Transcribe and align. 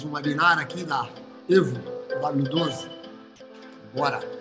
mais 0.00 0.04
um 0.04 0.12
webinar 0.12 0.58
aqui 0.58 0.84
da 0.84 1.08
Evo 1.48 1.76
W12. 2.22 2.88
Bora! 3.94 4.39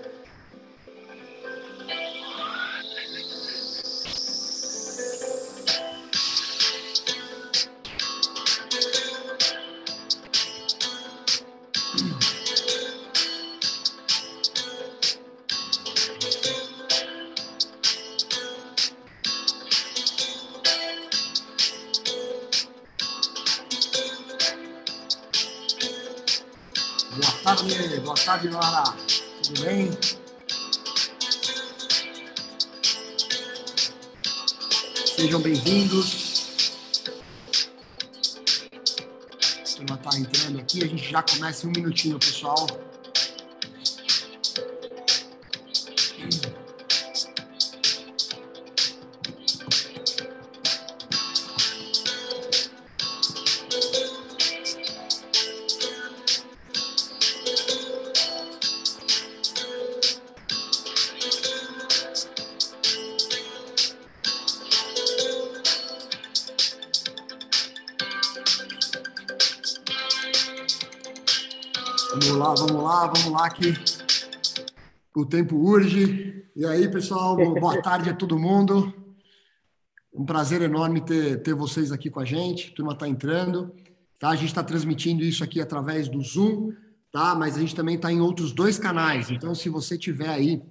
Tarde, 28.30 28.48
Nora. 28.50 28.84
Tudo 29.42 29.62
bem? 29.64 29.90
Sejam 35.16 35.42
bem-vindos. 35.42 36.52
A 39.60 39.76
turma 39.76 39.96
está 39.96 40.20
entrando 40.20 40.60
aqui, 40.60 40.84
a 40.84 40.88
gente 40.88 41.10
já 41.10 41.24
começa 41.24 41.66
em 41.66 41.70
um 41.70 41.72
minutinho, 41.72 42.20
pessoal. 42.20 42.68
Lá 73.40 73.50
que 73.50 73.74
o 75.16 75.26
tempo 75.26 75.56
urge. 75.56 76.44
E 76.56 76.66
aí, 76.66 76.90
pessoal, 76.90 77.38
boa 77.38 77.80
tarde 77.82 78.10
a 78.10 78.14
todo 78.14 78.38
mundo. 78.38 78.94
Um 80.14 80.26
prazer 80.26 80.62
enorme 80.62 81.00
ter, 81.00 81.42
ter 81.42 81.54
vocês 81.54 81.92
aqui 81.92 82.10
com 82.10 82.20
a 82.20 82.26
gente. 82.26 82.72
A 82.72 82.76
turma 82.76 82.94
está 82.94 83.08
entrando. 83.08 83.74
Tá? 84.20 84.30
A 84.30 84.36
gente 84.36 84.50
está 84.50 84.62
transmitindo 84.62 85.24
isso 85.24 85.44
aqui 85.44 85.62
através 85.62 86.10
do 86.10 86.22
Zoom, 86.22 86.74
tá? 87.12 87.34
mas 87.34 87.56
a 87.56 87.62
gente 87.62 87.74
também 87.74 87.96
está 87.96 88.12
em 88.12 88.20
outros 88.20 88.52
dois 88.52 88.78
canais. 88.78 89.32
Então, 89.32 89.56
se 89.56 89.70
você 89.70 89.98
tiver 89.98 90.30
aí 90.30 90.62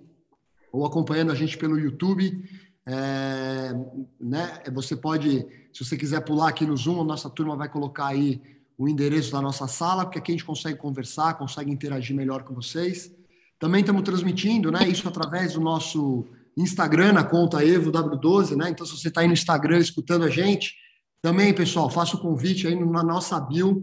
ou 0.70 0.84
acompanhando 0.84 1.33
a 1.33 1.34
gente 1.34 1.56
pelo 1.56 1.78
YouTube, 1.78 2.44
é, 2.86 3.72
né, 4.20 4.62
você 4.74 4.94
pode, 4.94 5.46
se 5.72 5.83
você 5.83 5.96
quiser 5.96 6.20
pular 6.20 6.50
aqui 6.50 6.66
no 6.66 6.77
Zoom, 6.77 7.00
a 7.00 7.05
nossa 7.05 7.30
turma 7.30 7.56
vai 7.56 7.70
colocar 7.70 8.08
aí 8.08 8.42
o 8.78 8.88
endereço 8.88 9.32
da 9.32 9.42
nossa 9.42 9.66
sala, 9.66 10.04
porque 10.04 10.20
aqui 10.20 10.30
a 10.30 10.34
gente 10.34 10.44
consegue 10.44 10.78
conversar, 10.78 11.34
consegue 11.34 11.70
interagir 11.70 12.14
melhor 12.14 12.44
com 12.44 12.54
vocês. 12.54 13.10
Também 13.58 13.80
estamos 13.80 14.02
transmitindo, 14.02 14.70
né, 14.70 14.88
isso 14.88 15.08
através 15.08 15.54
do 15.54 15.60
nosso 15.60 16.24
Instagram, 16.56 17.12
na 17.12 17.24
conta 17.24 17.58
EvoW12, 17.58 18.56
né? 18.56 18.70
Então, 18.70 18.86
se 18.86 18.96
você 18.96 19.08
está 19.08 19.20
aí 19.20 19.26
no 19.26 19.32
Instagram 19.32 19.78
escutando 19.78 20.24
a 20.24 20.30
gente, 20.30 20.74
também, 21.20 21.52
pessoal, 21.52 21.90
faça 21.90 22.16
o 22.16 22.20
convite 22.20 22.66
aí 22.68 22.76
na 22.76 23.02
nossa 23.02 23.40
bio. 23.40 23.82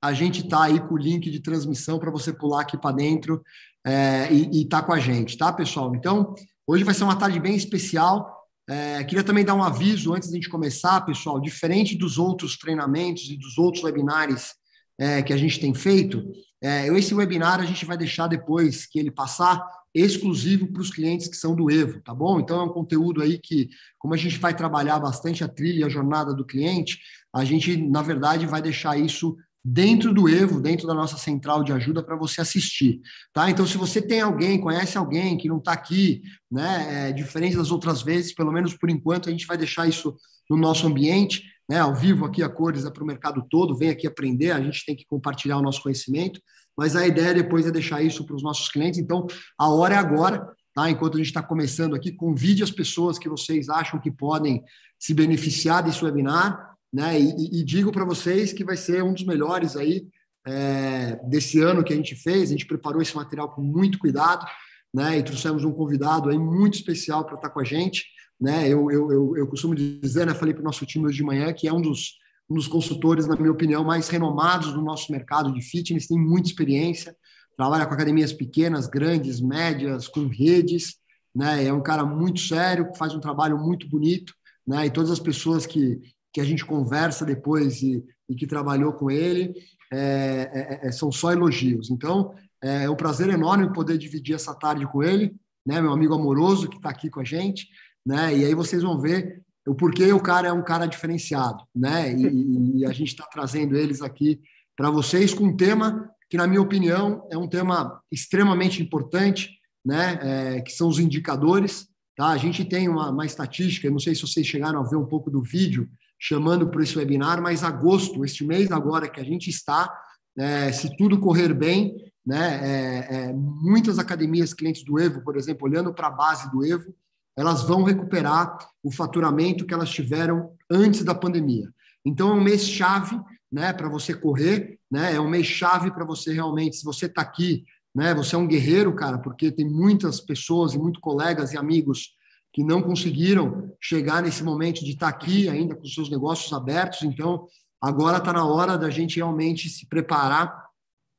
A 0.00 0.12
gente 0.12 0.44
está 0.44 0.64
aí 0.64 0.78
com 0.78 0.94
o 0.94 0.98
link 0.98 1.28
de 1.30 1.40
transmissão 1.40 1.98
para 1.98 2.10
você 2.10 2.32
pular 2.32 2.62
aqui 2.62 2.78
para 2.78 2.94
dentro 2.94 3.42
é, 3.84 4.32
e 4.32 4.62
estar 4.62 4.80
tá 4.80 4.86
com 4.86 4.92
a 4.92 5.00
gente, 5.00 5.36
tá, 5.36 5.52
pessoal? 5.52 5.94
Então, 5.94 6.34
hoje 6.66 6.84
vai 6.84 6.94
ser 6.94 7.04
uma 7.04 7.16
tarde 7.16 7.40
bem 7.40 7.56
especial. 7.56 8.35
É, 8.68 9.04
queria 9.04 9.22
também 9.22 9.44
dar 9.44 9.54
um 9.54 9.62
aviso 9.62 10.12
antes 10.12 10.28
de 10.28 10.34
a 10.34 10.38
gente 10.38 10.48
começar, 10.48 11.00
pessoal, 11.02 11.40
diferente 11.40 11.96
dos 11.96 12.18
outros 12.18 12.56
treinamentos 12.56 13.30
e 13.30 13.36
dos 13.36 13.56
outros 13.58 13.84
webinários 13.84 14.54
é, 14.98 15.22
que 15.22 15.32
a 15.32 15.36
gente 15.36 15.60
tem 15.60 15.74
feito, 15.74 16.24
é, 16.62 16.86
esse 16.88 17.14
webinar 17.14 17.60
a 17.60 17.64
gente 17.64 17.84
vai 17.84 17.96
deixar 17.96 18.26
depois 18.26 18.86
que 18.86 18.98
ele 18.98 19.10
passar 19.10 19.64
exclusivo 19.94 20.66
para 20.66 20.82
os 20.82 20.90
clientes 20.90 21.28
que 21.28 21.36
são 21.36 21.54
do 21.54 21.70
Evo, 21.70 22.02
tá 22.02 22.14
bom? 22.14 22.40
Então 22.40 22.60
é 22.60 22.64
um 22.64 22.72
conteúdo 22.72 23.22
aí 23.22 23.38
que, 23.38 23.68
como 23.98 24.14
a 24.14 24.16
gente 24.16 24.38
vai 24.38 24.54
trabalhar 24.54 24.98
bastante 24.98 25.44
a 25.44 25.48
trilha 25.48 25.80
e 25.80 25.84
a 25.84 25.88
jornada 25.88 26.34
do 26.34 26.44
cliente, 26.44 26.98
a 27.32 27.44
gente, 27.44 27.76
na 27.76 28.02
verdade, 28.02 28.46
vai 28.46 28.60
deixar 28.60 28.98
isso 28.98 29.36
dentro 29.68 30.14
do 30.14 30.28
Evo, 30.28 30.60
dentro 30.60 30.86
da 30.86 30.94
nossa 30.94 31.16
central 31.16 31.64
de 31.64 31.72
ajuda 31.72 32.00
para 32.00 32.14
você 32.14 32.40
assistir, 32.40 33.00
tá? 33.32 33.50
Então, 33.50 33.66
se 33.66 33.76
você 33.76 34.00
tem 34.00 34.20
alguém, 34.20 34.60
conhece 34.60 34.96
alguém 34.96 35.36
que 35.36 35.48
não 35.48 35.58
está 35.58 35.72
aqui, 35.72 36.22
né, 36.48 37.08
é, 37.08 37.12
diferente 37.12 37.56
das 37.56 37.72
outras 37.72 38.00
vezes, 38.00 38.32
pelo 38.32 38.52
menos 38.52 38.74
por 38.74 38.88
enquanto, 38.88 39.28
a 39.28 39.32
gente 39.32 39.44
vai 39.44 39.58
deixar 39.58 39.88
isso 39.88 40.14
no 40.48 40.56
nosso 40.56 40.86
ambiente, 40.86 41.42
né, 41.68 41.80
ao 41.80 41.92
vivo 41.92 42.24
aqui 42.24 42.44
a 42.44 42.48
Cores 42.48 42.84
é 42.84 42.90
para 42.92 43.02
o 43.02 43.06
mercado 43.06 43.44
todo, 43.50 43.76
vem 43.76 43.90
aqui 43.90 44.06
aprender, 44.06 44.52
a 44.52 44.60
gente 44.60 44.84
tem 44.86 44.94
que 44.94 45.04
compartilhar 45.04 45.58
o 45.58 45.62
nosso 45.62 45.82
conhecimento, 45.82 46.40
mas 46.78 46.94
a 46.94 47.04
ideia 47.04 47.34
depois 47.34 47.66
é 47.66 47.72
deixar 47.72 48.00
isso 48.00 48.24
para 48.24 48.36
os 48.36 48.44
nossos 48.44 48.68
clientes, 48.68 49.00
então 49.00 49.26
a 49.58 49.68
hora 49.68 49.96
é 49.96 49.98
agora, 49.98 50.46
tá? 50.72 50.88
Enquanto 50.88 51.14
a 51.14 51.18
gente 51.18 51.26
está 51.26 51.42
começando 51.42 51.96
aqui, 51.96 52.12
convide 52.12 52.62
as 52.62 52.70
pessoas 52.70 53.18
que 53.18 53.28
vocês 53.28 53.68
acham 53.68 53.98
que 53.98 54.12
podem 54.12 54.62
se 54.96 55.12
beneficiar 55.12 55.82
desse 55.82 56.04
webinar, 56.04 56.75
né? 56.92 57.20
E, 57.20 57.60
e 57.60 57.64
digo 57.64 57.92
para 57.92 58.04
vocês 58.04 58.52
que 58.52 58.64
vai 58.64 58.76
ser 58.76 59.02
um 59.02 59.12
dos 59.12 59.24
melhores 59.24 59.76
aí 59.76 60.06
é, 60.46 61.16
desse 61.28 61.60
ano 61.60 61.82
que 61.82 61.92
a 61.92 61.96
gente 61.96 62.14
fez. 62.14 62.48
A 62.48 62.52
gente 62.52 62.66
preparou 62.66 63.02
esse 63.02 63.14
material 63.14 63.50
com 63.54 63.62
muito 63.62 63.98
cuidado, 63.98 64.46
né? 64.94 65.18
E 65.18 65.22
trouxemos 65.22 65.64
um 65.64 65.72
convidado 65.72 66.30
aí 66.30 66.38
muito 66.38 66.74
especial 66.74 67.24
para 67.24 67.36
estar 67.36 67.48
tá 67.48 67.54
com 67.54 67.60
a 67.60 67.64
gente, 67.64 68.04
né? 68.40 68.68
Eu, 68.68 68.90
eu, 68.90 69.12
eu, 69.12 69.36
eu 69.36 69.46
costumo 69.46 69.74
dizer, 69.74 70.26
né? 70.26 70.34
Falei 70.34 70.54
para 70.54 70.62
o 70.62 70.64
nosso 70.64 70.86
time 70.86 71.06
hoje 71.06 71.16
de 71.16 71.24
manhã 71.24 71.52
que 71.52 71.68
é 71.68 71.72
um 71.72 71.80
dos 71.80 72.14
um 72.48 72.54
dos 72.54 72.68
consultores, 72.68 73.26
na 73.26 73.36
minha 73.36 73.50
opinião, 73.50 73.84
mais 73.84 74.08
renomados 74.08 74.72
do 74.72 74.80
nosso 74.80 75.10
mercado 75.10 75.52
de 75.52 75.60
fitness, 75.60 76.06
tem 76.06 76.18
muita 76.18 76.48
experiência, 76.48 77.16
trabalha 77.56 77.86
com 77.86 77.94
academias 77.94 78.32
pequenas, 78.32 78.86
grandes, 78.86 79.40
médias, 79.40 80.06
com 80.06 80.28
redes, 80.28 80.94
né? 81.34 81.64
É 81.64 81.72
um 81.72 81.82
cara 81.82 82.04
muito 82.04 82.40
sério, 82.40 82.90
faz 82.96 83.14
um 83.14 83.20
trabalho 83.20 83.58
muito 83.58 83.88
bonito, 83.88 84.32
né? 84.66 84.86
E 84.86 84.90
todas 84.90 85.10
as 85.10 85.18
pessoas 85.18 85.66
que 85.66 86.00
que 86.36 86.40
a 86.42 86.44
gente 86.44 86.66
conversa 86.66 87.24
depois 87.24 87.80
e, 87.80 88.04
e 88.28 88.34
que 88.34 88.46
trabalhou 88.46 88.92
com 88.92 89.10
ele, 89.10 89.54
é, 89.90 90.78
é, 90.82 90.86
é, 90.86 90.92
são 90.92 91.10
só 91.10 91.32
elogios. 91.32 91.90
Então, 91.90 92.34
é 92.62 92.90
um 92.90 92.94
prazer 92.94 93.30
enorme 93.30 93.72
poder 93.72 93.96
dividir 93.96 94.34
essa 94.34 94.54
tarde 94.54 94.86
com 94.86 95.02
ele, 95.02 95.34
né, 95.66 95.80
meu 95.80 95.90
amigo 95.94 96.12
amoroso 96.12 96.68
que 96.68 96.76
está 96.76 96.90
aqui 96.90 97.08
com 97.08 97.20
a 97.20 97.24
gente, 97.24 97.68
né, 98.04 98.36
e 98.36 98.44
aí 98.44 98.54
vocês 98.54 98.82
vão 98.82 99.00
ver 99.00 99.42
o 99.66 99.74
porquê 99.74 100.12
o 100.12 100.20
cara 100.20 100.48
é 100.48 100.52
um 100.52 100.62
cara 100.62 100.84
diferenciado, 100.84 101.64
né, 101.74 102.12
e, 102.12 102.80
e 102.80 102.84
a 102.84 102.92
gente 102.92 103.08
está 103.08 103.24
trazendo 103.24 103.74
eles 103.74 104.02
aqui 104.02 104.38
para 104.76 104.90
vocês 104.90 105.32
com 105.32 105.44
um 105.44 105.56
tema 105.56 106.06
que, 106.28 106.36
na 106.36 106.46
minha 106.46 106.60
opinião, 106.60 107.26
é 107.30 107.38
um 107.38 107.48
tema 107.48 107.98
extremamente 108.12 108.82
importante, 108.82 109.52
né, 109.82 110.18
é, 110.20 110.60
que 110.60 110.72
são 110.72 110.86
os 110.86 110.98
indicadores. 110.98 111.88
Tá? 112.14 112.28
A 112.28 112.36
gente 112.36 112.62
tem 112.62 112.88
uma, 112.88 113.10
uma 113.10 113.24
estatística, 113.24 113.90
não 113.90 113.98
sei 113.98 114.14
se 114.14 114.20
vocês 114.20 114.46
chegaram 114.46 114.80
a 114.80 114.88
ver 114.88 114.96
um 114.96 115.06
pouco 115.06 115.30
do 115.30 115.42
vídeo, 115.42 115.88
chamando 116.18 116.68
para 116.68 116.82
esse 116.82 116.96
webinar, 116.96 117.40
mas 117.40 117.62
agosto, 117.62 118.24
este 118.24 118.44
mês 118.44 118.70
agora 118.70 119.08
que 119.08 119.20
a 119.20 119.24
gente 119.24 119.50
está, 119.50 119.92
é, 120.38 120.72
se 120.72 120.96
tudo 120.96 121.18
correr 121.18 121.52
bem, 121.54 121.94
né, 122.24 122.60
é, 122.62 123.14
é, 123.14 123.32
muitas 123.32 123.98
academias 123.98 124.52
clientes 124.52 124.84
do 124.84 124.98
Evo, 124.98 125.22
por 125.22 125.36
exemplo, 125.36 125.68
olhando 125.68 125.94
para 125.94 126.08
a 126.08 126.12
base 126.12 126.50
do 126.50 126.64
Evo, 126.64 126.94
elas 127.36 127.62
vão 127.62 127.84
recuperar 127.84 128.56
o 128.82 128.90
faturamento 128.90 129.66
que 129.66 129.74
elas 129.74 129.90
tiveram 129.90 130.50
antes 130.70 131.04
da 131.04 131.14
pandemia. 131.14 131.68
Então, 132.04 132.30
é 132.30 132.34
um 132.34 132.42
mês 132.42 132.66
chave 132.66 133.20
né, 133.52 133.72
para 133.72 133.88
você 133.88 134.14
correr, 134.14 134.78
né, 134.90 135.14
é 135.14 135.20
um 135.20 135.28
mês 135.28 135.46
chave 135.46 135.90
para 135.90 136.04
você 136.04 136.32
realmente, 136.32 136.76
se 136.76 136.84
você 136.84 137.06
está 137.06 137.22
aqui, 137.22 137.64
né, 137.94 138.14
você 138.14 138.34
é 138.34 138.38
um 138.38 138.46
guerreiro, 138.46 138.94
cara, 138.94 139.18
porque 139.18 139.50
tem 139.50 139.68
muitas 139.68 140.20
pessoas 140.20 140.74
e 140.74 140.78
muitos 140.78 141.00
colegas 141.00 141.52
e 141.52 141.56
amigos 141.56 142.16
que 142.56 142.64
não 142.64 142.80
conseguiram 142.80 143.70
chegar 143.78 144.22
nesse 144.22 144.42
momento 144.42 144.82
de 144.82 144.92
estar 144.92 145.08
aqui 145.08 145.46
ainda 145.46 145.76
com 145.76 145.84
seus 145.84 146.08
negócios 146.08 146.50
abertos. 146.54 147.02
Então, 147.02 147.46
agora 147.78 148.16
está 148.16 148.32
na 148.32 148.46
hora 148.46 148.78
da 148.78 148.88
gente 148.88 149.16
realmente 149.16 149.68
se 149.68 149.86
preparar 149.86 150.64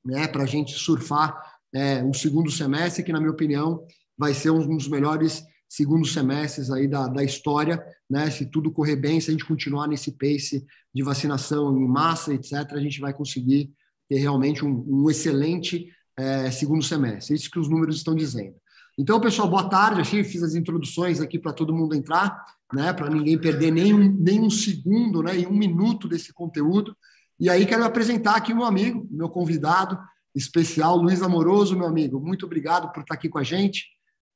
né, 0.04 0.28
para 0.28 0.42
a 0.42 0.48
gente 0.48 0.74
surfar 0.74 1.39
é, 1.72 2.04
um 2.04 2.12
segundo 2.12 2.50
semestre, 2.50 3.04
que, 3.04 3.13
na 3.13 3.19
minha 3.19 3.31
opinião, 3.31 3.86
vai 4.18 4.34
ser 4.34 4.50
um 4.50 4.68
dos 4.68 4.88
melhores 4.88 5.45
segundos 5.69 6.12
semestres 6.12 6.72
aí 6.72 6.88
da, 6.88 7.07
da 7.07 7.24
história, 7.24 7.86
né? 8.10 8.31
Se 8.31 8.50
tudo 8.50 8.72
correr 8.72 8.95
bem, 8.95 9.22
se 9.22 9.30
a 9.30 9.33
gente 9.33 9.45
continuar 9.45 9.86
nesse 9.86 10.13
pace 10.13 10.66
de 10.92 11.04
vacinação 11.04 11.78
em 11.78 11.88
massa, 11.88 12.33
etc., 12.33 12.54
a 12.72 12.80
gente 12.80 13.00
vai 13.00 13.13
conseguir 13.13 13.72
ter 14.10 14.18
realmente 14.18 14.66
um, 14.66 14.83
um 14.88 15.07
excelente 15.07 15.88
é, 16.18 16.50
segundo 16.50 16.83
semestre. 16.83 17.36
Isso 17.36 17.51
que 17.51 17.60
os 17.60 17.69
números 17.69 17.98
estão 17.98 18.16
dizendo. 18.16 18.56
Então, 18.98 19.22
pessoal, 19.22 19.48
boa 19.48 19.70
tarde. 19.70 20.02
Achei 20.02 20.24
fiz 20.24 20.42
as 20.42 20.56
introduções 20.56 21.22
aqui 21.22 21.38
para 21.38 21.54
todo 21.54 21.76
mundo 21.76 21.94
entrar, 21.94 22.44
né? 22.74 22.92
Para 22.92 23.10
ninguém 23.10 23.38
perder 23.38 23.72
nem 23.72 23.94
um, 23.94 24.12
nem 24.12 24.42
um 24.42 24.50
segundo, 24.50 25.22
né? 25.22 25.38
E 25.38 25.46
um 25.46 25.56
minuto 25.56 26.08
desse 26.08 26.34
conteúdo. 26.34 26.98
E 27.40 27.48
aí 27.48 27.68
quero 27.68 27.84
apresentar 27.84 28.36
aqui 28.36 28.56
meu 28.56 28.64
amigo, 28.64 29.08
meu 29.12 29.30
convidado 29.30 30.00
especial, 30.34 30.98
Luiz 30.98 31.22
Amoroso, 31.22 31.78
meu 31.78 31.86
amigo. 31.86 32.20
Muito 32.20 32.48
obrigado 32.48 32.92
por 32.92 33.02
estar 33.02 33.14
aqui 33.14 33.30
com 33.30 33.38
a 33.38 33.44
gente. 33.44 33.86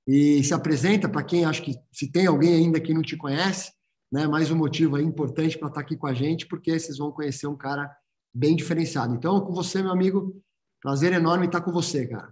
E 0.07 0.43
se 0.43 0.53
apresenta 0.53 1.09
para 1.09 1.23
quem 1.23 1.43
acho 1.43 1.63
que 1.63 1.73
se 1.91 2.11
tem 2.11 2.27
alguém 2.27 2.53
ainda 2.53 2.79
que 2.79 2.93
não 2.93 3.01
te 3.01 3.17
conhece, 3.17 3.71
né? 4.11 4.27
Mais 4.27 4.51
um 4.51 4.55
motivo 4.55 4.95
aí 4.95 5.03
importante 5.03 5.57
para 5.57 5.69
estar 5.69 5.81
aqui 5.81 5.97
com 5.97 6.05
a 6.05 6.13
gente, 6.13 6.45
porque 6.45 6.79
vocês 6.79 6.99
vão 6.99 7.11
conhecer 7.11 7.47
um 7.47 7.57
cara 7.57 7.91
bem 8.31 8.55
diferenciado. 8.55 9.15
Então, 9.15 9.41
com 9.41 9.53
você, 9.53 9.81
meu 9.81 9.91
amigo, 9.91 10.39
prazer 10.79 11.13
enorme 11.13 11.47
estar 11.47 11.61
com 11.61 11.71
você, 11.71 12.05
cara. 12.07 12.31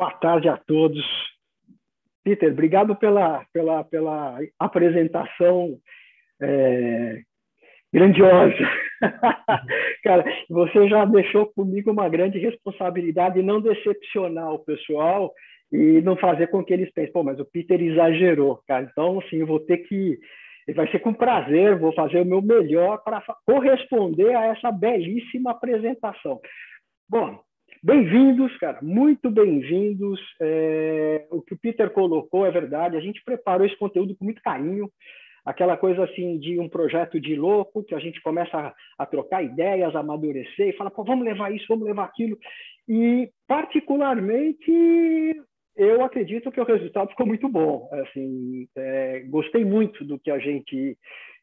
Boa 0.00 0.12
tarde 0.12 0.48
a 0.48 0.56
todos. 0.56 1.04
Peter, 2.24 2.50
obrigado 2.50 2.96
pela, 2.96 3.44
pela, 3.52 3.84
pela 3.84 4.38
apresentação 4.58 5.76
é, 6.40 7.20
grandiosa. 7.92 8.56
Cara, 10.02 10.24
você 10.48 10.88
já 10.88 11.04
deixou 11.04 11.52
comigo 11.52 11.90
uma 11.90 12.08
grande 12.08 12.38
responsabilidade 12.38 13.34
de 13.34 13.42
não 13.42 13.60
decepcionar 13.60 14.50
o 14.54 14.64
pessoal 14.64 15.34
e 15.70 16.00
não 16.00 16.16
fazer 16.16 16.46
com 16.46 16.64
que 16.64 16.72
eles 16.72 16.90
pensem, 16.94 17.12
pô, 17.12 17.22
mas 17.22 17.38
o 17.38 17.44
Peter 17.44 17.78
exagerou, 17.78 18.62
cara. 18.66 18.88
Então, 18.90 19.20
assim, 19.20 19.36
eu 19.36 19.46
vou 19.46 19.60
ter 19.60 19.76
que. 19.86 20.18
Vai 20.74 20.90
ser 20.90 21.00
com 21.00 21.12
prazer, 21.12 21.78
vou 21.78 21.92
fazer 21.92 22.22
o 22.22 22.24
meu 22.24 22.40
melhor 22.40 23.04
para 23.04 23.22
corresponder 23.44 24.34
a 24.34 24.46
essa 24.46 24.72
belíssima 24.72 25.50
apresentação. 25.50 26.40
Bom, 27.06 27.38
bem-vindos, 27.82 28.56
cara, 28.58 28.78
muito 28.82 29.30
bem-vindos. 29.30 30.20
É, 30.40 31.26
o 31.30 31.40
que 31.42 31.54
o 31.54 31.58
Peter 31.58 31.90
colocou 31.90 32.46
é 32.46 32.50
verdade, 32.50 32.96
a 32.96 33.00
gente 33.00 33.22
preparou 33.24 33.66
esse 33.66 33.76
conteúdo 33.76 34.16
com 34.16 34.24
muito 34.24 34.42
carinho 34.42 34.90
aquela 35.44 35.76
coisa 35.76 36.04
assim 36.04 36.38
de 36.38 36.58
um 36.58 36.68
projeto 36.68 37.20
de 37.20 37.34
louco, 37.34 37.82
que 37.82 37.94
a 37.94 37.98
gente 37.98 38.20
começa 38.22 38.56
a, 38.56 38.74
a, 38.98 39.06
trocar 39.06 39.42
ideias, 39.42 39.94
a 39.94 40.00
amadurecer 40.00 40.68
e 40.68 40.76
fala, 40.76 40.90
pô, 40.90 41.04
vamos 41.04 41.24
levar 41.24 41.52
isso, 41.52 41.66
vamos 41.68 41.86
levar 41.86 42.04
aquilo. 42.04 42.38
E, 42.88 43.30
particularmente, 43.46 44.70
eu 45.76 46.04
acredito 46.04 46.50
que 46.50 46.60
o 46.60 46.64
resultado 46.64 47.10
ficou 47.10 47.26
muito 47.26 47.48
bom. 47.48 47.88
Assim, 47.92 48.68
é, 48.76 49.20
gostei 49.28 49.64
muito 49.64 50.04
do 50.04 50.18
que 50.18 50.30
a 50.30 50.38
gente 50.38 50.96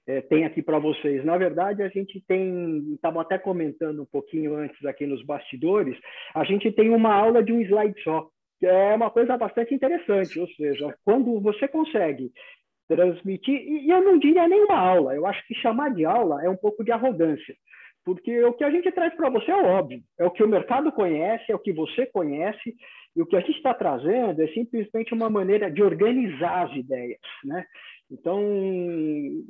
é, 0.07 0.21
tem 0.21 0.45
aqui 0.45 0.61
para 0.61 0.79
vocês. 0.79 1.23
Na 1.25 1.37
verdade, 1.37 1.83
a 1.83 1.89
gente 1.89 2.23
tem, 2.27 2.93
estava 2.93 3.21
até 3.21 3.37
comentando 3.37 4.01
um 4.01 4.05
pouquinho 4.05 4.55
antes 4.55 4.83
aqui 4.85 5.05
nos 5.05 5.23
bastidores, 5.23 5.97
a 6.33 6.45
gente 6.45 6.71
tem 6.71 6.89
uma 6.89 7.13
aula 7.13 7.43
de 7.43 7.51
um 7.51 7.61
slide 7.61 8.01
só, 8.01 8.29
que 8.59 8.65
é 8.65 8.95
uma 8.95 9.11
coisa 9.11 9.37
bastante 9.37 9.75
interessante. 9.75 10.39
Ou 10.39 10.47
seja, 10.47 10.95
quando 11.03 11.39
você 11.41 11.67
consegue 11.67 12.31
transmitir, 12.87 13.53
e 13.53 13.89
eu 13.89 14.01
não 14.01 14.17
diria 14.17 14.47
nem 14.47 14.63
uma 14.63 14.79
aula, 14.79 15.13
eu 15.13 15.25
acho 15.25 15.45
que 15.45 15.53
chamar 15.55 15.93
de 15.93 16.05
aula 16.05 16.41
é 16.43 16.49
um 16.49 16.55
pouco 16.55 16.85
de 16.85 16.91
arrogância. 16.91 17.55
Porque 18.05 18.41
o 18.45 18.53
que 18.53 18.63
a 18.63 18.71
gente 18.71 18.89
traz 18.93 19.13
para 19.13 19.29
você 19.29 19.51
é 19.51 19.55
óbvio, 19.55 19.99
é 20.17 20.25
o 20.25 20.31
que 20.31 20.41
o 20.41 20.47
mercado 20.47 20.89
conhece, 20.93 21.51
é 21.51 21.55
o 21.55 21.59
que 21.59 21.73
você 21.73 22.05
conhece, 22.05 22.73
e 23.13 23.21
o 23.21 23.25
que 23.25 23.35
a 23.35 23.41
gente 23.41 23.57
está 23.57 23.73
trazendo 23.73 24.41
é 24.41 24.47
simplesmente 24.49 25.13
uma 25.13 25.29
maneira 25.29 25.69
de 25.69 25.83
organizar 25.83 26.67
as 26.67 26.75
ideias, 26.77 27.19
né? 27.43 27.65
Então, 28.09 28.41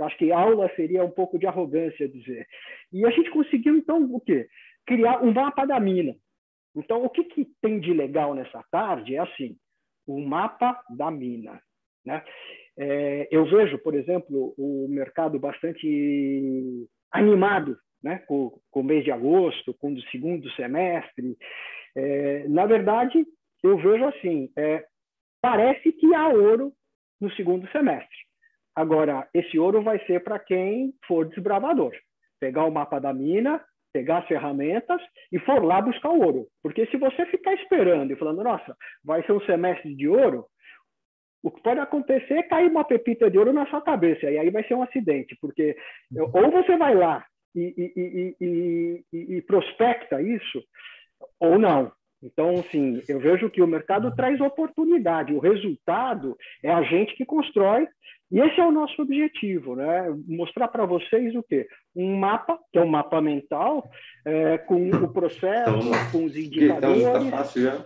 acho 0.01 0.17
que 0.17 0.31
aula 0.31 0.71
seria 0.75 1.03
um 1.03 1.11
pouco 1.11 1.37
de 1.37 1.45
arrogância 1.45 2.09
dizer. 2.09 2.47
E 2.91 3.05
a 3.05 3.11
gente 3.11 3.29
conseguiu, 3.29 3.75
então, 3.75 4.03
o 4.11 4.19
quê? 4.19 4.47
Criar 4.85 5.23
um 5.23 5.31
mapa 5.31 5.65
da 5.65 5.79
mina. 5.79 6.15
Então, 6.75 7.03
o 7.03 7.09
que, 7.09 7.23
que 7.23 7.45
tem 7.61 7.79
de 7.79 7.93
legal 7.93 8.33
nessa 8.33 8.63
tarde 8.71 9.15
é 9.15 9.19
assim, 9.19 9.55
o 10.07 10.19
mapa 10.19 10.79
da 10.89 11.11
mina. 11.11 11.61
Né? 12.05 12.23
É, 12.77 13.27
eu 13.31 13.45
vejo, 13.45 13.77
por 13.79 13.93
exemplo, 13.95 14.53
o 14.57 14.87
mercado 14.89 15.39
bastante 15.39 16.87
animado 17.11 17.77
né? 18.03 18.19
com, 18.27 18.59
com 18.71 18.79
o 18.81 18.83
mês 18.83 19.03
de 19.03 19.11
agosto, 19.11 19.73
com 19.75 19.93
o 19.93 20.01
segundo 20.03 20.49
semestre. 20.51 21.37
É, 21.95 22.47
na 22.47 22.65
verdade, 22.65 23.25
eu 23.63 23.77
vejo 23.77 24.05
assim, 24.05 24.51
é, 24.55 24.85
parece 25.41 25.91
que 25.91 26.13
há 26.13 26.29
ouro 26.29 26.71
no 27.19 27.31
segundo 27.31 27.67
semestre. 27.71 28.26
Agora, 28.77 29.27
esse 29.33 29.57
ouro 29.57 29.81
vai 29.81 29.97
ser 30.05 30.23
para 30.23 30.37
quem 30.37 30.93
for 31.07 31.27
desbravador. 31.27 31.93
Pegar 32.39 32.63
o 32.65 32.71
mapa 32.71 32.99
da 32.99 33.11
mina, 33.11 33.59
pegar 33.91 34.19
as 34.19 34.27
ferramentas 34.27 35.01
e 35.31 35.39
for 35.39 35.65
lá 35.65 35.81
buscar 35.81 36.11
o 36.11 36.21
ouro. 36.21 36.47
Porque 36.61 36.85
se 36.85 36.95
você 36.95 37.25
ficar 37.25 37.55
esperando 37.55 38.11
e 38.11 38.15
falando, 38.15 38.43
nossa, 38.43 38.77
vai 39.03 39.25
ser 39.25 39.31
um 39.31 39.41
semestre 39.41 39.95
de 39.95 40.07
ouro, 40.07 40.45
o 41.41 41.49
que 41.49 41.59
pode 41.63 41.79
acontecer 41.79 42.35
é 42.35 42.43
cair 42.43 42.69
uma 42.69 42.83
pepita 42.83 43.31
de 43.31 43.39
ouro 43.39 43.51
na 43.51 43.65
sua 43.65 43.81
cabeça, 43.81 44.29
e 44.29 44.37
aí 44.37 44.51
vai 44.51 44.63
ser 44.67 44.75
um 44.75 44.83
acidente, 44.83 45.35
porque 45.41 45.75
ou 46.15 46.51
você 46.51 46.77
vai 46.77 46.93
lá 46.93 47.25
e, 47.55 47.73
e, 47.95 49.03
e, 49.11 49.37
e 49.37 49.41
prospecta 49.41 50.21
isso, 50.21 50.63
ou 51.39 51.57
não. 51.57 51.91
Então, 52.21 52.51
assim, 52.59 53.01
eu 53.07 53.19
vejo 53.19 53.49
que 53.49 53.61
o 53.61 53.67
mercado 53.67 54.13
traz 54.15 54.39
oportunidade, 54.41 55.33
o 55.33 55.39
resultado 55.39 56.35
é 56.63 56.71
a 56.71 56.81
gente 56.83 57.15
que 57.15 57.25
constrói, 57.25 57.87
e 58.31 58.39
esse 58.39 58.59
é 58.59 58.65
o 58.65 58.71
nosso 58.71 59.01
objetivo, 59.01 59.75
né? 59.75 60.13
Mostrar 60.27 60.67
para 60.67 60.85
vocês 60.85 61.33
o 61.35 61.43
quê? 61.43 61.67
Um 61.95 62.17
mapa, 62.17 62.59
que 62.71 62.79
é 62.79 62.81
um 62.81 62.87
mapa 62.87 63.21
mental, 63.21 63.89
é, 64.25 64.57
com 64.57 64.89
o 64.89 65.13
processo, 65.13 65.77
então, 65.77 66.11
com 66.11 66.25
os 66.25 66.35
indicadores, 66.35 67.03
tá 67.03 67.37
fácil 67.37 67.61
já, 67.63 67.85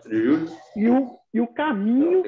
e, 0.76 0.90
o, 0.90 1.08
e 1.34 1.42
o 1.42 1.48
caminho 1.48 2.24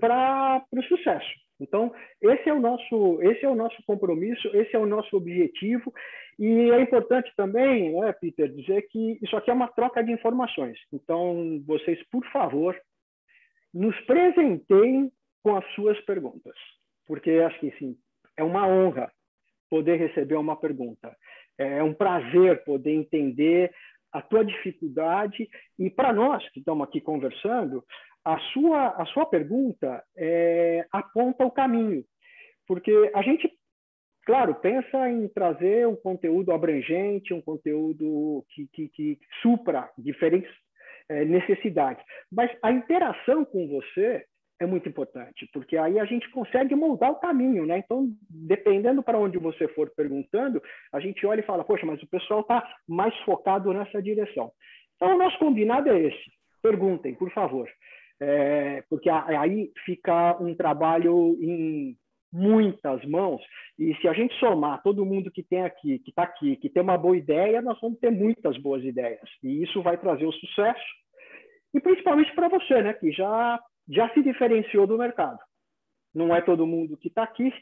para 0.00 0.64
o 0.72 0.82
sucesso. 0.84 1.28
Então, 1.60 1.92
esse 2.22 2.48
é 2.48 2.54
o 2.54 2.60
nosso, 2.60 3.18
esse 3.22 3.44
é 3.44 3.48
o 3.48 3.54
nosso 3.54 3.76
compromisso, 3.86 4.48
esse 4.54 4.74
é 4.74 4.78
o 4.78 4.86
nosso 4.86 5.16
objetivo, 5.16 5.92
e 6.38 6.70
é 6.70 6.80
importante 6.80 7.32
também, 7.36 8.00
né, 8.00 8.12
Peter, 8.12 8.48
dizer 8.48 8.82
que 8.88 9.18
isso 9.20 9.36
aqui 9.36 9.50
é 9.50 9.54
uma 9.54 9.68
troca 9.68 10.02
de 10.02 10.12
informações. 10.12 10.78
Então, 10.92 11.60
vocês, 11.66 11.98
por 12.10 12.24
favor, 12.30 12.80
nos 13.74 13.98
presentem 14.02 15.10
com 15.42 15.56
as 15.56 15.66
suas 15.74 16.00
perguntas, 16.02 16.54
porque 17.08 17.30
acho 17.30 17.58
que 17.58 17.70
sim, 17.78 17.96
é 18.36 18.44
uma 18.44 18.68
honra 18.68 19.10
poder 19.68 19.96
receber 19.96 20.36
uma 20.36 20.56
pergunta. 20.56 21.16
É 21.58 21.82
um 21.82 21.92
prazer 21.92 22.62
poder 22.62 22.92
entender 22.92 23.72
a 24.12 24.22
tua 24.22 24.44
dificuldade 24.44 25.48
e 25.78 25.90
para 25.90 26.12
nós 26.12 26.48
que 26.50 26.60
estamos 26.60 26.86
aqui 26.86 27.00
conversando, 27.00 27.84
a 28.24 28.38
sua 28.52 28.90
a 28.90 29.06
sua 29.06 29.26
pergunta 29.26 30.04
é, 30.16 30.86
aponta 30.92 31.44
o 31.44 31.50
caminho, 31.50 32.04
porque 32.66 33.10
a 33.14 33.22
gente 33.22 33.58
Claro, 34.28 34.54
pensa 34.56 35.08
em 35.08 35.26
trazer 35.28 35.88
um 35.88 35.96
conteúdo 35.96 36.52
abrangente, 36.52 37.32
um 37.32 37.40
conteúdo 37.40 38.44
que, 38.50 38.68
que, 38.74 38.88
que 38.90 39.18
supra 39.40 39.88
diferentes 39.96 40.50
é, 41.08 41.24
necessidades. 41.24 42.04
Mas 42.30 42.54
a 42.62 42.70
interação 42.70 43.42
com 43.46 43.66
você 43.66 44.26
é 44.60 44.66
muito 44.66 44.88
importante, 44.88 45.48
porque 45.52 45.76
aí 45.76 45.98
a 45.98 46.04
gente 46.04 46.28
consegue 46.30 46.74
moldar 46.74 47.12
o 47.12 47.20
caminho, 47.20 47.64
né? 47.64 47.78
Então, 47.78 48.08
dependendo 48.28 49.02
para 49.02 49.18
onde 49.18 49.38
você 49.38 49.68
for 49.68 49.90
perguntando, 49.94 50.60
a 50.92 50.98
gente 50.98 51.24
olha 51.24 51.40
e 51.40 51.46
fala, 51.46 51.64
poxa, 51.64 51.86
mas 51.86 52.02
o 52.02 52.08
pessoal 52.08 52.40
está 52.40 52.68
mais 52.86 53.16
focado 53.20 53.72
nessa 53.72 54.02
direção. 54.02 54.50
Então, 54.96 55.14
o 55.14 55.18
nosso 55.18 55.38
combinado 55.38 55.88
é 55.90 56.00
esse. 56.00 56.32
Perguntem, 56.60 57.14
por 57.14 57.30
favor. 57.30 57.68
É, 58.20 58.82
porque 58.90 59.08
aí 59.08 59.70
fica 59.84 60.36
um 60.42 60.54
trabalho 60.56 61.38
em 61.40 61.96
muitas 62.32 63.04
mãos, 63.06 63.40
e 63.78 63.94
se 63.96 64.08
a 64.08 64.12
gente 64.12 64.34
somar 64.34 64.82
todo 64.82 65.06
mundo 65.06 65.30
que 65.30 65.42
tem 65.42 65.62
aqui, 65.62 65.98
que 66.00 66.10
está 66.10 66.24
aqui, 66.24 66.56
que 66.56 66.68
tem 66.68 66.82
uma 66.82 66.98
boa 66.98 67.16
ideia, 67.16 67.62
nós 67.62 67.80
vamos 67.80 67.98
ter 68.00 68.10
muitas 68.10 68.58
boas 68.58 68.84
ideias. 68.84 69.28
E 69.42 69.62
isso 69.62 69.82
vai 69.82 69.96
trazer 69.96 70.26
o 70.26 70.32
sucesso, 70.32 70.84
e 71.72 71.80
principalmente 71.80 72.34
para 72.34 72.48
você, 72.48 72.82
né, 72.82 72.92
que 72.92 73.10
já, 73.12 73.58
já 73.88 74.08
se 74.12 74.22
diferenciou 74.22 74.86
do 74.86 74.98
mercado. 74.98 75.38
Não 76.14 76.34
é 76.34 76.40
todo 76.40 76.66
mundo 76.66 76.96
que 76.96 77.08
está 77.08 77.22
aqui, 77.22 77.52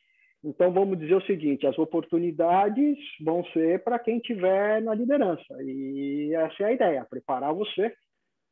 então 0.42 0.72
vamos 0.72 0.98
dizer 0.98 1.14
o 1.14 1.26
seguinte: 1.26 1.66
as 1.66 1.78
oportunidades 1.78 2.98
vão 3.24 3.44
ser 3.46 3.82
para 3.82 3.98
quem 3.98 4.18
estiver 4.18 4.80
na 4.82 4.94
liderança. 4.94 5.56
E 5.62 6.32
essa 6.34 6.62
é 6.62 6.66
a 6.66 6.72
ideia: 6.72 7.06
preparar 7.08 7.52
você 7.52 7.94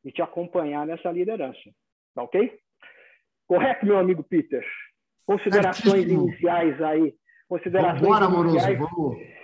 e 0.03 0.11
te 0.11 0.21
acompanhar 0.21 0.85
nessa 0.85 1.11
liderança. 1.11 1.69
Tá 2.13 2.23
ok? 2.23 2.57
Correto, 3.47 3.85
meu 3.85 3.97
amigo 3.97 4.23
Peter? 4.23 4.65
Considerações 5.25 6.03
Certíssimo. 6.03 6.27
iniciais 6.27 6.81
aí. 6.81 7.13
Considerações 7.47 8.01
Vambora, 8.01 8.25
amoroso, 8.25 8.77
vamos. 8.77 9.35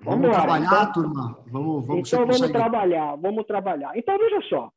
Vamos, 0.00 0.20
vamos 0.20 0.36
trabalhar, 0.36 0.66
então, 0.66 0.92
turma. 0.92 1.44
Vamos, 1.48 1.86
vamos 1.86 2.12
então 2.12 2.26
vamos 2.26 2.50
trabalhar, 2.52 3.16
vamos 3.16 3.46
trabalhar. 3.46 3.96
Então, 3.96 4.16
veja 4.16 4.40
só. 4.42 4.70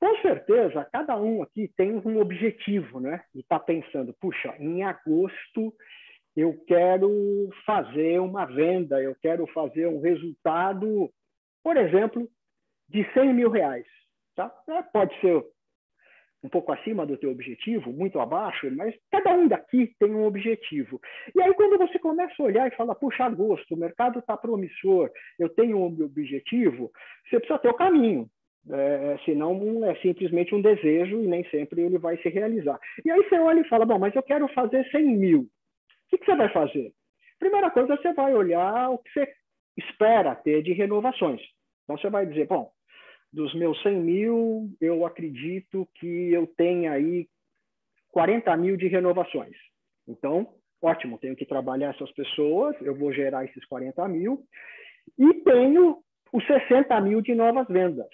Com 0.00 0.16
certeza, 0.18 0.86
cada 0.92 1.16
um 1.16 1.42
aqui 1.42 1.70
tem 1.76 1.92
um 2.04 2.20
objetivo, 2.20 3.00
né? 3.00 3.22
E 3.34 3.40
está 3.40 3.58
pensando, 3.58 4.14
puxa, 4.20 4.54
em 4.58 4.82
agosto 4.82 5.72
eu 6.36 6.52
quero 6.66 7.48
fazer 7.64 8.20
uma 8.20 8.44
venda, 8.44 9.00
eu 9.00 9.14
quero 9.22 9.46
fazer 9.48 9.86
um 9.86 10.00
resultado, 10.00 11.10
por 11.62 11.76
exemplo, 11.76 12.28
de 12.88 13.04
100 13.12 13.32
mil 13.34 13.50
reais. 13.50 13.86
Tá? 14.34 14.52
É, 14.68 14.82
pode 14.82 15.18
ser 15.20 15.44
um 16.42 16.48
pouco 16.48 16.72
acima 16.72 17.06
do 17.06 17.16
teu 17.16 17.30
objetivo, 17.30 17.90
muito 17.90 18.20
abaixo, 18.20 18.70
mas 18.76 18.94
cada 19.10 19.32
um 19.32 19.48
daqui 19.48 19.94
tem 19.98 20.14
um 20.14 20.26
objetivo. 20.26 21.00
E 21.34 21.40
aí 21.40 21.54
quando 21.54 21.78
você 21.78 21.98
começa 21.98 22.34
a 22.38 22.44
olhar 22.44 22.68
e 22.70 22.76
fala, 22.76 22.94
puxa, 22.94 23.28
gosto, 23.30 23.74
o 23.74 23.78
mercado 23.78 24.18
está 24.18 24.36
promissor, 24.36 25.10
eu 25.38 25.48
tenho 25.48 25.78
um 25.78 26.04
objetivo, 26.04 26.92
você 27.24 27.38
precisa 27.38 27.58
ter 27.58 27.68
o 27.68 27.74
caminho. 27.74 28.28
É, 28.70 29.18
senão 29.26 29.84
é 29.84 29.94
simplesmente 29.96 30.54
um 30.54 30.62
desejo 30.62 31.22
e 31.22 31.26
nem 31.26 31.44
sempre 31.50 31.82
ele 31.82 31.98
vai 31.98 32.16
se 32.18 32.28
realizar. 32.28 32.78
E 33.04 33.10
aí 33.10 33.22
você 33.22 33.38
olha 33.38 33.60
e 33.60 33.68
fala, 33.68 33.84
bom, 33.84 33.98
mas 33.98 34.14
eu 34.14 34.22
quero 34.22 34.48
fazer 34.48 34.88
100 34.90 35.04
mil. 35.16 35.40
O 35.40 35.48
que, 36.08 36.18
que 36.18 36.24
você 36.24 36.36
vai 36.36 36.50
fazer? 36.50 36.92
Primeira 37.38 37.70
coisa, 37.70 37.96
você 37.96 38.12
vai 38.14 38.34
olhar 38.34 38.90
o 38.90 38.98
que 38.98 39.12
você 39.12 39.32
espera 39.76 40.34
ter 40.34 40.62
de 40.62 40.72
renovações. 40.72 41.42
Então 41.84 41.98
você 41.98 42.08
vai 42.08 42.24
dizer, 42.24 42.46
bom, 42.46 42.70
dos 43.32 43.54
meus 43.54 43.80
100 43.82 44.00
mil, 44.00 44.70
eu 44.80 45.04
acredito 45.04 45.86
que 45.96 46.32
eu 46.32 46.46
tenha 46.46 46.92
aí 46.92 47.26
40 48.12 48.56
mil 48.56 48.76
de 48.76 48.86
renovações. 48.86 49.56
Então, 50.06 50.54
ótimo, 50.80 51.18
tenho 51.18 51.34
que 51.34 51.44
trabalhar 51.44 51.90
essas 51.90 52.12
pessoas, 52.12 52.76
eu 52.80 52.94
vou 52.94 53.12
gerar 53.12 53.44
esses 53.44 53.64
40 53.66 54.06
mil, 54.08 54.46
e 55.18 55.34
tenho 55.42 55.98
os 56.32 56.46
60 56.46 57.00
mil 57.00 57.20
de 57.20 57.34
novas 57.34 57.66
vendas. 57.68 58.08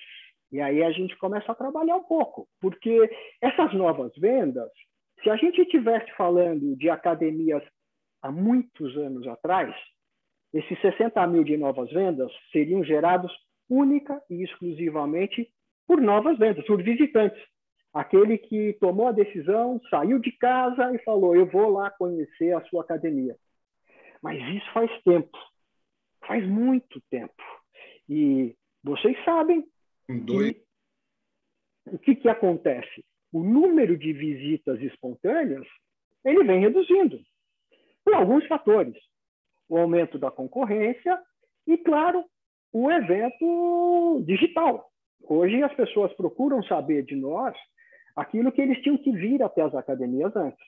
E 0.53 0.61
aí 0.61 0.83
a 0.83 0.91
gente 0.91 1.17
começa 1.19 1.53
a 1.53 1.55
trabalhar 1.55 1.97
um 1.97 2.03
pouco, 2.03 2.49
porque 2.61 3.11
essas 3.41 3.73
novas 3.75 4.13
vendas, 4.17 4.71
se 5.23 5.31
a 5.31 5.37
gente 5.37 5.61
estivesse 5.61 6.11
falando 6.17 6.77
de 6.77 6.91
academias 6.91 7.63
há 8.23 8.33
muitos 8.33 8.97
anos 8.97 9.27
atrás, 9.29 9.75
esses 10.53 10.81
60 10.81 11.25
mil 11.29 11.45
de 11.45 11.57
novas 11.57 11.91
vendas 11.93 12.31
seriam 12.51 12.83
gerados 12.83 13.33
única 13.69 14.21
e 14.29 14.43
exclusivamente 14.43 15.49
por 15.87 16.01
novas 16.01 16.37
vendas, 16.39 16.65
por 16.67 16.83
visitantes. 16.83 17.41
Aquele 17.93 18.39
que 18.39 18.77
tomou 18.81 19.09
a 19.09 19.13
decisão, 19.13 19.81
saiu 19.91 20.19
de 20.19 20.33
casa 20.33 20.93
e 20.95 20.99
falou: 21.01 21.35
Eu 21.35 21.47
vou 21.47 21.71
lá 21.71 21.91
conhecer 21.91 22.55
a 22.55 22.65
sua 22.67 22.83
academia. 22.83 23.37
Mas 24.23 24.39
isso 24.55 24.73
faz 24.73 24.91
tempo, 25.03 25.37
faz 26.27 26.47
muito 26.47 27.01
tempo. 27.11 27.43
E 28.09 28.55
vocês 28.83 29.17
sabem 29.25 29.65
que, 31.85 31.95
o 31.95 31.99
que, 31.99 32.17
que 32.17 32.29
acontece? 32.29 33.05
O 33.33 33.43
número 33.43 33.97
de 33.97 34.13
visitas 34.13 34.81
espontâneas 34.81 35.67
ele 36.25 36.45
vem 36.45 36.61
reduzindo 36.61 37.19
por 38.05 38.15
alguns 38.15 38.47
fatores. 38.47 38.97
O 39.69 39.79
aumento 39.79 40.19
da 40.19 40.31
concorrência 40.31 41.19
e, 41.67 41.79
claro, 41.79 42.25
o 42.73 42.91
evento 42.91 44.23
digital. 44.27 44.91
Hoje 45.23 45.63
as 45.63 45.75
pessoas 45.75 46.13
procuram 46.15 46.63
saber 46.65 47.05
de 47.05 47.15
nós 47.15 47.57
aquilo 48.17 48.51
que 48.51 48.61
eles 48.61 48.81
tinham 48.83 48.99
que 48.99 49.13
vir 49.13 49.43
até 49.43 49.63
as 49.63 49.75
academias 49.75 50.35
antes. 50.35 50.65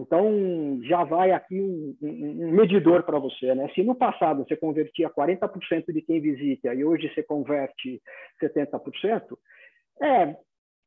Então, 0.00 0.78
já 0.82 1.02
vai 1.02 1.32
aqui 1.32 1.60
um, 1.60 1.96
um, 2.00 2.52
medidor 2.52 3.02
para 3.02 3.18
você. 3.18 3.54
Né? 3.54 3.68
Se 3.74 3.82
no 3.82 3.94
passado 3.94 4.44
você 4.44 4.56
convertia 4.56 5.10
40% 5.10 5.92
de 5.92 6.02
quem 6.02 6.20
visita 6.20 6.72
e 6.72 6.84
hoje 6.84 7.12
você 7.12 7.22
converte 7.22 8.00
70%, 8.40 9.36
é, 10.00 10.36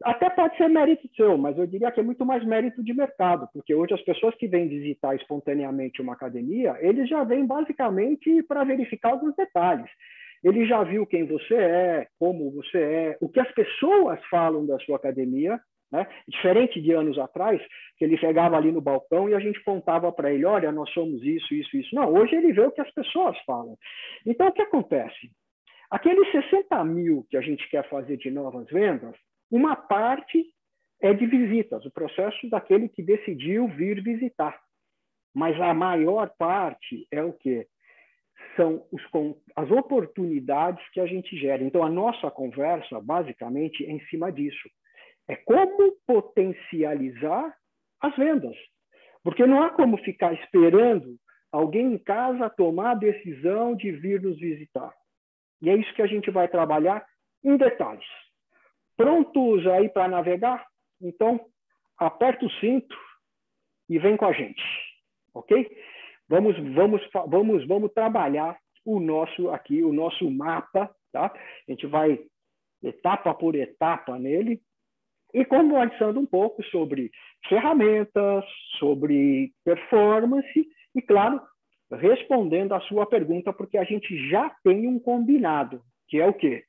até 0.03 0.29
pode 0.29 0.55
ser 0.55 0.69
mérito 0.69 1.07
seu, 1.15 1.37
mas 1.37 1.57
eu 1.57 1.67
diria 1.67 1.91
que 1.91 1.99
é 1.99 2.03
muito 2.03 2.25
mais 2.25 2.43
mérito 2.45 2.83
de 2.83 2.93
mercado, 2.93 3.47
porque 3.53 3.75
hoje 3.75 3.93
as 3.93 4.01
pessoas 4.01 4.33
que 4.35 4.47
vêm 4.47 4.67
visitar 4.67 5.15
espontaneamente 5.15 6.01
uma 6.01 6.13
academia, 6.13 6.77
eles 6.79 7.09
já 7.09 7.23
vêm 7.23 7.45
basicamente 7.45 8.41
para 8.43 8.63
verificar 8.63 9.11
alguns 9.11 9.35
detalhes. 9.35 9.89
Ele 10.43 10.65
já 10.65 10.83
viu 10.83 11.05
quem 11.05 11.25
você 11.25 11.53
é, 11.53 12.07
como 12.17 12.49
você 12.49 12.77
é, 12.79 13.17
o 13.21 13.29
que 13.29 13.39
as 13.39 13.51
pessoas 13.51 14.19
falam 14.29 14.65
da 14.65 14.79
sua 14.79 14.95
academia, 14.95 15.59
né? 15.91 16.07
Diferente 16.27 16.81
de 16.81 16.91
anos 16.91 17.17
atrás, 17.19 17.61
que 17.97 18.05
ele 18.05 18.17
chegava 18.17 18.55
ali 18.55 18.71
no 18.71 18.81
balcão 18.81 19.27
e 19.27 19.35
a 19.35 19.39
gente 19.39 19.61
contava 19.63 20.11
para 20.11 20.31
ele: 20.31 20.45
olha, 20.45 20.71
nós 20.71 20.89
somos 20.91 21.21
isso, 21.23 21.53
isso, 21.53 21.75
isso. 21.75 21.93
Não, 21.95 22.13
hoje 22.13 22.35
ele 22.35 22.53
vê 22.53 22.61
o 22.61 22.71
que 22.71 22.81
as 22.81 22.91
pessoas 22.91 23.37
falam. 23.45 23.77
Então, 24.25 24.47
o 24.47 24.53
que 24.53 24.61
acontece? 24.61 25.31
Aqueles 25.89 26.31
60 26.31 26.83
mil 26.85 27.25
que 27.29 27.35
a 27.35 27.41
gente 27.41 27.67
quer 27.69 27.87
fazer 27.89 28.17
de 28.17 28.31
novas 28.31 28.67
vendas, 28.67 29.15
uma 29.51 29.75
parte 29.75 30.45
é 31.01 31.13
de 31.13 31.25
visitas, 31.25 31.83
o 31.85 31.91
processo 31.91 32.49
daquele 32.49 32.87
que 32.87 33.01
decidiu 33.01 33.67
vir 33.67 34.01
visitar. 34.01 34.57
Mas 35.33 35.59
a 35.59 35.73
maior 35.73 36.29
parte 36.37 37.07
é 37.11 37.23
o 37.23 37.33
quê? 37.33 37.67
são 38.55 38.85
os, 38.91 39.01
as 39.55 39.69
oportunidades 39.71 40.83
que 40.91 40.99
a 40.99 41.05
gente 41.05 41.37
gera. 41.37 41.63
Então, 41.63 41.83
a 41.83 41.89
nossa 41.89 42.29
conversa, 42.29 42.99
basicamente, 42.99 43.85
é 43.85 43.91
em 43.91 43.99
cima 44.05 44.31
disso. 44.31 44.69
É 45.27 45.35
como 45.35 45.93
potencializar 46.05 47.55
as 48.01 48.15
vendas. 48.15 48.55
Porque 49.23 49.45
não 49.45 49.63
há 49.63 49.69
como 49.69 49.97
ficar 49.97 50.33
esperando 50.33 51.15
alguém 51.51 51.93
em 51.93 51.97
casa 51.97 52.49
tomar 52.49 52.91
a 52.91 52.95
decisão 52.95 53.75
de 53.75 53.91
vir 53.91 54.21
nos 54.21 54.39
visitar. 54.39 54.93
E 55.61 55.69
é 55.69 55.75
isso 55.75 55.93
que 55.93 56.01
a 56.01 56.07
gente 56.07 56.31
vai 56.31 56.47
trabalhar 56.47 57.05
em 57.43 57.57
detalhes. 57.57 58.07
Prontos 58.97 59.65
aí 59.67 59.89
para 59.89 60.07
navegar? 60.07 60.65
Então, 61.01 61.39
aperta 61.97 62.45
o 62.45 62.51
cinto 62.53 62.95
e 63.89 63.99
vem 63.99 64.17
com 64.17 64.25
a 64.25 64.33
gente, 64.33 64.61
ok? 65.33 65.69
Vamos, 66.27 66.55
vamos, 66.73 67.01
vamos, 67.27 67.67
vamos 67.67 67.91
trabalhar 67.93 68.57
o 68.85 68.99
nosso 68.99 69.49
aqui, 69.49 69.83
o 69.83 69.93
nosso 69.93 70.29
mapa, 70.31 70.89
tá? 71.11 71.25
A 71.25 71.71
gente 71.71 71.85
vai 71.87 72.19
etapa 72.81 73.33
por 73.33 73.55
etapa 73.55 74.17
nele 74.17 74.61
e 75.33 75.45
conversando 75.45 76.19
um 76.19 76.25
pouco 76.25 76.63
sobre 76.65 77.11
ferramentas, 77.47 78.43
sobre 78.79 79.51
performance 79.63 80.67
e, 80.95 81.01
claro, 81.01 81.41
respondendo 81.91 82.73
a 82.73 82.81
sua 82.81 83.05
pergunta, 83.05 83.51
porque 83.51 83.77
a 83.77 83.83
gente 83.83 84.29
já 84.29 84.49
tem 84.63 84.87
um 84.87 84.99
combinado, 84.99 85.81
que 86.07 86.19
é 86.19 86.27
o 86.27 86.33
quê? 86.33 86.63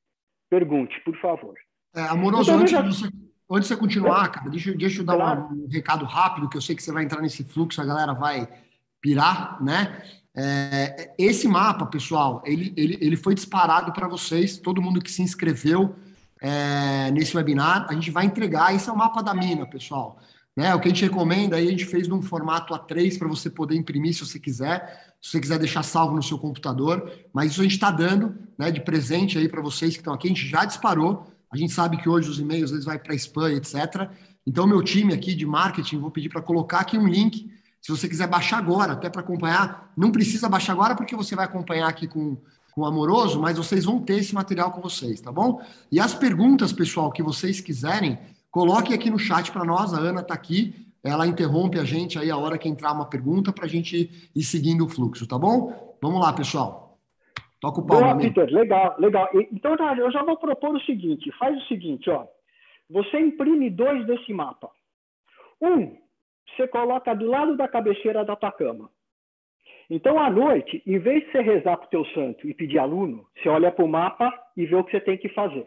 Pergunte, 0.51 1.01
por 1.05 1.17
favor. 1.19 1.55
É, 1.95 2.03
amoroso, 2.03 2.51
então, 2.51 2.61
antes, 2.61 2.73
já... 2.73 2.81
de 2.83 2.89
você, 2.89 3.07
antes 3.51 3.69
de 3.69 3.75
você 3.75 3.77
continuar, 3.77 4.29
cara, 4.31 4.51
deixa, 4.51 4.73
deixa 4.73 5.01
eu 5.01 5.05
dar 5.05 5.17
claro. 5.17 5.49
um, 5.53 5.65
um 5.65 5.69
recado 5.69 6.05
rápido, 6.05 6.49
que 6.49 6.57
eu 6.57 6.63
sei 6.63 6.75
que 6.75 6.83
você 6.83 6.93
vai 6.93 7.05
entrar 7.05 7.21
nesse 7.21 7.45
fluxo, 7.45 7.81
a 7.81 7.85
galera 7.85 8.13
vai 8.13 8.49
pirar, 9.01 9.63
né? 9.63 10.03
É, 10.35 11.15
esse 11.19 11.47
mapa, 11.47 11.85
pessoal, 11.87 12.43
ele, 12.47 12.73
ele, 12.77 12.97
ele 13.01 13.17
foi 13.17 13.35
disparado 13.35 13.93
para 13.93 14.09
vocês, 14.09 14.57
todo 14.57 14.81
mundo 14.81 15.03
que 15.03 15.11
se 15.11 15.21
inscreveu 15.21 15.95
é, 16.43 17.13
nesse 17.13 17.37
webinar, 17.37 17.87
a 17.89 17.95
gente 17.95 18.11
vai 18.11 18.27
entregar. 18.27 18.75
Esse 18.75 18.91
é 18.91 18.93
o 18.93 18.97
mapa 18.97 19.23
da 19.23 19.33
mina, 19.33 19.65
pessoal. 19.65 20.19
Né? 20.57 20.75
O 20.75 20.81
que 20.81 20.89
a 20.89 20.91
gente 20.91 21.05
recomenda 21.05 21.55
aí, 21.55 21.69
a 21.69 21.71
gente 21.71 21.87
fez 21.87 22.09
num 22.09 22.21
formato 22.21 22.75
A3 22.75 23.17
para 23.17 23.29
você 23.29 23.49
poder 23.49 23.77
imprimir 23.77 24.13
se 24.13 24.27
você 24.27 24.41
quiser, 24.41 25.15
se 25.21 25.31
você 25.31 25.41
quiser 25.41 25.59
deixar 25.61 25.85
salvo 25.85 26.17
no 26.17 26.23
seu 26.23 26.37
computador, 26.37 27.11
mas 27.33 27.53
isso 27.53 27.61
a 27.61 27.63
gente 27.63 27.75
está 27.75 27.93
dando 27.93 28.37
né, 28.59 28.73
de 28.73 28.81
presente 28.81 29.39
aí 29.39 29.49
para 29.49 29.63
vocês 29.63 29.95
que 29.95 30.01
estão 30.01 30.13
aqui, 30.13 30.27
a 30.27 30.31
gente 30.31 30.49
já 30.49 30.65
disparou. 30.65 31.33
A 31.49 31.57
gente 31.57 31.73
sabe 31.73 31.97
que 31.97 32.09
hoje 32.09 32.29
os 32.29 32.41
e-mails 32.41 32.73
eles 32.73 32.85
vai 32.85 32.99
para 32.99 33.15
spam, 33.15 33.53
etc. 33.53 34.11
Então, 34.45 34.67
meu 34.67 34.83
time 34.83 35.15
aqui 35.15 35.37
de 35.37 35.47
marketing, 35.47 36.01
vou 36.01 36.11
pedir 36.11 36.29
para 36.29 36.43
colocar 36.43 36.81
aqui 36.81 36.99
um 36.99 37.07
link 37.07 37.49
se 37.81 37.91
você 37.91 38.09
quiser 38.09 38.29
baixar 38.29 38.59
agora, 38.59 38.93
até 38.93 39.11
para 39.11 39.21
acompanhar, 39.21 39.93
não 39.97 40.13
precisa 40.13 40.49
baixar 40.49 40.73
agora 40.73 40.95
porque 40.95 41.17
você 41.17 41.35
vai 41.35 41.45
acompanhar 41.45 41.89
aqui 41.89 42.07
com, 42.07 42.37
com 42.73 42.83
o 42.83 42.87
Amoroso, 42.87 43.41
mas 43.41 43.57
vocês 43.57 43.85
vão 43.85 44.01
ter 44.01 44.15
esse 44.15 44.35
material 44.35 44.73
com 44.73 44.81
vocês, 44.81 45.21
tá 45.21 45.31
bom? 45.31 45.61
E 45.91 46.01
as 46.01 46.15
perguntas, 46.15 46.73
pessoal, 46.73 47.13
que 47.13 47.23
vocês 47.23 47.61
quiserem, 47.61 48.19
coloquem 48.51 48.95
aqui 48.95 49.11
no 49.11 49.19
chat 49.19 49.53
para 49.53 49.65
nós. 49.65 49.95
A 49.95 49.99
Ana 49.99 50.21
está 50.21 50.35
aqui, 50.35 50.75
ela 51.05 51.27
interrompe 51.27 51.79
a 51.79 51.85
gente 51.85 52.19
aí 52.19 52.31
a 52.31 52.37
hora 52.37 52.59
que 52.59 52.69
entrar 52.69 52.93
uma 52.93 53.07
pergunta 53.07 53.53
para 53.53 53.67
a 53.67 53.69
gente 53.69 54.31
ir 54.35 54.43
seguindo 54.43 54.85
o 54.85 54.89
fluxo, 54.89 55.27
tá 55.27 55.39
bom? 55.39 55.97
Vamos 56.01 56.21
lá, 56.21 56.33
pessoal. 56.33 56.99
Toca 57.61 57.81
o 57.81 57.87
pau. 57.87 58.01
Boa, 58.01 58.17
Peter, 58.17 58.47
legal, 58.53 58.97
legal. 58.99 59.29
Então, 59.53 59.77
eu 59.97 60.11
já 60.11 60.25
vou 60.25 60.37
propor 60.37 60.75
o 60.75 60.81
seguinte: 60.81 61.31
faz 61.39 61.57
o 61.57 61.67
seguinte, 61.69 62.11
ó. 62.11 62.27
Você 62.91 63.21
imprime 63.21 63.71
dois 63.71 64.05
desse 64.07 64.33
mapa. 64.33 64.69
Um 65.61 65.97
você 66.57 66.69
coloca 66.69 67.15
do 67.15 67.27
lado 67.27 67.57
da 67.57 67.67
cabeceira 67.67 68.25
da 68.25 68.37
tua 68.37 68.53
cama. 68.53 68.91
Então, 69.95 70.19
à 70.19 70.31
noite, 70.31 70.83
em 70.87 70.99
vez 70.99 71.23
de 71.23 71.33
você 71.33 71.43
rezar 71.43 71.77
para 71.77 71.85
o 71.85 71.91
teu 71.91 72.05
santo 72.15 72.49
e 72.49 72.55
pedir 72.55 72.79
aluno, 72.79 73.27
você 73.37 73.47
olha 73.51 73.71
para 73.71 73.85
o 73.85 73.89
mapa 73.89 74.33
e 74.57 74.65
vê 74.65 74.75
o 74.75 74.83
que 74.83 74.93
você 74.93 75.01
tem 75.01 75.19
que 75.19 75.29
fazer. 75.29 75.67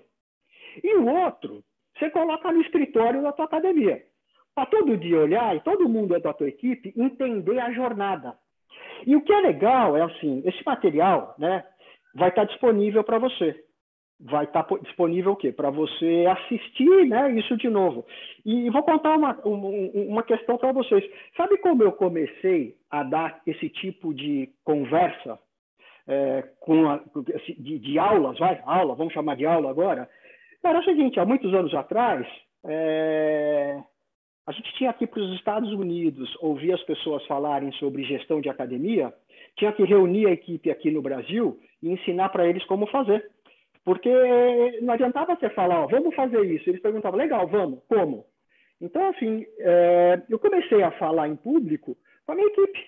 E 0.84 0.96
o 0.96 1.06
outro, 1.06 1.64
você 1.96 2.10
coloca 2.10 2.52
no 2.52 2.60
escritório 2.60 3.22
da 3.22 3.32
tua 3.32 3.46
academia. 3.46 4.02
Para 4.56 4.66
todo 4.66 4.98
dia 4.98 5.20
olhar, 5.20 5.56
e 5.56 5.60
todo 5.60 5.88
mundo 5.88 6.16
é 6.16 6.20
da 6.20 6.34
tua 6.34 6.48
equipe, 6.48 6.92
entender 6.98 7.60
a 7.60 7.72
jornada. 7.72 8.36
E 9.06 9.16
o 9.16 9.22
que 9.22 9.32
é 9.32 9.42
legal 9.42 9.96
é 9.96 10.02
assim, 10.02 10.42
esse 10.44 10.66
material 10.66 11.36
né, 11.38 11.64
vai 12.16 12.30
estar 12.30 12.46
disponível 12.46 13.04
para 13.04 13.20
você 13.20 13.64
vai 14.20 14.46
estar 14.46 14.64
tá 14.64 14.78
disponível 14.78 15.34
o 15.34 15.36
quê? 15.36 15.52
Para 15.52 15.70
você 15.70 16.26
assistir 16.30 17.08
né, 17.08 17.32
isso 17.32 17.58
de 17.58 17.70
novo. 17.70 18.06
E 18.46 18.70
vou 18.70 18.84
contar 18.84 19.16
uma, 19.16 19.38
uma 19.44 20.24
questão 20.24 20.58
para 20.58 20.72
vocês. 20.72 21.04
Sabe 21.36 21.58
como 21.58 21.84
eu 21.84 21.92
comecei 21.92 22.76
a 22.90 23.04
dar 23.04 23.42
esse 23.46 23.70
tipo 23.70 24.14
de 24.14 24.50
conversa 24.64 25.40
é, 26.08 26.44
com 26.60 26.88
a, 26.90 27.02
de, 27.58 27.80
de, 27.80 28.00
aulas, 28.00 28.38
vai, 28.38 28.62
aula, 28.66 28.96
vamos 28.96 29.14
chamar 29.14 29.36
de 29.36 29.46
aula 29.46 29.70
agora? 29.70 30.10
Era 30.64 30.80
o 30.80 30.84
seguinte, 30.84 31.20
há 31.20 31.26
muitos 31.26 31.54
anos 31.54 31.74
atrás, 31.74 32.26
é, 32.66 33.80
a 34.48 34.52
gente 34.52 34.74
tinha 34.76 34.92
aqui 34.92 35.06
para 35.06 35.22
os 35.22 35.36
Estados 35.36 35.72
Unidos 35.72 36.36
ouvir 36.40 36.74
as 36.74 36.82
pessoas 36.84 37.26
falarem 37.26 37.72
sobre 37.74 38.04
gestão 38.04 38.40
de 38.40 38.50
academia, 38.50 39.14
tinha 39.58 39.72
que 39.72 39.84
reunir 39.84 40.28
a 40.28 40.32
equipe 40.32 40.70
aqui 40.70 40.92
no 40.92 41.02
Brasil 41.02 41.60
e 41.82 41.90
ensinar 41.90 42.30
para 42.30 42.48
eles 42.48 42.64
como 42.66 42.88
fazer. 42.88 43.30
Porque 43.86 44.10
não 44.82 44.96
adiantava 44.96 45.36
você 45.36 45.48
falar, 45.52 45.84
ó, 45.84 45.88
vamos 45.88 46.16
fazer 46.16 46.44
isso. 46.44 46.68
Eles 46.68 46.82
perguntavam, 46.82 47.20
legal, 47.20 47.48
vamos, 47.48 47.84
como? 47.88 48.26
Então, 48.82 49.08
assim, 49.10 49.46
é, 49.60 50.22
eu 50.28 50.40
comecei 50.40 50.82
a 50.82 50.92
falar 50.92 51.28
em 51.28 51.36
público 51.36 51.96
com 52.26 52.32
a 52.32 52.36
minha 52.36 52.48
equipe, 52.48 52.80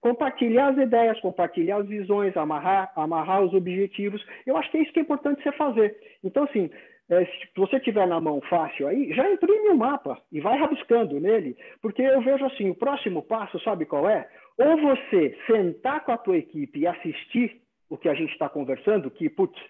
compartilhar 0.00 0.68
as 0.68 0.78
ideias, 0.78 1.20
compartilhar 1.20 1.76
as 1.76 1.86
visões, 1.86 2.34
amarrar, 2.36 2.90
amarrar 2.96 3.42
os 3.42 3.52
objetivos. 3.52 4.24
Eu 4.46 4.56
acho 4.56 4.70
que 4.70 4.78
é 4.78 4.82
isso 4.82 4.92
que 4.92 4.98
é 4.98 5.02
importante 5.02 5.42
você 5.42 5.52
fazer. 5.52 5.94
Então, 6.24 6.44
assim, 6.44 6.70
é, 7.10 7.24
se 7.24 7.48
você 7.54 7.78
tiver 7.78 8.06
na 8.06 8.20
mão 8.20 8.40
fácil 8.48 8.88
aí, 8.88 9.12
já 9.12 9.30
imprime 9.30 9.68
o 9.68 9.72
um 9.72 9.76
mapa 9.76 10.18
e 10.32 10.40
vai 10.40 10.58
rabiscando 10.58 11.20
nele, 11.20 11.56
porque 11.82 12.02
eu 12.02 12.20
vejo 12.22 12.44
assim, 12.46 12.70
o 12.70 12.74
próximo 12.74 13.22
passo, 13.22 13.60
sabe 13.60 13.84
qual 13.84 14.08
é? 14.08 14.26
Ou 14.58 14.80
você 14.80 15.36
sentar 15.46 16.02
com 16.04 16.12
a 16.12 16.18
tua 16.18 16.38
equipe 16.38 16.80
e 16.80 16.86
assistir 16.86 17.60
o 17.88 17.96
que 17.96 18.08
a 18.08 18.14
gente 18.14 18.32
está 18.32 18.48
conversando, 18.48 19.10
que, 19.10 19.28
putz, 19.28 19.60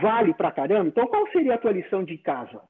vale 0.00 0.34
pra 0.34 0.52
caramba. 0.52 0.88
Então, 0.88 1.06
qual 1.06 1.26
seria 1.28 1.54
a 1.54 1.58
tua 1.58 1.72
lição 1.72 2.04
de 2.04 2.18
casa? 2.18 2.60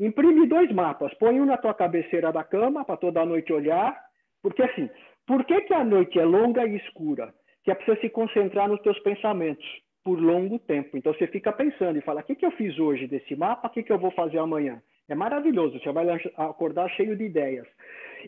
Imprime 0.00 0.46
dois 0.46 0.70
mapas, 0.72 1.12
põe 1.14 1.40
um 1.40 1.44
na 1.44 1.56
tua 1.56 1.74
cabeceira 1.74 2.32
da 2.32 2.44
cama 2.44 2.84
para 2.84 2.96
toda 2.96 3.26
noite 3.26 3.52
olhar, 3.52 3.98
porque 4.40 4.62
assim, 4.62 4.88
por 5.26 5.44
que, 5.44 5.62
que 5.62 5.74
a 5.74 5.82
noite 5.82 6.18
é 6.18 6.24
longa 6.24 6.64
e 6.64 6.76
escura? 6.76 7.34
Que 7.64 7.72
é 7.72 7.74
para 7.74 7.84
você 7.84 8.00
se 8.02 8.10
concentrar 8.10 8.68
nos 8.68 8.80
teus 8.80 8.98
pensamentos 9.00 9.66
por 10.04 10.20
longo 10.20 10.58
tempo. 10.60 10.96
Então 10.96 11.12
você 11.12 11.26
fica 11.26 11.52
pensando 11.52 11.98
e 11.98 12.02
fala: 12.02 12.20
o 12.20 12.24
que, 12.24 12.36
que 12.36 12.46
eu 12.46 12.52
fiz 12.52 12.78
hoje 12.78 13.06
desse 13.06 13.34
mapa? 13.34 13.68
O 13.68 13.70
que, 13.70 13.82
que 13.82 13.92
eu 13.92 13.98
vou 13.98 14.10
fazer 14.12 14.38
amanhã? 14.38 14.80
É 15.08 15.14
maravilhoso, 15.14 15.78
você 15.80 15.90
vai 15.90 16.06
acordar 16.36 16.88
cheio 16.90 17.16
de 17.16 17.24
ideias. 17.24 17.66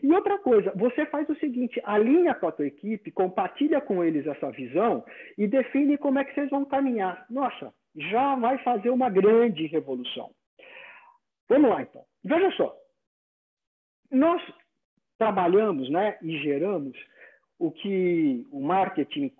E 0.01 0.11
outra 0.11 0.37
coisa, 0.39 0.71
você 0.75 1.05
faz 1.05 1.27
o 1.29 1.35
seguinte: 1.35 1.81
alinha 1.83 2.35
com 2.35 2.47
a 2.47 2.51
tua 2.51 2.67
equipe, 2.67 3.11
compartilha 3.11 3.79
com 3.81 4.03
eles 4.03 4.27
essa 4.27 4.51
visão 4.51 5.03
e 5.37 5.47
define 5.47 5.97
como 5.97 6.19
é 6.19 6.23
que 6.23 6.33
vocês 6.33 6.49
vão 6.49 6.65
caminhar. 6.65 7.25
Nossa, 7.29 7.73
já 7.95 8.35
vai 8.35 8.57
fazer 8.59 8.89
uma 8.89 9.09
grande 9.09 9.65
revolução. 9.67 10.31
Vamos 11.49 11.69
lá, 11.69 11.81
então. 11.81 12.03
Veja 12.23 12.51
só. 12.55 12.75
Nós 14.09 14.41
trabalhamos 15.17 15.89
né, 15.89 16.17
e 16.21 16.37
geramos 16.39 16.97
o 17.59 17.71
que 17.71 18.47
o 18.51 18.61
marketing 18.61 19.31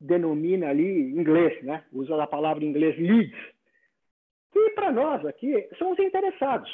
denomina 0.00 0.68
ali, 0.68 1.12
em 1.12 1.18
inglês, 1.18 1.62
né? 1.62 1.84
usa 1.92 2.20
a 2.22 2.26
palavra 2.26 2.64
em 2.64 2.68
inglês 2.68 2.98
leads, 2.98 3.38
que 4.52 4.70
para 4.70 4.90
nós 4.90 5.24
aqui 5.24 5.68
são 5.78 5.92
os 5.92 5.98
interessados. 5.98 6.70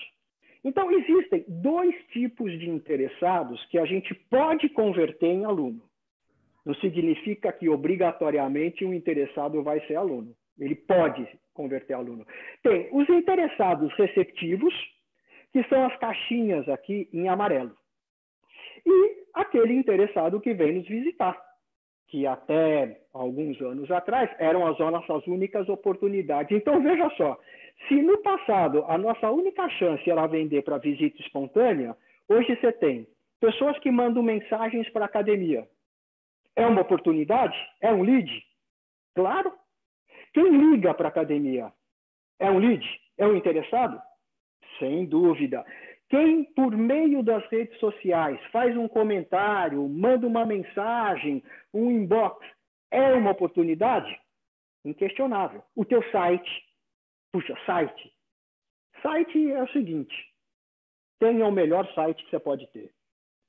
Então, 0.64 0.90
existem 0.90 1.44
dois 1.46 1.94
tipos 2.08 2.50
de 2.58 2.68
interessados 2.68 3.64
que 3.66 3.78
a 3.78 3.84
gente 3.84 4.12
pode 4.28 4.68
converter 4.70 5.28
em 5.28 5.44
aluno. 5.44 5.82
Não 6.64 6.74
significa 6.74 7.52
que 7.52 7.68
obrigatoriamente 7.68 8.84
um 8.84 8.92
interessado 8.92 9.62
vai 9.62 9.80
ser 9.86 9.94
aluno. 9.94 10.34
Ele 10.58 10.74
pode 10.74 11.26
converter 11.54 11.94
aluno. 11.94 12.26
Tem 12.62 12.88
os 12.92 13.08
interessados 13.08 13.92
receptivos, 13.94 14.74
que 15.52 15.62
são 15.64 15.86
as 15.86 15.96
caixinhas 15.98 16.68
aqui 16.68 17.08
em 17.12 17.28
amarelo. 17.28 17.76
E 18.84 19.24
aquele 19.34 19.74
interessado 19.74 20.40
que 20.40 20.54
vem 20.54 20.74
nos 20.74 20.86
visitar 20.86 21.40
que 22.08 22.26
até 22.26 23.00
alguns 23.12 23.60
anos 23.60 23.90
atrás 23.90 24.30
eram 24.38 24.66
as 24.66 24.78
nossas 24.78 25.26
únicas 25.26 25.68
oportunidades. 25.68 26.56
Então, 26.56 26.80
veja 26.82 27.10
só, 27.16 27.38
se 27.88 28.00
no 28.00 28.18
passado 28.18 28.84
a 28.88 28.96
nossa 28.96 29.30
única 29.30 29.68
chance 29.70 30.08
era 30.08 30.26
vender 30.26 30.62
para 30.62 30.78
visita 30.78 31.20
espontânea, 31.20 31.96
hoje 32.28 32.56
você 32.56 32.72
tem 32.72 33.06
pessoas 33.40 33.78
que 33.80 33.90
mandam 33.90 34.22
mensagens 34.22 34.88
para 34.90 35.04
a 35.04 35.06
academia. 35.08 35.66
É 36.54 36.66
uma 36.66 36.82
oportunidade? 36.82 37.56
É 37.82 37.92
um 37.92 38.02
lead? 38.02 38.30
Claro. 39.14 39.52
Quem 40.36 40.50
liga 40.50 40.92
para 40.92 41.08
a 41.08 41.08
academia? 41.08 41.72
É 42.38 42.50
um 42.50 42.58
lead? 42.58 42.86
É 43.16 43.26
um 43.26 43.34
interessado? 43.34 43.98
Sem 44.78 45.06
dúvida. 45.06 45.64
Quem, 46.10 46.44
por 46.52 46.76
meio 46.76 47.22
das 47.22 47.42
redes 47.48 47.80
sociais, 47.80 48.38
faz 48.52 48.76
um 48.76 48.86
comentário, 48.86 49.88
manda 49.88 50.26
uma 50.26 50.44
mensagem, 50.44 51.42
um 51.72 51.90
inbox, 51.90 52.46
é 52.90 53.14
uma 53.14 53.30
oportunidade? 53.30 54.14
Inquestionável. 54.84 55.62
O 55.74 55.86
teu 55.86 56.02
site, 56.10 56.50
puxa, 57.32 57.56
site. 57.64 58.12
Site 59.00 59.52
é 59.52 59.62
o 59.62 59.72
seguinte: 59.72 60.14
tenha 61.18 61.46
o 61.46 61.50
melhor 61.50 61.90
site 61.94 62.22
que 62.24 62.28
você 62.28 62.38
pode 62.38 62.70
ter. 62.72 62.92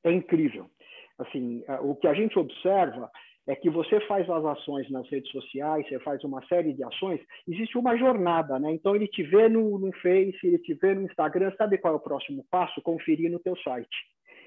É 0.06 0.12
incrível. 0.14 0.72
Assim, 1.20 1.66
o 1.82 1.98
que 1.98 2.08
a 2.08 2.14
gente 2.14 2.40
observa 2.40 3.12
é 3.48 3.56
que 3.56 3.70
você 3.70 4.00
faz 4.02 4.30
as 4.30 4.46
ações 4.46 4.90
nas 4.92 5.10
redes 5.10 5.32
sociais, 5.32 5.88
você 5.88 5.98
faz 6.00 6.22
uma 6.24 6.46
série 6.48 6.74
de 6.74 6.84
ações, 6.84 7.22
existe 7.48 7.78
uma 7.78 7.98
jornada, 7.98 8.60
né? 8.60 8.74
Então 8.74 8.94
ele 8.94 9.08
te 9.08 9.24
vê 9.24 9.48
no, 9.48 9.80
no 9.80 9.92
Face, 9.94 10.38
ele 10.44 10.60
te 10.60 10.74
vê 10.74 10.94
no 10.94 11.04
Instagram, 11.04 11.54
sabe 11.58 11.78
qual 11.78 11.94
é 11.94 11.98
o 11.98 12.02
próximo 12.02 12.46
passo? 12.52 12.82
Conferir 12.82 13.32
no 13.32 13.40
teu 13.40 13.56
site. 13.58 13.96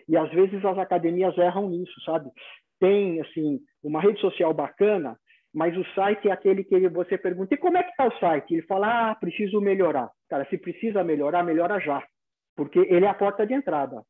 E 0.06 0.16
às 0.16 0.30
vezes 0.30 0.62
as 0.64 0.78
academias 0.78 1.36
erram 1.38 1.70
nisso, 1.70 1.98
sabe? 2.04 2.30
Tem 2.78 3.20
assim 3.20 3.60
uma 3.82 4.00
rede 4.02 4.20
social 4.20 4.52
bacana, 4.52 5.16
mas 5.52 5.76
o 5.76 5.84
site 5.94 6.28
é 6.28 6.32
aquele 6.32 6.62
que 6.62 6.88
você 6.90 7.16
pergunta: 7.16 7.54
"E 7.54 7.58
como 7.58 7.78
é 7.78 7.82
que 7.82 7.90
está 7.90 8.06
o 8.06 8.18
site?" 8.18 8.52
Ele 8.52 8.66
fala: 8.66 9.10
"Ah, 9.10 9.14
preciso 9.14 9.60
melhorar". 9.60 10.10
Cara, 10.28 10.46
se 10.50 10.58
precisa 10.58 11.02
melhorar, 11.02 11.42
melhora 11.42 11.80
já, 11.80 12.04
porque 12.54 12.78
ele 12.80 13.06
é 13.06 13.08
a 13.08 13.14
porta 13.14 13.46
de 13.46 13.54
entrada. 13.54 14.02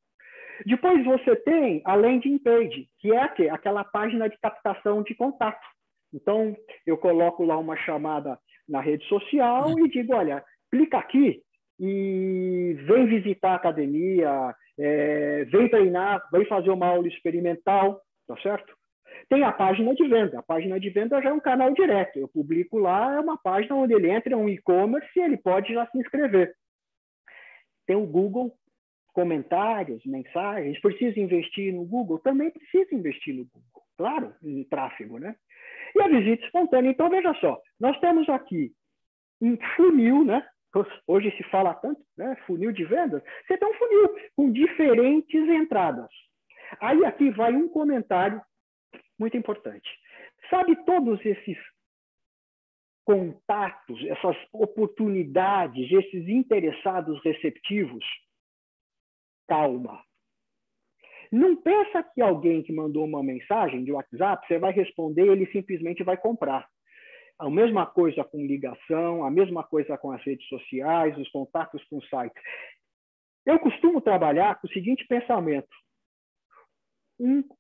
Depois 0.66 1.05
você 1.05 1.37
tem 1.37 1.83
a 1.85 1.94
landing 1.94 2.38
page, 2.38 2.88
que 2.99 3.12
é 3.12 3.51
aquela 3.51 3.85
página 3.85 4.29
de 4.29 4.38
captação 4.38 5.03
de 5.03 5.14
contato. 5.14 5.64
Então, 6.12 6.57
eu 6.87 6.99
coloco 6.99 7.44
lá 7.44 7.57
uma 7.57 7.77
chamada 7.77 8.38
na 8.68 8.81
rede 8.81 9.07
social 9.07 9.79
e 9.79 9.88
digo, 9.88 10.14
olha, 10.14 10.44
clica 10.70 10.99
aqui 10.99 11.42
e 11.79 12.77
vem 12.87 13.07
visitar 13.07 13.53
a 13.53 13.57
academia, 13.57 14.55
é, 14.79 15.44
vem 15.46 15.68
treinar, 15.68 16.23
vem 16.31 16.44
fazer 16.46 16.70
uma 16.70 16.87
aula 16.87 17.09
experimental, 17.09 18.01
tá 18.27 18.37
certo? 18.42 18.75
Tem 19.29 19.42
a 19.44 19.53
página 19.53 19.94
de 19.94 20.07
venda. 20.07 20.38
A 20.38 20.42
página 20.42 20.79
de 20.79 20.90
venda 20.90 21.20
já 21.23 21.31
é 21.31 21.33
um 21.33 21.40
canal 21.40 21.73
direto. 21.73 22.18
Eu 22.18 22.29
publico 22.29 22.79
lá, 22.79 23.14
é 23.14 23.20
uma 23.20 23.38
página 23.38 23.77
onde 23.77 23.94
ele 23.94 24.11
entra, 24.11 24.35
é 24.35 24.37
um 24.37 24.49
e-commerce 24.49 25.09
e 25.16 25.20
ele 25.20 25.37
pode 25.37 25.73
já 25.73 25.87
se 25.87 25.99
inscrever. 25.99 26.55
Tem 27.87 27.96
o 27.96 28.07
Google, 28.07 28.55
comentários, 29.12 30.05
mensagens, 30.05 30.81
precisa 30.81 31.18
investir 31.20 31.73
no 31.73 31.85
Google? 31.85 32.18
Também 32.18 32.51
precisa 32.51 32.94
investir 32.94 33.35
no 33.35 33.44
Google, 33.44 33.83
claro, 33.96 34.35
em 34.42 34.64
tráfego, 34.64 35.18
né? 35.18 35.35
E 35.94 36.03
a 36.03 36.09
visita 36.09 36.44
espontânea, 36.44 36.90
então 36.90 37.11
veja 37.11 37.35
só, 37.35 37.61
nós 37.79 37.99
temos 38.01 38.29
aqui 38.29 38.73
um 39.40 39.57
funil, 39.77 40.25
né? 40.25 40.46
Hoje 41.07 41.35
se 41.37 41.42
fala 41.44 41.75
tanto, 41.75 42.01
né? 42.16 42.37
Funil 42.46 42.70
de 42.70 42.85
vendas. 42.85 43.23
Você 43.46 43.59
tem 43.59 43.68
um 43.68 43.75
funil 43.75 44.16
com 44.37 44.53
diferentes 44.53 45.49
entradas. 45.49 46.09
Aí 46.81 47.05
aqui 47.05 47.31
vai 47.31 47.53
um 47.53 47.68
comentário 47.68 48.40
muito 49.18 49.37
importante. 49.37 49.88
Sabe 50.49 50.77
todos 50.85 51.25
esses 51.27 51.59
contatos, 53.05 54.05
essas 54.07 54.37
oportunidades, 54.53 55.90
esses 55.90 56.29
interessados 56.29 57.20
receptivos 57.25 58.05
calma. 59.51 60.01
Não 61.33 61.57
pensa 61.57 62.05
que 62.15 62.23
alguém 62.23 62.63
que 62.63 62.73
mandou 62.73 63.05
uma 63.05 63.23
mensagem 63.23 63.83
de 63.85 63.91
WhatsApp, 63.91 64.47
você 64.47 64.59
vai 64.59 64.73
responder 64.73 65.27
e 65.27 65.29
ele 65.29 65.47
simplesmente 65.51 66.05
vai 66.05 66.17
comprar. 66.17 66.69
A 67.37 67.51
mesma 67.51 67.85
coisa 67.85 68.23
com 68.23 68.47
ligação, 68.47 69.25
a 69.25 69.31
mesma 69.31 69.65
coisa 69.65 69.99
com 69.99 70.13
as 70.13 70.23
redes 70.23 70.47
sociais, 70.47 71.17
os 71.19 71.29
contatos 71.31 71.83
com 71.85 72.01
sites. 72.03 72.43
Eu 73.45 73.59
costumo 73.59 74.01
trabalhar 74.01 74.61
com 74.61 74.69
o 74.69 74.73
seguinte 74.73 75.05
pensamento: 75.09 75.69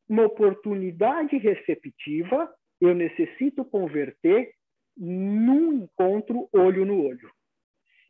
uma 0.08 0.26
oportunidade 0.26 1.36
receptiva 1.38 2.52
eu 2.80 2.94
necessito 2.94 3.64
converter 3.64 4.52
num 4.96 5.84
encontro 5.84 6.48
olho 6.52 6.84
no 6.84 7.04
olho. 7.04 7.30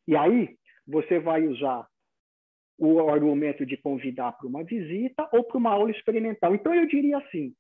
E 0.07 0.17
aí 0.17 0.57
você 0.87 1.19
vai 1.19 1.47
usar 1.47 1.90
o 2.81 3.11
argumento 3.11 3.67
de 3.67 3.77
convidar 3.77 4.33
para 4.33 4.47
uma 4.47 4.65
visita 4.65 5.29
ou 5.33 5.45
para 5.45 5.59
uma 5.59 5.71
aula 5.71 5.91
experimental. 5.91 6.55
Então, 6.55 6.75
eu 6.75 6.87
diria 6.87 7.19
assim: 7.19 7.55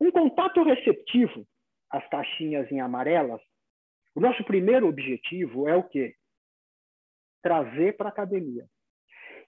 um 0.00 0.10
contato 0.12 0.62
receptivo, 0.62 1.44
as 1.90 2.08
caixinhas 2.08 2.70
em 2.70 2.80
amarelas, 2.80 3.40
o 4.14 4.20
nosso 4.20 4.44
primeiro 4.44 4.86
objetivo 4.86 5.68
é 5.68 5.74
o 5.74 5.82
quê? 5.82 6.14
Trazer 7.42 7.96
para 7.96 8.08
a 8.08 8.12
academia. 8.12 8.64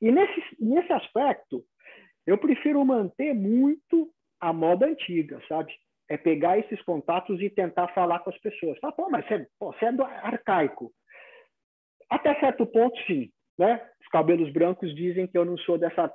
E 0.00 0.11
nesse, 0.11 0.42
nesse 0.59 0.92
aspecto, 0.92 1.64
eu 2.27 2.37
prefiro 2.37 2.85
manter 2.85 3.33
muito 3.35 4.12
a 4.40 4.53
moda 4.53 4.87
antiga, 4.87 5.40
sabe? 5.48 5.72
É 6.09 6.16
pegar 6.16 6.59
esses 6.59 6.83
contatos 6.83 7.40
e 7.40 7.48
tentar 7.48 7.88
falar 7.94 8.18
com 8.18 8.31
as 8.31 8.38
pessoas. 8.38 8.79
Fala, 8.81 8.92
pô, 8.92 9.09
mas 9.09 9.27
você, 9.27 9.46
pô, 9.59 9.72
você 9.72 9.85
é 9.85 9.88
arcaico. 10.22 10.92
Até 12.11 12.38
certo 12.40 12.66
ponto, 12.66 12.98
sim. 13.07 13.31
Né? 13.58 13.80
cabelos 14.14 14.48
brancos 14.52 14.94
dizem 14.94 15.26
que 15.26 15.36
eu 15.36 15.44
não 15.44 15.58
sou 15.58 15.76
dessa 15.76 16.08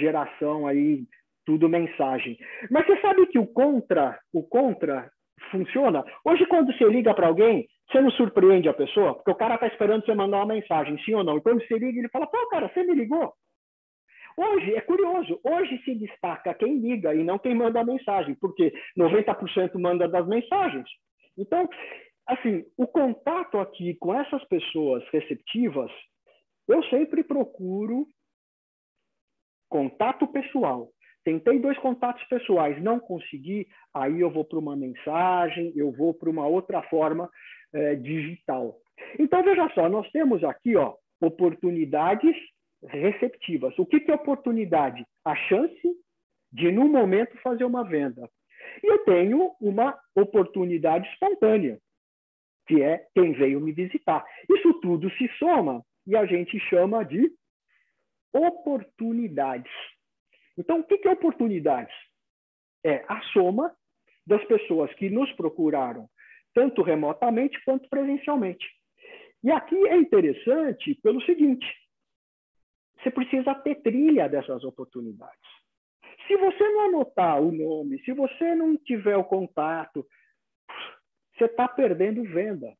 geração 0.00 0.66
aí, 0.66 1.04
tudo 1.44 1.68
mensagem. 1.68 2.38
Mas 2.70 2.86
você 2.86 2.98
sabe 3.02 3.26
que 3.26 3.38
o 3.38 3.46
contra, 3.46 4.18
o 4.32 4.42
contra 4.42 5.10
funciona? 5.50 6.02
Hoje, 6.24 6.46
quando 6.46 6.72
você 6.72 6.84
liga 6.84 7.12
para 7.12 7.26
alguém, 7.26 7.68
você 7.90 8.00
não 8.00 8.10
surpreende 8.12 8.66
a 8.66 8.72
pessoa, 8.72 9.14
porque 9.14 9.30
o 9.30 9.34
cara 9.34 9.56
está 9.56 9.66
esperando 9.66 10.06
você 10.06 10.14
mandar 10.14 10.38
uma 10.38 10.54
mensagem, 10.54 10.98
sim 11.04 11.14
ou 11.14 11.22
não. 11.22 11.36
E 11.36 11.42
quando 11.42 11.60
você 11.60 11.78
liga, 11.78 11.98
ele 11.98 12.08
fala, 12.08 12.26
pô, 12.26 12.48
cara, 12.48 12.70
você 12.72 12.82
me 12.82 12.94
ligou? 12.94 13.34
Hoje, 14.34 14.74
é 14.74 14.80
curioso, 14.80 15.38
hoje 15.44 15.82
se 15.84 15.94
destaca 15.96 16.54
quem 16.54 16.78
liga 16.78 17.14
e 17.14 17.22
não 17.24 17.38
quem 17.38 17.54
manda 17.54 17.80
a 17.80 17.84
mensagem, 17.84 18.34
porque 18.40 18.72
90% 18.96 19.78
manda 19.78 20.08
das 20.08 20.26
mensagens. 20.26 20.88
Então, 21.36 21.68
assim, 22.26 22.64
o 22.78 22.86
contato 22.86 23.58
aqui 23.58 23.96
com 23.96 24.14
essas 24.14 24.42
pessoas 24.44 25.04
receptivas, 25.12 25.90
eu 26.68 26.82
sempre 26.84 27.24
procuro 27.24 28.06
contato 29.68 30.26
pessoal. 30.28 30.90
Tentei 31.24 31.58
dois 31.58 31.76
contatos 31.78 32.22
pessoais, 32.24 32.82
não 32.82 32.98
consegui, 32.98 33.66
aí 33.92 34.20
eu 34.20 34.30
vou 34.30 34.44
para 34.44 34.58
uma 34.58 34.76
mensagem, 34.76 35.72
eu 35.76 35.92
vou 35.92 36.14
para 36.14 36.30
uma 36.30 36.46
outra 36.46 36.82
forma 36.82 37.28
é, 37.72 37.94
digital. 37.96 38.78
Então, 39.18 39.42
veja 39.42 39.68
só, 39.74 39.88
nós 39.88 40.10
temos 40.10 40.42
aqui 40.44 40.76
ó, 40.76 40.94
oportunidades 41.20 42.34
receptivas. 42.82 43.78
O 43.78 43.86
que, 43.86 44.00
que 44.00 44.10
é 44.10 44.14
oportunidade? 44.14 45.04
A 45.24 45.34
chance 45.34 45.96
de, 46.52 46.70
no 46.70 46.88
momento, 46.88 47.36
fazer 47.42 47.64
uma 47.64 47.84
venda. 47.84 48.28
E 48.82 48.86
eu 48.86 49.04
tenho 49.04 49.52
uma 49.60 49.98
oportunidade 50.14 51.08
espontânea, 51.08 51.78
que 52.66 52.82
é 52.82 53.04
quem 53.14 53.32
veio 53.32 53.60
me 53.60 53.72
visitar. 53.72 54.24
Isso 54.48 54.74
tudo 54.80 55.10
se 55.10 55.28
soma 55.38 55.82
e 56.08 56.16
a 56.16 56.24
gente 56.24 56.58
chama 56.58 57.04
de 57.04 57.30
oportunidades. 58.32 59.70
Então, 60.56 60.80
o 60.80 60.84
que 60.84 61.06
é 61.06 61.12
oportunidades? 61.12 61.94
É 62.82 63.04
a 63.06 63.20
soma 63.32 63.76
das 64.26 64.42
pessoas 64.46 64.92
que 64.94 65.10
nos 65.10 65.30
procuraram, 65.32 66.08
tanto 66.54 66.82
remotamente 66.82 67.62
quanto 67.62 67.88
presencialmente. 67.90 68.66
E 69.44 69.50
aqui 69.50 69.76
é 69.88 69.96
interessante 69.96 70.94
pelo 71.02 71.20
seguinte: 71.22 71.66
você 72.98 73.10
precisa 73.10 73.54
ter 73.56 73.76
trilha 73.82 74.28
dessas 74.28 74.64
oportunidades. 74.64 75.38
Se 76.26 76.36
você 76.36 76.68
não 76.70 76.80
anotar 76.86 77.40
o 77.40 77.52
nome, 77.52 78.02
se 78.02 78.12
você 78.12 78.54
não 78.54 78.78
tiver 78.78 79.16
o 79.16 79.24
contato, 79.24 80.06
você 81.36 81.44
está 81.44 81.68
perdendo 81.68 82.24
venda. 82.24 82.74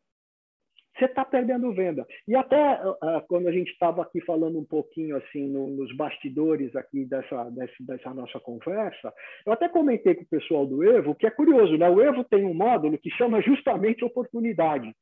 Você 0.99 1.05
está 1.05 1.25
perdendo 1.25 1.73
venda. 1.73 2.05
E 2.27 2.35
até 2.35 2.81
uh, 2.85 3.23
quando 3.29 3.47
a 3.47 3.53
gente 3.53 3.71
estava 3.71 4.03
aqui 4.03 4.21
falando 4.23 4.59
um 4.59 4.65
pouquinho 4.65 5.17
assim 5.17 5.47
no, 5.49 5.69
nos 5.69 5.95
bastidores 5.97 6.75
aqui 6.75 7.05
dessa, 7.05 7.49
dessa, 7.81 8.13
nossa 8.13 8.41
conversa, 8.41 9.13
eu 9.47 9.53
até 9.53 9.69
comentei 9.69 10.17
com 10.17 10.23
o 10.23 10.29
pessoal 10.29 10.67
do 10.67 10.83
Evo, 10.83 11.15
que 11.15 11.27
é 11.27 11.31
curioso, 11.31 11.77
né? 11.77 11.89
O 11.89 12.01
Evo 12.01 12.25
tem 12.25 12.45
um 12.45 12.53
módulo 12.53 12.99
que 12.99 13.11
chama 13.11 13.41
justamente 13.41 14.05
oportunidade. 14.05 14.93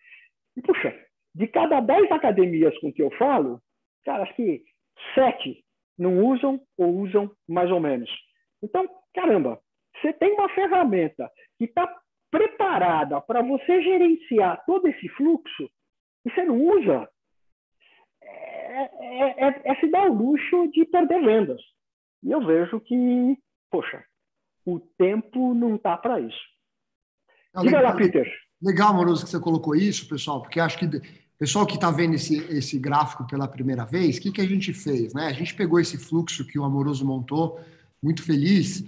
E, 0.54 0.60
puxa, 0.60 0.94
de 1.34 1.46
cada 1.46 1.80
10 1.80 2.12
academias 2.12 2.76
com 2.78 2.92
que 2.92 3.02
eu 3.02 3.10
falo, 3.12 3.60
cara, 4.04 4.24
acho 4.24 4.34
que 4.34 4.62
sete 5.14 5.64
não 5.98 6.24
usam 6.26 6.60
ou 6.76 6.94
usam 6.94 7.30
mais 7.48 7.70
ou 7.70 7.80
menos. 7.80 8.10
Então, 8.62 8.86
caramba, 9.14 9.58
você 10.00 10.12
tem 10.12 10.32
uma 10.32 10.48
ferramenta 10.50 11.30
que 11.58 11.64
está 11.64 11.90
preparada 12.30 13.18
para 13.20 13.40
você 13.40 13.80
gerenciar 13.82 14.62
todo 14.66 14.88
esse 14.88 15.08
fluxo 15.10 15.70
e 16.26 16.30
você 16.30 16.44
não 16.44 16.60
usa, 16.60 17.08
é, 18.20 18.82
é, 18.82 19.48
é, 19.48 19.62
é 19.64 19.74
se 19.76 19.88
dar 19.90 20.10
o 20.10 20.14
luxo 20.14 20.68
de 20.72 20.84
perder 20.84 21.24
vendas. 21.24 21.60
E 22.22 22.30
eu 22.30 22.44
vejo 22.44 22.80
que, 22.80 23.38
poxa, 23.70 24.04
o 24.64 24.80
tempo 24.98 25.54
não 25.54 25.76
está 25.76 25.96
para 25.96 26.20
isso. 26.20 26.40
Diga 27.62 27.80
lá, 27.80 27.94
Peter. 27.94 28.30
Legal, 28.60 28.92
Moroso, 28.92 29.24
que 29.24 29.30
você 29.30 29.40
colocou 29.40 29.74
isso, 29.74 30.08
pessoal, 30.08 30.42
porque 30.42 30.58
acho 30.60 30.78
que 30.78 30.86
Pessoal 31.38 31.66
que 31.66 31.74
está 31.74 31.90
vendo 31.90 32.14
esse, 32.14 32.38
esse 32.48 32.78
gráfico 32.78 33.26
pela 33.26 33.46
primeira 33.46 33.84
vez, 33.84 34.16
o 34.16 34.20
que, 34.22 34.32
que 34.32 34.40
a 34.40 34.46
gente 34.46 34.72
fez? 34.72 35.12
Né? 35.12 35.26
A 35.26 35.32
gente 35.34 35.54
pegou 35.54 35.78
esse 35.78 35.98
fluxo 35.98 36.46
que 36.46 36.58
o 36.58 36.64
Amoroso 36.64 37.04
montou, 37.04 37.60
muito 38.02 38.22
feliz, 38.22 38.82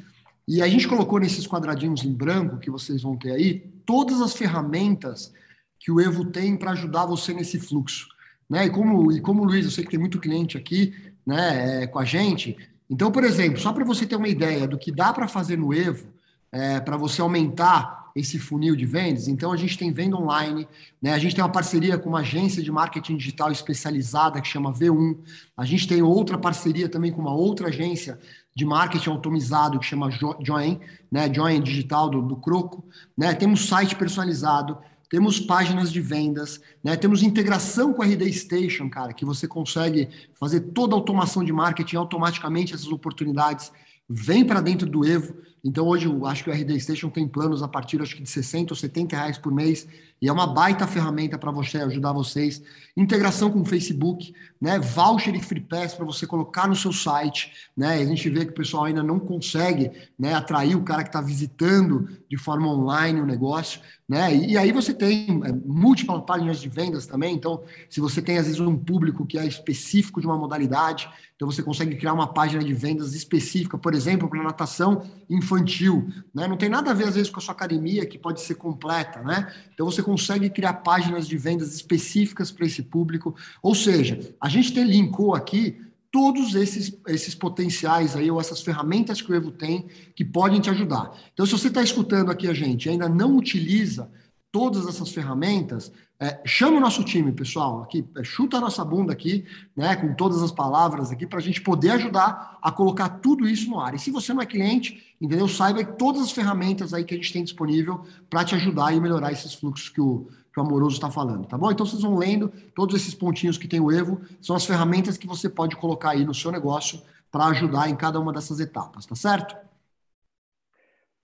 e 0.47 0.63
a 0.63 0.67
gente 0.67 0.89
colocou 0.89 1.19
nesses 1.19 1.47
quadradinhos 1.47 2.03
em 2.05 2.13
branco 2.13 2.59
que 2.59 2.71
vocês 2.71 3.03
vão 3.03 3.19
ter 3.19 3.33
aí 3.33 3.61
todas 3.85 4.23
as 4.23 4.35
ferramentas 4.35 5.31
que 5.79 5.91
o 5.91 6.01
Evo 6.01 6.25
tem 6.25 6.57
para 6.57 6.73
ajudar 6.73 7.07
você 7.07 7.33
nesse 7.33 7.59
fluxo. 7.59 8.09
Né? 8.49 8.67
E 8.67 8.71
como, 8.71 9.13
e 9.13 9.21
como 9.21 9.45
Luiz, 9.45 9.65
eu 9.65 9.71
sei 9.71 9.85
que 9.85 9.91
tem 9.91 10.01
muito 10.01 10.19
cliente 10.19 10.57
aqui 10.57 10.95
né, 11.27 11.83
é, 11.83 11.87
com 11.87 11.99
a 11.99 12.05
gente. 12.05 12.57
Então, 12.89 13.13
por 13.13 13.25
exemplo, 13.25 13.61
só 13.61 13.73
para 13.73 13.85
você 13.85 14.07
ter 14.07 14.17
uma 14.17 14.29
ideia 14.29 14.67
do 14.67 14.79
que 14.79 14.91
dá 14.91 15.13
para 15.13 15.29
fazer 15.29 15.59
no 15.59 15.75
Evo, 15.75 16.09
é, 16.51 16.81
para 16.81 16.97
você 16.97 17.21
aumentar 17.21 18.11
esse 18.17 18.39
funil 18.39 18.75
de 18.75 18.87
vendas. 18.87 19.29
Então, 19.29 19.53
a 19.53 19.57
gente 19.57 19.79
tem 19.79 19.93
venda 19.93 20.17
online, 20.17 20.67
né? 21.01 21.13
a 21.13 21.19
gente 21.19 21.35
tem 21.35 21.45
uma 21.45 21.53
parceria 21.53 21.99
com 21.99 22.09
uma 22.09 22.21
agência 22.21 22.63
de 22.63 22.73
marketing 22.73 23.17
digital 23.17 23.53
especializada 23.53 24.41
que 24.41 24.49
chama 24.49 24.73
V1. 24.73 25.19
A 25.57 25.65
gente 25.65 25.87
tem 25.87 26.03
outra 26.03 26.39
parceria 26.39 26.89
também 26.89 27.13
com 27.13 27.21
uma 27.21 27.35
outra 27.35 27.69
agência 27.69 28.19
de 28.55 28.65
marketing 28.65 29.11
automizado 29.11 29.79
que 29.79 29.87
chama 29.87 30.11
Join, 30.11 30.81
né? 31.13 31.33
Join 31.33 31.63
Digital 31.63 32.11
do, 32.11 32.21
do 32.21 32.37
Croco. 32.37 32.85
Né? 33.17 33.33
Temos 33.35 33.69
site 33.69 33.95
personalizado, 33.95 34.79
temos 35.09 35.41
páginas 35.41 35.91
de 35.91 36.01
vendas, 36.01 36.61
né? 36.85 36.97
temos 36.97 37.23
integração 37.23 37.93
com 37.93 38.03
a 38.03 38.07
RD 38.07 38.33
Station, 38.33 38.91
cara, 38.91 39.13
que 39.13 39.25
você 39.25 39.49
consegue 39.49 40.09
fazer 40.33 40.61
toda 40.61 40.95
a 40.95 40.99
automação 40.99 41.43
de 41.43 41.53
marketing 41.53 41.97
automaticamente, 41.97 42.75
essas 42.75 42.93
oportunidades 42.93 43.73
vem 44.09 44.45
para 44.45 44.61
dentro 44.61 44.89
do 44.89 45.07
Evo. 45.07 45.35
Então 45.65 45.87
hoje 45.87 46.07
eu 46.07 46.27
acho 46.27 46.45
que 46.45 46.51
o 46.51 46.53
RD 46.53 46.79
Station 46.81 47.11
tem 47.11 47.27
planos 47.27 47.63
a 47.63 47.69
partir 47.69 48.01
acho 48.01 48.17
que 48.17 48.23
de 48.23 48.31
60 48.31 48.73
ou 48.73 48.77
70 48.77 49.17
reais 49.17 49.39
por 49.39 49.53
mês 49.53 49.87
e 50.21 50.29
é 50.29 50.33
uma 50.33 50.47
baita 50.47 50.87
ferramenta 50.87 51.39
para 51.39 51.51
você 51.51 51.79
ajudar 51.79 52.13
vocês. 52.13 52.63
Integração 52.97 53.51
com 53.51 53.61
o 53.61 53.65
Facebook, 53.65 54.35
né? 54.61 54.79
Voucher 54.79 55.35
e 55.35 55.41
Free 55.41 55.61
Pass 55.61 55.95
para 55.95 56.05
você 56.05 56.27
colocar 56.27 56.67
no 56.67 56.75
seu 56.75 56.93
site, 56.93 57.53
né? 57.77 57.95
A 57.95 58.05
gente 58.05 58.29
vê 58.29 58.45
que 58.45 58.51
o 58.51 58.55
pessoal 58.55 58.85
ainda 58.85 59.03
não 59.03 59.21
consegue, 59.21 59.93
né, 60.19 60.35
atrair 60.35 60.77
o 60.77 60.83
cara 60.83 61.03
que 61.03 61.09
está 61.09 61.21
visitando 61.21 62.09
de 62.29 62.37
forma 62.37 62.67
online 62.67 63.21
o 63.21 63.27
negócio, 63.27 63.81
né? 64.09 64.35
E, 64.35 64.53
e 64.53 64.59
aí 64.59 64.73
você 64.73 64.93
tem 64.93 65.41
é, 65.45 65.53
múltiplas 65.53 66.25
páginas 66.27 66.61
de 66.61 66.69
vendas 66.69 67.07
também. 67.07 67.35
Então, 67.35 67.63
se 67.89 68.01
você 68.01 68.21
tem 68.21 68.39
às 68.39 68.47
vezes 68.47 68.61
um 68.61 68.77
público 68.77 69.25
que 69.25 69.39
é 69.39 69.47
específico 69.47 70.21
de 70.21 70.27
uma 70.27 70.37
modalidade, 70.37 71.09
então 71.37 71.49
você 71.49 71.63
consegue 71.63 71.95
criar 71.95 72.15
uma 72.15 72.27
página 72.27 72.65
de 72.65 72.75
vendas 72.75 73.15
específica, 73.15 73.79
por 73.79 73.95
exemplo, 73.95 74.29
para 74.29 74.43
natação 74.43 75.03
infantil, 75.31 76.09
né? 76.35 76.49
Não 76.49 76.57
tem 76.57 76.69
nada 76.69 76.91
a 76.91 76.95
ver 76.95 77.07
às 77.07 77.15
vezes 77.15 77.31
com 77.31 77.39
a 77.39 77.43
sua 77.43 77.55
academia 77.55 78.05
que 78.05 78.19
pode 78.19 78.41
ser 78.41 78.57
completa, 78.57 79.23
né? 79.23 79.53
Então 79.73 79.87
você 79.87 80.03
consegue 80.09 80.49
criar 80.49 80.73
páginas 80.73 81.29
de 81.29 81.37
vendas 81.37 81.75
específicas 81.75 82.51
para 82.51 82.65
esse 82.65 82.83
público. 82.83 83.37
Ou 83.63 83.75
seja, 83.75 84.19
a 84.41 84.49
gente 84.49 84.73
tem 84.73 84.85
linkou 84.85 85.35
aqui 85.35 85.79
todos 86.11 86.55
esses, 86.55 86.99
esses 87.07 87.35
potenciais 87.35 88.17
aí, 88.17 88.31
ou 88.31 88.41
essas 88.41 88.63
ferramentas 88.63 89.21
que 89.21 89.31
o 89.31 89.35
Evo 89.35 89.51
tem 89.51 89.87
que 90.15 90.25
podem 90.25 90.63
te 90.63 90.71
ajudar. 90.71 91.13
Então, 91.35 91.45
se 91.45 91.53
você 91.53 91.69
está 91.69 91.83
escutando 91.83 92.31
aqui 92.31 92.49
a 92.49 92.55
gente 92.55 92.87
e 92.87 92.89
ainda 92.89 93.07
não 93.07 93.37
utiliza 93.37 94.11
todas 94.59 94.89
essas 94.89 95.13
ferramentas, 95.13 95.93
é, 96.19 96.41
chama 96.45 96.79
o 96.79 96.81
nosso 96.81 97.05
time, 97.05 97.31
pessoal, 97.31 97.81
aqui, 97.85 98.05
é, 98.17 98.25
chuta 98.25 98.57
a 98.57 98.61
nossa 98.61 98.85
bunda 98.85 99.13
aqui, 99.13 99.47
né, 99.77 99.95
com 99.95 100.13
todas 100.15 100.43
as 100.43 100.51
palavras 100.51 101.13
aqui, 101.13 101.29
para 101.29 101.39
a 101.39 101.41
gente 101.41 101.61
poder 101.61 101.91
ajudar 101.91 102.59
a 102.61 102.73
colocar 102.73 103.09
tudo 103.09 103.47
isso 103.47 103.71
no 103.71 103.79
ar. 103.79 103.95
E 103.95 104.01
se 104.01 104.11
você 104.11 104.35
não 104.35 104.43
é 104.43 104.47
cliente, 104.47 105.15
entendeu? 105.21 105.47
Saiba 105.47 105.85
todas 105.85 106.23
as 106.23 106.33
ferramentas 106.33 106.93
aí 106.93 107.05
que 107.05 107.15
a 107.15 107.17
gente 107.17 107.33
tem 107.33 107.45
disponível 107.45 108.05
para 108.29 108.45
te 108.45 108.57
ajudar 108.57 108.93
e 108.93 109.01
melhorar 109.01 109.31
esses 109.31 109.55
fluxos 109.55 109.91
que 109.91 110.01
o, 110.01 110.27
que 110.53 110.59
o 110.59 110.63
Amoroso 110.65 110.97
está 110.97 111.09
falando, 111.09 111.47
tá 111.47 111.57
bom? 111.57 111.71
Então 111.71 111.87
vocês 111.87 112.03
vão 112.03 112.19
lendo 112.19 112.49
todos 112.75 112.97
esses 112.97 113.15
pontinhos 113.15 113.59
que 113.59 113.69
tem 113.69 113.79
o 113.79 113.93
Evo, 113.93 114.21
são 114.41 114.57
as 114.57 114.67
ferramentas 114.67 115.17
que 115.17 115.29
você 115.29 115.49
pode 115.49 115.77
colocar 115.77 116.11
aí 116.11 116.25
no 116.25 116.35
seu 116.35 116.51
negócio 116.51 117.01
para 117.31 117.47
ajudar 117.47 117.89
em 117.89 117.95
cada 117.95 118.19
uma 118.19 118.33
dessas 118.33 118.59
etapas, 118.59 119.07
tá 119.07 119.15
certo? 119.15 119.57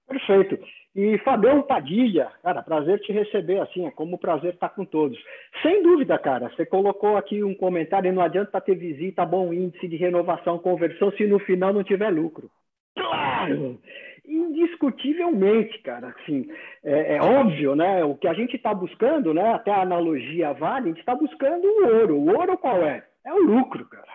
Perfeito. 0.07 0.57
E 0.95 1.19
Fabião 1.19 1.61
Padilha, 1.63 2.31
cara, 2.41 2.63
prazer 2.63 3.01
te 3.01 3.13
receber 3.13 3.59
assim, 3.59 3.85
é 3.85 3.91
como 3.91 4.17
prazer 4.17 4.55
estar 4.55 4.69
com 4.69 4.85
todos. 4.85 5.19
Sem 5.61 5.83
dúvida, 5.83 6.17
cara, 6.19 6.49
você 6.51 6.65
colocou 6.65 7.17
aqui 7.17 7.43
um 7.43 7.55
comentário, 7.55 8.13
não 8.13 8.23
adianta 8.23 8.61
ter 8.61 8.77
visita, 8.77 9.27
bom 9.27 9.53
índice 9.53 9.89
de 9.89 9.97
renovação, 9.97 10.57
conversão, 10.59 11.11
se 11.13 11.27
no 11.27 11.41
final 11.41 11.73
não 11.73 11.83
tiver 11.83 12.11
lucro. 12.11 12.49
Claro! 12.97 13.81
Indiscutivelmente, 14.25 15.83
cara, 15.83 16.15
assim, 16.17 16.49
é, 16.85 17.17
é 17.17 17.21
óbvio, 17.21 17.75
né? 17.75 18.05
O 18.05 18.15
que 18.15 18.29
a 18.29 18.33
gente 18.33 18.55
está 18.55 18.73
buscando, 18.73 19.35
né? 19.35 19.53
Até 19.53 19.73
a 19.73 19.83
analogia 19.83 20.53
vale, 20.53 20.87
a 20.87 20.89
gente 20.91 21.01
está 21.01 21.17
buscando 21.17 21.67
o 21.67 21.87
ouro. 21.87 22.17
O 22.17 22.39
ouro 22.39 22.57
qual 22.57 22.81
é? 22.83 23.05
É 23.27 23.33
o 23.35 23.39
lucro, 23.39 23.85
cara. 23.87 24.07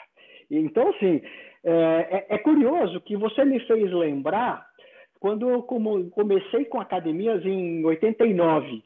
Então, 0.49 0.89
assim, 0.89 1.21
é, 1.63 2.25
é, 2.29 2.35
é 2.35 2.37
curioso 2.37 3.01
que 3.01 3.17
você 3.17 3.43
me 3.43 3.59
fez 3.67 3.91
lembrar 3.91 4.68
quando 5.19 5.49
eu 5.49 5.61
comecei 5.63 6.65
com 6.65 6.79
academias 6.79 7.45
em 7.45 7.83
89, 7.83 8.83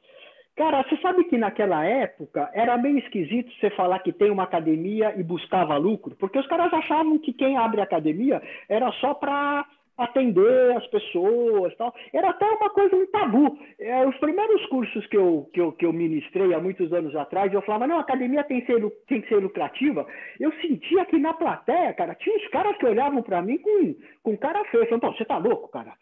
Cara, 0.56 0.84
você 0.84 0.96
sabe 0.98 1.24
que 1.24 1.36
naquela 1.36 1.84
época 1.84 2.48
era 2.54 2.78
meio 2.78 3.00
esquisito 3.00 3.52
você 3.54 3.72
falar 3.72 3.98
que 4.00 4.13
tem 4.13 4.30
uma 4.30 4.43
academia 4.43 5.12
e 5.17 5.24
buscava 5.24 5.76
lucro, 5.78 6.15
porque 6.19 6.38
os 6.38 6.46
caras 6.46 6.72
achavam 6.72 7.17
que 7.17 7.34
quem 7.34 7.58
abre 7.58 7.82
academia 7.82 8.39
era 8.69 8.91
só 8.93 9.15
para 9.15 9.65
atender 9.98 10.76
as 10.76 10.86
pessoas 10.88 11.76
tal. 11.76 11.93
Era 12.13 12.30
até 12.30 12.46
uma 12.46 12.69
coisa, 12.69 12.96
um 12.96 13.06
tabu. 13.08 13.58
É, 13.80 14.06
os 14.08 14.15
primeiros 14.17 14.65
cursos 14.67 15.06
que 15.08 15.17
eu, 15.17 15.50
que, 15.54 15.62
eu, 15.62 15.72
que 15.72 15.86
eu 15.86 15.93
ministrei 15.93 16.54
há 16.54 16.60
muitos 16.60 16.91
anos 16.93 17.15
atrás, 17.15 17.52
eu 17.52 17.62
falava, 17.62 17.88
não, 17.88 17.98
a 17.98 18.02
academia 18.02 18.43
tem 18.43 18.62
que 18.62 18.67
ser, 18.67 18.82
tem 19.08 19.22
que 19.22 19.30
ser 19.30 19.38
lucrativa. 19.38 20.06
Eu 20.39 20.52
sentia 20.62 21.06
que 21.06 21.17
na 21.17 21.34
plateia, 21.34 21.93
cara, 21.93 22.15
tinha 22.15 22.36
uns 22.36 22.48
caras 22.50 22.78
que 22.78 22.86
olhavam 22.86 23.22
para 23.22 23.41
mim 23.41 23.58
com, 23.58 23.96
com 24.24 24.38
cara 24.38 24.63
feia. 24.65 24.86
Falavam, 24.88 25.13
você 25.13 25.26
tá 25.26 25.38
louco, 25.38 25.67
cara? 25.69 25.93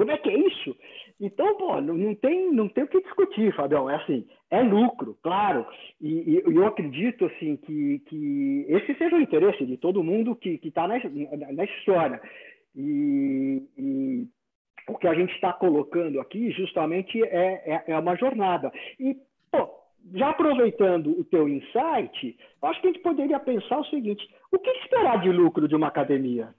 Como 0.00 0.12
é 0.12 0.16
que 0.16 0.30
é 0.30 0.38
isso? 0.38 0.74
Então, 1.20 1.58
pô, 1.58 1.78
não 1.78 2.14
tem, 2.14 2.50
não 2.50 2.70
tem 2.70 2.84
o 2.84 2.88
que 2.88 3.02
discutir, 3.02 3.54
Fabião. 3.54 3.90
É 3.90 3.96
assim, 3.96 4.26
é 4.50 4.62
lucro, 4.62 5.14
claro. 5.22 5.66
E, 6.00 6.40
e 6.40 6.42
eu 6.46 6.66
acredito 6.66 7.26
assim 7.26 7.56
que, 7.58 7.98
que 8.06 8.64
esse 8.66 8.94
seja 8.94 9.16
o 9.16 9.20
interesse 9.20 9.66
de 9.66 9.76
todo 9.76 10.02
mundo 10.02 10.34
que 10.34 10.58
está 10.64 10.88
na, 10.88 10.94
na 11.52 11.64
história. 11.64 12.18
E, 12.74 13.62
e 13.76 14.26
o 14.88 14.96
que 14.96 15.06
a 15.06 15.12
gente 15.12 15.34
está 15.34 15.52
colocando 15.52 16.18
aqui 16.18 16.50
justamente 16.52 17.22
é, 17.22 17.62
é, 17.66 17.84
é, 17.88 17.98
uma 17.98 18.16
jornada. 18.16 18.72
E, 18.98 19.14
pô, 19.52 19.68
já 20.14 20.30
aproveitando 20.30 21.10
o 21.10 21.24
teu 21.24 21.46
insight, 21.46 22.38
acho 22.62 22.80
que 22.80 22.86
a 22.88 22.90
gente 22.90 23.02
poderia 23.02 23.38
pensar 23.38 23.80
o 23.80 23.84
seguinte: 23.84 24.26
o 24.50 24.58
que 24.58 24.70
esperar 24.70 25.20
de 25.20 25.30
lucro 25.30 25.68
de 25.68 25.76
uma 25.76 25.88
academia? 25.88 26.54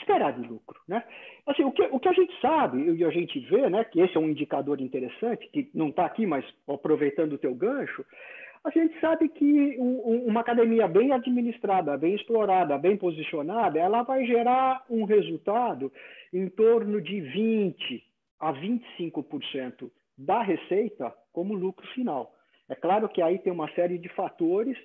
Esperar 0.00 0.32
de 0.32 0.48
lucro, 0.48 0.80
né? 0.88 1.04
Assim, 1.46 1.62
o 1.64 1.72
que, 1.72 1.82
o 1.82 2.00
que 2.00 2.08
a 2.08 2.12
gente 2.12 2.32
sabe 2.40 2.92
e 2.92 3.04
a 3.04 3.10
gente 3.10 3.38
vê, 3.40 3.68
né, 3.68 3.84
que 3.84 4.00
esse 4.00 4.16
é 4.16 4.20
um 4.20 4.28
indicador 4.28 4.80
interessante, 4.80 5.48
que 5.48 5.70
não 5.74 5.88
está 5.88 6.04
aqui, 6.06 6.26
mas 6.26 6.44
aproveitando 6.68 7.34
o 7.34 7.38
teu 7.38 7.54
gancho, 7.54 8.04
a 8.62 8.70
gente 8.70 8.98
sabe 9.00 9.28
que 9.28 9.76
uma 9.78 10.40
academia 10.40 10.86
bem 10.86 11.12
administrada, 11.12 11.96
bem 11.96 12.14
explorada, 12.14 12.76
bem 12.76 12.96
posicionada, 12.96 13.78
ela 13.78 14.02
vai 14.02 14.24
gerar 14.26 14.84
um 14.90 15.04
resultado 15.04 15.90
em 16.32 16.48
torno 16.48 17.00
de 17.00 17.20
20 17.20 18.04
a 18.38 18.52
25% 18.52 19.90
da 20.16 20.42
receita 20.42 21.12
como 21.32 21.54
lucro 21.54 21.86
final. 21.88 22.34
É 22.68 22.74
claro 22.74 23.08
que 23.08 23.22
aí 23.22 23.38
tem 23.38 23.52
uma 23.52 23.70
série 23.72 23.98
de 23.98 24.08
fatores 24.10 24.76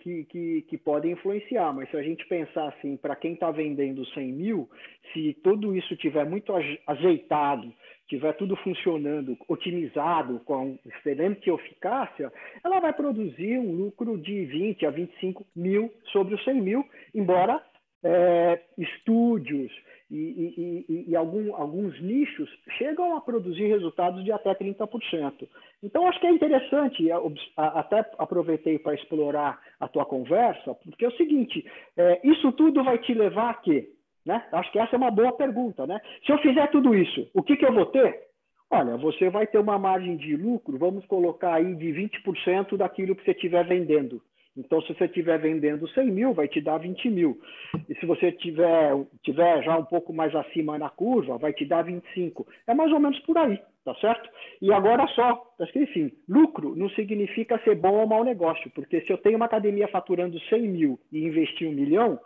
que, 0.00 0.24
que, 0.24 0.62
que 0.62 0.78
podem 0.78 1.12
influenciar, 1.12 1.72
mas 1.72 1.90
se 1.90 1.96
a 1.96 2.02
gente 2.02 2.26
pensar 2.26 2.68
assim, 2.68 2.96
para 2.96 3.16
quem 3.16 3.34
está 3.34 3.50
vendendo 3.50 4.04
100 4.06 4.32
mil, 4.32 4.68
se 5.12 5.34
tudo 5.42 5.76
isso 5.76 5.96
tiver 5.96 6.24
muito 6.24 6.52
ajeitado, 6.86 7.72
tiver 8.08 8.32
tudo 8.32 8.56
funcionando, 8.56 9.36
otimizado, 9.48 10.40
com 10.40 10.76
excelente 10.84 11.48
eficácia, 11.48 12.32
ela 12.64 12.80
vai 12.80 12.92
produzir 12.92 13.58
um 13.58 13.72
lucro 13.72 14.18
de 14.18 14.44
20 14.46 14.86
a 14.86 14.90
25 14.90 15.46
mil 15.54 15.92
sobre 16.12 16.34
os 16.34 16.42
100 16.42 16.60
mil, 16.60 16.84
embora 17.14 17.62
é, 18.02 18.60
estúdios 18.76 19.70
e, 20.10 20.84
e, 20.88 21.04
e, 21.10 21.16
algum, 21.16 21.54
alguns 21.54 22.00
nichos 22.00 22.50
chegam 22.76 23.16
a 23.16 23.20
produzir 23.20 23.66
resultados 23.66 24.24
de 24.24 24.32
até 24.32 24.54
30%. 24.54 25.48
Então, 25.82 26.06
acho 26.08 26.20
que 26.20 26.26
é 26.26 26.30
interessante, 26.30 27.08
até 27.56 28.04
aproveitei 28.18 28.78
para 28.78 28.94
explorar 28.94 29.60
a 29.78 29.86
tua 29.86 30.04
conversa, 30.04 30.74
porque 30.74 31.04
é 31.04 31.08
o 31.08 31.16
seguinte, 31.16 31.64
é, 31.96 32.20
isso 32.24 32.50
tudo 32.52 32.82
vai 32.82 32.98
te 32.98 33.14
levar 33.14 33.50
a 33.50 33.54
quê? 33.54 33.88
Né? 34.26 34.44
Acho 34.52 34.72
que 34.72 34.78
essa 34.78 34.96
é 34.96 34.98
uma 34.98 35.10
boa 35.10 35.32
pergunta. 35.32 35.86
Né? 35.86 36.00
Se 36.26 36.32
eu 36.32 36.38
fizer 36.38 36.66
tudo 36.70 36.94
isso, 36.94 37.28
o 37.32 37.42
que, 37.42 37.56
que 37.56 37.64
eu 37.64 37.72
vou 37.72 37.86
ter? 37.86 38.30
Olha, 38.70 38.96
você 38.96 39.28
vai 39.30 39.46
ter 39.46 39.58
uma 39.58 39.78
margem 39.78 40.16
de 40.16 40.36
lucro, 40.36 40.78
vamos 40.78 41.04
colocar 41.06 41.54
aí 41.54 41.74
de 41.74 41.86
20% 41.88 42.76
daquilo 42.76 43.16
que 43.16 43.24
você 43.24 43.32
estiver 43.32 43.66
vendendo. 43.66 44.20
Então, 44.56 44.82
se 44.82 44.92
você 44.92 45.04
estiver 45.04 45.38
vendendo 45.38 45.88
100 45.88 46.10
mil, 46.10 46.34
vai 46.34 46.48
te 46.48 46.60
dar 46.60 46.78
20 46.78 47.08
mil. 47.08 47.40
E 47.88 47.94
se 47.94 48.06
você 48.06 48.32
tiver, 48.32 48.92
tiver 49.22 49.62
já 49.62 49.76
um 49.78 49.84
pouco 49.84 50.12
mais 50.12 50.34
acima 50.34 50.76
na 50.76 50.90
curva, 50.90 51.38
vai 51.38 51.52
te 51.52 51.64
dar 51.64 51.82
25. 51.82 52.46
É 52.66 52.74
mais 52.74 52.92
ou 52.92 52.98
menos 52.98 53.18
por 53.20 53.38
aí, 53.38 53.60
tá 53.84 53.94
certo? 53.96 54.28
E 54.60 54.72
agora 54.72 55.06
só, 55.08 55.36
tá 55.56 55.66
enfim, 55.76 56.10
lucro 56.28 56.74
não 56.74 56.90
significa 56.90 57.62
ser 57.62 57.76
bom 57.76 58.00
ou 58.00 58.06
mau 58.06 58.24
negócio, 58.24 58.70
porque 58.74 59.00
se 59.02 59.12
eu 59.12 59.18
tenho 59.18 59.36
uma 59.36 59.46
academia 59.46 59.86
faturando 59.88 60.38
100 60.40 60.62
mil 60.62 61.00
e 61.12 61.24
investir 61.24 61.68
um 61.68 61.72
milhão, 61.72 62.18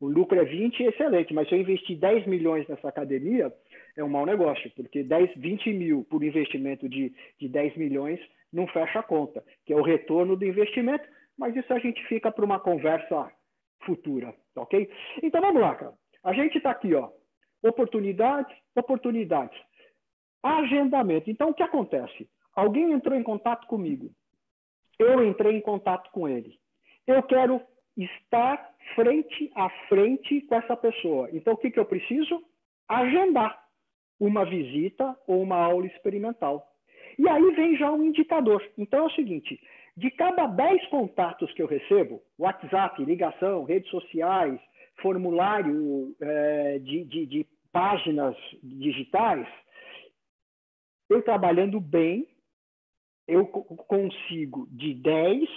o 0.00 0.08
lucro 0.08 0.38
é 0.38 0.44
20, 0.44 0.80
excelente, 0.84 1.34
mas 1.34 1.48
se 1.48 1.54
eu 1.54 1.60
investir 1.60 1.98
10 1.98 2.26
milhões 2.26 2.66
nessa 2.68 2.88
academia, 2.88 3.52
é 3.96 4.02
um 4.02 4.08
mau 4.08 4.24
negócio, 4.24 4.70
porque 4.76 5.02
10, 5.02 5.36
20 5.36 5.72
mil 5.72 6.06
por 6.08 6.22
investimento 6.22 6.88
de, 6.88 7.12
de 7.38 7.48
10 7.48 7.76
milhões 7.76 8.20
não 8.52 8.66
fecha 8.68 9.00
a 9.00 9.02
conta, 9.02 9.42
que 9.66 9.72
é 9.72 9.76
o 9.76 9.82
retorno 9.82 10.36
do 10.36 10.44
investimento, 10.44 11.04
mas 11.38 11.54
isso 11.56 11.72
a 11.72 11.78
gente 11.78 12.04
fica 12.06 12.30
para 12.30 12.44
uma 12.44 12.58
conversa 12.58 13.32
futura, 13.84 14.34
tá 14.54 14.62
ok? 14.62 14.90
Então 15.22 15.40
vamos 15.40 15.62
lá, 15.62 15.74
cara. 15.74 15.94
A 16.24 16.32
gente 16.32 16.58
está 16.58 16.70
aqui, 16.70 16.94
ó. 16.94 17.10
Oportunidades, 17.62 18.54
oportunidades. 18.76 19.58
Agendamento. 20.42 21.30
Então 21.30 21.50
o 21.50 21.54
que 21.54 21.62
acontece? 21.62 22.28
Alguém 22.54 22.92
entrou 22.92 23.16
em 23.16 23.22
contato 23.22 23.66
comigo. 23.66 24.10
Eu 24.98 25.24
entrei 25.24 25.56
em 25.56 25.60
contato 25.60 26.10
com 26.10 26.28
ele. 26.28 26.58
Eu 27.06 27.22
quero 27.22 27.62
estar 27.96 28.74
frente 28.94 29.50
a 29.54 29.68
frente 29.88 30.40
com 30.42 30.54
essa 30.56 30.76
pessoa. 30.76 31.28
Então, 31.32 31.54
o 31.54 31.56
que, 31.56 31.70
que 31.70 31.78
eu 31.78 31.84
preciso? 31.84 32.42
Agendar 32.88 33.58
uma 34.18 34.44
visita 34.44 35.16
ou 35.26 35.42
uma 35.42 35.56
aula 35.56 35.86
experimental. 35.86 36.66
E 37.18 37.28
aí 37.28 37.50
vem 37.54 37.76
já 37.76 37.90
um 37.90 38.04
indicador. 38.04 38.62
Então, 38.76 39.00
é 39.00 39.06
o 39.06 39.10
seguinte: 39.10 39.60
de 39.98 40.12
cada 40.12 40.46
10 40.46 40.86
contatos 40.90 41.52
que 41.54 41.62
eu 41.62 41.66
recebo, 41.66 42.22
WhatsApp, 42.38 43.04
ligação, 43.04 43.64
redes 43.64 43.90
sociais, 43.90 44.60
formulário 45.02 46.14
é, 46.20 46.78
de, 46.78 47.04
de, 47.04 47.26
de 47.26 47.46
páginas 47.72 48.36
digitais, 48.62 49.46
eu 51.10 51.20
trabalhando 51.22 51.80
bem, 51.80 52.28
eu 53.26 53.44
consigo 53.46 54.68
de 54.70 54.94
10 54.94 55.48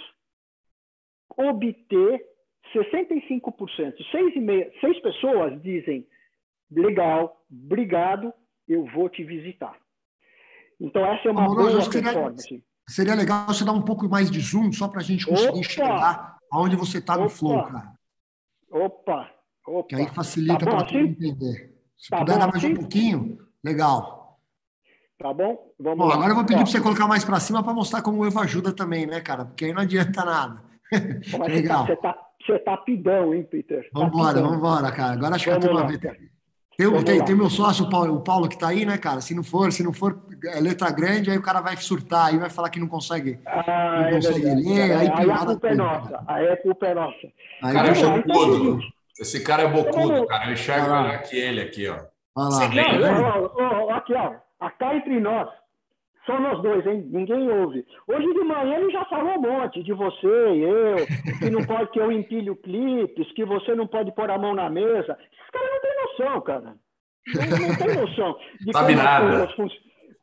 obter 1.36 2.26
65%, 2.74 3.94
seis, 4.10 4.36
e 4.36 4.40
meia, 4.40 4.72
seis 4.80 4.98
pessoas 5.00 5.62
dizem, 5.62 6.06
legal, 6.68 7.44
obrigado, 7.50 8.34
eu 8.68 8.84
vou 8.86 9.08
te 9.08 9.22
visitar. 9.22 9.78
Então, 10.80 11.06
essa 11.06 11.28
é 11.28 11.30
uma 11.30 11.44
Amoroso, 11.44 11.78
boa 11.78 12.02
performance. 12.02 12.71
Seria 12.88 13.14
legal 13.14 13.46
você 13.46 13.64
dar 13.64 13.72
um 13.72 13.82
pouco 13.82 14.08
mais 14.08 14.30
de 14.30 14.40
zoom, 14.40 14.72
só 14.72 14.88
para 14.88 15.00
a 15.00 15.04
gente 15.04 15.26
conseguir 15.26 15.60
Opa! 15.60 15.62
chegar 15.62 16.38
aonde 16.50 16.76
você 16.76 16.98
está 16.98 17.16
no 17.16 17.28
flow, 17.28 17.62
cara. 17.64 17.92
Opa! 18.70 19.30
Opa! 19.66 19.88
Que 19.88 19.94
aí 19.94 20.08
facilita 20.08 20.64
tá 20.64 20.70
para 20.70 20.84
assim? 20.84 20.98
entender. 20.98 21.74
Se 21.96 22.10
tá 22.10 22.18
puder 22.18 22.38
dar 22.38 22.48
mais 22.48 22.64
assim? 22.64 22.72
um 22.72 22.76
pouquinho, 22.76 23.38
legal. 23.64 24.38
Tá 25.18 25.32
bom? 25.32 25.72
Vamos 25.78 25.98
bom, 25.98 26.06
lá. 26.06 26.14
agora 26.14 26.30
eu 26.30 26.34
vou 26.34 26.44
pedir 26.44 26.58
para 26.58 26.66
você 26.66 26.80
colocar 26.80 27.06
mais 27.06 27.24
para 27.24 27.38
cima 27.38 27.62
para 27.62 27.72
mostrar 27.72 28.02
como 28.02 28.18
o 28.18 28.26
Evo 28.26 28.40
ajuda 28.40 28.72
também, 28.72 29.06
né, 29.06 29.20
cara? 29.20 29.44
Porque 29.44 29.66
aí 29.66 29.72
não 29.72 29.82
adianta 29.82 30.24
nada. 30.24 30.62
legal. 31.48 31.86
Você 31.86 31.92
está 31.92 32.32
você 32.44 32.58
tá 32.58 32.76
pidão, 32.76 33.32
hein, 33.32 33.44
Peter? 33.44 33.88
Vamos 33.92 34.08
embora, 34.12 34.40
vamos 34.40 34.56
embora, 34.56 34.90
cara. 34.90 35.12
Agora 35.12 35.36
acho 35.36 35.44
que 35.44 35.50
vamos 35.50 35.64
a 35.64 35.68
turma 35.68 35.86
Tem, 36.90 37.04
tem, 37.04 37.24
tem, 37.24 37.34
meu 37.34 37.50
sócio, 37.50 37.84
o 37.84 37.90
Paulo, 37.90 38.16
o 38.16 38.20
Paulo, 38.20 38.48
que 38.48 38.54
está 38.54 38.68
aí, 38.68 38.84
né, 38.84 38.98
cara? 38.98 39.20
Se 39.20 39.34
não 39.34 39.42
for, 39.42 39.70
se 39.72 39.82
não 39.82 39.92
for 39.92 40.18
é 40.44 40.60
letra 40.60 40.90
grande, 40.90 41.30
aí 41.30 41.38
o 41.38 41.42
cara 41.42 41.60
vai 41.60 41.76
surtar, 41.76 42.28
aí 42.28 42.38
vai 42.38 42.50
falar 42.50 42.70
que 42.70 42.80
não 42.80 42.88
consegue, 42.88 43.38
ah, 43.46 43.98
não 44.00 44.06
é 44.06 44.12
consegue 44.12 44.54
ler, 44.54 44.82
aí, 44.92 45.10
aí 45.14 45.30
a 45.30 45.38
culpa 45.46 45.68
é 45.68 45.74
nossa. 45.74 46.24
Aí 46.26 46.48
a 46.48 46.56
culpa 46.56 46.86
é 46.86 46.94
nossa. 46.94 47.32
Aí 47.62 47.74
cara 47.74 47.88
é 47.88 48.22
bocudo. 48.22 48.80
Esse 49.20 49.44
cara 49.44 49.62
é 49.62 49.68
bocudo, 49.68 50.26
cara. 50.26 50.46
Eu 50.46 50.52
enxergo 50.52 50.90
melhor 50.90 51.22
que 51.22 51.36
ele 51.36 51.60
aqui, 51.60 51.88
ó. 51.88 51.98
Olha 52.34 52.98
lá. 52.98 53.48
Não, 53.56 53.90
aqui, 53.90 54.14
ó. 54.14 54.32
Acá 54.58 54.96
entre 54.96 55.20
nós. 55.20 55.48
Só 56.26 56.38
nós 56.38 56.62
dois, 56.62 56.86
hein? 56.86 57.08
Ninguém 57.10 57.50
ouve. 57.50 57.84
Hoje 58.06 58.32
de 58.32 58.44
manhã 58.44 58.76
ele 58.78 58.92
já 58.92 59.04
falou 59.06 59.36
um 59.36 59.40
monte 59.40 59.82
de 59.82 59.92
você 59.92 60.52
e 60.54 60.62
eu, 60.62 60.96
que 61.38 61.50
não 61.50 61.64
pode 61.64 61.90
que 61.90 61.98
eu 61.98 62.12
empilho 62.12 62.54
clipes, 62.56 63.32
que 63.32 63.44
você 63.44 63.74
não 63.74 63.88
pode 63.88 64.12
pôr 64.12 64.30
a 64.30 64.38
mão 64.38 64.54
na 64.54 64.70
mesa. 64.70 65.18
Esses 65.32 65.50
caras 65.50 65.70
não 65.72 65.80
têm 65.80 65.91
noção, 66.02 66.40
cara. 66.42 66.76
Não, 67.34 67.68
não 67.68 67.76
tem 67.76 67.94
noção 68.00 68.38
de 68.60 68.72
Sabe 68.72 68.94
como, 68.94 69.04
nada. 69.04 69.48
Fun 69.54 69.68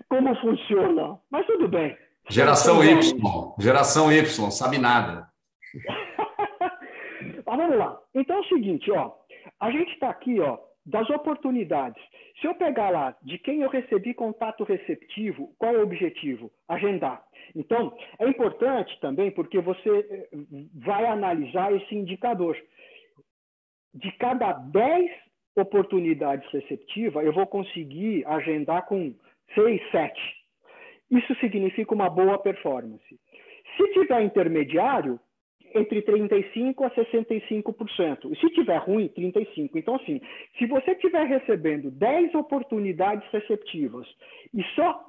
como 0.09 0.35
funciona. 0.37 1.19
Mas 1.29 1.45
tudo 1.45 1.67
bem. 1.67 1.97
Geração 2.29 2.83
Y. 2.83 3.55
Geração 3.59 4.11
Y, 4.11 4.51
sabe 4.51 4.77
nada. 4.77 5.27
Mas 7.45 7.57
vamos 7.57 7.77
lá. 7.77 7.99
Então 8.13 8.37
é 8.37 8.39
o 8.39 8.45
seguinte, 8.45 8.91
ó. 8.91 9.13
A 9.59 9.71
gente 9.71 9.91
está 9.93 10.09
aqui, 10.09 10.39
ó, 10.39 10.57
das 10.85 11.09
oportunidades. 11.09 12.01
Se 12.39 12.47
eu 12.47 12.55
pegar 12.55 12.89
lá 12.89 13.15
de 13.21 13.37
quem 13.37 13.61
eu 13.61 13.69
recebi 13.69 14.13
contato 14.13 14.63
receptivo, 14.63 15.53
qual 15.57 15.75
é 15.75 15.77
o 15.79 15.83
objetivo? 15.83 16.51
Agendar. 16.67 17.21
Então, 17.55 17.95
é 18.19 18.27
importante 18.27 18.97
também 19.01 19.31
porque 19.31 19.59
você 19.59 19.89
eh, 19.89 20.29
vai 20.75 21.05
analisar 21.05 21.73
esse 21.73 21.95
indicador. 21.95 22.55
De 23.93 24.11
cada 24.13 24.53
10 24.53 25.11
oportunidades 25.59 26.49
receptivas, 26.51 27.25
eu 27.25 27.33
vou 27.33 27.45
conseguir 27.45 28.25
agendar 28.25 28.85
com 28.85 29.13
6, 29.53 29.81
7. 29.91 30.21
isso 31.11 31.35
significa 31.35 31.93
uma 31.93 32.09
boa 32.09 32.37
performance. 32.37 33.19
Se 33.77 33.93
tiver 33.93 34.21
intermediário, 34.21 35.19
entre 35.73 36.01
35% 36.01 36.83
a 36.83 36.89
65%. 36.91 38.31
E 38.31 38.39
se 38.39 38.49
tiver 38.49 38.77
ruim, 38.77 39.07
35%. 39.09 39.71
Então, 39.75 39.95
assim, 39.95 40.21
se 40.57 40.65
você 40.65 40.91
estiver 40.91 41.25
recebendo 41.25 41.91
10 41.91 42.33
oportunidades 42.35 43.29
receptivas 43.31 44.07
e 44.53 44.63
só 44.75 45.05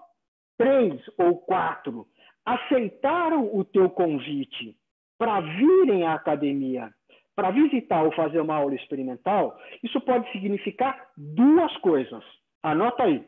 três 0.58 1.00
ou 1.18 1.38
quatro 1.38 2.06
aceitaram 2.44 3.54
o 3.54 3.64
teu 3.64 3.88
convite 3.90 4.76
para 5.18 5.40
virem 5.40 6.04
à 6.04 6.14
academia, 6.14 6.90
para 7.34 7.50
visitar 7.50 8.02
ou 8.02 8.12
fazer 8.12 8.40
uma 8.40 8.56
aula 8.56 8.74
experimental, 8.74 9.58
isso 9.82 10.00
pode 10.00 10.30
significar 10.32 11.08
duas 11.16 11.74
coisas. 11.78 12.22
Anota 12.62 13.04
aí. 13.04 13.24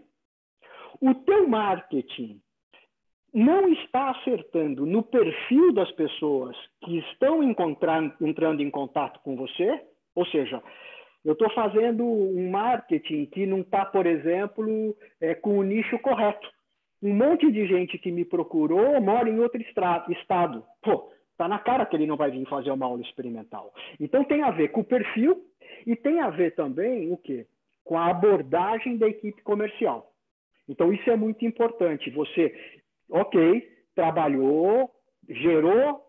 O 1.00 1.14
teu 1.14 1.48
marketing 1.48 2.40
não 3.32 3.68
está 3.68 4.10
acertando 4.10 4.84
no 4.84 5.02
perfil 5.02 5.72
das 5.72 5.90
pessoas 5.92 6.56
que 6.84 6.98
estão 6.98 7.42
entrando 7.42 8.62
em 8.62 8.70
contato 8.70 9.20
com 9.20 9.34
você, 9.36 9.80
ou 10.14 10.26
seja, 10.26 10.62
eu 11.24 11.32
estou 11.32 11.50
fazendo 11.50 12.04
um 12.04 12.50
marketing 12.50 13.26
que 13.26 13.46
não 13.46 13.60
está, 13.60 13.84
por 13.86 14.06
exemplo, 14.06 14.94
é, 15.20 15.34
com 15.34 15.58
o 15.58 15.62
nicho 15.62 15.98
correto. 16.00 16.48
Um 17.00 17.14
monte 17.14 17.50
de 17.50 17.66
gente 17.66 17.98
que 17.98 18.12
me 18.12 18.24
procurou 18.24 19.00
mora 19.00 19.28
em 19.28 19.38
outro 19.38 19.60
estado. 19.60 20.64
Pô, 20.82 21.10
está 21.42 21.48
na 21.48 21.58
cara 21.58 21.84
que 21.84 21.96
ele 21.96 22.06
não 22.06 22.16
vai 22.16 22.30
vir 22.30 22.46
fazer 22.46 22.70
uma 22.70 22.86
aula 22.86 23.02
experimental. 23.02 23.74
Então 23.98 24.22
tem 24.22 24.42
a 24.42 24.50
ver 24.52 24.68
com 24.68 24.82
o 24.82 24.84
perfil 24.84 25.44
e 25.84 25.96
tem 25.96 26.20
a 26.20 26.30
ver 26.30 26.54
também 26.54 27.10
o 27.12 27.16
quê? 27.16 27.46
Com 27.84 27.98
a 27.98 28.06
abordagem 28.06 28.96
da 28.96 29.08
equipe 29.08 29.42
comercial. 29.42 30.12
Então 30.68 30.92
isso 30.92 31.10
é 31.10 31.16
muito 31.16 31.44
importante. 31.44 32.10
Você 32.10 32.54
ok, 33.10 33.68
trabalhou, 33.92 34.88
gerou 35.28 36.00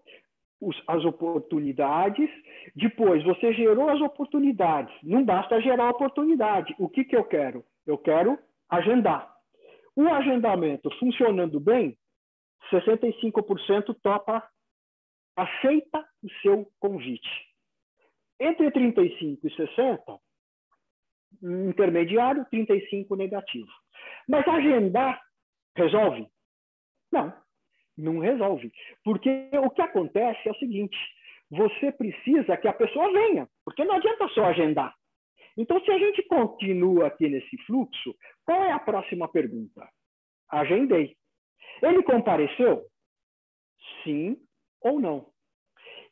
os, 0.61 0.79
as 0.87 1.03
oportunidades, 1.03 2.29
depois 2.75 3.23
você 3.23 3.53
gerou 3.53 3.89
as 3.89 3.99
oportunidades. 4.01 4.93
Não 5.01 5.25
basta 5.25 5.59
gerar 5.61 5.89
oportunidade. 5.89 6.75
O 6.77 6.87
que, 6.87 7.03
que 7.03 7.15
eu 7.15 7.23
quero? 7.23 7.65
Eu 7.87 7.97
quero 7.97 8.37
agendar. 8.69 9.33
O 9.95 10.07
agendamento 10.09 10.91
funcionando 10.99 11.59
bem, 11.59 11.97
65% 12.71 13.95
topa, 14.01 14.43
aceita 15.35 16.05
o 16.23 16.29
seu 16.41 16.71
convite. 16.79 17.29
Entre 18.39 18.69
35 18.71 19.47
e 19.47 19.55
60, 19.55 20.19
intermediário, 21.41 22.45
35 22.49 23.15
negativo. 23.15 23.71
Mas 24.27 24.47
agendar 24.47 25.21
resolve? 25.75 26.27
Não, 27.11 27.33
não 27.97 28.19
resolve. 28.19 28.71
Porque 29.03 29.49
o 29.53 29.69
que 29.69 29.81
acontece 29.81 30.47
é 30.47 30.51
o 30.51 30.55
seguinte: 30.55 30.97
você 31.49 31.91
precisa 31.91 32.57
que 32.57 32.67
a 32.67 32.73
pessoa 32.73 33.11
venha, 33.11 33.47
porque 33.63 33.83
não 33.83 33.95
adianta 33.95 34.27
só 34.29 34.45
agendar. 34.45 34.93
Então, 35.55 35.79
se 35.85 35.91
a 35.91 35.99
gente 35.99 36.23
continua 36.23 37.07
aqui 37.07 37.29
nesse 37.29 37.57
fluxo, 37.65 38.15
qual 38.43 38.63
é 38.63 38.71
a 38.71 38.79
próxima 38.79 39.27
pergunta? 39.27 39.87
Agendei. 40.49 41.15
Ele 41.81 42.01
compareceu? 42.03 42.83
Sim 44.03 44.37
ou 44.83 44.99
não? 44.99 45.27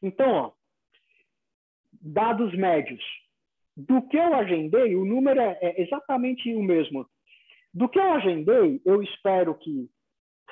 Então, 0.01 0.31
ó, 0.31 0.51
dados 2.01 2.53
médios. 2.55 3.03
Do 3.75 4.01
que 4.07 4.17
eu 4.17 4.33
agendei, 4.35 4.95
o 4.95 5.05
número 5.05 5.39
é, 5.39 5.57
é 5.61 5.81
exatamente 5.81 6.53
o 6.53 6.61
mesmo. 6.61 7.07
Do 7.73 7.87
que 7.87 7.99
eu 7.99 8.11
agendei, 8.13 8.81
eu 8.85 9.01
espero 9.01 9.55
que 9.55 9.89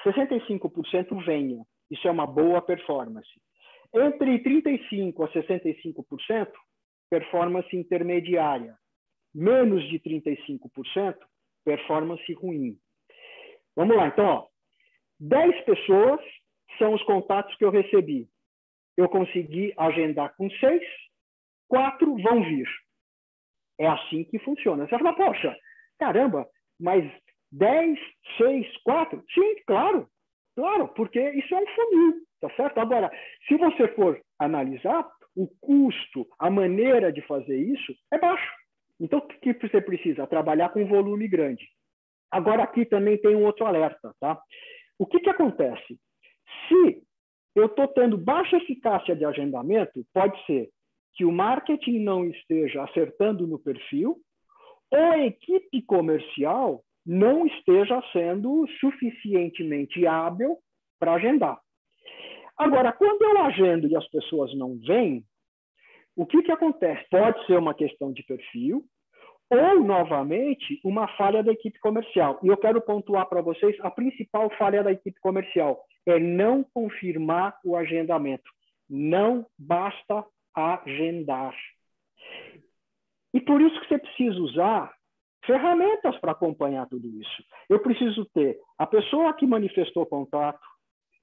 65% 0.06 1.26
venha. 1.26 1.66
Isso 1.92 2.08
é 2.08 2.12
uma 2.12 2.26
boa 2.26 2.62
performance. 2.62 3.30
Entre 3.94 4.40
35% 4.44 5.24
a 5.24 5.28
65%, 5.34 6.52
performance 7.10 7.76
intermediária. 7.76 8.78
Menos 9.34 9.84
de 9.90 10.00
35%, 10.00 11.18
performance 11.66 12.34
ruim. 12.34 12.78
Vamos 13.76 13.96
lá, 13.98 14.08
então. 14.08 14.26
Ó. 14.26 14.48
10 15.20 15.66
pessoas 15.66 16.22
são 16.80 16.94
os 16.94 17.04
contatos 17.04 17.56
que 17.58 17.64
eu 17.64 17.70
recebi. 17.70 18.28
Eu 18.98 19.08
consegui 19.08 19.72
agendar 19.78 20.36
com 20.36 20.50
seis, 20.50 20.84
quatro 21.68 22.16
vão 22.18 22.44
vir. 22.44 22.68
É 23.78 23.88
assim 23.88 24.24
que 24.24 24.40
funciona. 24.40 24.88
Você 24.88 24.98
fala, 24.98 25.16
poxa, 25.16 25.56
caramba, 26.00 26.48
mas 26.80 27.06
10, 27.52 28.00
6, 28.38 28.78
4? 28.84 29.24
Sim, 29.34 29.56
claro. 29.68 30.10
Claro, 30.56 30.90
porque 30.90 31.22
isso 31.32 31.56
é 31.56 31.58
um 31.58 31.68
funil, 31.68 32.14
tá 32.42 32.50
certo? 32.56 32.80
Agora, 32.80 33.10
se 33.48 33.56
você 33.56 33.88
for 33.90 34.20
analisar, 34.38 35.10
o 35.36 35.48
custo, 35.62 36.28
a 36.38 36.50
maneira 36.50 37.14
de 37.14 37.22
fazer 37.22 37.58
isso 37.58 37.94
é 38.12 38.18
baixo. 38.18 38.52
Então, 39.00 39.20
o 39.20 39.28
que 39.28 39.54
você 39.54 39.80
precisa? 39.80 40.28
Trabalhar 40.28 40.70
com 40.70 40.86
volume 40.86 41.30
grande. 41.30 41.66
Agora, 42.30 42.64
aqui 42.64 42.86
também 42.86 43.18
tem 43.18 43.36
um 43.36 43.46
outro 43.46 43.66
alerta, 43.66 44.14
tá? 44.20 44.38
O 44.98 45.06
que, 45.06 45.20
que 45.22 45.30
acontece? 45.30 45.98
Se 46.68 47.04
eu 47.56 47.66
estou 47.66 47.88
tendo 47.90 48.18
baixa 48.18 48.58
eficácia 48.58 49.16
de 49.16 49.26
agendamento, 49.26 50.06
pode 50.14 50.38
ser 50.46 50.70
que 51.14 51.26
o 51.26 51.32
marketing 51.32 52.00
não 52.00 52.26
esteja 52.26 52.84
acertando 52.84 53.46
no 53.46 53.60
perfil, 53.60 54.18
ou 54.92 55.00
a 55.00 55.20
equipe 55.20 55.82
comercial 55.84 56.84
não 57.06 57.46
esteja 57.46 58.02
sendo 58.14 58.66
suficientemente 58.80 60.06
hábil 60.06 60.58
para 61.00 61.14
agendar. 61.14 61.60
Agora, 62.58 62.92
quando 62.92 63.22
eu 63.24 63.42
agendo 63.42 63.88
e 63.88 63.96
as 63.96 64.08
pessoas 64.10 64.54
não 64.56 64.78
vêm, 64.80 65.24
o 66.16 66.26
que, 66.26 66.42
que 66.44 66.52
acontece? 66.52 67.08
Pode 67.10 67.46
ser 67.46 67.58
uma 67.58 67.74
questão 67.74 68.12
de 68.12 68.24
perfil 68.24 68.86
ou, 69.50 69.84
novamente, 69.84 70.80
uma 70.84 71.08
falha 71.18 71.44
da 71.44 71.52
equipe 71.52 71.80
comercial. 71.80 72.40
E 72.44 72.48
eu 72.48 72.58
quero 72.58 72.82
pontuar 72.82 73.28
para 73.28 73.42
vocês 73.42 73.76
a 73.82 73.90
principal 73.90 74.50
falha 74.58 74.84
da 74.84 74.92
equipe 74.92 75.20
comercial 75.20 75.84
é 76.06 76.20
não 76.20 76.64
confirmar 76.64 77.58
o 77.64 77.76
agendamento. 77.76 78.50
Não 78.90 79.46
basta 79.58 80.26
agendar. 80.56 81.56
E 83.34 83.40
por 83.40 83.62
isso 83.62 83.80
que 83.82 83.88
você 83.88 83.98
precisa 84.00 84.40
usar 84.40 84.92
ferramentas 85.46 86.18
para 86.20 86.32
acompanhar 86.32 86.88
tudo 86.88 87.08
isso. 87.08 87.44
Eu 87.70 87.80
preciso 87.80 88.26
ter 88.34 88.60
a 88.78 88.86
pessoa 88.86 89.34
que 89.34 89.46
manifestou 89.46 90.06
contato, 90.06 90.60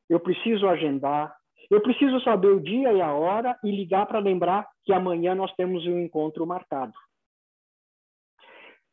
eu 0.09 0.21
preciso 0.21 0.69
agendar, 0.69 1.35
eu 1.71 1.81
preciso 1.81 2.21
saber 2.21 2.49
o 2.49 2.61
dia 2.61 2.93
e 2.93 3.01
a 3.01 3.13
hora 3.13 3.59
e 3.65 3.71
ligar 3.71 4.07
para 4.07 4.21
lembrar 4.21 4.69
que 4.85 4.93
amanhã 4.93 5.35
nós 5.35 5.53
temos 5.55 5.85
um 5.87 5.99
encontro 5.99 6.47
marcado. 6.47 6.93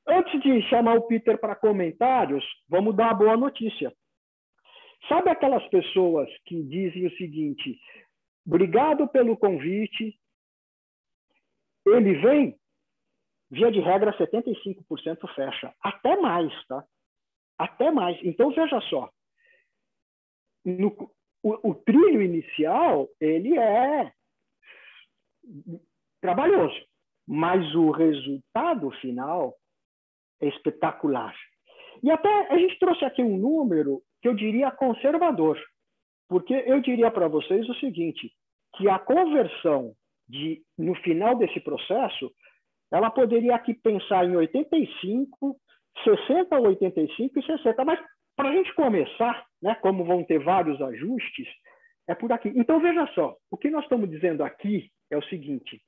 Antes 0.07 0.41
de 0.41 0.61
chamar 0.69 0.97
o 0.97 1.07
Peter 1.07 1.39
para 1.39 1.55
comentários, 1.55 2.43
vamos 2.67 2.95
dar 2.95 3.11
a 3.11 3.13
boa 3.13 3.37
notícia. 3.37 3.93
Sabe 5.07 5.29
aquelas 5.29 5.65
pessoas 5.69 6.29
que 6.45 6.61
dizem 6.63 7.07
o 7.07 7.17
seguinte: 7.17 7.79
obrigado 8.45 9.07
pelo 9.07 9.37
convite, 9.37 10.17
ele 11.85 12.13
vem, 12.21 12.59
via 13.49 13.71
de 13.71 13.79
regra, 13.79 14.17
75% 14.17 15.33
fecha. 15.35 15.73
Até 15.81 16.15
mais, 16.17 16.51
tá? 16.67 16.83
Até 17.57 17.91
mais. 17.91 18.17
Então, 18.23 18.51
veja 18.51 18.79
só. 18.81 19.09
No, 20.65 21.11
o, 21.41 21.71
o 21.71 21.75
trilho 21.75 22.21
inicial, 22.21 23.09
ele 23.19 23.57
é 23.57 24.13
trabalhoso, 26.21 26.85
mas 27.27 27.75
o 27.75 27.91
resultado 27.91 28.89
final 29.01 29.53
espetacular. 30.47 31.35
E 32.01 32.11
até 32.11 32.51
a 32.51 32.57
gente 32.57 32.77
trouxe 32.79 33.05
aqui 33.05 33.21
um 33.21 33.37
número 33.37 34.01
que 34.21 34.27
eu 34.27 34.33
diria 34.33 34.71
conservador, 34.71 35.59
porque 36.27 36.53
eu 36.65 36.81
diria 36.81 37.11
para 37.11 37.27
vocês 37.27 37.67
o 37.69 37.75
seguinte, 37.75 38.31
que 38.75 38.89
a 38.89 38.99
conversão 38.99 39.93
de 40.27 40.61
no 40.77 40.95
final 40.95 41.35
desse 41.37 41.59
processo 41.59 42.31
ela 42.91 43.09
poderia 43.09 43.55
aqui 43.55 43.73
pensar 43.73 44.25
em 44.25 44.35
85, 44.35 45.55
60, 46.03 46.59
85 46.59 47.39
e 47.39 47.45
60. 47.45 47.85
Mas 47.85 47.99
para 48.35 48.49
a 48.49 48.53
gente 48.53 48.73
começar, 48.75 49.45
né, 49.61 49.75
como 49.75 50.05
vão 50.05 50.23
ter 50.23 50.39
vários 50.39 50.79
ajustes, 50.81 51.47
é 52.07 52.13
por 52.13 52.31
aqui. 52.31 52.51
Então 52.55 52.79
veja 52.79 53.07
só, 53.15 53.35
o 53.49 53.57
que 53.57 53.69
nós 53.69 53.83
estamos 53.83 54.09
dizendo 54.09 54.43
aqui 54.43 54.91
é 55.09 55.17
o 55.17 55.23
seguinte: 55.23 55.81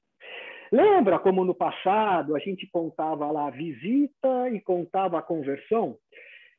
lembra 0.72 1.20
como 1.20 1.44
no 1.44 1.56
passado 1.56 2.36
a 2.36 2.40
gente 2.40 2.68
contava 2.68 3.32
lá 3.32 3.48
a 3.48 3.52
visita 3.52 4.50
e 4.52 4.60
contava 4.62 5.20
a 5.20 5.22
conversão? 5.22 5.98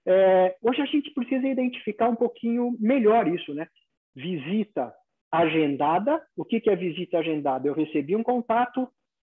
É, 0.07 0.57
hoje 0.63 0.83
a 0.83 0.87
gente 0.87 1.13
precisa 1.13 1.47
identificar 1.47 2.09
um 2.09 2.17
pouquinho 2.17 2.77
melhor 2.79 3.27
isso, 3.27 3.53
né? 3.55 3.67
Visita 4.15 4.95
agendada. 5.31 6.23
O 6.37 6.45
que, 6.45 6.61
que 6.61 6.71
é 6.71 6.77
visita 6.77 7.19
agendada? 7.19 7.67
Eu 7.67 7.75
recebi 7.75 8.15
um 8.15 8.23
contato, 8.23 8.89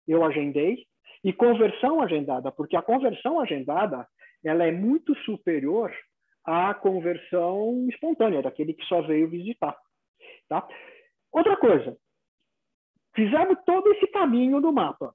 eu 0.07 0.23
agendei, 0.23 0.85
e 1.23 1.33
conversão 1.33 2.01
agendada, 2.01 2.51
porque 2.51 2.75
a 2.75 2.81
conversão 2.81 3.39
agendada 3.39 4.07
ela 4.43 4.65
é 4.65 4.71
muito 4.71 5.15
superior 5.19 5.91
a 6.45 6.73
conversão 6.73 7.87
espontânea, 7.89 8.41
daquele 8.41 8.73
que 8.73 8.85
só 8.85 9.01
veio 9.01 9.29
visitar. 9.29 9.75
Tá? 10.47 10.65
Outra 11.31 11.57
coisa, 11.57 11.97
fizemos 13.17 13.57
todo 13.65 13.91
esse 13.93 14.05
caminho 14.07 14.61
do 14.61 14.71
mapa, 14.71 15.11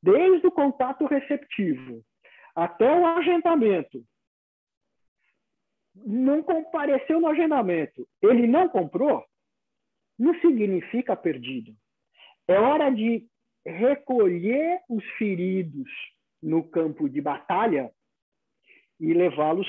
desde 0.00 0.46
o 0.46 0.52
contato 0.52 1.04
receptivo 1.06 2.00
até 2.54 2.88
o 2.88 3.04
agendamento. 3.04 4.00
Não 5.96 6.40
compareceu 6.40 7.20
no 7.20 7.26
agendamento, 7.26 8.06
ele 8.22 8.46
não 8.46 8.68
comprou, 8.68 9.24
não 10.16 10.38
significa 10.40 11.16
perdido. 11.16 11.74
É 12.46 12.60
hora 12.60 12.90
de 12.90 13.26
recolher 13.64 14.80
os 14.88 15.04
feridos 15.18 15.90
no 16.40 16.62
campo 16.62 17.08
de 17.08 17.20
batalha 17.20 17.90
e 19.00 19.12
levá-los 19.12 19.66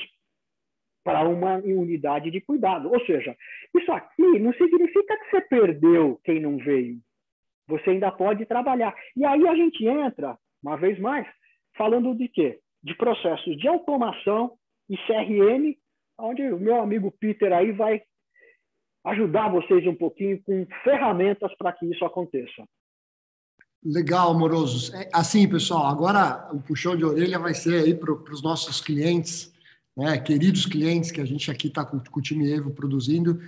para 1.02 1.28
uma 1.28 1.56
unidade 1.56 2.30
de 2.30 2.40
cuidado. 2.40 2.92
Ou 2.92 3.04
seja, 3.04 3.36
isso 3.76 3.90
aqui 3.90 4.38
não 4.38 4.52
significa 4.52 5.18
que 5.18 5.30
você 5.30 5.40
perdeu 5.40 6.20
quem 6.22 6.38
não 6.38 6.56
veio. 6.58 7.00
Você 7.68 7.90
ainda 7.90 8.10
pode 8.10 8.46
trabalhar. 8.46 8.94
E 9.16 9.24
aí 9.24 9.46
a 9.46 9.54
gente 9.54 9.86
entra, 9.86 10.36
uma 10.62 10.76
vez 10.76 10.98
mais, 10.98 11.26
falando 11.76 12.14
de 12.14 12.28
quê? 12.28 12.58
De 12.82 12.94
processos 12.96 13.56
de 13.56 13.68
automação 13.68 14.52
e 14.88 14.96
CRM, 14.96 15.76
onde 16.18 16.42
o 16.42 16.58
meu 16.58 16.80
amigo 16.80 17.12
Peter 17.20 17.52
aí 17.52 17.72
vai 17.72 18.02
ajudar 19.04 19.50
vocês 19.50 19.86
um 19.86 19.94
pouquinho 19.94 20.42
com 20.42 20.66
ferramentas 20.82 21.54
para 21.56 21.72
que 21.72 21.86
isso 21.86 22.04
aconteça. 22.04 22.64
Legal, 23.84 24.30
amorosos. 24.32 24.92
É, 24.92 25.08
assim, 25.12 25.48
pessoal, 25.48 25.86
agora 25.86 26.48
o 26.52 26.60
puxão 26.60 26.96
de 26.96 27.04
orelha 27.04 27.38
vai 27.38 27.54
ser 27.54 27.84
aí 27.84 27.94
para 27.94 28.12
os 28.12 28.42
nossos 28.42 28.80
clientes, 28.80 29.52
né, 29.96 30.18
queridos 30.18 30.66
clientes 30.66 31.10
que 31.10 31.20
a 31.20 31.24
gente 31.24 31.50
aqui 31.50 31.68
está 31.68 31.84
com, 31.84 32.00
com, 32.00 32.18
o 32.18 32.22
time 32.22 32.50
Evo 32.52 32.72
produzindo, 32.72 33.40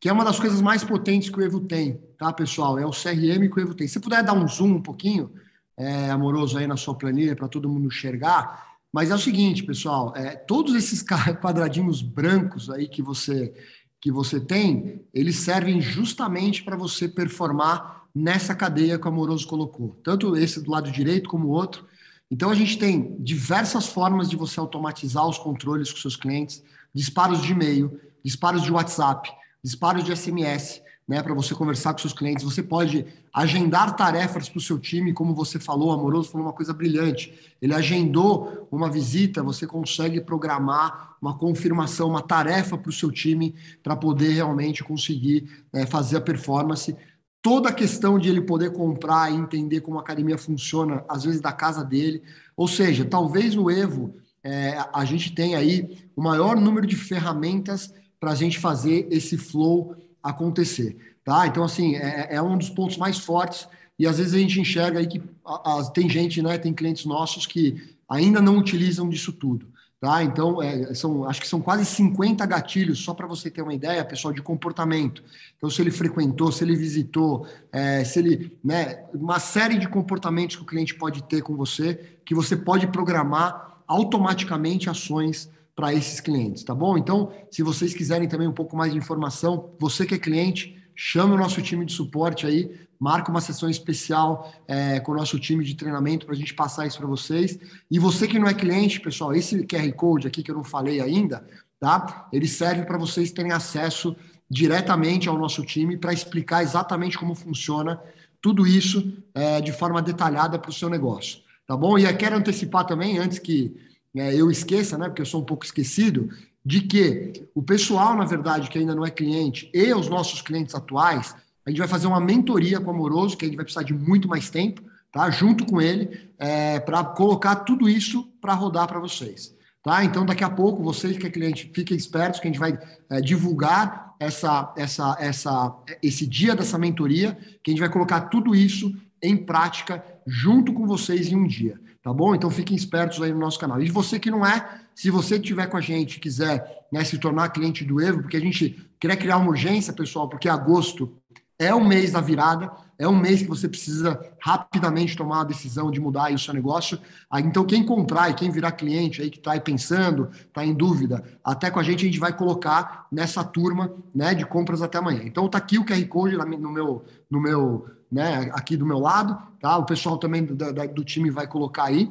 que 0.00 0.08
é 0.08 0.12
uma 0.12 0.24
das 0.24 0.38
coisas 0.38 0.60
mais 0.60 0.84
potentes 0.84 1.30
que 1.30 1.38
o 1.38 1.42
Evo 1.42 1.60
tem, 1.60 2.00
tá, 2.18 2.32
pessoal? 2.32 2.78
É 2.78 2.86
o 2.86 2.90
CRM 2.90 3.48
que 3.48 3.58
o 3.58 3.60
Evo 3.60 3.74
tem. 3.74 3.88
Se 3.88 4.00
puder 4.00 4.22
dar 4.22 4.34
um 4.34 4.46
zoom 4.46 4.74
um 4.74 4.82
pouquinho, 4.82 5.32
é, 5.76 6.10
amoroso, 6.10 6.58
aí 6.58 6.66
na 6.66 6.76
sua 6.76 6.94
planilha, 6.94 7.36
para 7.36 7.48
todo 7.48 7.68
mundo 7.68 7.86
enxergar, 7.86 8.76
mas 8.92 9.10
é 9.10 9.14
o 9.14 9.18
seguinte, 9.18 9.62
pessoal, 9.62 10.14
é, 10.16 10.36
todos 10.36 10.74
esses 10.74 11.02
quadradinhos 11.40 12.00
brancos 12.02 12.70
aí 12.70 12.88
que 12.88 13.02
você 13.02 13.52
que 14.00 14.12
você 14.12 14.38
tem, 14.38 15.04
eles 15.12 15.36
servem 15.36 15.80
justamente 15.80 16.62
para 16.62 16.76
você 16.76 17.08
performar 17.08 18.04
nessa 18.14 18.54
cadeia 18.54 18.98
que 18.98 19.04
o 19.04 19.08
Amoroso 19.08 19.46
colocou, 19.48 19.98
tanto 20.04 20.36
esse 20.36 20.62
do 20.62 20.70
lado 20.70 20.92
direito 20.92 21.28
como 21.28 21.48
o 21.48 21.50
outro. 21.50 21.84
Então 22.30 22.50
a 22.50 22.54
gente 22.54 22.78
tem 22.78 23.16
diversas 23.18 23.86
formas 23.86 24.30
de 24.30 24.36
você 24.36 24.60
automatizar 24.60 25.26
os 25.26 25.38
controles 25.38 25.90
com 25.90 25.98
seus 25.98 26.14
clientes, 26.14 26.62
disparos 26.94 27.42
de 27.42 27.52
e-mail, 27.52 28.00
disparos 28.24 28.62
de 28.62 28.70
WhatsApp, 28.70 29.30
disparos 29.66 30.04
de 30.04 30.16
SMS, 30.16 30.80
né, 31.08 31.20
para 31.20 31.34
você 31.34 31.52
conversar 31.52 31.92
com 31.92 31.98
seus 31.98 32.12
clientes. 32.12 32.44
Você 32.44 32.62
pode 32.62 33.04
agendar 33.34 33.96
tarefas 33.96 34.48
para 34.48 34.58
o 34.58 34.62
seu 34.62 34.78
time, 34.78 35.12
como 35.12 35.34
você 35.34 35.58
falou, 35.58 35.90
Amoroso 35.90 36.30
falou 36.30 36.46
uma 36.46 36.52
coisa 36.52 36.72
brilhante. 36.72 37.34
Ele 37.60 37.74
agendou 37.74 38.68
uma 38.70 38.88
visita, 38.88 39.42
você 39.42 39.66
consegue 39.66 40.20
programar 40.20 41.16
uma 41.20 41.36
confirmação, 41.36 42.10
uma 42.10 42.22
tarefa 42.22 42.78
para 42.78 42.90
o 42.90 42.92
seu 42.92 43.10
time 43.10 43.56
para 43.82 43.96
poder 43.96 44.30
realmente 44.34 44.84
conseguir 44.84 45.50
é, 45.72 45.84
fazer 45.84 46.18
a 46.18 46.20
performance 46.20 46.96
toda 47.42 47.70
a 47.70 47.72
questão 47.72 48.20
de 48.20 48.28
ele 48.28 48.40
poder 48.40 48.72
comprar 48.72 49.32
e 49.32 49.36
entender 49.36 49.80
como 49.80 49.98
a 49.98 50.00
academia 50.00 50.38
funciona, 50.38 51.04
às 51.08 51.24
vezes 51.24 51.40
da 51.40 51.52
casa 51.52 51.84
dele. 51.84 52.22
Ou 52.56 52.68
seja, 52.68 53.04
talvez 53.04 53.56
no 53.56 53.68
Evo 53.68 54.14
é, 54.44 54.78
a 54.92 55.04
gente 55.04 55.34
tenha 55.34 55.58
aí 55.58 55.98
o 56.14 56.22
maior 56.22 56.54
número 56.54 56.86
de 56.86 56.94
ferramentas 56.94 57.92
para 58.18 58.32
a 58.32 58.34
gente 58.34 58.58
fazer 58.58 59.06
esse 59.10 59.36
flow 59.36 59.96
acontecer. 60.22 60.96
Tá? 61.24 61.46
Então, 61.46 61.64
assim, 61.64 61.96
é, 61.96 62.34
é, 62.36 62.42
um 62.42 62.56
dos 62.56 62.70
pontos 62.70 62.96
mais 62.96 63.18
fortes. 63.18 63.68
E 63.98 64.06
às 64.06 64.18
vezes 64.18 64.34
a 64.34 64.38
gente 64.38 64.60
enxerga 64.60 64.98
aí 64.98 65.06
que 65.06 65.22
a, 65.44 65.80
a, 65.80 65.90
tem 65.90 66.08
gente, 66.08 66.42
né, 66.42 66.58
tem 66.58 66.72
clientes 66.72 67.04
nossos 67.04 67.46
que 67.46 67.96
ainda 68.08 68.40
não 68.40 68.58
utilizam 68.58 69.08
disso 69.08 69.32
tudo. 69.32 69.66
Tá? 69.98 70.22
Então, 70.22 70.62
é, 70.62 70.92
são, 70.94 71.24
acho 71.24 71.40
que 71.40 71.48
são 71.48 71.60
quase 71.60 71.84
50 71.86 72.44
gatilhos, 72.44 72.98
só 72.98 73.14
para 73.14 73.26
você 73.26 73.50
ter 73.50 73.62
uma 73.62 73.72
ideia, 73.72 74.04
pessoal, 74.04 74.32
de 74.32 74.42
comportamento. 74.42 75.24
Então, 75.56 75.70
se 75.70 75.80
ele 75.80 75.90
frequentou, 75.90 76.52
se 76.52 76.62
ele 76.62 76.76
visitou, 76.76 77.46
é, 77.72 78.04
se 78.04 78.18
ele. 78.18 78.52
Né, 78.62 79.02
uma 79.14 79.40
série 79.40 79.78
de 79.78 79.88
comportamentos 79.88 80.56
que 80.56 80.62
o 80.62 80.66
cliente 80.66 80.94
pode 80.94 81.22
ter 81.24 81.42
com 81.42 81.56
você, 81.56 82.18
que 82.24 82.34
você 82.34 82.54
pode 82.54 82.86
programar 82.88 83.82
automaticamente 83.88 84.90
ações 84.90 85.50
para 85.76 85.92
esses 85.92 86.20
clientes, 86.20 86.64
tá 86.64 86.74
bom? 86.74 86.96
Então, 86.96 87.30
se 87.50 87.62
vocês 87.62 87.92
quiserem 87.92 88.26
também 88.26 88.48
um 88.48 88.52
pouco 88.52 88.74
mais 88.74 88.92
de 88.92 88.98
informação, 88.98 89.70
você 89.78 90.06
que 90.06 90.14
é 90.14 90.18
cliente, 90.18 90.74
chame 90.94 91.34
o 91.34 91.36
nosso 91.36 91.60
time 91.60 91.84
de 91.84 91.92
suporte 91.92 92.46
aí, 92.46 92.74
marca 92.98 93.30
uma 93.30 93.42
sessão 93.42 93.68
especial 93.68 94.50
é, 94.66 94.98
com 95.00 95.12
o 95.12 95.14
nosso 95.14 95.38
time 95.38 95.62
de 95.62 95.74
treinamento 95.74 96.24
para 96.24 96.34
a 96.34 96.38
gente 96.38 96.54
passar 96.54 96.86
isso 96.86 96.96
para 96.96 97.06
vocês. 97.06 97.58
E 97.90 97.98
você 97.98 98.26
que 98.26 98.38
não 98.38 98.48
é 98.48 98.54
cliente, 98.54 98.98
pessoal, 98.98 99.34
esse 99.34 99.66
QR 99.66 99.92
Code 99.92 100.26
aqui 100.26 100.42
que 100.42 100.50
eu 100.50 100.54
não 100.54 100.64
falei 100.64 101.02
ainda, 101.02 101.46
tá? 101.78 102.26
Ele 102.32 102.48
serve 102.48 102.86
para 102.86 102.96
vocês 102.96 103.30
terem 103.30 103.52
acesso 103.52 104.16
diretamente 104.48 105.28
ao 105.28 105.36
nosso 105.36 105.62
time 105.62 105.98
para 105.98 106.12
explicar 106.12 106.62
exatamente 106.62 107.18
como 107.18 107.34
funciona 107.34 108.00
tudo 108.40 108.66
isso 108.66 109.12
é, 109.34 109.60
de 109.60 109.72
forma 109.72 110.00
detalhada 110.00 110.58
para 110.58 110.70
o 110.70 110.72
seu 110.72 110.88
negócio, 110.88 111.40
tá 111.66 111.76
bom? 111.76 111.98
E 111.98 112.04
eu 112.04 112.16
quero 112.16 112.36
antecipar 112.36 112.86
também, 112.86 113.18
antes 113.18 113.38
que 113.38 113.76
é, 114.16 114.34
eu 114.34 114.50
esqueça, 114.50 114.96
né, 114.96 115.08
porque 115.08 115.22
eu 115.22 115.26
sou 115.26 115.40
um 115.42 115.44
pouco 115.44 115.64
esquecido, 115.64 116.30
de 116.64 116.80
que 116.80 117.48
o 117.54 117.62
pessoal, 117.62 118.16
na 118.16 118.24
verdade, 118.24 118.68
que 118.68 118.78
ainda 118.78 118.94
não 118.94 119.04
é 119.06 119.10
cliente, 119.10 119.70
e 119.72 119.92
os 119.94 120.08
nossos 120.08 120.42
clientes 120.42 120.74
atuais, 120.74 121.34
a 121.64 121.70
gente 121.70 121.78
vai 121.78 121.88
fazer 121.88 122.06
uma 122.06 122.20
mentoria 122.20 122.80
com 122.80 122.90
o 122.90 122.94
Amoroso, 122.94 123.36
que 123.36 123.44
a 123.44 123.48
gente 123.48 123.56
vai 123.56 123.64
precisar 123.64 123.84
de 123.84 123.94
muito 123.94 124.26
mais 124.26 124.50
tempo, 124.50 124.82
tá? 125.12 125.30
junto 125.30 125.64
com 125.66 125.80
ele, 125.80 126.30
é, 126.38 126.80
para 126.80 127.04
colocar 127.04 127.56
tudo 127.56 127.88
isso 127.88 128.28
para 128.40 128.54
rodar 128.54 128.88
para 128.88 128.98
vocês. 128.98 129.54
Tá? 129.82 130.04
Então, 130.04 130.26
daqui 130.26 130.42
a 130.42 130.50
pouco, 130.50 130.82
vocês 130.82 131.16
que 131.16 131.26
é 131.26 131.30
cliente, 131.30 131.70
fiquem 131.72 131.96
espertos 131.96 132.40
que 132.40 132.48
a 132.48 132.50
gente 132.50 132.58
vai 132.58 132.78
é, 133.10 133.20
divulgar 133.20 134.14
essa, 134.18 134.72
essa, 134.76 135.16
essa, 135.20 135.76
esse 136.02 136.26
dia 136.26 136.56
dessa 136.56 136.78
mentoria, 136.78 137.38
que 137.62 137.70
a 137.70 137.72
gente 137.72 137.80
vai 137.80 137.90
colocar 137.90 138.22
tudo 138.22 138.54
isso 138.54 138.92
em 139.22 139.36
prática 139.36 140.04
junto 140.26 140.72
com 140.72 140.86
vocês 140.86 141.30
em 141.30 141.36
um 141.36 141.46
dia 141.46 141.78
tá 142.06 142.12
bom? 142.12 142.36
Então 142.36 142.48
fiquem 142.48 142.76
espertos 142.76 143.20
aí 143.20 143.32
no 143.32 143.40
nosso 143.40 143.58
canal. 143.58 143.82
E 143.82 143.90
você 143.90 144.20
que 144.20 144.30
não 144.30 144.46
é, 144.46 144.78
se 144.94 145.10
você 145.10 145.38
estiver 145.38 145.66
com 145.66 145.76
a 145.76 145.80
gente 145.80 146.20
quiser 146.20 146.86
né, 146.92 147.02
se 147.02 147.18
tornar 147.18 147.48
cliente 147.48 147.84
do 147.84 148.00
Evo, 148.00 148.22
porque 148.22 148.36
a 148.36 148.40
gente 148.40 148.80
quer 149.00 149.16
criar 149.16 149.38
uma 149.38 149.48
urgência, 149.48 149.92
pessoal, 149.92 150.28
porque 150.28 150.48
agosto 150.48 151.12
é 151.58 151.74
o 151.74 151.84
mês 151.84 152.12
da 152.12 152.20
virada, 152.20 152.70
é 152.98 153.06
um 153.06 153.16
mês 153.16 153.42
que 153.42 153.48
você 153.48 153.68
precisa 153.68 154.18
rapidamente 154.40 155.16
tomar 155.16 155.42
a 155.42 155.44
decisão 155.44 155.90
de 155.90 156.00
mudar 156.00 156.32
o 156.32 156.38
seu 156.38 156.54
negócio. 156.54 156.98
Então, 157.34 157.64
quem 157.64 157.84
comprar 157.84 158.30
e 158.30 158.34
quem 158.34 158.50
virar 158.50 158.72
cliente 158.72 159.20
aí 159.20 159.30
que 159.30 159.38
está 159.38 159.52
aí 159.52 159.60
pensando, 159.60 160.30
está 160.32 160.64
em 160.64 160.72
dúvida, 160.72 161.22
até 161.44 161.70
com 161.70 161.78
a 161.78 161.82
gente 161.82 162.02
a 162.02 162.06
gente 162.06 162.18
vai 162.18 162.36
colocar 162.36 163.06
nessa 163.12 163.44
turma 163.44 163.92
né, 164.14 164.34
de 164.34 164.46
compras 164.46 164.82
até 164.82 164.98
amanhã. 164.98 165.22
Então, 165.24 165.46
está 165.46 165.58
aqui 165.58 165.78
o 165.78 165.84
QR 165.84 166.04
Code 166.06 166.36
no 166.36 166.72
meu, 166.72 167.04
no 167.30 167.40
meu 167.40 167.86
né, 168.10 168.50
aqui 168.52 168.76
do 168.76 168.86
meu 168.86 168.98
lado, 168.98 169.36
tá? 169.60 169.76
O 169.76 169.84
pessoal 169.84 170.16
também 170.18 170.44
do, 170.44 170.54
do 170.54 171.04
time 171.04 171.30
vai 171.30 171.46
colocar 171.46 171.84
aí. 171.84 172.10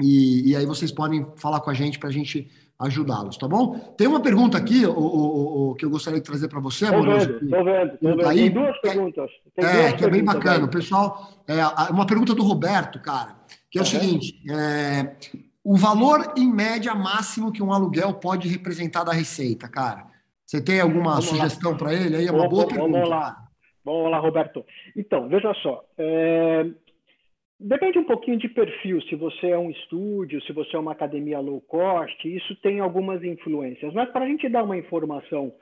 E, 0.00 0.50
e, 0.50 0.56
aí 0.56 0.64
vocês 0.64 0.90
podem 0.90 1.26
falar 1.36 1.60
com 1.60 1.70
a 1.70 1.74
gente 1.74 1.98
para 1.98 2.08
a 2.08 2.12
gente 2.12 2.50
ajudá-los, 2.78 3.36
tá 3.36 3.46
bom? 3.46 3.78
Tem 3.96 4.06
uma 4.06 4.20
pergunta 4.20 4.58
aqui 4.58 4.84
o, 4.84 4.92
o, 4.92 5.70
o 5.70 5.74
que 5.74 5.84
eu 5.84 5.90
gostaria 5.90 6.18
de 6.20 6.26
trazer 6.26 6.48
para 6.48 6.60
você, 6.60 6.86
Estou 6.86 7.02
vendo, 7.02 7.38
estou 7.40 7.64
vendo. 7.64 8.26
Aí, 8.26 8.38
Tem 8.38 8.50
duas 8.50 8.80
perguntas. 8.80 9.30
Tem 9.54 9.64
é, 9.64 9.82
duas 9.82 9.92
que 9.94 10.04
é 10.04 10.10
bem 10.10 10.24
bacana. 10.24 10.64
O 10.64 10.70
pessoal, 10.70 11.28
é, 11.46 11.64
uma 11.90 12.06
pergunta 12.06 12.34
do 12.34 12.42
Roberto, 12.42 13.00
cara, 13.00 13.36
que 13.70 13.78
é 13.78 13.82
o 13.82 13.86
seguinte: 13.86 14.34
é, 14.50 15.16
o 15.64 15.76
valor 15.76 16.34
em 16.36 16.52
média 16.52 16.94
máximo 16.94 17.52
que 17.52 17.62
um 17.62 17.72
aluguel 17.72 18.14
pode 18.14 18.48
representar 18.48 19.04
da 19.04 19.12
receita, 19.12 19.68
cara. 19.68 20.06
Você 20.44 20.60
tem 20.60 20.80
alguma 20.80 21.12
vamos 21.12 21.26
sugestão 21.26 21.76
para 21.76 21.94
ele? 21.94 22.16
Aí 22.16 22.26
é 22.26 22.32
uma 22.32 22.48
boa 22.48 22.66
pergunta. 22.66 22.92
Vamos 22.92 23.08
lá. 23.08 23.36
Vamos 23.84 24.10
lá, 24.10 24.18
Roberto. 24.18 24.64
Então, 24.96 25.28
veja 25.28 25.52
só. 25.62 25.84
É... 25.98 26.66
Depende 27.64 27.96
um 27.96 28.04
pouquinho 28.04 28.36
de 28.38 28.48
perfil, 28.48 29.00
se 29.02 29.14
você 29.14 29.50
é 29.50 29.58
um 29.58 29.70
estúdio, 29.70 30.42
se 30.42 30.52
você 30.52 30.74
é 30.74 30.78
uma 30.80 30.90
academia 30.90 31.38
low 31.38 31.60
cost, 31.60 32.28
isso 32.28 32.56
tem 32.56 32.80
algumas 32.80 33.22
influências. 33.22 33.94
Mas 33.94 34.10
para 34.10 34.24
a 34.24 34.28
gente 34.28 34.48
dar 34.48 34.64
uma 34.64 34.76
informação 34.76 35.54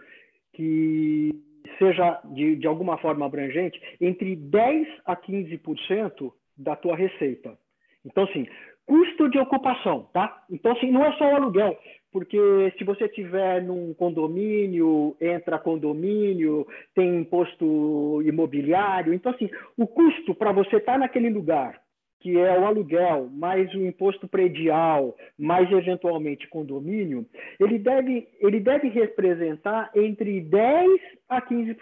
que 0.54 1.30
seja 1.78 2.18
de, 2.32 2.56
de 2.56 2.66
alguma 2.66 2.96
forma 2.96 3.26
abrangente, 3.26 3.78
entre 4.00 4.34
10% 4.34 4.86
a 5.04 5.14
15% 5.14 6.32
da 6.56 6.74
tua 6.74 6.96
receita. 6.96 7.58
Então, 8.02 8.24
assim, 8.24 8.46
custo 8.86 9.28
de 9.28 9.38
ocupação, 9.38 10.08
tá? 10.12 10.44
Então, 10.50 10.72
assim, 10.72 10.90
não 10.90 11.04
é 11.04 11.12
só 11.18 11.24
o 11.30 11.36
aluguel 11.36 11.78
porque 12.12 12.74
se 12.76 12.82
você 12.82 13.08
tiver 13.08 13.62
num 13.62 13.94
condomínio, 13.94 15.16
entra 15.20 15.60
condomínio, 15.60 16.66
tem 16.92 17.20
imposto 17.20 18.20
imobiliário, 18.24 19.14
então 19.14 19.30
assim, 19.32 19.48
o 19.78 19.86
custo 19.86 20.34
para 20.34 20.50
você 20.50 20.78
estar 20.78 20.94
tá 20.94 20.98
naquele 20.98 21.30
lugar 21.30 21.80
que 22.20 22.38
é 22.38 22.58
o 22.58 22.66
aluguel, 22.66 23.28
mais 23.32 23.72
o 23.74 23.84
imposto 23.84 24.28
predial, 24.28 25.16
mais 25.38 25.70
eventualmente 25.72 26.48
condomínio, 26.48 27.26
ele 27.58 27.78
deve, 27.78 28.28
ele 28.40 28.60
deve 28.60 28.88
representar 28.88 29.90
entre 29.94 30.40
10% 30.42 30.98
a 31.28 31.40
15%. 31.40 31.76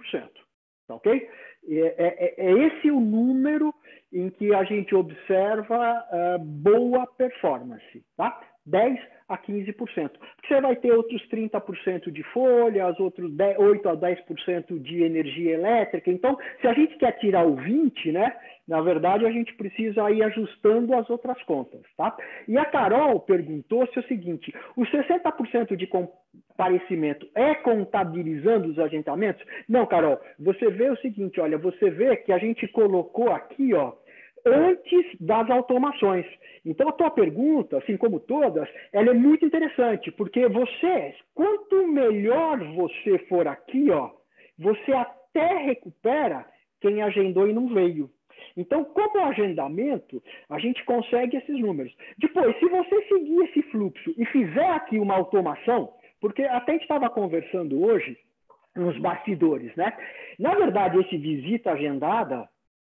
Tá 0.87 0.95
ok? 0.95 1.29
É, 1.71 1.95
é, 1.99 2.35
é, 2.39 2.53
esse 2.67 2.91
o 2.91 3.01
número 3.01 3.75
em 4.13 4.31
que 4.31 4.55
a 4.55 4.65
gente 4.65 4.95
observa 4.95 6.03
uh, 6.11 6.39
boa 6.43 7.07
performance. 7.07 8.03
Tá? 8.17 8.41
10% 8.67 8.99
a 9.29 9.37
15%. 9.37 9.75
Porque 9.75 10.49
você 10.49 10.61
vai 10.61 10.77
ter 10.77 10.91
outros 10.93 11.23
30% 11.29 12.11
de 12.11 12.23
folhas, 12.25 12.99
outros 12.99 13.31
10, 13.35 13.59
8 13.59 13.89
a 13.89 13.97
10% 13.97 14.79
de 14.81 15.03
energia 15.03 15.55
elétrica. 15.55 16.11
Então, 16.11 16.39
se 16.61 16.67
a 16.67 16.73
gente 16.73 16.97
quer 16.97 17.13
tirar 17.19 17.47
o 17.47 17.57
20%, 17.57 18.13
né, 18.13 18.35
na 18.69 18.83
verdade, 18.83 19.25
a 19.25 19.31
gente 19.31 19.55
precisa 19.55 20.11
ir 20.11 20.23
ajustando 20.23 20.95
as 20.95 21.09
outras 21.09 21.43
contas. 21.45 21.81
Tá? 21.97 22.15
E 22.47 22.59
a 22.59 22.67
Carol 22.67 23.19
perguntou 23.21 23.87
se 23.87 23.99
é 23.99 24.03
o 24.03 24.07
seguinte: 24.07 24.55
os 24.77 24.89
60% 24.91 25.75
de 25.75 25.87
comparecimento 25.87 27.27
é 27.35 27.55
contabilizando 27.55 28.69
os 28.69 28.79
agendamentos? 28.79 29.43
Não, 29.67 29.87
Carol, 29.87 30.21
você 30.39 30.71
vê 30.71 30.91
o 30.91 30.99
seguinte: 30.99 31.41
olha, 31.41 31.57
você 31.57 31.89
vê 31.91 32.17
que 32.17 32.31
a 32.31 32.39
gente 32.39 32.69
colocou 32.69 33.33
aqui, 33.33 33.73
ó 33.73 33.95
antes 34.45 35.05
das 35.21 35.51
automações. 35.51 36.25
Então, 36.65 36.89
a 36.89 36.93
tua 36.93 37.11
pergunta, 37.11 37.79
assim 37.79 37.97
como 37.97 38.21
todas, 38.21 38.69
ela 38.93 39.11
é 39.11 39.15
muito 39.15 39.45
interessante, 39.45 40.11
porque 40.13 40.49
você, 40.49 41.15
quanto 41.35 41.87
melhor 41.87 42.59
você 42.75 43.19
for 43.29 43.47
aqui, 43.47 43.91
ó, 43.91 44.11
você 44.59 44.93
até 44.93 45.59
recupera 45.59 46.47
quem 46.81 47.03
agendou 47.03 47.49
e 47.49 47.53
não 47.53 47.69
veio. 47.69 48.11
Então, 48.59 48.85
como 48.85 49.21
agendamento, 49.21 50.21
a 50.51 50.59
gente 50.59 50.85
consegue 50.85 51.37
esses 51.37 51.61
números. 51.61 51.95
Depois, 52.19 52.59
se 52.59 52.69
você 52.69 53.03
seguir 53.03 53.45
esse 53.45 53.63
fluxo 53.71 54.13
e 54.19 54.27
fizer 54.27 54.71
aqui 54.73 54.99
uma 54.99 55.15
automação, 55.15 55.93
porque 56.21 56.43
até 56.43 56.73
a 56.73 56.75
gente 56.75 56.83
estava 56.83 57.09
conversando 57.09 57.81
hoje 57.81 58.19
nos 58.75 58.99
bastidores, 58.99 59.75
né? 59.77 59.97
Na 60.41 60.57
verdade, 60.57 60.99
esse 60.99 61.17
visita 61.17 61.71
agendada, 61.71 62.49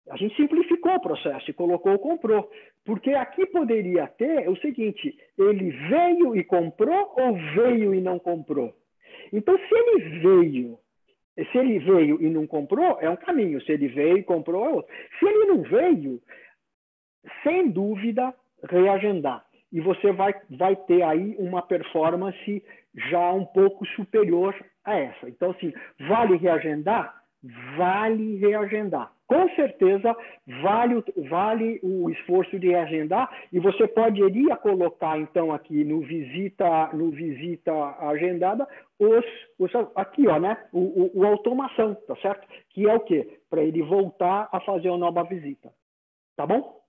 a 0.09 0.17
gente 0.17 0.35
simplificou 0.35 0.95
o 0.95 1.01
processo 1.01 1.49
e 1.49 1.53
colocou 1.53 1.97
comprou. 1.97 2.51
Porque 2.83 3.11
aqui 3.11 3.45
poderia 3.45 4.05
ter 4.07 4.49
o 4.49 4.57
seguinte: 4.57 5.17
ele 5.37 5.71
veio 5.71 6.35
e 6.35 6.43
comprou 6.43 7.13
ou 7.17 7.35
veio 7.55 7.95
e 7.95 8.01
não 8.01 8.19
comprou? 8.19 8.73
Então, 9.31 9.57
se 9.57 9.73
ele 9.73 10.19
veio, 10.19 10.77
se 11.35 11.57
ele 11.57 11.79
veio 11.79 12.21
e 12.21 12.29
não 12.29 12.45
comprou, 12.45 12.97
é 13.01 13.09
um 13.09 13.15
caminho. 13.15 13.61
Se 13.61 13.71
ele 13.71 13.87
veio 13.87 14.17
e 14.17 14.23
comprou, 14.23 14.65
é 14.65 14.69
outro. 14.69 14.93
Se 15.19 15.25
ele 15.25 15.45
não 15.45 15.61
veio, 15.63 16.21
sem 17.43 17.69
dúvida, 17.69 18.33
reagendar. 18.69 19.45
E 19.71 19.81
você 19.81 20.11
vai, 20.11 20.35
vai 20.51 20.75
ter 20.75 21.01
aí 21.01 21.35
uma 21.39 21.61
performance 21.61 22.63
já 23.09 23.31
um 23.31 23.45
pouco 23.45 23.85
superior 23.87 24.55
a 24.85 24.95
essa. 24.95 25.27
Então, 25.27 25.51
assim, 25.51 25.73
vale 26.07 26.37
reagendar? 26.37 27.15
Vale 27.77 28.37
reagendar 28.37 29.12
com 29.27 29.49
certeza 29.55 30.15
vale, 30.61 31.03
vale 31.29 31.79
o 31.81 32.09
esforço 32.09 32.59
de 32.59 32.75
agendar 32.75 33.29
e 33.51 33.59
você 33.59 33.87
poderia 33.87 34.55
colocar 34.57 35.17
então 35.17 35.51
aqui 35.51 35.83
no 35.83 36.01
visita 36.01 36.89
no 36.93 37.09
visita 37.09 37.71
agendada 37.99 38.67
os, 38.99 39.25
os 39.57 39.71
aqui 39.95 40.27
ó 40.27 40.39
né 40.39 40.57
o, 40.71 40.79
o, 40.79 41.19
o, 41.19 41.25
automação 41.25 41.95
tá 42.07 42.15
certo? 42.17 42.47
Que 42.69 42.87
é 42.87 42.93
o 42.93 42.99
que 42.99 43.39
para 43.49 43.63
ele 43.63 43.81
voltar 43.81 44.49
a 44.51 44.59
fazer 44.59 44.89
uma 44.89 44.97
nova 44.97 45.23
visita. 45.23 45.71
Tá 46.35 46.45
bom? 46.45 46.81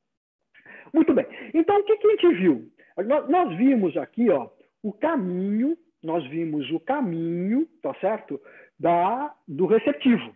Muito 0.93 1.13
bem. 1.15 1.27
Então 1.53 1.79
o 1.79 1.85
que, 1.85 1.97
que 1.97 2.07
a 2.07 2.11
gente 2.11 2.35
viu? 2.35 2.69
Nós, 3.07 3.29
nós 3.29 3.57
vimos 3.57 3.97
aqui 3.97 4.29
ó 4.31 4.49
o 4.83 4.93
caminho 4.93 5.77
nós 6.03 6.27
vimos 6.29 6.71
o 6.71 6.81
caminho 6.81 7.67
tá 7.81 7.95
certo? 8.01 8.41
Da 8.79 9.33
do 9.47 9.67
receptivo. 9.67 10.35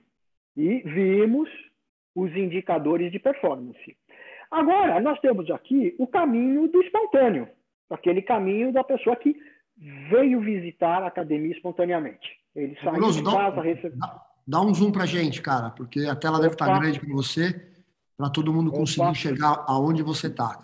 E 0.56 0.80
vimos 0.80 1.48
os 2.18 2.34
indicadores 2.36 3.12
de 3.12 3.18
performance. 3.18 3.96
Agora, 4.50 5.00
nós 5.00 5.20
temos 5.20 5.50
aqui 5.50 5.94
o 5.98 6.06
caminho 6.06 6.68
do 6.68 6.82
espontâneo, 6.82 7.48
aquele 7.90 8.22
caminho 8.22 8.72
da 8.72 8.82
pessoa 8.82 9.14
que 9.14 9.36
veio 10.10 10.40
visitar 10.40 11.02
a 11.02 11.06
academia 11.06 11.52
espontaneamente. 11.52 12.28
Ele 12.54 12.76
saiu 12.82 12.94
Bruno, 12.94 13.12
de 13.12 13.22
casa, 13.22 13.60
recebe... 13.60 13.96
dá, 13.96 14.22
dá, 14.46 14.60
um 14.60 14.74
zoom 14.74 14.90
para 14.90 15.06
gente, 15.06 15.40
cara, 15.40 15.70
porque 15.70 16.00
a 16.00 16.16
tela 16.16 16.34
Opa. 16.34 16.42
deve 16.42 16.54
estar 16.54 16.80
grande 16.80 16.98
para 16.98 17.14
você, 17.14 17.68
para 18.16 18.30
todo 18.30 18.52
mundo 18.52 18.72
conseguir 18.72 19.02
Opa. 19.02 19.10
enxergar 19.12 19.64
aonde 19.68 20.02
você 20.02 20.26
está. 20.26 20.60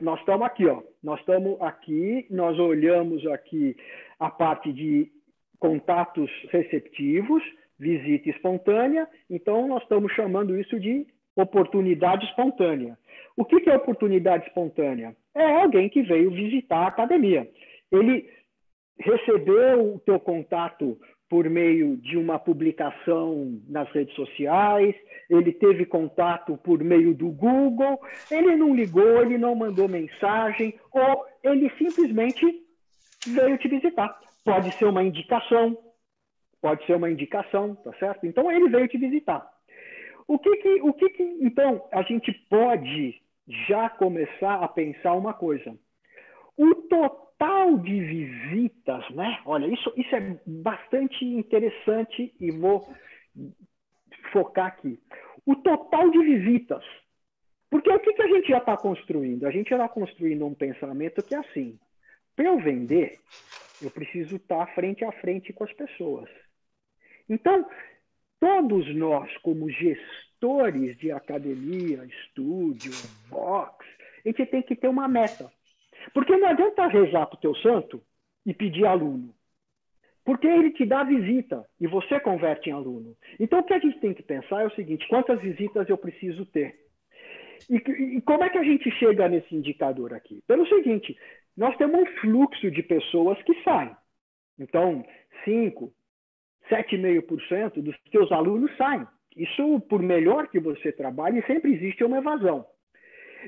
Nós 0.00 0.18
estamos 0.20 0.46
aqui, 0.46 0.66
ó. 0.66 0.82
Nós 1.02 1.20
estamos 1.20 1.60
aqui, 1.60 2.26
nós 2.30 2.58
olhamos 2.58 3.24
aqui 3.26 3.76
a 4.18 4.30
parte 4.30 4.72
de 4.72 5.12
contatos 5.58 6.30
receptivos, 6.50 7.42
visita 7.78 8.30
espontânea, 8.30 9.08
então 9.28 9.68
nós 9.68 9.82
estamos 9.82 10.12
chamando 10.12 10.58
isso 10.58 10.78
de 10.80 11.06
oportunidade 11.36 12.24
espontânea. 12.26 12.98
O 13.36 13.44
que 13.44 13.68
é 13.68 13.76
oportunidade 13.76 14.46
espontânea? 14.46 15.14
É 15.34 15.62
alguém 15.62 15.88
que 15.88 16.02
veio 16.02 16.30
visitar 16.30 16.78
a 16.78 16.88
academia. 16.88 17.48
Ele 17.92 18.28
recebeu 18.98 19.94
o 19.94 19.98
teu 20.00 20.18
contato 20.18 20.98
por 21.28 21.48
meio 21.50 21.96
de 21.96 22.16
uma 22.16 22.38
publicação 22.38 23.60
nas 23.68 23.90
redes 23.90 24.14
sociais, 24.14 24.94
ele 25.28 25.52
teve 25.52 25.84
contato 25.84 26.56
por 26.56 26.82
meio 26.82 27.12
do 27.14 27.28
Google, 27.30 28.00
ele 28.30 28.54
não 28.54 28.74
ligou, 28.74 29.22
ele 29.22 29.36
não 29.36 29.54
mandou 29.54 29.88
mensagem, 29.88 30.74
ou 30.92 31.26
ele 31.42 31.68
simplesmente 31.76 32.46
veio 33.26 33.58
te 33.58 33.68
visitar. 33.68 34.16
Pode 34.44 34.72
ser 34.76 34.84
uma 34.84 35.02
indicação, 35.02 35.76
Pode 36.66 36.84
ser 36.84 36.96
uma 36.96 37.08
indicação, 37.08 37.76
tá 37.76 37.92
certo? 37.92 38.26
Então 38.26 38.50
ele 38.50 38.68
veio 38.68 38.88
te 38.88 38.98
visitar. 38.98 39.48
O 40.26 40.36
que 40.36 40.56
que, 40.56 40.82
o 40.82 40.92
que 40.92 41.10
que, 41.10 41.22
então, 41.40 41.86
a 41.92 42.02
gente 42.02 42.32
pode 42.50 43.22
já 43.68 43.88
começar 43.88 44.56
a 44.56 44.66
pensar 44.66 45.12
uma 45.12 45.32
coisa? 45.32 45.78
O 46.56 46.74
total 46.74 47.78
de 47.78 48.00
visitas, 48.00 49.08
né? 49.10 49.40
Olha, 49.46 49.68
isso, 49.68 49.92
isso 49.96 50.16
é 50.16 50.40
bastante 50.44 51.24
interessante 51.24 52.34
e 52.40 52.50
vou 52.50 52.92
focar 54.32 54.66
aqui. 54.66 54.98
O 55.46 55.54
total 55.54 56.10
de 56.10 56.18
visitas. 56.18 56.82
Porque 57.70 57.92
o 57.92 58.00
que, 58.00 58.12
que 58.12 58.22
a 58.22 58.28
gente 58.28 58.48
já 58.48 58.58
está 58.58 58.76
construindo? 58.76 59.46
A 59.46 59.52
gente 59.52 59.70
já 59.70 59.76
está 59.76 59.88
construindo 59.88 60.44
um 60.44 60.52
pensamento 60.52 61.22
que 61.22 61.36
é 61.36 61.38
assim: 61.38 61.78
para 62.34 62.46
eu 62.46 62.58
vender, 62.58 63.20
eu 63.80 63.88
preciso 63.88 64.34
estar 64.34 64.66
tá 64.66 64.72
frente 64.74 65.04
a 65.04 65.12
frente 65.12 65.52
com 65.52 65.62
as 65.62 65.72
pessoas. 65.72 66.28
Então, 67.28 67.66
todos 68.40 68.94
nós, 68.94 69.34
como 69.38 69.70
gestores 69.70 70.96
de 70.98 71.10
academia, 71.10 72.04
estúdio, 72.04 72.92
box, 73.28 73.84
a 74.24 74.28
gente 74.28 74.46
tem 74.46 74.62
que 74.62 74.76
ter 74.76 74.88
uma 74.88 75.08
meta. 75.08 75.50
Porque 76.12 76.36
não 76.36 76.48
adianta 76.48 76.86
rezar 76.86 77.26
para 77.26 77.36
o 77.36 77.40
teu 77.40 77.54
santo 77.56 78.02
e 78.44 78.54
pedir 78.54 78.86
aluno. 78.86 79.34
Porque 80.24 80.46
ele 80.46 80.72
te 80.72 80.84
dá 80.84 81.04
visita 81.04 81.64
e 81.80 81.86
você 81.86 82.18
converte 82.18 82.68
em 82.68 82.72
aluno. 82.72 83.16
Então, 83.38 83.60
o 83.60 83.64
que 83.64 83.74
a 83.74 83.78
gente 83.78 84.00
tem 84.00 84.12
que 84.12 84.22
pensar 84.22 84.62
é 84.62 84.66
o 84.66 84.74
seguinte: 84.74 85.06
quantas 85.08 85.40
visitas 85.40 85.88
eu 85.88 85.96
preciso 85.96 86.44
ter? 86.46 86.74
E, 87.70 87.76
e 88.16 88.20
como 88.22 88.44
é 88.44 88.50
que 88.50 88.58
a 88.58 88.62
gente 88.62 88.90
chega 88.92 89.28
nesse 89.28 89.54
indicador 89.54 90.12
aqui? 90.12 90.42
Pelo 90.46 90.66
seguinte: 90.66 91.16
nós 91.56 91.76
temos 91.76 92.00
um 92.00 92.06
fluxo 92.20 92.70
de 92.70 92.82
pessoas 92.82 93.40
que 93.42 93.62
saem. 93.62 93.96
Então, 94.58 95.04
5, 95.44 95.92
7,5% 96.70 97.82
dos 97.82 97.96
seus 98.10 98.30
alunos 98.32 98.74
saem. 98.76 99.06
Isso, 99.36 99.80
por 99.88 100.02
melhor 100.02 100.48
que 100.48 100.58
você 100.58 100.90
trabalhe, 100.92 101.42
sempre 101.46 101.74
existe 101.74 102.02
uma 102.02 102.18
evasão. 102.18 102.66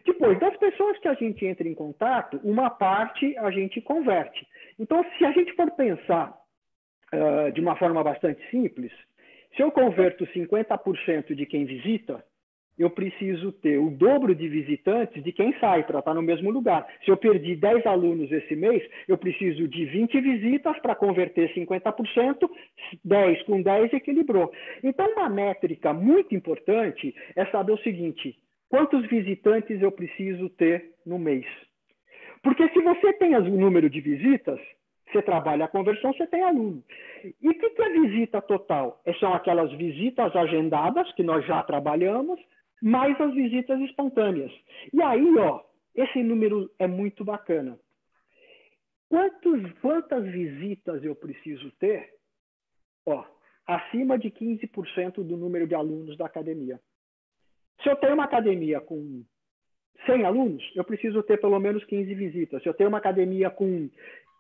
Depois, 0.04 0.38
das 0.38 0.56
pessoas 0.58 0.98
que 0.98 1.08
a 1.08 1.14
gente 1.14 1.44
entra 1.46 1.66
em 1.66 1.74
contato, 1.74 2.38
uma 2.44 2.70
parte 2.70 3.36
a 3.38 3.50
gente 3.50 3.80
converte. 3.80 4.46
Então, 4.78 5.04
se 5.16 5.24
a 5.24 5.32
gente 5.32 5.52
for 5.54 5.70
pensar 5.72 6.36
uh, 7.12 7.50
de 7.52 7.60
uma 7.60 7.74
forma 7.76 8.02
bastante 8.04 8.40
simples, 8.50 8.92
se 9.56 9.62
eu 9.62 9.72
converto 9.72 10.26
50% 10.26 11.34
de 11.34 11.46
quem 11.46 11.64
visita, 11.64 12.24
eu 12.78 12.88
preciso 12.90 13.52
ter 13.52 13.78
o 13.78 13.90
dobro 13.90 14.34
de 14.34 14.48
visitantes 14.48 15.22
de 15.22 15.32
quem 15.32 15.52
sai 15.58 15.84
para 15.84 15.98
estar 15.98 16.14
no 16.14 16.22
mesmo 16.22 16.50
lugar. 16.50 16.86
Se 17.04 17.10
eu 17.10 17.16
perdi 17.16 17.56
10 17.56 17.84
alunos 17.86 18.30
esse 18.30 18.54
mês, 18.54 18.82
eu 19.08 19.18
preciso 19.18 19.66
de 19.66 19.84
20 19.84 20.20
visitas 20.20 20.78
para 20.78 20.94
converter 20.94 21.52
50%, 21.54 22.48
10 23.04 23.42
com 23.42 23.60
10 23.62 23.92
equilibrou. 23.92 24.52
Então, 24.82 25.10
uma 25.12 25.28
métrica 25.28 25.92
muito 25.92 26.34
importante 26.34 27.14
é 27.34 27.44
saber 27.46 27.72
o 27.72 27.82
seguinte: 27.82 28.36
quantos 28.68 29.06
visitantes 29.08 29.82
eu 29.82 29.90
preciso 29.90 30.48
ter 30.50 30.92
no 31.04 31.18
mês? 31.18 31.46
Porque 32.42 32.68
se 32.68 32.80
você 32.80 33.12
tem 33.14 33.34
o 33.36 33.42
número 33.42 33.90
de 33.90 34.00
visitas, 34.00 34.60
você 35.10 35.22
trabalha 35.22 35.64
a 35.64 35.68
conversão, 35.68 36.12
você 36.12 36.26
tem 36.26 36.42
aluno. 36.42 36.82
E 37.42 37.48
o 37.48 37.54
que, 37.54 37.70
que 37.70 37.82
é 37.82 37.90
visita 37.90 38.40
total? 38.40 39.00
São 39.18 39.32
aquelas 39.32 39.72
visitas 39.72 40.34
agendadas 40.36 41.10
que 41.12 41.22
nós 41.22 41.44
já 41.46 41.62
trabalhamos, 41.62 42.38
mais 42.82 43.20
as 43.20 43.34
visitas 43.34 43.80
espontâneas. 43.80 44.52
E 44.92 45.02
aí, 45.02 45.36
ó, 45.38 45.62
esse 45.94 46.22
número 46.22 46.70
é 46.78 46.86
muito 46.86 47.24
bacana. 47.24 47.78
Quantos, 49.08 49.72
quantas 49.80 50.24
visitas 50.24 51.02
eu 51.02 51.14
preciso 51.14 51.70
ter? 51.72 52.10
Ó, 53.06 53.24
acima 53.66 54.18
de 54.18 54.30
15% 54.30 55.22
do 55.24 55.36
número 55.36 55.66
de 55.66 55.74
alunos 55.74 56.16
da 56.16 56.26
academia. 56.26 56.78
Se 57.82 57.88
eu 57.88 57.96
tenho 57.96 58.14
uma 58.14 58.24
academia 58.24 58.80
com 58.80 59.24
100 60.06 60.24
alunos, 60.24 60.62
eu 60.74 60.84
preciso 60.84 61.22
ter 61.22 61.40
pelo 61.40 61.58
menos 61.58 61.84
15 61.84 62.14
visitas. 62.14 62.62
Se 62.62 62.68
eu 62.68 62.74
tenho 62.74 62.88
uma 62.88 62.98
academia 62.98 63.50
com 63.50 63.88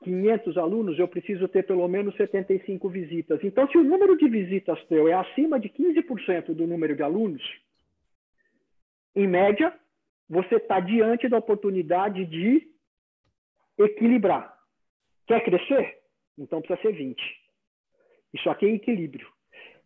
500 0.02 0.56
alunos, 0.56 0.98
eu 0.98 1.08
preciso 1.08 1.48
ter 1.48 1.66
pelo 1.66 1.86
menos 1.88 2.14
75 2.16 2.88
visitas. 2.88 3.40
Então, 3.42 3.68
se 3.68 3.78
o 3.78 3.84
número 3.84 4.16
de 4.16 4.28
visitas 4.28 4.82
teu 4.84 5.08
é 5.08 5.14
acima 5.14 5.58
de 5.58 5.68
15% 5.68 6.54
do 6.54 6.66
número 6.66 6.94
de 6.94 7.02
alunos, 7.02 7.42
em 9.14 9.26
média, 9.26 9.74
você 10.28 10.56
está 10.56 10.80
diante 10.80 11.28
da 11.28 11.38
oportunidade 11.38 12.24
de 12.26 12.68
equilibrar. 13.78 14.56
Quer 15.26 15.42
crescer? 15.44 15.98
Então 16.36 16.60
precisa 16.60 16.88
ser 16.88 16.92
20. 16.96 17.20
Isso 18.34 18.48
aqui 18.50 18.66
é 18.66 18.74
equilíbrio. 18.74 19.26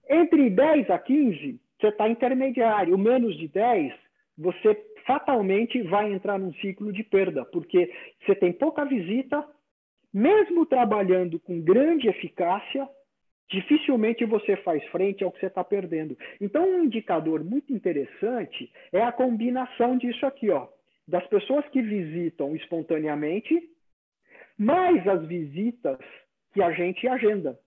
Entre 0.08 0.50
10 0.50 0.90
a 0.90 0.98
15, 0.98 1.60
você 1.80 1.88
está 1.88 2.08
intermediário. 2.08 2.98
Menos 2.98 3.36
de 3.38 3.48
10, 3.48 3.94
você 4.36 4.74
fatalmente 5.06 5.82
vai 5.82 6.12
entrar 6.12 6.38
num 6.38 6.52
ciclo 6.54 6.92
de 6.92 7.02
perda, 7.02 7.44
porque 7.46 7.92
você 8.24 8.34
tem 8.34 8.52
pouca 8.52 8.84
visita, 8.84 9.44
mesmo 10.12 10.66
trabalhando 10.66 11.40
com 11.40 11.60
grande 11.60 12.08
eficácia, 12.08 12.88
dificilmente 13.52 14.24
você 14.24 14.56
faz 14.58 14.84
frente 14.86 15.22
ao 15.22 15.30
que 15.30 15.38
você 15.38 15.46
está 15.46 15.62
perdendo. 15.62 16.16
Então, 16.40 16.64
um 16.68 16.84
indicador 16.84 17.44
muito 17.44 17.72
interessante 17.72 18.72
é 18.92 19.00
a 19.02 19.12
combinação 19.12 19.96
disso 19.96 20.26
aqui, 20.26 20.50
ó, 20.50 20.68
das 21.06 21.26
pessoas 21.28 21.66
que 21.68 21.80
visitam 21.80 22.56
espontaneamente, 22.56 23.70
mais 24.58 25.06
as 25.06 25.24
visitas 25.26 25.98
que 26.52 26.62
a 26.62 26.72
gente 26.72 27.06
agenda. 27.06 27.58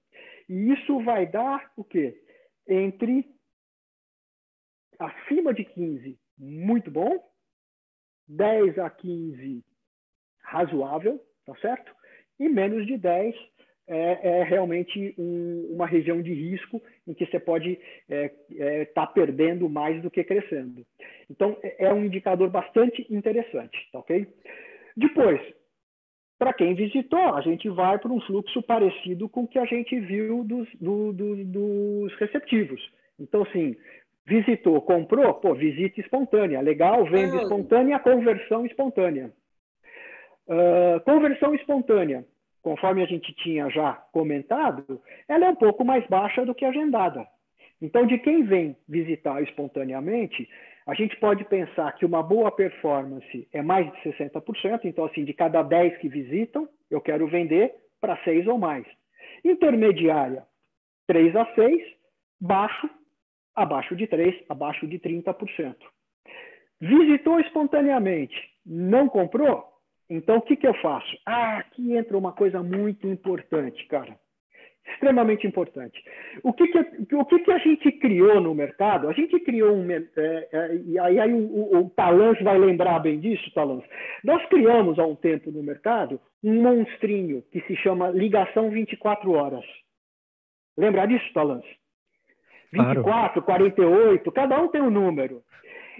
E 0.50 0.74
isso 0.74 1.00
vai 1.02 1.26
dar 1.26 1.72
o 1.78 1.84
quê? 1.84 2.22
Entre 2.68 3.26
acima 5.00 5.54
de 5.54 5.64
15, 5.64 6.20
muito 6.38 6.92
bom, 6.92 7.24
10 8.28 8.80
a 8.80 8.90
15, 8.90 9.64
razoável, 10.42 11.22
tá 11.46 11.56
certo? 11.58 11.96
e 12.40 12.50
menos 12.50 12.86
de 12.86 12.98
10 12.98 13.36
é, 13.88 14.40
é 14.40 14.44
realmente 14.44 15.14
um, 15.18 15.72
uma 15.74 15.86
região 15.86 16.22
de 16.22 16.34
risco 16.34 16.82
em 17.08 17.14
que 17.14 17.26
você 17.26 17.40
pode 17.40 17.72
estar 17.72 17.84
é, 18.10 18.32
é, 18.58 18.86
tá 18.86 19.06
perdendo 19.06 19.70
mais 19.70 20.02
do 20.02 20.10
que 20.10 20.24
crescendo. 20.24 20.86
Então, 21.30 21.58
é, 21.62 21.86
é 21.86 21.94
um 21.94 22.04
indicador 22.04 22.50
bastante 22.50 23.06
interessante, 23.10 23.78
tá 23.92 24.00
ok? 24.00 24.28
Depois, 24.98 25.42
para 26.38 26.54
quem 26.54 26.74
visitou, 26.74 27.34
a 27.36 27.42
gente 27.42 27.70
vai 27.70 27.98
para 27.98 28.12
um 28.12 28.22
fluxo 28.22 28.62
parecido 28.64 29.30
com 29.30 29.44
o 29.44 29.48
que 29.48 29.60
a 29.60 29.66
gente 29.66 30.00
viu 30.00 30.44
dos, 30.44 30.68
do, 30.80 31.14
do, 31.14 31.46
dos 31.46 32.16
receptivos. 32.16 32.82
Então, 33.20 33.44
assim, 33.44 33.76
visitou, 34.26 34.82
comprou, 34.82 35.34
pô, 35.36 35.54
visita 35.54 36.02
espontânea, 36.02 36.60
legal, 36.62 37.06
venda 37.06 37.38
espontânea, 37.38 38.00
conversão 38.00 38.66
espontânea. 38.66 39.32
Uh, 40.48 41.00
conversão 41.04 41.56
espontânea, 41.56 42.26
conforme 42.66 43.04
a 43.04 43.06
gente 43.06 43.32
tinha 43.36 43.70
já 43.70 43.94
comentado, 44.12 45.00
ela 45.28 45.46
é 45.46 45.50
um 45.50 45.56
pouco 45.56 45.86
mais 45.86 46.04
baixa 46.08 46.44
do 46.44 46.56
que 46.56 46.66
agendada. 46.66 47.24
Então, 47.80 48.08
de 48.08 48.18
quem 48.18 48.42
vem 48.42 48.76
visitar 48.90 49.40
espontaneamente, 49.44 50.50
a 50.88 50.96
gente 50.96 51.16
pode 51.18 51.46
pensar 51.46 51.92
que 51.92 52.04
uma 52.04 52.24
boa 52.24 52.50
performance 52.52 53.48
é 53.54 53.62
mais 53.62 53.86
de 53.92 54.02
60%. 54.10 54.86
Então, 54.86 55.06
assim, 55.06 55.24
de 55.24 55.32
cada 55.32 55.62
10 55.62 56.00
que 56.00 56.10
visitam, 56.10 56.68
eu 56.90 57.00
quero 57.00 57.28
vender 57.28 57.72
para 58.02 58.18
6 58.24 58.48
ou 58.48 58.58
mais. 58.58 58.88
Intermediária, 59.44 60.44
3 61.06 61.36
a 61.36 61.46
6. 61.54 61.84
Baixo, 62.42 62.90
abaixo 63.54 63.96
de 63.96 64.08
3, 64.08 64.44
abaixo 64.50 64.88
de 64.88 64.98
30%. 64.98 65.76
Visitou 66.82 67.40
espontaneamente, 67.40 68.36
não 68.66 69.08
comprou? 69.08 69.75
Então, 70.10 70.38
o 70.38 70.42
que, 70.42 70.56
que 70.56 70.68
eu 70.68 70.74
faço? 70.76 71.18
Ah, 71.26 71.58
aqui 71.58 71.96
entra 71.96 72.18
uma 72.18 72.32
coisa 72.32 72.62
muito 72.62 73.08
importante, 73.08 73.86
cara. 73.88 74.16
Extremamente 74.88 75.48
importante. 75.48 76.00
O 76.44 76.54
que, 76.54 76.68
que, 76.68 77.16
o 77.16 77.26
que, 77.26 77.40
que 77.40 77.52
a 77.52 77.58
gente 77.58 77.92
criou 77.94 78.40
no 78.40 78.54
mercado? 78.54 79.10
A 79.10 79.14
gente 79.14 79.40
criou 79.40 79.76
um. 79.76 79.92
É, 79.92 80.04
é, 80.52 80.76
e 80.86 81.00
aí, 81.00 81.20
aí 81.20 81.34
o, 81.34 81.38
o, 81.38 81.78
o 81.80 81.90
Talans 81.90 82.40
vai 82.44 82.58
lembrar 82.60 83.00
bem 83.00 83.20
disso, 83.20 83.52
Talans. 83.56 83.84
Nós 84.24 84.46
criamos 84.46 85.00
há 85.00 85.06
um 85.06 85.16
tempo 85.16 85.50
no 85.50 85.64
mercado 85.64 86.22
um 86.44 86.62
monstrinho 86.62 87.42
que 87.52 87.62
se 87.62 87.76
chama 87.78 88.10
ligação 88.10 88.70
24 88.70 89.32
horas. 89.32 89.66
Lembra 90.78 91.08
disso, 91.08 91.34
Talans? 91.34 91.66
24, 92.72 93.04
claro. 93.04 93.42
48, 93.42 94.32
cada 94.32 94.62
um 94.62 94.68
tem 94.68 94.82
um 94.82 94.92
número. 94.92 95.42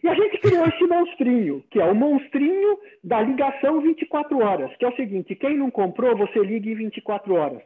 E 0.04 0.08
a 0.08 0.14
gente 0.14 0.38
criou 0.40 0.66
esse 0.66 0.84
monstrinho, 0.86 1.64
que 1.72 1.80
é 1.80 1.86
o 1.86 1.96
monstrinho 1.96 2.78
da 3.04 3.22
ligação 3.22 3.82
24 3.82 4.38
horas, 4.40 4.76
que 4.78 4.86
é 4.86 4.90
o 4.90 4.96
seguinte: 4.96 5.36
quem 5.36 5.58
não 5.58 5.72
comprou, 5.72 6.16
você 6.16 6.40
liga 6.40 6.70
em 6.70 6.76
24 6.76 7.34
horas. 7.34 7.62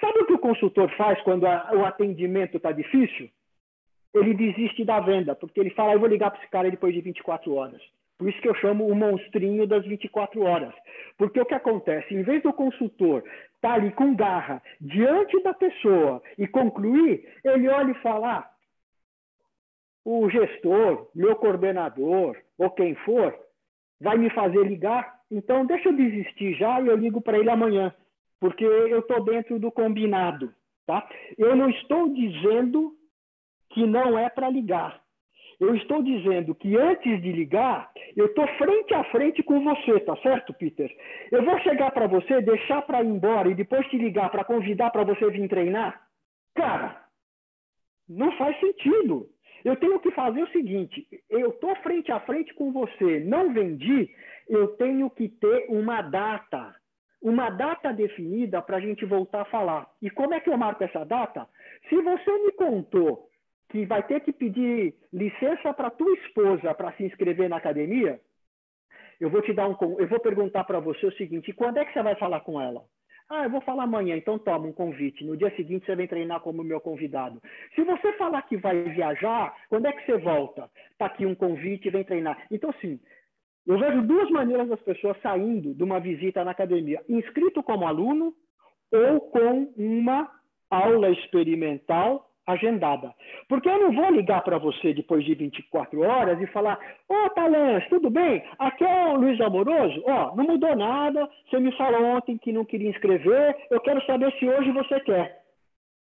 Sabe 0.00 0.20
o 0.20 0.26
que 0.26 0.32
o 0.32 0.38
consultor 0.38 0.90
faz 0.96 1.20
quando 1.22 1.46
a, 1.46 1.70
o 1.74 1.84
atendimento 1.84 2.56
está 2.56 2.72
difícil? 2.72 3.28
Ele 4.14 4.34
desiste 4.34 4.84
da 4.84 5.00
venda, 5.00 5.34
porque 5.34 5.58
ele 5.58 5.70
fala, 5.70 5.92
eu 5.92 6.00
vou 6.00 6.08
ligar 6.08 6.30
para 6.30 6.40
esse 6.40 6.50
cara 6.50 6.70
depois 6.70 6.94
de 6.94 7.00
24 7.00 7.52
horas. 7.54 7.80
Por 8.16 8.28
isso 8.28 8.40
que 8.40 8.48
eu 8.48 8.54
chamo 8.54 8.86
o 8.86 8.94
monstrinho 8.94 9.66
das 9.66 9.84
24 9.84 10.40
horas. 10.42 10.72
Porque 11.18 11.40
o 11.40 11.44
que 11.44 11.54
acontece? 11.54 12.14
Em 12.14 12.22
vez 12.22 12.42
do 12.42 12.52
consultor 12.52 13.24
estar 13.56 13.70
tá 13.70 13.74
ali 13.74 13.90
com 13.92 14.14
garra 14.14 14.62
diante 14.80 15.42
da 15.42 15.52
pessoa 15.52 16.22
e 16.38 16.46
concluir, 16.46 17.28
ele 17.44 17.68
olha 17.68 17.90
e 17.90 18.02
fala: 18.02 18.38
ah, 18.38 18.50
o 20.04 20.28
gestor, 20.28 21.08
meu 21.14 21.34
coordenador 21.36 22.36
ou 22.58 22.70
quem 22.70 22.94
for, 22.96 23.34
vai 24.00 24.18
me 24.18 24.30
fazer 24.30 24.64
ligar, 24.64 25.20
então 25.30 25.64
deixa 25.64 25.88
eu 25.88 25.96
desistir 25.96 26.54
já 26.54 26.80
e 26.80 26.88
eu 26.88 26.96
ligo 26.96 27.20
para 27.20 27.38
ele 27.38 27.50
amanhã, 27.50 27.94
porque 28.38 28.64
eu 28.64 28.98
estou 29.00 29.24
dentro 29.24 29.58
do 29.58 29.72
combinado. 29.72 30.52
Tá? 30.86 31.08
Eu 31.38 31.56
não 31.56 31.70
estou 31.70 32.12
dizendo 32.12 32.92
que 33.70 33.86
não 33.86 34.18
é 34.18 34.28
para 34.28 34.50
ligar. 34.50 35.02
Eu 35.58 35.74
estou 35.76 36.02
dizendo 36.02 36.54
que 36.54 36.76
antes 36.76 37.22
de 37.22 37.32
ligar, 37.32 37.90
eu 38.16 38.26
estou 38.26 38.46
frente 38.58 38.92
a 38.92 39.04
frente 39.04 39.42
com 39.42 39.62
você, 39.62 40.00
tá 40.00 40.16
certo, 40.16 40.52
Peter? 40.52 40.94
Eu 41.30 41.44
vou 41.44 41.58
chegar 41.60 41.90
para 41.92 42.06
você, 42.06 42.40
deixar 42.42 42.82
para 42.82 43.02
ir 43.02 43.06
embora 43.06 43.48
e 43.48 43.54
depois 43.54 43.86
te 43.88 43.96
ligar 43.96 44.30
para 44.30 44.44
convidar 44.44 44.90
para 44.90 45.04
você 45.04 45.30
vir 45.30 45.48
treinar? 45.48 46.02
Cara, 46.54 47.04
não 48.08 48.36
faz 48.36 48.58
sentido. 48.60 49.28
Eu 49.64 49.76
tenho 49.76 49.98
que 49.98 50.10
fazer 50.10 50.42
o 50.42 50.50
seguinte: 50.50 51.08
eu 51.30 51.50
estou 51.50 51.74
frente 51.76 52.12
a 52.12 52.20
frente 52.20 52.52
com 52.54 52.70
você, 52.70 53.20
não 53.20 53.52
vendi, 53.52 54.10
eu 54.48 54.68
tenho 54.76 55.08
que 55.10 55.28
ter 55.28 55.66
uma 55.68 56.02
data, 56.02 56.74
uma 57.22 57.48
data 57.48 57.92
definida 57.92 58.60
para 58.60 58.76
a 58.76 58.80
gente 58.80 59.04
voltar 59.06 59.42
a 59.42 59.46
falar. 59.46 59.88
E 60.02 60.10
como 60.10 60.34
é 60.34 60.40
que 60.40 60.50
eu 60.50 60.58
marco 60.58 60.84
essa 60.84 61.04
data? 61.04 61.48
Se 61.88 61.96
você 61.96 62.30
me 62.44 62.52
contou 62.52 63.28
que 63.70 63.86
vai 63.86 64.02
ter 64.02 64.20
que 64.20 64.32
pedir 64.32 64.94
licença 65.12 65.72
para 65.72 65.90
tua 65.90 66.12
esposa 66.14 66.74
para 66.74 66.92
se 66.92 67.04
inscrever 67.04 67.48
na 67.48 67.56
academia, 67.56 68.20
eu 69.18 69.30
vou 69.30 69.40
te 69.40 69.52
dar 69.54 69.66
um, 69.66 69.76
eu 69.98 70.06
vou 70.06 70.20
perguntar 70.20 70.64
para 70.64 70.78
você 70.78 71.06
o 71.06 71.16
seguinte: 71.16 71.54
quando 71.54 71.78
é 71.78 71.84
que 71.86 71.92
você 71.92 72.02
vai 72.02 72.14
falar 72.16 72.40
com 72.40 72.60
ela? 72.60 72.84
Ah, 73.36 73.42
eu 73.42 73.50
vou 73.50 73.60
falar 73.62 73.82
amanhã, 73.82 74.16
então 74.16 74.38
toma 74.38 74.68
um 74.68 74.72
convite. 74.72 75.24
No 75.24 75.36
dia 75.36 75.50
seguinte 75.56 75.84
você 75.84 75.96
vem 75.96 76.06
treinar 76.06 76.38
como 76.38 76.62
meu 76.62 76.80
convidado. 76.80 77.42
Se 77.74 77.82
você 77.82 78.12
falar 78.12 78.42
que 78.42 78.56
vai 78.56 78.80
viajar, 78.84 79.52
quando 79.68 79.86
é 79.86 79.92
que 79.92 80.06
você 80.06 80.16
volta? 80.18 80.70
Está 80.92 81.06
aqui 81.06 81.26
um 81.26 81.34
convite, 81.34 81.90
vem 81.90 82.04
treinar. 82.04 82.46
Então, 82.48 82.72
sim, 82.80 83.00
eu 83.66 83.76
vejo 83.76 84.02
duas 84.02 84.30
maneiras 84.30 84.68
das 84.68 84.80
pessoas 84.82 85.20
saindo 85.20 85.74
de 85.74 85.82
uma 85.82 85.98
visita 85.98 86.44
na 86.44 86.52
academia: 86.52 87.02
inscrito 87.08 87.60
como 87.60 87.88
aluno 87.88 88.32
ou 88.92 89.20
com 89.22 89.72
uma 89.76 90.30
aula 90.70 91.10
experimental 91.10 92.30
agendada. 92.46 93.14
Porque 93.48 93.68
eu 93.68 93.78
não 93.78 93.92
vou 93.92 94.10
ligar 94.10 94.42
para 94.42 94.58
você 94.58 94.92
depois 94.92 95.24
de 95.24 95.34
24 95.34 96.00
horas 96.02 96.40
e 96.40 96.46
falar: 96.48 96.78
Ô, 97.08 97.14
oh, 97.14 97.30
Talãs, 97.30 97.86
tudo 97.88 98.10
bem? 98.10 98.42
Aqui 98.58 98.84
é 98.84 99.06
o 99.06 99.16
Luiz 99.16 99.40
Amoroso. 99.40 100.02
Ó, 100.06 100.30
oh, 100.32 100.36
não 100.36 100.44
mudou 100.44 100.76
nada. 100.76 101.28
Você 101.48 101.58
me 101.58 101.72
falou 101.76 102.02
ontem 102.16 102.38
que 102.38 102.52
não 102.52 102.64
queria 102.64 102.90
inscrever. 102.90 103.56
Eu 103.70 103.80
quero 103.80 104.04
saber 104.06 104.32
se 104.38 104.48
hoje 104.48 104.70
você 104.70 105.00
quer. 105.00 105.42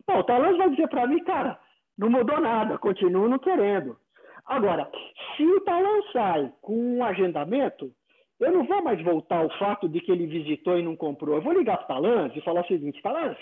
Bom, 0.08 0.20
o 0.20 0.24
Talãs 0.24 0.58
vai 0.58 0.70
dizer 0.70 0.88
para 0.88 1.08
mim, 1.08 1.24
cara, 1.24 1.60
não 1.98 2.10
mudou 2.10 2.40
nada, 2.40 2.78
continuo 2.78 3.28
não 3.28 3.40
querendo. 3.40 3.98
Agora, 4.46 4.90
se 5.36 5.44
o 5.44 5.60
Talãs 5.62 6.12
sai 6.14 6.52
com 6.62 6.98
um 6.98 7.04
agendamento, 7.04 7.92
eu 8.40 8.52
não 8.52 8.64
vou 8.66 8.82
mais 8.84 9.02
voltar 9.04 9.40
ao 9.40 9.50
fato 9.58 9.90
de 9.90 10.00
que 10.00 10.12
ele 10.12 10.28
visitou 10.28 10.78
e 10.78 10.84
não 10.84 10.96
comprou. 10.96 11.36
Eu 11.36 11.42
vou 11.42 11.54
ligar 11.54 11.78
para 11.78 11.86
o 11.86 11.88
Talãs 11.88 12.36
e 12.36 12.42
falar 12.42 12.62
o 12.62 12.68
seguinte: 12.68 13.02
Talãs, 13.02 13.38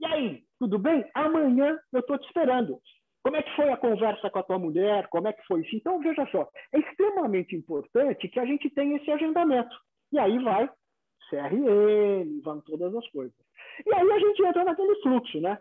e 0.00 0.06
aí, 0.06 0.42
tudo 0.58 0.78
bem? 0.78 1.04
Amanhã 1.14 1.78
eu 1.92 2.00
estou 2.00 2.18
te 2.18 2.26
esperando. 2.26 2.78
Como 3.22 3.36
é 3.36 3.42
que 3.42 3.56
foi 3.56 3.70
a 3.70 3.76
conversa 3.76 4.28
com 4.28 4.38
a 4.38 4.42
tua 4.42 4.58
mulher? 4.58 5.08
Como 5.08 5.26
é 5.26 5.32
que 5.32 5.46
foi 5.46 5.62
isso? 5.62 5.74
Então, 5.76 5.98
veja 6.00 6.26
só, 6.30 6.46
é 6.72 6.78
extremamente 6.78 7.56
importante 7.56 8.28
que 8.28 8.38
a 8.38 8.44
gente 8.44 8.68
tenha 8.70 8.96
esse 8.96 9.10
agendamento. 9.10 9.74
E 10.12 10.18
aí 10.18 10.38
vai 10.40 10.68
CRM, 11.30 12.40
vão 12.42 12.60
todas 12.60 12.94
as 12.94 13.08
coisas. 13.10 13.34
E 13.86 13.94
aí 13.94 14.12
a 14.12 14.18
gente 14.18 14.44
entra 14.44 14.64
naquele 14.64 14.94
fluxo, 15.02 15.40
né? 15.40 15.58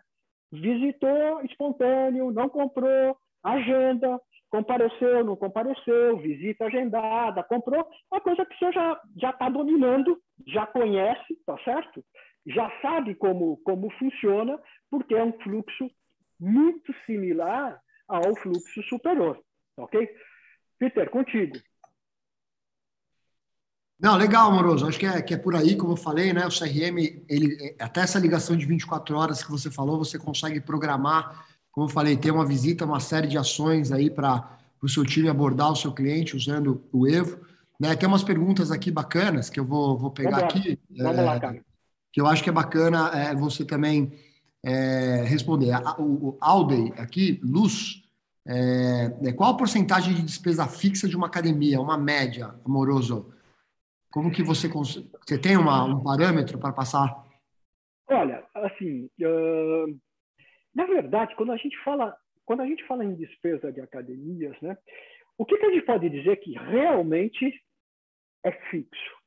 Visitou 0.51 1.41
espontâneo, 1.45 2.31
não 2.31 2.49
comprou, 2.49 3.17
agenda, 3.43 4.19
compareceu, 4.49 5.23
não 5.23 5.35
compareceu, 5.35 6.17
visita 6.17 6.65
agendada, 6.65 7.43
comprou, 7.43 7.87
uma 8.11 8.21
coisa 8.21 8.45
que 8.45 8.55
você 8.57 8.71
já 8.71 9.31
está 9.31 9.49
dominando, 9.49 10.19
já 10.47 10.67
conhece, 10.67 11.35
tá 11.45 11.57
certo? 11.63 12.03
Já 12.45 12.71
sabe 12.81 13.15
como, 13.15 13.57
como 13.57 13.89
funciona, 13.91 14.59
porque 14.89 15.15
é 15.15 15.23
um 15.23 15.33
fluxo 15.39 15.89
muito 16.39 16.93
similar 17.05 17.81
ao 18.07 18.35
fluxo 18.35 18.83
superior, 18.83 19.39
ok? 19.77 20.09
Peter, 20.77 21.09
contigo. 21.09 21.57
Não, 23.99 24.17
legal, 24.17 24.51
Moroso. 24.51 24.85
Acho 24.85 24.99
que 24.99 25.05
é, 25.05 25.21
que 25.21 25.33
é 25.33 25.37
por 25.37 25.55
aí, 25.55 25.77
como 25.77 25.93
eu 25.93 25.97
falei, 25.97 26.33
né? 26.33 26.45
O 26.45 26.49
CRM, 26.49 27.23
ele, 27.29 27.75
até 27.79 28.01
essa 28.01 28.19
ligação 28.19 28.57
de 28.57 28.65
24 28.65 29.15
horas 29.15 29.41
que 29.41 29.49
você 29.49 29.71
falou, 29.71 29.97
você 29.97 30.19
consegue 30.19 30.59
programar, 30.59 31.45
como 31.71 31.87
eu 31.87 31.89
falei, 31.89 32.17
ter 32.17 32.31
uma 32.31 32.45
visita, 32.45 32.83
uma 32.83 32.99
série 32.99 33.27
de 33.27 33.37
ações 33.37 33.93
aí 33.93 34.09
para 34.09 34.57
o 34.81 34.89
seu 34.89 35.05
time 35.05 35.29
abordar 35.29 35.71
o 35.71 35.75
seu 35.75 35.93
cliente 35.93 36.35
usando 36.35 36.83
o 36.91 37.07
Evo. 37.07 37.39
Né? 37.79 37.95
Tem 37.95 38.07
umas 38.09 38.23
perguntas 38.23 38.71
aqui 38.71 38.91
bacanas 38.91 39.49
que 39.49 39.59
eu 39.59 39.63
vou, 39.63 39.97
vou 39.97 40.11
pegar 40.11 40.39
Vamos 40.39 40.55
aqui. 40.55 40.79
Vamos 40.89 41.17
é, 41.17 41.21
lá, 41.21 41.39
cara. 41.39 41.72
Que 42.13 42.21
eu 42.21 42.27
acho 42.27 42.43
que 42.43 42.49
é 42.49 42.53
bacana 42.53 43.09
é, 43.09 43.35
você 43.35 43.65
também 43.65 44.13
é, 44.63 45.23
responder. 45.23 45.71
O, 45.99 46.37
Aldey 46.39 46.93
aqui, 46.97 47.41
Luz, 47.43 48.03
é, 48.47 49.29
é, 49.29 49.33
qual 49.33 49.51
a 49.51 49.57
porcentagem 49.57 50.13
de 50.13 50.21
despesa 50.21 50.67
fixa 50.67 51.09
de 51.09 51.17
uma 51.17 51.27
academia, 51.27 51.81
uma 51.81 51.97
média, 51.97 52.55
amoroso? 52.63 53.33
Como 54.11 54.31
que 54.31 54.43
você 54.43 54.69
você 54.69 55.37
tem 55.39 55.57
uma, 55.57 55.83
um 55.83 56.03
parâmetro 56.03 56.59
para 56.59 56.71
passar? 56.71 57.11
Olha, 58.07 58.45
assim, 58.53 59.09
uh, 59.21 59.99
na 60.75 60.85
verdade, 60.85 61.35
quando 61.35 61.51
a 61.51 61.57
gente 61.57 61.75
fala 61.83 62.15
quando 62.45 62.61
a 62.61 62.65
gente 62.65 62.85
fala 62.85 63.05
em 63.05 63.15
despesa 63.15 63.71
de 63.71 63.79
academias, 63.79 64.59
né, 64.61 64.77
o 65.37 65.45
que, 65.45 65.57
que 65.57 65.65
a 65.65 65.71
gente 65.71 65.85
pode 65.85 66.09
dizer 66.09 66.37
que 66.37 66.51
realmente 66.51 67.63
é 68.43 68.51
fixo? 68.69 69.17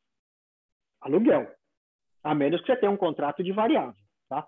Aluguel, 1.01 1.51
a 2.27 2.35
menos 2.35 2.61
que 2.61 2.66
você 2.66 2.77
tenha 2.77 2.91
um 2.91 2.97
contrato 2.97 3.43
de 3.43 3.53
variável, 3.53 3.95
tá? 4.29 4.45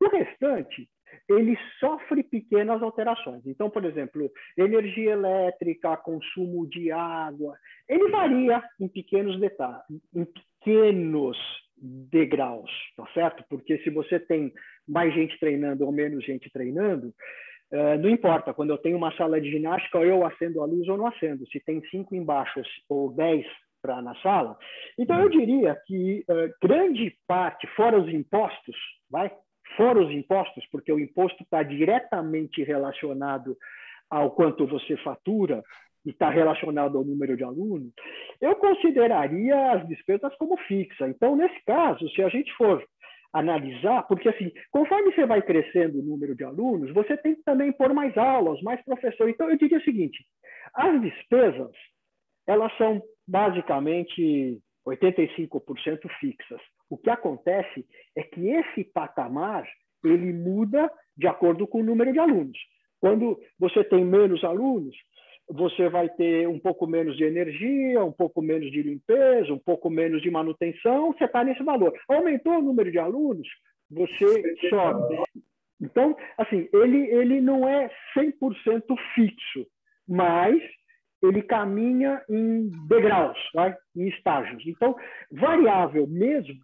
O 0.00 0.08
restante 0.08 0.88
ele 1.28 1.58
sofre 1.78 2.22
pequenas 2.22 2.82
alterações. 2.82 3.46
Então, 3.46 3.68
por 3.68 3.84
exemplo, 3.84 4.30
energia 4.56 5.12
elétrica, 5.12 5.96
consumo 5.96 6.66
de 6.66 6.90
água, 6.90 7.54
ele 7.88 8.10
varia 8.10 8.62
em 8.80 8.88
pequenos 8.88 9.38
detalhes, 9.38 9.84
em 10.14 10.24
pequenos 10.24 11.36
degraus, 11.76 12.70
tá 12.96 13.06
certo? 13.12 13.44
Porque 13.48 13.78
se 13.78 13.90
você 13.90 14.18
tem 14.18 14.52
mais 14.86 15.14
gente 15.14 15.38
treinando 15.38 15.84
ou 15.84 15.92
menos 15.92 16.24
gente 16.24 16.50
treinando, 16.50 17.08
uh, 17.72 17.98
não 18.00 18.08
importa. 18.08 18.54
Quando 18.54 18.70
eu 18.70 18.78
tenho 18.78 18.96
uma 18.96 19.14
sala 19.16 19.40
de 19.40 19.50
ginástica, 19.50 19.98
eu 19.98 20.26
acendo 20.26 20.62
a 20.62 20.66
luz 20.66 20.88
ou 20.88 20.96
não 20.96 21.06
acendo. 21.06 21.46
Se 21.48 21.60
tem 21.60 21.82
cinco 21.90 22.14
embaixo 22.14 22.60
ou 22.88 23.12
dez 23.12 23.46
para 23.80 24.02
na 24.02 24.14
sala, 24.16 24.56
então 24.98 25.20
eu 25.20 25.28
diria 25.28 25.76
que 25.86 26.24
uh, 26.28 26.66
grande 26.66 27.16
parte, 27.26 27.66
fora 27.68 27.98
os 27.98 28.08
impostos, 28.08 28.76
vai 29.10 29.30
fora 29.76 30.00
os 30.00 30.10
impostos, 30.10 30.64
porque 30.70 30.92
o 30.92 30.98
imposto 30.98 31.42
está 31.42 31.62
diretamente 31.62 32.62
relacionado 32.62 33.56
ao 34.10 34.30
quanto 34.30 34.66
você 34.66 34.96
fatura 34.98 35.62
e 36.04 36.10
está 36.10 36.30
relacionado 36.30 36.96
ao 36.96 37.04
número 37.04 37.36
de 37.36 37.44
alunos, 37.44 37.92
eu 38.40 38.56
consideraria 38.56 39.72
as 39.72 39.86
despesas 39.86 40.34
como 40.36 40.56
fixa. 40.58 41.08
Então, 41.08 41.36
nesse 41.36 41.62
caso, 41.66 42.08
se 42.10 42.22
a 42.22 42.28
gente 42.28 42.52
for 42.54 42.82
analisar, 43.32 44.04
porque 44.04 44.28
assim, 44.28 44.50
conforme 44.70 45.12
você 45.12 45.26
vai 45.26 45.42
crescendo 45.42 45.98
o 45.98 46.02
número 46.02 46.34
de 46.34 46.44
alunos, 46.44 46.92
você 46.94 47.16
tem 47.16 47.34
que 47.34 47.42
também 47.42 47.70
pôr 47.72 47.92
mais 47.92 48.16
aulas, 48.16 48.60
mais 48.62 48.82
professores. 48.84 49.34
Então, 49.34 49.50
eu 49.50 49.58
diria 49.58 49.78
o 49.78 49.82
seguinte: 49.82 50.24
as 50.74 51.00
despesas, 51.00 51.72
elas 52.46 52.74
são 52.78 53.02
basicamente 53.28 54.58
85% 54.86 56.08
fixas. 56.18 56.60
O 56.88 56.96
que 56.96 57.10
acontece 57.10 57.86
é 58.16 58.22
que 58.22 58.48
esse 58.48 58.84
patamar 58.84 59.68
ele 60.02 60.32
muda 60.32 60.90
de 61.16 61.26
acordo 61.26 61.66
com 61.66 61.80
o 61.80 61.84
número 61.84 62.12
de 62.12 62.18
alunos. 62.18 62.58
Quando 63.00 63.38
você 63.58 63.84
tem 63.84 64.04
menos 64.04 64.42
alunos, 64.42 64.96
você 65.50 65.88
vai 65.88 66.08
ter 66.08 66.48
um 66.48 66.58
pouco 66.58 66.86
menos 66.86 67.16
de 67.16 67.24
energia, 67.24 68.02
um 68.04 68.12
pouco 68.12 68.40
menos 68.40 68.70
de 68.70 68.82
limpeza, 68.82 69.52
um 69.52 69.58
pouco 69.58 69.90
menos 69.90 70.22
de 70.22 70.30
manutenção, 70.30 71.12
você 71.12 71.24
está 71.24 71.44
nesse 71.44 71.62
valor. 71.62 71.92
Aumentou 72.08 72.58
o 72.58 72.62
número 72.62 72.90
de 72.90 72.98
alunos, 72.98 73.48
você 73.90 74.56
sobe. 74.68 75.16
Então, 75.80 76.16
assim, 76.36 76.68
ele, 76.72 77.06
ele 77.10 77.40
não 77.40 77.68
é 77.68 77.90
100% 78.16 78.82
fixo, 79.14 79.66
mas 80.06 80.60
ele 81.22 81.42
caminha 81.42 82.22
em 82.28 82.70
degraus, 82.86 83.38
vai? 83.54 83.76
em 83.96 84.08
estágios. 84.08 84.64
Então, 84.66 84.96
variável 85.32 86.06
mesmo 86.06 86.58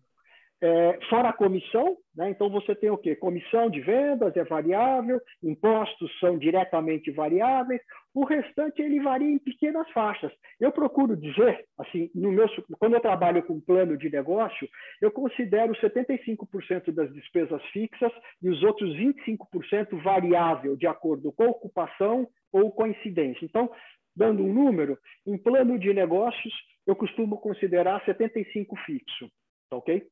é, 0.65 0.99
fora 1.11 1.29
a 1.29 1.33
comissão, 1.33 1.95
né? 2.17 2.31
então 2.31 2.49
você 2.49 2.75
tem 2.75 2.89
o 2.89 2.97
quê? 2.97 3.15
Comissão 3.15 3.69
de 3.69 3.83
vendas 3.83 4.35
é 4.35 4.45
variável, 4.45 5.21
impostos 5.43 6.11
são 6.19 6.39
diretamente 6.39 7.11
variáveis, 7.11 7.83
o 8.15 8.25
restante 8.25 8.81
ele 8.81 8.99
varia 9.01 9.29
em 9.29 9.39
pequenas 9.39 9.87
faixas. 9.91 10.33
Eu 10.59 10.73
procuro 10.73 11.19
dizer, 11.19 11.67
assim, 11.77 12.11
no 12.15 12.33
meu, 12.33 12.47
quando 12.79 12.95
eu 12.95 13.01
trabalho 13.01 13.43
com 13.43 13.61
plano 13.61 13.99
de 13.99 14.09
negócio, 14.09 14.67
eu 15.03 15.11
considero 15.11 15.75
75% 15.75 16.93
das 16.93 17.13
despesas 17.13 17.63
fixas 17.67 18.13
e 18.43 18.49
os 18.49 18.63
outros 18.63 18.97
25% 18.97 20.03
variável, 20.03 20.77
de 20.77 20.87
acordo 20.87 21.31
com 21.33 21.47
ocupação 21.47 22.27
ou 22.51 22.71
coincidência. 22.71 23.45
Então, 23.45 23.69
dando 24.15 24.43
um 24.43 24.53
número, 24.53 24.99
em 25.27 25.37
plano 25.37 25.79
de 25.79 25.93
negócios, 25.93 26.53
eu 26.87 26.95
costumo 26.95 27.39
considerar 27.39 28.05
75 28.05 28.77
fixo, 28.85 29.31
tá 29.71 29.77
ok? 29.77 30.07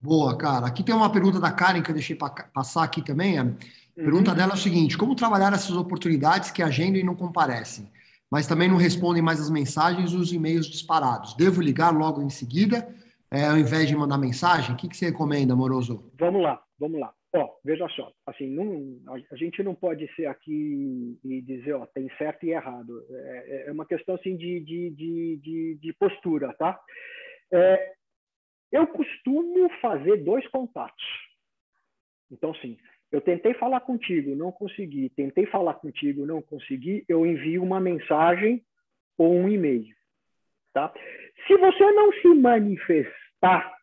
Boa, 0.00 0.36
cara. 0.36 0.66
Aqui 0.66 0.82
tem 0.82 0.94
uma 0.94 1.10
pergunta 1.10 1.40
da 1.40 1.50
Karen 1.50 1.82
que 1.82 1.90
eu 1.90 1.94
deixei 1.94 2.16
passar 2.16 2.84
aqui 2.84 3.02
também. 3.02 3.38
A 3.38 3.46
pergunta 3.94 4.30
uhum. 4.30 4.36
dela 4.36 4.52
é 4.52 4.54
o 4.54 4.58
seguinte: 4.58 4.98
como 4.98 5.14
trabalhar 5.14 5.52
essas 5.52 5.74
oportunidades 5.76 6.50
que 6.50 6.62
agendam 6.62 7.00
e 7.00 7.04
não 7.04 7.14
comparecem, 7.14 7.90
mas 8.30 8.46
também 8.46 8.68
não 8.68 8.76
respondem 8.76 9.22
mais 9.22 9.40
as 9.40 9.50
mensagens 9.50 10.12
e 10.12 10.16
os 10.16 10.32
e-mails 10.32 10.66
disparados? 10.66 11.34
Devo 11.34 11.62
ligar 11.62 11.90
logo 11.90 12.22
em 12.22 12.30
seguida, 12.30 12.94
é, 13.30 13.46
ao 13.46 13.56
invés 13.56 13.88
de 13.88 13.96
mandar 13.96 14.18
mensagem? 14.18 14.74
O 14.74 14.76
que, 14.76 14.88
que 14.88 14.96
você 14.96 15.06
recomenda, 15.06 15.54
amoroso? 15.54 16.10
Vamos 16.18 16.42
lá, 16.42 16.62
vamos 16.78 17.00
lá. 17.00 17.12
Ó, 17.36 17.54
veja 17.62 17.86
só, 17.90 18.10
assim, 18.26 18.48
não, 18.48 18.98
a 19.30 19.36
gente 19.36 19.62
não 19.62 19.74
pode 19.74 20.08
ser 20.14 20.24
aqui 20.24 21.18
e 21.22 21.42
dizer, 21.42 21.74
ó, 21.74 21.84
tem 21.84 22.08
certo 22.16 22.46
e 22.46 22.50
errado. 22.50 23.04
É, 23.10 23.64
é 23.66 23.72
uma 23.72 23.84
questão 23.84 24.14
assim 24.14 24.34
de, 24.36 24.60
de, 24.60 24.90
de, 24.90 25.36
de, 25.36 25.74
de 25.74 25.92
postura, 25.92 26.54
tá? 26.54 26.80
É, 27.52 27.92
eu 28.72 28.86
costumo 28.86 29.68
fazer 29.80 30.16
dois 30.24 30.48
contatos. 30.48 31.04
Então, 32.30 32.54
sim, 32.54 32.78
eu 33.12 33.20
tentei 33.20 33.52
falar 33.54 33.80
contigo, 33.80 34.34
não 34.34 34.50
consegui. 34.50 35.10
Tentei 35.10 35.44
falar 35.46 35.74
contigo, 35.74 36.24
não 36.24 36.40
consegui. 36.40 37.04
Eu 37.06 37.26
envio 37.26 37.62
uma 37.62 37.78
mensagem 37.78 38.64
ou 39.18 39.34
um 39.34 39.48
e-mail. 39.48 39.94
Tá? 40.72 40.92
Se 41.46 41.56
você 41.56 41.92
não 41.92 42.12
se 42.14 42.28
manifestar 42.28 43.75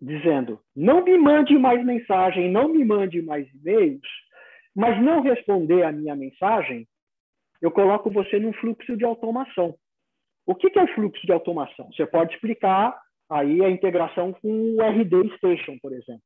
dizendo 0.00 0.60
não 0.74 1.04
me 1.04 1.16
mande 1.18 1.56
mais 1.58 1.84
mensagem, 1.84 2.50
não 2.50 2.68
me 2.68 2.84
mande 2.84 3.20
mais 3.22 3.46
e-mails, 3.54 4.00
mas 4.74 5.00
não 5.02 5.20
responder 5.20 5.82
a 5.82 5.92
minha 5.92 6.16
mensagem, 6.16 6.86
eu 7.60 7.70
coloco 7.70 8.10
você 8.10 8.38
num 8.38 8.52
fluxo 8.54 8.96
de 8.96 9.04
automação. 9.04 9.74
O 10.46 10.54
que 10.54 10.78
é 10.78 10.82
o 10.82 10.94
fluxo 10.94 11.26
de 11.26 11.32
automação? 11.32 11.90
Você 11.92 12.06
pode 12.06 12.34
explicar 12.34 12.98
Aí 13.30 13.64
a 13.64 13.70
integração 13.70 14.32
com 14.32 14.74
o 14.74 14.82
RD 14.82 15.36
Station, 15.36 15.78
por 15.80 15.92
exemplo. 15.92 16.22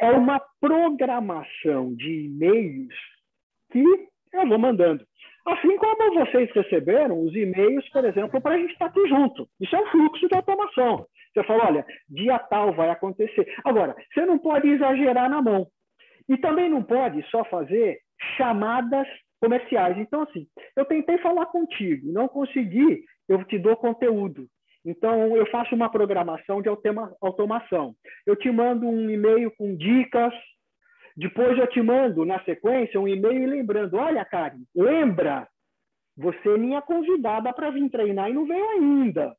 É 0.00 0.10
uma 0.10 0.40
programação 0.58 1.94
de 1.94 2.24
e-mails 2.24 2.94
que 3.70 3.84
eu 4.32 4.48
vou 4.48 4.58
mandando. 4.58 5.04
Assim 5.46 5.76
como 5.76 6.14
vocês 6.14 6.50
receberam 6.52 7.22
os 7.22 7.34
e-mails, 7.34 7.86
por 7.90 8.04
exemplo, 8.04 8.40
para 8.40 8.54
a 8.54 8.58
gente 8.58 8.72
estar 8.72 8.86
aqui 8.86 9.06
junto. 9.08 9.46
Isso 9.60 9.76
é 9.76 9.80
um 9.80 9.86
fluxo 9.88 10.26
de 10.26 10.34
automação. 10.34 11.06
Você 11.38 11.46
fala, 11.46 11.66
olha, 11.66 11.86
dia 12.08 12.38
tal 12.38 12.72
vai 12.72 12.90
acontecer. 12.90 13.46
Agora, 13.64 13.94
você 14.12 14.26
não 14.26 14.38
pode 14.38 14.68
exagerar 14.68 15.30
na 15.30 15.40
mão. 15.40 15.68
E 16.28 16.36
também 16.36 16.68
não 16.68 16.82
pode 16.82 17.22
só 17.30 17.44
fazer 17.44 18.00
chamadas 18.36 19.06
comerciais. 19.40 19.96
Então, 19.98 20.22
assim, 20.22 20.46
eu 20.76 20.84
tentei 20.84 21.16
falar 21.18 21.46
contigo, 21.46 22.12
não 22.12 22.26
consegui, 22.26 23.04
eu 23.28 23.44
te 23.44 23.56
dou 23.58 23.76
conteúdo. 23.76 24.48
Então, 24.84 25.36
eu 25.36 25.46
faço 25.46 25.74
uma 25.74 25.90
programação 25.90 26.60
de 26.60 26.68
automação. 26.68 27.94
Eu 28.26 28.34
te 28.34 28.50
mando 28.50 28.86
um 28.86 29.08
e-mail 29.08 29.52
com 29.56 29.76
dicas 29.76 30.34
Depois 31.16 31.58
eu 31.58 31.66
te 31.68 31.82
mando, 31.82 32.24
na 32.24 32.42
sequência, 32.44 33.00
um 33.00 33.08
e-mail 33.08 33.48
lembrando: 33.48 33.96
olha, 33.96 34.24
Karen, 34.24 34.62
lembra, 34.74 35.48
você 36.16 36.48
é 36.54 36.58
minha 36.58 36.82
convidada 36.82 37.52
para 37.52 37.70
vir 37.70 37.88
treinar 37.90 38.30
e 38.30 38.34
não 38.34 38.46
veio 38.46 38.68
ainda. 38.70 39.36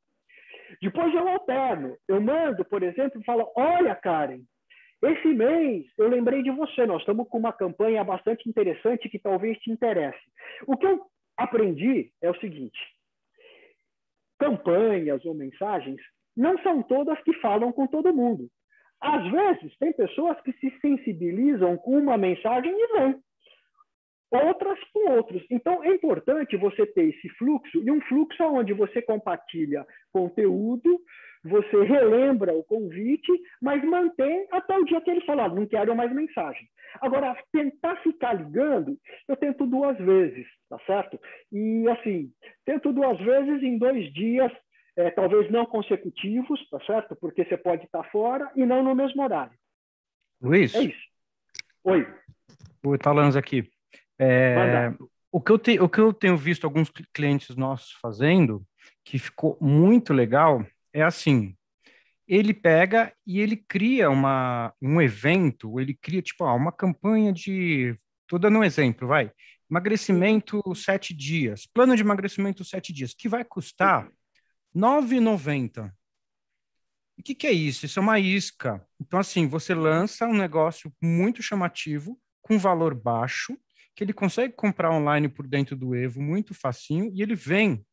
Depois 0.82 1.14
eu 1.14 1.28
alterno. 1.28 1.96
Eu 2.08 2.22
mando, 2.22 2.64
por 2.66 2.84
exemplo, 2.84 3.20
e 3.20 3.26
falo: 3.26 3.52
olha, 3.56 3.96
Karen, 3.96 4.42
esse 5.04 5.28
mês 5.28 5.86
eu 5.98 6.08
lembrei 6.08 6.44
de 6.44 6.52
você. 6.52 6.86
Nós 6.86 7.02
estamos 7.02 7.28
com 7.30 7.38
uma 7.38 7.54
campanha 7.54 8.04
bastante 8.04 8.48
interessante 8.50 9.10
que 9.10 9.20
talvez 9.20 9.58
te 9.60 9.72
interesse. 9.72 10.20
O 10.68 10.78
que 10.78 10.86
eu 10.86 11.02
aprendi 11.38 12.12
é 12.22 12.30
o 12.30 12.40
seguinte: 12.40 12.80
campanhas 14.38 15.24
ou 15.26 15.34
mensagens 15.34 16.02
não 16.36 16.58
são 16.60 16.82
todas 16.84 17.22
que 17.24 17.34
falam 17.34 17.72
com 17.72 17.88
todo 17.88 18.14
mundo. 18.14 18.50
Às 19.02 19.32
vezes, 19.32 19.78
tem 19.78 19.94
pessoas 19.94 20.40
que 20.42 20.52
se 20.54 20.70
sensibilizam 20.82 21.78
com 21.78 21.98
uma 21.98 22.18
mensagem 22.18 22.72
e 22.72 22.88
vêm 23.00 23.22
outras 24.32 24.80
com 24.94 25.12
outros. 25.12 25.44
Então, 25.50 25.84
é 25.84 25.90
importante 25.90 26.56
você 26.58 26.86
ter 26.86 27.10
esse 27.10 27.30
fluxo, 27.30 27.82
e 27.84 27.92
um 27.92 28.02
fluxo 28.02 28.44
onde 28.44 28.74
você 28.74 29.02
compartilha 29.02 29.86
conteúdo, 30.12 31.00
você 31.44 31.84
relembra 31.84 32.54
o 32.54 32.64
convite, 32.64 33.32
mas 33.62 33.84
mantém 33.84 34.46
até 34.52 34.78
o 34.78 34.84
dia 34.84 35.02
que 35.02 35.10
ele 35.10 35.22
falar, 35.22 35.54
não 35.54 35.66
quero 35.66 35.96
mais 35.96 36.14
mensagem. 36.14 36.68
Agora, 37.02 37.38
tentar 37.52 37.96
ficar 37.98 38.34
ligando, 38.34 38.98
eu 39.28 39.38
tento 39.38 39.66
duas 39.66 39.98
vezes, 39.98 40.46
tá 40.70 40.78
certo? 40.86 41.20
E, 41.52 41.88
assim, 41.90 42.32
tento 42.66 42.92
duas 42.92 43.18
vezes 43.20 43.64
em 43.64 43.78
dois 43.78 44.12
dias, 44.14 44.52
é, 44.98 45.10
talvez 45.12 45.50
não 45.50 45.66
consecutivos, 45.66 46.60
tá 46.70 46.80
certo? 46.86 47.16
Porque 47.16 47.46
você 47.46 47.58
pode 47.58 47.86
estar 47.86 48.04
fora 48.12 48.52
e 48.56 48.66
não 48.66 48.84
no 48.84 48.96
mesmo 48.96 49.24
horário. 49.24 49.58
Luiz? 50.42 50.74
É 50.76 50.84
isso. 50.84 51.08
Oi. 51.84 52.06
O 52.86 52.96
Italanz 52.96 53.36
aqui. 53.36 53.70
É, 54.20 54.94
o, 55.32 55.40
que 55.40 55.52
eu 55.52 55.58
te, 55.58 55.80
o 55.80 55.88
que 55.88 56.00
eu 56.00 56.14
tenho 56.14 56.36
visto 56.36 56.66
alguns 56.66 56.92
clientes 57.14 57.56
nossos 57.56 57.94
fazendo, 58.02 58.66
que 59.04 59.18
ficou 59.18 59.58
muito 59.62 60.14
legal, 60.14 60.66
é 60.94 61.02
assim: 61.02 61.56
ele 62.28 62.54
pega 62.54 63.14
e 63.26 63.40
ele 63.40 63.58
cria 63.58 64.10
uma, 64.10 64.74
um 64.82 65.02
evento, 65.02 65.80
ele 65.80 65.96
cria 65.96 66.22
tipo 66.22 66.44
ah, 66.44 66.54
uma 66.54 66.72
campanha 66.72 67.34
de. 67.34 67.98
Estou 68.24 68.38
dando 68.38 68.60
um 68.60 68.64
exemplo, 68.64 69.08
vai. 69.08 69.32
Emagrecimento 69.70 70.62
sete 70.76 71.14
dias, 71.14 71.66
plano 71.66 71.96
de 71.96 72.02
emagrecimento 72.02 72.64
sete 72.64 72.92
dias, 72.92 73.14
que 73.14 73.30
vai 73.30 73.44
custar 73.44 74.06
R$ 74.06 74.12
9,90. 74.76 75.92
O 77.18 77.24
que, 77.24 77.36
que 77.36 77.48
é 77.48 77.52
isso? 77.52 77.86
Isso 77.86 78.00
é 78.00 78.02
uma 78.02 78.20
isca. 78.20 78.86
Então, 79.00 79.20
assim, 79.20 79.48
você 79.48 79.74
lança 79.74 80.26
um 80.26 80.38
negócio 80.38 80.94
muito 81.02 81.44
chamativo, 81.44 82.20
com 82.42 82.58
valor 82.58 82.96
baixo, 82.96 83.58
que 84.00 84.04
ele 84.06 84.14
consegue 84.14 84.54
comprar 84.54 84.94
online 84.94 85.28
por 85.28 85.46
dentro 85.46 85.76
do 85.76 85.94
Evo 85.94 86.22
muito 86.22 86.54
facinho 86.54 87.12
e 87.14 87.22
ele 87.22 87.36
vem 87.36 87.86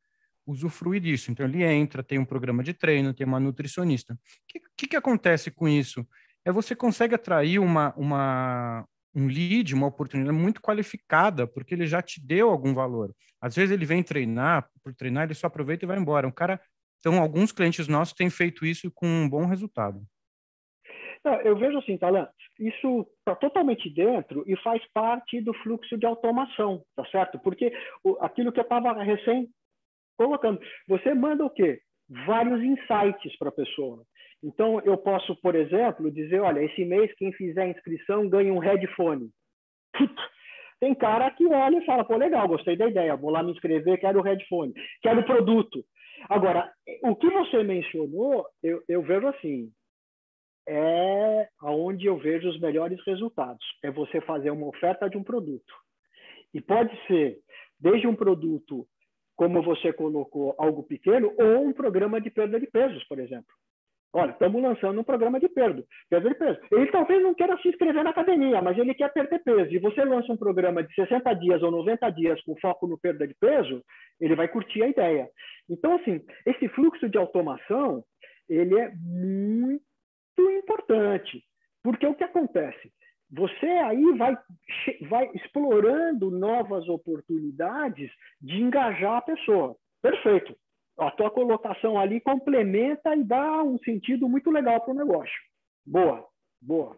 usufruir 0.47 1.01
disso. 1.01 1.33
Então 1.33 1.45
ele 1.45 1.65
entra, 1.65 2.01
tem 2.01 2.17
um 2.17 2.25
programa 2.25 2.63
de 2.63 2.73
treino, 2.73 3.13
tem 3.13 3.27
uma 3.27 3.41
nutricionista. 3.41 4.15
O 4.15 4.19
que, 4.47 4.61
que, 4.77 4.87
que, 4.87 4.97
acontece 4.97 5.51
com 5.51 5.67
isso? 5.67 6.07
É 6.45 6.53
você 6.53 6.77
consegue 6.77 7.17
atrair 7.17 7.59
uma, 7.59 7.93
uma, 7.97 8.87
um 9.13 9.27
lead, 9.27 9.75
uma 9.75 9.89
oportunidade 9.89 10.39
muito 10.39 10.63
qualificada, 10.63 11.45
porque 11.45 11.75
ele 11.75 11.89
já 11.89 12.01
te 12.01 12.25
deu 12.25 12.51
algum 12.51 12.73
valor. 12.73 13.13
Às 13.41 13.57
vezes 13.57 13.73
ele 13.73 13.85
vem 13.85 14.01
treinar, 14.01 14.71
por 14.85 14.95
treinar 14.95 15.25
ele 15.25 15.35
só 15.35 15.49
aproveita 15.49 15.85
e 15.85 15.89
vai 15.89 15.99
embora. 15.99 16.29
Um 16.29 16.31
cara, 16.31 16.61
então 17.01 17.21
alguns 17.21 17.51
clientes 17.51 17.89
nossos 17.89 18.15
têm 18.15 18.31
feito 18.31 18.65
isso 18.65 18.93
com 18.93 19.09
um 19.09 19.29
bom 19.29 19.45
resultado. 19.45 20.07
Eu 21.45 21.57
vejo 21.57 21.79
assim, 21.79 21.99
Talan, 21.99 22.29
isso 22.59 23.07
está 23.19 23.35
totalmente 23.35 23.89
dentro 23.91 24.45
e 24.47 24.57
faz 24.57 24.83
parte 24.93 25.41
do 25.41 25.53
fluxo 25.55 25.97
de 25.99 26.07
automação, 26.07 26.83
tá 26.95 27.05
certo? 27.07 27.39
Porque 27.39 27.73
aquilo 28.21 28.53
que 28.53 28.61
eu 28.61 28.65
estava 28.65 28.93
recém 29.03 29.49
colocando, 30.17 30.61
você 30.89 31.15
manda 31.15 31.45
o 31.45 31.51
quê? 31.51 31.81
Vários 32.27 32.63
insights 32.63 33.37
para 33.39 33.49
a 33.49 33.53
pessoa. 33.53 34.05
Então, 34.43 34.81
eu 34.85 34.97
posso, 34.97 35.35
por 35.41 35.55
exemplo, 35.55 36.11
dizer, 36.11 36.41
olha, 36.41 36.63
esse 36.63 36.85
mês 36.85 37.13
quem 37.17 37.33
fizer 37.33 37.69
inscrição 37.69 38.29
ganha 38.29 38.53
um 38.53 38.59
headphone. 38.59 39.31
Tem 40.79 40.95
cara 40.95 41.31
que 41.31 41.47
olha 41.47 41.79
e 41.79 41.85
fala, 41.87 42.05
pô, 42.05 42.17
legal, 42.17 42.47
gostei 42.47 42.77
da 42.77 42.87
ideia, 42.87 43.17
vou 43.17 43.31
lá 43.31 43.43
me 43.43 43.51
inscrever, 43.51 43.99
quero 43.99 44.21
o 44.21 44.23
headphone, 44.23 44.73
quero 45.03 45.21
o 45.21 45.25
produto. 45.25 45.83
Agora, 46.29 46.71
o 47.03 47.17
que 47.17 47.29
você 47.31 47.63
mencionou, 47.63 48.47
eu, 48.63 48.83
eu 48.89 49.03
vejo 49.03 49.27
assim, 49.27 49.71
é 50.69 51.49
aonde 51.61 52.07
eu 52.07 52.17
vejo 52.17 52.49
os 52.49 52.61
melhores 52.61 52.99
resultados. 53.07 53.65
É 53.83 53.91
você 53.91 54.21
fazer 54.21 54.51
uma 54.51 54.67
oferta 54.67 55.09
de 55.09 55.17
um 55.17 55.23
produto. 55.23 55.73
E 56.53 56.61
pode 56.61 56.95
ser 57.07 57.39
desde 57.79 58.07
um 58.07 58.15
produto, 58.15 58.87
como 59.37 59.63
você 59.63 59.93
colocou, 59.93 60.55
algo 60.59 60.83
pequeno, 60.83 61.33
ou 61.39 61.67
um 61.67 61.73
programa 61.73 62.21
de 62.21 62.31
perda 62.31 62.59
de 62.59 62.67
pesos, 62.67 63.05
por 63.05 63.19
exemplo. 63.19 63.53
Olha, 64.13 64.31
estamos 64.31 64.63
lançando 64.63 64.99
um 64.99 65.05
programa 65.05 65.39
de 65.39 65.47
perda, 65.47 65.85
perda 66.09 66.31
de 66.31 66.35
peso. 66.37 66.59
Ele 66.73 66.91
talvez 66.91 67.23
não 67.23 67.35
queira 67.35 67.55
se 67.59 67.69
inscrever 67.69 68.03
na 68.03 68.11
academia, 68.11 68.63
mas 68.63 68.79
ele 68.79 68.95
quer 68.95 69.13
perder 69.13 69.41
peso. 69.41 69.75
E 69.75 69.79
você 69.79 70.03
lança 70.05 70.33
um 70.33 70.39
programa 70.39 70.83
de 70.83 70.95
60 70.95 71.35
dias 71.35 71.63
ou 71.63 71.71
90 71.71 72.09
dias 72.11 72.41
com 72.43 72.57
foco 72.57 72.87
no 72.87 72.97
perda 72.97 73.29
de 73.29 73.35
peso, 73.35 73.85
ele 74.19 74.35
vai 74.35 74.49
curtir 74.49 74.83
a 74.83 74.89
ideia. 74.89 75.29
Então, 75.69 75.97
assim, 75.97 76.25
esse 76.47 76.67
fluxo 76.69 77.11
de 77.11 77.19
automação, 77.19 78.03
ele 78.49 78.79
é 78.79 78.91
muito 78.95 79.85
importante, 80.43 81.43
porque 81.83 82.07
o 82.07 82.15
que 82.15 82.25
acontece? 82.25 82.93
Você 83.31 83.67
aí 83.67 84.17
vai, 84.17 84.37
vai 85.09 85.31
explorando 85.35 86.31
novas 86.31 86.89
oportunidades 86.89 88.11
de 88.41 88.57
engajar 88.61 89.17
a 89.17 89.23
pessoa. 89.23 89.77
Perfeito. 90.01 90.57
A 90.99 91.11
tua 91.11 91.31
colocação 91.31 91.99
ali 91.99 92.21
complementa 92.21 93.15
e 93.15 93.25
dá 93.25 93.63
um 93.63 93.79
sentido 93.79 94.29
muito 94.29 94.51
legal 94.51 94.81
para 94.81 94.95
o 94.95 94.97
negócio. 94.97 95.35
Boa, 95.85 96.25
boa. 96.61 96.97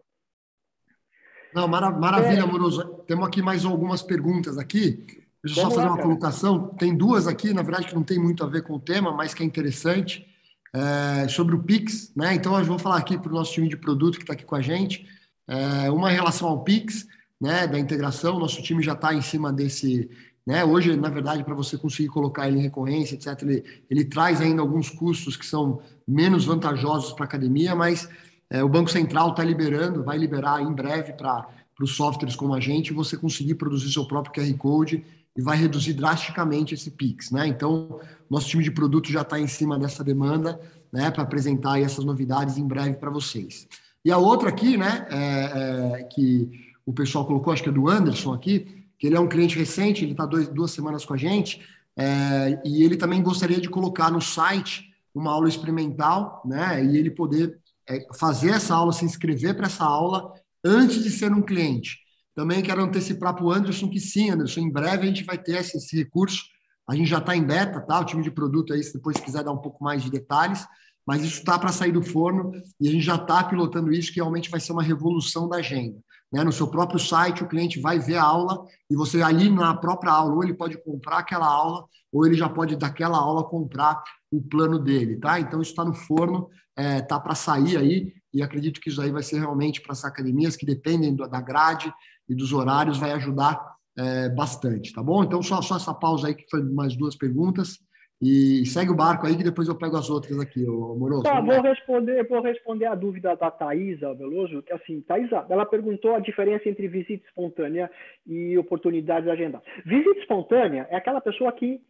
Não, 1.55 1.67
maravilha, 1.67 2.41
é. 2.41 2.43
Amoroso. 2.43 3.03
Temos 3.07 3.27
aqui 3.27 3.41
mais 3.41 3.65
algumas 3.65 4.03
perguntas 4.03 4.59
aqui. 4.59 5.05
Deixa 5.43 5.61
eu 5.61 5.65
só 5.65 5.71
fazer 5.71 5.81
lá, 5.81 5.87
uma 5.87 5.97
cara. 5.97 6.09
colocação. 6.09 6.69
Tem 6.77 6.97
duas 6.97 7.27
aqui, 7.27 7.55
na 7.55 7.63
verdade, 7.63 7.89
que 7.89 7.95
não 7.95 8.05
tem 8.05 8.19
muito 8.19 8.45
a 8.45 8.47
ver 8.47 8.63
com 8.63 8.75
o 8.75 8.81
tema, 8.81 9.13
mas 9.13 9.33
que 9.33 9.43
é 9.43 9.47
interessante 9.47 10.28
é, 10.73 11.29
sobre 11.29 11.55
o 11.55 11.63
Pix, 11.63 12.13
né? 12.15 12.35
Então 12.35 12.59
eu 12.59 12.65
vou 12.65 12.79
falar 12.79 12.99
aqui 12.99 13.19
para 13.19 13.31
o 13.31 13.35
nosso 13.35 13.53
time 13.53 13.69
de 13.69 13.77
produto 13.77 14.17
que 14.17 14.25
está 14.25 14.35
aqui 14.35 14.45
com 14.45 14.55
a 14.55 14.61
gente. 14.61 15.07
É, 15.47 15.91
uma 15.91 16.11
relação 16.11 16.49
ao 16.49 16.63
Pix, 16.63 17.07
né? 17.41 17.67
Da 17.67 17.79
integração, 17.79 18.39
nosso 18.39 18.63
time 18.63 18.83
já 18.83 18.93
está 18.93 19.15
em 19.15 19.23
cima 19.23 19.53
desse. 19.53 20.11
Né? 20.47 20.65
Hoje, 20.65 20.97
na 20.97 21.09
verdade, 21.09 21.45
para 21.45 21.55
você 21.55 21.77
conseguir 21.77 22.09
colocar 22.09 22.49
ele 22.49 22.59
em 22.59 22.63
recorrência, 22.63 23.15
etc., 23.15 23.43
ele, 23.43 23.65
ele 23.91 24.05
traz 24.05 24.41
ainda 24.41 24.63
alguns 24.63 24.89
custos 24.89 25.37
que 25.37 25.45
são 25.45 25.81
menos 26.07 26.47
vantajosos 26.47 27.13
para 27.13 27.25
a 27.25 27.29
academia, 27.29 27.75
mas 27.75 28.09
é, 28.51 28.63
o 28.65 28.69
Banco 28.69 28.91
Central 28.91 29.31
está 29.31 29.45
liberando, 29.45 30.03
vai 30.03 30.17
liberar 30.17 30.63
em 30.63 30.73
breve 30.73 31.13
para 31.13 31.47
os 31.81 31.95
softwares 31.95 32.35
como 32.35 32.55
a 32.55 32.61
gente, 32.61 32.95
você 32.95 33.17
conseguir 33.17 33.57
produzir 33.57 33.93
seu 33.93 34.07
próprio 34.07 34.33
QR 34.33 34.57
Code 34.57 35.05
e 35.39 35.41
vai 35.41 35.57
reduzir 35.57 35.93
drasticamente 35.93 36.75
esse 36.75 36.91
PIX. 36.91 37.31
Né? 37.31 37.47
Então, 37.47 38.01
nosso 38.29 38.49
time 38.49 38.65
de 38.65 38.73
produto 38.73 39.09
já 39.09 39.23
está 39.23 39.39
em 39.39 39.47
cima 39.47 39.79
dessa 39.79 40.03
demanda 40.03 40.61
né, 40.93 41.13
para 41.13 41.23
apresentar 41.23 41.81
essas 41.81 42.05
novidades 42.05 42.59
em 42.59 42.67
breve 42.67 42.95
para 42.95 43.09
vocês. 43.09 43.69
E 44.05 44.11
a 44.11 44.19
outra 44.19 44.49
aqui, 44.49 44.77
né, 44.77 45.07
é, 45.09 46.01
é, 46.01 46.03
que 46.03 46.75
o 46.85 46.93
pessoal 46.93 47.25
colocou, 47.25 47.53
acho 47.53 47.63
que 47.63 47.69
é 47.69 47.73
do 47.73 47.89
Anderson 47.89 48.35
aqui, 48.35 48.85
que 48.99 49.07
ele 49.07 49.15
é 49.15 49.21
um 49.21 49.29
cliente 49.29 49.57
recente, 49.57 50.05
ele 50.05 50.11
está 50.11 50.27
duas 50.27 50.73
semanas 50.73 51.05
com 51.05 51.15
a 51.15 51.17
gente, 51.17 51.63
é, 51.97 52.61
e 52.65 52.83
ele 52.83 52.97
também 52.97 53.23
gostaria 53.23 53.61
de 53.61 53.69
colocar 53.69 54.11
no 54.11 54.21
site 54.21 54.93
uma 55.15 55.31
aula 55.31 55.49
experimental, 55.49 56.43
né, 56.45 56.85
e 56.85 56.97
ele 56.97 57.11
poder 57.13 57.61
é, 57.89 58.05
fazer 58.19 58.51
essa 58.51 58.75
aula, 58.75 58.93
se 58.93 59.05
inscrever 59.05 59.55
para 59.55 59.67
essa 59.67 59.85
aula 59.85 60.33
antes 60.65 61.05
de 61.05 61.11
ser 61.11 61.33
um 61.33 61.43
cliente. 61.43 62.08
Também 62.39 62.63
quero 62.63 62.85
antecipar 62.85 63.35
para 63.35 63.45
o 63.45 63.51
Anderson 63.51 63.91
que 63.91 63.99
sim, 63.99 64.31
Anderson, 64.31 64.61
em 64.61 64.71
breve 64.71 65.03
a 65.03 65.07
gente 65.07 65.25
vai 65.25 65.37
ter 65.37 65.57
esse, 65.57 65.77
esse 65.77 65.97
recurso. 65.97 66.45
A 66.89 66.95
gente 66.95 67.11
já 67.11 67.19
está 67.19 67.35
em 67.35 67.43
beta, 67.43 67.81
tá? 67.81 67.99
O 67.99 68.05
time 68.05 68.23
de 68.23 68.31
produto 68.31 68.73
aí, 68.73 68.81
se 68.81 68.95
depois 68.95 69.17
quiser 69.17 69.43
dar 69.43 69.51
um 69.51 69.59
pouco 69.59 69.83
mais 69.83 70.05
de 70.05 70.09
detalhes, 70.09 70.65
mas 71.05 71.25
isso 71.25 71.41
está 71.41 71.59
para 71.59 71.73
sair 71.73 71.91
do 71.91 72.01
forno 72.01 72.53
e 72.81 72.89
a 72.89 72.93
gente 72.93 73.05
já 73.05 73.17
está 73.17 73.43
pilotando 73.43 73.91
isso, 73.93 74.13
que 74.13 74.21
realmente 74.21 74.51
vai 74.51 74.61
ser 74.61 74.71
uma 74.71 74.85
revolução 74.85 75.49
da 75.49 75.57
agenda. 75.57 75.99
Né? 76.33 76.45
No 76.45 76.53
seu 76.53 76.69
próprio 76.69 77.01
site, 77.01 77.43
o 77.43 77.49
cliente 77.49 77.81
vai 77.81 77.99
ver 77.99 78.19
a 78.19 78.23
aula 78.23 78.65
e 78.89 78.95
você 78.95 79.21
ali 79.21 79.51
na 79.51 79.75
própria 79.75 80.13
aula, 80.13 80.33
ou 80.33 80.45
ele 80.45 80.55
pode 80.55 80.81
comprar 80.85 81.19
aquela 81.19 81.49
aula, 81.49 81.87
ou 82.13 82.25
ele 82.25 82.37
já 82.37 82.49
pode 82.49 82.77
daquela 82.77 83.19
aula 83.19 83.43
comprar 83.43 84.01
o 84.31 84.41
plano 84.41 84.79
dele, 84.79 85.17
tá? 85.17 85.41
Então 85.41 85.61
isso 85.61 85.73
está 85.73 85.85
no 85.85 85.93
forno, 85.93 86.49
é, 86.77 87.01
tá 87.01 87.19
para 87.19 87.35
sair 87.35 87.77
aí 87.77 88.13
e 88.33 88.45
acredito 88.45 88.81
que 88.81 88.91
isso 88.91 89.03
aí 89.03 89.11
vai 89.11 89.25
ser 89.25 89.41
realmente 89.41 89.81
para 89.81 89.91
as 89.91 90.05
academias 90.05 90.55
que 90.55 90.65
dependem 90.65 91.17
da 91.17 91.41
grade 91.41 91.93
e 92.29 92.35
dos 92.35 92.53
horários, 92.53 92.99
vai 92.99 93.13
ajudar 93.13 93.61
é, 93.97 94.29
bastante, 94.29 94.93
tá 94.93 95.03
bom? 95.03 95.25
Então 95.25 95.43
só, 95.43 95.61
só 95.61 95.77
essa 95.77 95.95
pausa 95.95 96.29
aí 96.29 96.35
que 96.35 96.49
foi 96.51 96.63
mais 96.63 96.97
duas 96.97 97.17
perguntas 97.17 97.79
E 98.21 98.67
segue 98.67 98.91
o 98.91 98.97
barco 98.97 99.27
aí 99.27 99.37
que 99.37 99.45
depois 99.45 99.69
eu 99.69 99.79
pego 99.79 99.97
as 99.97 100.11
outras 100.11 100.39
aqui, 100.41 100.65
Moroso. 100.67 101.23
Tá, 101.23 101.41
vou 101.41 101.61
responder, 101.61 102.27
vou 102.27 102.43
responder 102.43 102.87
a 102.87 102.95
dúvida 102.97 103.37
da 103.37 103.49
Thaisa 103.49 104.13
Veloso, 104.15 104.61
que 104.63 104.73
assim, 104.73 105.01
Thaisa, 105.03 105.47
ela 105.49 105.65
perguntou 105.65 106.17
a 106.17 106.21
diferença 106.21 106.69
entre 106.69 106.89
visita 106.89 107.25
espontânea 107.29 107.89
e 108.27 108.59
oportunidades 108.59 109.29
agendadas. 109.29 109.67
Visita 109.87 110.19
espontânea 110.19 110.89
é 110.91 110.97
aquela 110.97 111.21
pessoa 111.21 111.53
que 111.53 111.81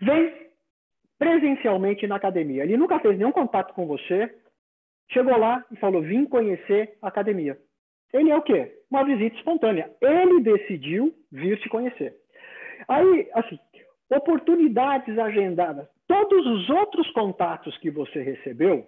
vem 0.00 0.32
presencialmente 1.18 2.06
na 2.06 2.16
academia. 2.16 2.62
Ele 2.62 2.76
nunca 2.76 3.00
fez 3.00 3.18
nenhum 3.18 3.32
contato 3.32 3.74
com 3.74 3.86
você, 3.86 4.32
chegou 5.10 5.36
lá 5.36 5.64
e 5.72 5.76
falou: 5.76 6.00
vim 6.00 6.24
conhecer 6.26 6.96
a 7.02 7.08
academia. 7.08 7.58
Ele 8.12 8.30
é 8.30 8.36
o 8.36 8.42
quê? 8.42 8.78
Uma 8.90 9.04
visita 9.04 9.36
espontânea. 9.36 9.90
Ele 10.00 10.40
decidiu 10.40 11.14
vir 11.30 11.58
te 11.60 11.68
conhecer. 11.68 12.14
Aí, 12.88 13.28
assim, 13.34 13.58
oportunidades 14.10 15.16
agendadas. 15.18 15.88
Todos 16.06 16.46
os 16.46 16.70
outros 16.70 17.08
contatos 17.12 17.76
que 17.78 17.90
você 17.90 18.20
recebeu, 18.20 18.86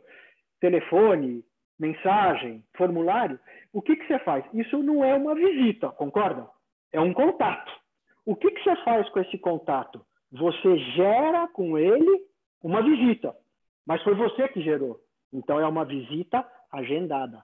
telefone, 0.60 1.44
mensagem, 1.78 2.64
formulário, 2.76 3.38
o 3.72 3.80
que, 3.80 3.96
que 3.96 4.06
você 4.06 4.18
faz? 4.20 4.44
Isso 4.52 4.82
não 4.82 5.04
é 5.04 5.14
uma 5.14 5.34
visita, 5.34 5.88
concorda? 5.90 6.48
É 6.92 7.00
um 7.00 7.12
contato. 7.12 7.72
O 8.26 8.36
que, 8.36 8.50
que 8.50 8.62
você 8.62 8.76
faz 8.84 9.08
com 9.10 9.20
esse 9.20 9.38
contato? 9.38 10.04
Você 10.32 10.78
gera 10.94 11.48
com 11.48 11.76
ele 11.78 12.24
uma 12.62 12.82
visita, 12.82 13.34
mas 13.86 14.02
foi 14.02 14.14
você 14.14 14.48
que 14.48 14.62
gerou. 14.62 14.98
Então 15.32 15.58
é 15.58 15.66
uma 15.66 15.84
visita 15.84 16.46
agendada. 16.70 17.42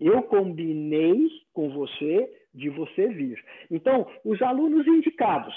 Eu 0.00 0.22
combinei 0.24 1.28
com 1.52 1.70
você 1.70 2.30
de 2.54 2.68
você 2.70 3.08
vir. 3.08 3.42
Então, 3.70 4.06
os 4.24 4.40
alunos 4.42 4.86
indicados, 4.86 5.54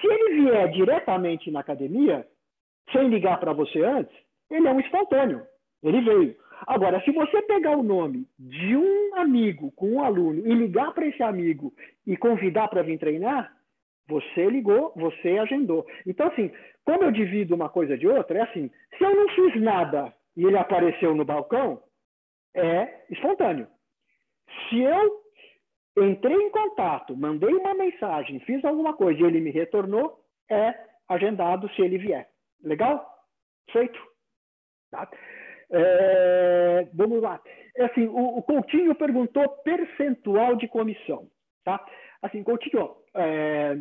se 0.00 0.06
ele 0.06 0.42
vier 0.42 0.70
diretamente 0.70 1.50
na 1.50 1.60
academia, 1.60 2.26
sem 2.92 3.08
ligar 3.08 3.38
para 3.40 3.52
você 3.52 3.80
antes, 3.82 4.14
ele 4.50 4.68
é 4.68 4.72
um 4.72 4.80
espontâneo. 4.80 5.42
Ele 5.82 6.00
veio. 6.00 6.36
Agora, 6.66 7.00
se 7.02 7.10
você 7.10 7.42
pegar 7.42 7.76
o 7.76 7.82
nome 7.82 8.26
de 8.38 8.76
um 8.76 9.14
amigo 9.16 9.70
com 9.72 9.90
um 9.90 10.02
aluno 10.02 10.46
e 10.46 10.54
ligar 10.54 10.92
para 10.94 11.06
esse 11.06 11.22
amigo 11.22 11.72
e 12.06 12.16
convidar 12.16 12.68
para 12.68 12.82
vir 12.82 12.98
treinar, 12.98 13.52
você 14.08 14.46
ligou, 14.46 14.92
você 14.96 15.38
agendou. 15.38 15.84
Então, 16.06 16.28
assim, 16.28 16.50
como 16.84 17.02
eu 17.04 17.10
divido 17.10 17.54
uma 17.54 17.68
coisa 17.68 17.98
de 17.98 18.06
outra, 18.06 18.38
é 18.38 18.42
assim: 18.42 18.70
se 18.96 19.04
eu 19.04 19.14
não 19.14 19.28
fiz 19.30 19.60
nada 19.60 20.12
e 20.36 20.44
ele 20.44 20.56
apareceu 20.56 21.14
no 21.14 21.24
balcão, 21.24 21.82
é 22.54 23.04
espontâneo. 23.10 23.66
Se 24.68 24.80
eu 24.80 26.04
entrei 26.04 26.36
em 26.36 26.50
contato, 26.50 27.16
mandei 27.16 27.52
uma 27.54 27.74
mensagem, 27.74 28.40
fiz 28.40 28.64
alguma 28.64 28.94
coisa 28.94 29.20
e 29.20 29.24
ele 29.24 29.40
me 29.40 29.50
retornou, 29.50 30.20
é 30.50 30.74
agendado 31.08 31.68
se 31.70 31.82
ele 31.82 31.98
vier. 31.98 32.28
Legal? 32.62 33.06
Feito. 33.70 33.98
Tá? 34.90 35.08
É, 35.70 36.88
vamos 36.94 37.22
lá. 37.22 37.40
É 37.76 37.84
assim, 37.84 38.06
o, 38.06 38.38
o, 38.38 38.42
Coutinho 38.42 38.94
perguntou 38.94 39.48
percentual 39.64 40.56
de 40.56 40.68
comissão. 40.68 41.28
Tá? 41.64 41.84
Assim, 42.22 42.42
Coutinho, 42.42 42.96
é, 43.14 43.76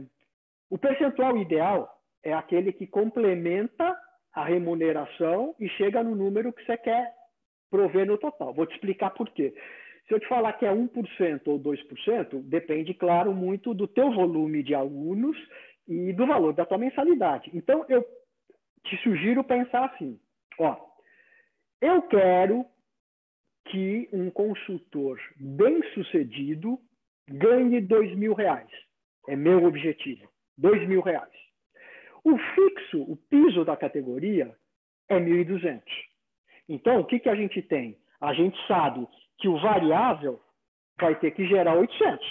o 0.70 0.78
percentual 0.78 1.38
ideal 1.38 1.91
é 2.24 2.34
aquele 2.34 2.74
que 2.74 2.88
complementa 2.88 3.95
a 4.34 4.43
remuneração 4.43 5.55
e 5.59 5.70
chega 5.70 6.03
no 6.03 6.16
número 6.16 6.51
que 6.51 6.66
você 6.66 6.78
quer 6.78 7.13
prover 7.70 8.05
no 8.05 8.18
total. 8.18 8.53
Vou 8.53 8.66
te 8.66 8.74
explicar 8.74 9.11
por 9.11 9.30
quê. 9.30 9.53
Se 10.08 10.14
eu 10.14 10.20
te 10.20 10.28
falar 10.28 10.53
que 10.53 10.66
é 10.66 10.72
1% 10.72 11.41
ou 11.47 11.60
2%, 11.60 12.41
depende, 12.43 12.93
claro, 12.93 13.34
muito 13.34 13.74
do 13.74 13.88
teu 13.88 14.12
volume 14.12 14.62
de 14.62 14.76
alunos 14.76 15.38
e 15.88 16.14
do 16.14 16.28
valor 16.28 16.53
da 16.53 16.66
tua 16.66 16.78
mensalidade. 16.78 17.49
Então, 17.53 17.86
eu 17.89 18.06
te 18.84 18.97
sugiro 18.97 19.43
pensar 19.43 19.86
assim, 19.86 20.20
ó, 20.60 20.78
eu 21.82 22.03
quero 22.03 22.66
que 23.66 24.08
um 24.14 24.30
consultor 24.30 25.20
bem-sucedido 25.38 26.80
ganhe 27.28 27.82
dois 27.82 28.16
mil 28.16 28.34
reais. 28.34 28.70
É 29.28 29.36
meu 29.36 29.64
objetivo, 29.64 30.30
dois 30.56 30.88
mil 30.88 31.01
reais. 31.01 31.34
O 32.24 32.38
fixo, 32.38 33.01
o 33.01 33.18
piso 33.18 33.66
da 33.66 33.76
categoria, 33.76 34.56
é 35.10 35.20
1.200. 35.20 35.82
Então, 36.68 36.99
o 36.99 37.06
que, 37.06 37.20
que 37.20 37.30
a 37.30 37.36
gente 37.36 37.62
tem? 37.62 37.97
A 38.20 38.34
gente 38.34 38.58
sabe 38.68 39.08
que 39.38 39.48
o 39.48 39.60
variável 39.60 40.42
vai 41.00 41.16
ter 41.20 41.32
que 41.32 41.46
gerar 41.48 41.76
800, 41.78 42.26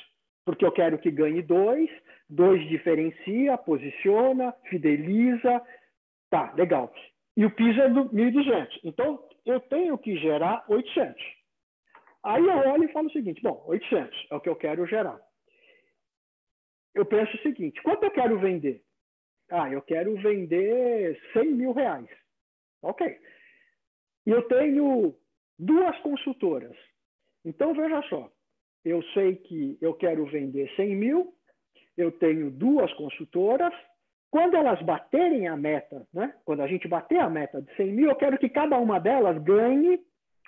porque 0.44 0.64
eu 0.64 0.72
quero 0.72 0.98
que 0.98 1.10
ganhe 1.10 1.42
2, 1.42 1.90
2 2.28 2.68
diferencia, 2.68 3.58
posiciona, 3.58 4.52
fideliza, 4.68 5.62
tá, 6.30 6.52
legal. 6.54 6.92
E 7.36 7.44
o 7.44 7.50
piso 7.50 7.80
é 7.80 7.88
1.200. 7.88 8.80
Então, 8.84 9.22
eu 9.44 9.60
tenho 9.60 9.98
que 9.98 10.16
gerar 10.16 10.64
800. 10.68 11.22
Aí 12.22 12.42
eu 12.42 12.56
olho 12.72 12.84
e 12.84 12.92
falo 12.92 13.08
o 13.08 13.12
seguinte, 13.12 13.42
bom, 13.42 13.62
800 13.66 14.28
é 14.30 14.34
o 14.34 14.40
que 14.40 14.48
eu 14.48 14.56
quero 14.56 14.86
gerar. 14.86 15.20
Eu 16.94 17.04
penso 17.04 17.36
o 17.36 17.40
seguinte, 17.40 17.82
quanto 17.82 18.04
eu 18.04 18.10
quero 18.10 18.38
vender? 18.38 18.82
Ah, 19.50 19.70
eu 19.70 19.82
quero 19.82 20.16
vender 20.16 21.20
100 21.32 21.52
mil 21.52 21.72
reais. 21.72 22.08
Ok. 22.82 23.18
E 24.26 24.30
eu 24.30 24.42
tenho 24.48 25.14
duas 25.58 25.98
consultoras. 25.98 26.76
Então, 27.44 27.74
veja 27.74 28.02
só, 28.08 28.30
eu 28.84 29.02
sei 29.14 29.36
que 29.36 29.78
eu 29.80 29.94
quero 29.94 30.24
vender 30.26 30.70
100 30.76 30.96
mil, 30.96 31.34
eu 31.96 32.10
tenho 32.12 32.50
duas 32.50 32.92
consultoras, 32.94 33.72
quando 34.30 34.56
elas 34.56 34.82
baterem 34.82 35.46
a 35.46 35.56
meta, 35.56 36.06
né? 36.12 36.34
quando 36.44 36.60
a 36.60 36.66
gente 36.66 36.88
bater 36.88 37.18
a 37.20 37.30
meta 37.30 37.62
de 37.62 37.72
100 37.76 37.92
mil, 37.92 38.08
eu 38.08 38.16
quero 38.16 38.36
que 38.36 38.48
cada 38.48 38.76
uma 38.78 38.98
delas 38.98 39.40
ganhe 39.44 40.00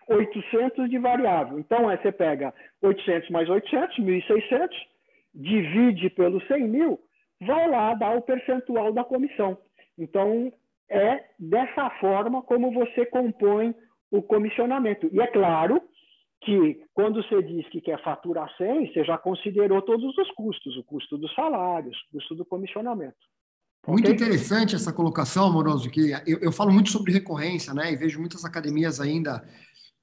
800 0.09 0.91
de 0.91 0.99
variável. 0.99 1.59
Então, 1.59 1.89
aí 1.89 1.97
você 1.99 2.11
pega 2.11 2.53
800 2.83 3.31
mais 3.31 3.49
800, 3.49 3.97
1.600, 3.99 4.69
divide 5.33 6.11
pelos 6.11 6.45
100 6.49 6.69
mil, 6.69 7.01
vai 7.41 7.69
lá 7.69 7.95
dar 7.95 8.17
o 8.17 8.23
percentual 8.23 8.93
da 8.93 9.05
comissão. 9.05 9.57
Então, 9.97 10.53
é 10.91 11.25
dessa 11.39 11.91
forma 12.01 12.43
como 12.43 12.73
você 12.73 13.07
compõe 13.07 13.75
o 14.11 14.23
comissionamento. 14.23 15.09
E 15.13 15.21
é 15.21 15.27
claro 15.27 15.81
que 16.43 16.80
quando 16.95 17.22
você 17.22 17.43
diz 17.43 17.68
que 17.68 17.80
quer 17.80 18.03
faturar 18.03 18.49
100, 18.57 18.93
você 18.93 19.05
já 19.05 19.18
considerou 19.18 19.82
todos 19.82 20.16
os 20.16 20.30
custos, 20.32 20.76
o 20.76 20.84
custo 20.84 21.16
dos 21.18 21.34
salários, 21.34 21.97
o 22.09 22.18
custo 22.18 22.34
do 22.34 22.45
comissionamento. 22.45 23.16
Muito 23.87 24.11
okay? 24.11 24.14
interessante 24.14 24.74
essa 24.74 24.93
colocação, 24.93 25.47
Amoroso, 25.47 25.89
que 25.91 26.11
eu, 26.26 26.39
eu, 26.41 26.53
falo 26.53 26.72
muito 26.72 26.91
sobre 26.91 27.12
recorrência, 27.12 27.72
né? 27.72 27.93
E 27.93 27.97
vejo 27.97 28.18
muitas 28.18 28.45
academias 28.45 29.01
ainda 29.01 29.45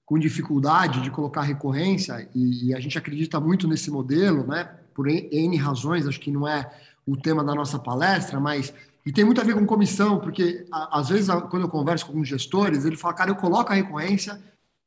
com 0.06 0.18
dificuldade 0.18 1.02
de 1.02 1.12
colocar 1.12 1.42
recorrência, 1.42 2.30
e, 2.34 2.70
e 2.70 2.76
a 2.76 2.80
gente 2.80 2.98
acredita 2.98 3.40
muito 3.40 3.68
nesse 3.68 3.92
modelo, 3.92 4.46
né? 4.46 4.80
Por 4.94 5.10
N 5.10 5.58
razões, 5.58 6.08
acho 6.08 6.20
que 6.20 6.32
não 6.32 6.48
é 6.48 6.70
o 7.06 7.18
tema 7.18 7.44
da 7.44 7.54
nossa 7.54 7.78
palestra, 7.78 8.40
mas 8.40 8.74
e 9.06 9.12
tem 9.12 9.26
muito 9.26 9.42
a 9.42 9.44
ver 9.44 9.54
com 9.54 9.66
comissão, 9.66 10.20
porque 10.20 10.66
às 10.72 11.10
vezes 11.10 11.28
quando 11.50 11.64
eu 11.64 11.70
converso 11.70 12.06
com 12.06 12.14
alguns 12.14 12.28
gestores, 12.28 12.86
ele 12.86 12.96
fala, 12.96 13.14
cara, 13.14 13.32
eu 13.32 13.36
coloco 13.36 13.72
a 13.72 13.76
recorrência, 13.76 14.42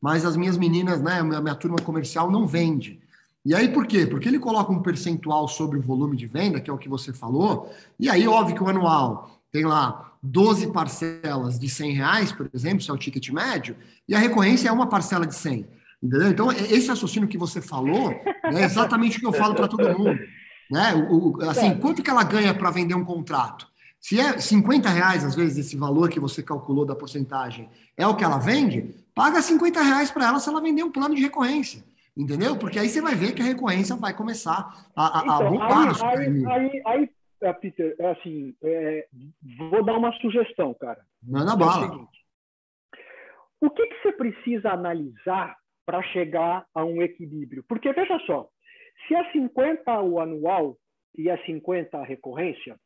mas 0.06 0.24
as 0.24 0.36
minhas 0.36 0.56
meninas, 0.56 1.02
né, 1.02 1.18
a 1.18 1.24
minha, 1.24 1.40
minha 1.40 1.54
turma 1.56 1.78
comercial 1.78 2.30
não 2.30 2.46
vende. 2.46 3.00
E 3.44 3.52
aí 3.52 3.68
por 3.68 3.88
quê? 3.88 4.06
Porque 4.06 4.28
ele 4.28 4.38
coloca 4.38 4.70
um 4.70 4.80
percentual 4.80 5.48
sobre 5.48 5.80
o 5.80 5.82
volume 5.82 6.16
de 6.16 6.28
venda, 6.28 6.60
que 6.60 6.70
é 6.70 6.72
o 6.72 6.78
que 6.78 6.88
você 6.88 7.12
falou, 7.12 7.74
e 7.98 8.08
aí 8.08 8.28
óbvio 8.28 8.54
que 8.54 8.62
o 8.62 8.68
anual 8.68 9.42
tem 9.50 9.64
lá 9.64 10.12
12 10.22 10.68
parcelas 10.68 11.58
de 11.58 11.68
100 11.68 11.92
reais, 11.92 12.30
por 12.30 12.48
exemplo, 12.54 12.84
se 12.84 12.88
é 12.88 12.94
o 12.94 12.96
ticket 12.96 13.30
médio, 13.30 13.74
e 14.08 14.14
a 14.14 14.18
recorrência 14.20 14.68
é 14.68 14.72
uma 14.72 14.86
parcela 14.86 15.26
de 15.26 15.34
100. 15.34 15.66
Entendeu? 16.00 16.30
Então, 16.30 16.52
esse 16.52 16.86
raciocínio 16.86 17.28
que 17.28 17.36
você 17.36 17.60
falou 17.60 18.10
é 18.44 18.62
exatamente 18.62 19.16
o 19.16 19.20
que 19.20 19.26
eu 19.26 19.32
falo 19.32 19.56
para 19.56 19.66
todo 19.66 19.98
mundo. 19.98 20.20
Né? 20.70 20.94
O, 21.10 21.36
o, 21.36 21.50
assim, 21.50 21.70
é. 21.70 21.74
quanto 21.74 22.00
que 22.00 22.10
ela 22.10 22.22
ganha 22.22 22.54
para 22.54 22.70
vender 22.70 22.94
um 22.94 23.04
contrato? 23.04 23.66
Se 24.06 24.20
é 24.20 24.38
50 24.38 24.88
reais, 24.88 25.24
às 25.24 25.34
vezes, 25.34 25.58
esse 25.58 25.76
valor 25.76 26.08
que 26.08 26.20
você 26.20 26.40
calculou 26.40 26.86
da 26.86 26.94
porcentagem 26.94 27.68
é 27.96 28.06
o 28.06 28.16
que 28.16 28.22
ela 28.22 28.38
vende, 28.38 28.94
paga 29.12 29.42
50 29.42 29.82
reais 29.82 30.12
para 30.12 30.28
ela 30.28 30.38
se 30.38 30.48
ela 30.48 30.60
vender 30.60 30.84
um 30.84 30.92
plano 30.92 31.12
de 31.12 31.22
recorrência. 31.22 31.82
Entendeu? 32.16 32.56
Porque 32.56 32.78
aí 32.78 32.88
você 32.88 33.02
vai 33.02 33.16
ver 33.16 33.34
que 33.34 33.42
a 33.42 33.44
recorrência 33.44 33.96
vai 33.96 34.14
começar 34.16 34.70
a, 34.94 35.18
a, 35.18 35.24
então, 35.24 35.50
voltar 35.50 36.08
aí, 36.08 36.24
aí, 36.24 36.46
aí, 36.46 36.82
aí, 36.86 37.10
é, 37.40 37.52
Peter, 37.54 37.96
é 37.98 38.12
assim, 38.12 38.54
é, 38.62 39.08
vou 39.58 39.84
dar 39.84 39.98
uma 39.98 40.12
sugestão, 40.20 40.72
cara. 40.74 41.04
Manda 41.20 41.54
é 41.54 41.56
bala. 41.56 41.86
O, 41.86 41.90
seguinte, 41.90 42.20
o 43.60 43.70
que, 43.70 43.86
que 43.88 44.02
você 44.02 44.12
precisa 44.12 44.70
analisar 44.70 45.56
para 45.84 46.00
chegar 46.12 46.64
a 46.72 46.84
um 46.84 47.02
equilíbrio? 47.02 47.64
Porque, 47.68 47.92
veja 47.92 48.20
só, 48.24 48.48
se 49.08 49.16
é 49.16 49.32
50 49.32 50.00
o 50.00 50.20
anual 50.20 50.78
e 51.18 51.28
é 51.28 51.36
50 51.38 51.98
a 51.98 52.04
recorrência, 52.04 52.78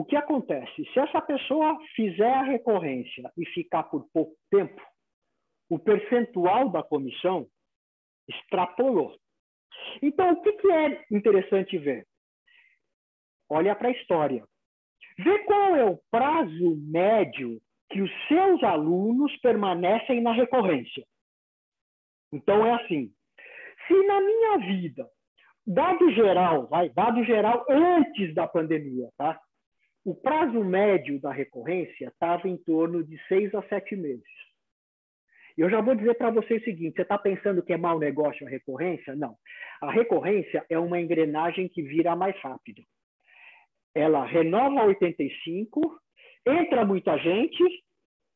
o 0.00 0.04
que 0.04 0.16
acontece? 0.16 0.82
Se 0.94 0.98
essa 0.98 1.20
pessoa 1.20 1.78
fizer 1.94 2.32
a 2.32 2.42
recorrência 2.42 3.30
e 3.36 3.44
ficar 3.44 3.82
por 3.82 4.08
pouco 4.10 4.34
tempo, 4.50 4.80
o 5.68 5.78
percentual 5.78 6.70
da 6.70 6.82
comissão 6.82 7.46
extrapolou. 8.26 9.14
Então, 10.00 10.32
o 10.32 10.40
que, 10.40 10.52
que 10.54 10.72
é 10.72 11.04
interessante 11.10 11.76
ver? 11.76 12.06
Olha 13.50 13.74
para 13.76 13.88
a 13.88 13.92
história. 13.92 14.42
Vê 15.18 15.38
qual 15.40 15.76
é 15.76 15.84
o 15.84 16.00
prazo 16.10 16.76
médio 16.76 17.60
que 17.90 18.00
os 18.00 18.10
seus 18.26 18.62
alunos 18.62 19.36
permanecem 19.40 20.22
na 20.22 20.32
recorrência. 20.32 21.04
Então, 22.32 22.64
é 22.64 22.72
assim: 22.72 23.12
se 23.86 24.06
na 24.06 24.18
minha 24.18 24.58
vida, 24.60 25.06
dado 25.66 26.10
geral, 26.12 26.68
vai, 26.68 26.88
dado 26.88 27.22
geral 27.22 27.66
antes 27.68 28.34
da 28.34 28.48
pandemia, 28.48 29.10
tá? 29.18 29.38
O 30.04 30.14
prazo 30.14 30.64
médio 30.64 31.20
da 31.20 31.30
recorrência 31.30 32.08
estava 32.08 32.48
em 32.48 32.56
torno 32.56 33.04
de 33.04 33.18
seis 33.28 33.54
a 33.54 33.62
sete 33.64 33.94
meses. 33.94 34.24
Eu 35.58 35.68
já 35.68 35.80
vou 35.82 35.94
dizer 35.94 36.14
para 36.14 36.30
você 36.30 36.54
o 36.54 36.64
seguinte: 36.64 36.96
você 36.96 37.02
está 37.02 37.18
pensando 37.18 37.62
que 37.62 37.72
é 37.72 37.76
mau 37.76 37.98
negócio 37.98 38.46
a 38.46 38.50
recorrência? 38.50 39.14
Não. 39.14 39.36
A 39.82 39.90
recorrência 39.90 40.64
é 40.70 40.78
uma 40.78 41.00
engrenagem 41.00 41.68
que 41.68 41.82
vira 41.82 42.16
mais 42.16 42.34
rápido. 42.40 42.82
Ela 43.94 44.24
renova 44.24 44.84
85, 44.84 46.00
entra 46.46 46.84
muita 46.84 47.18
gente, 47.18 47.62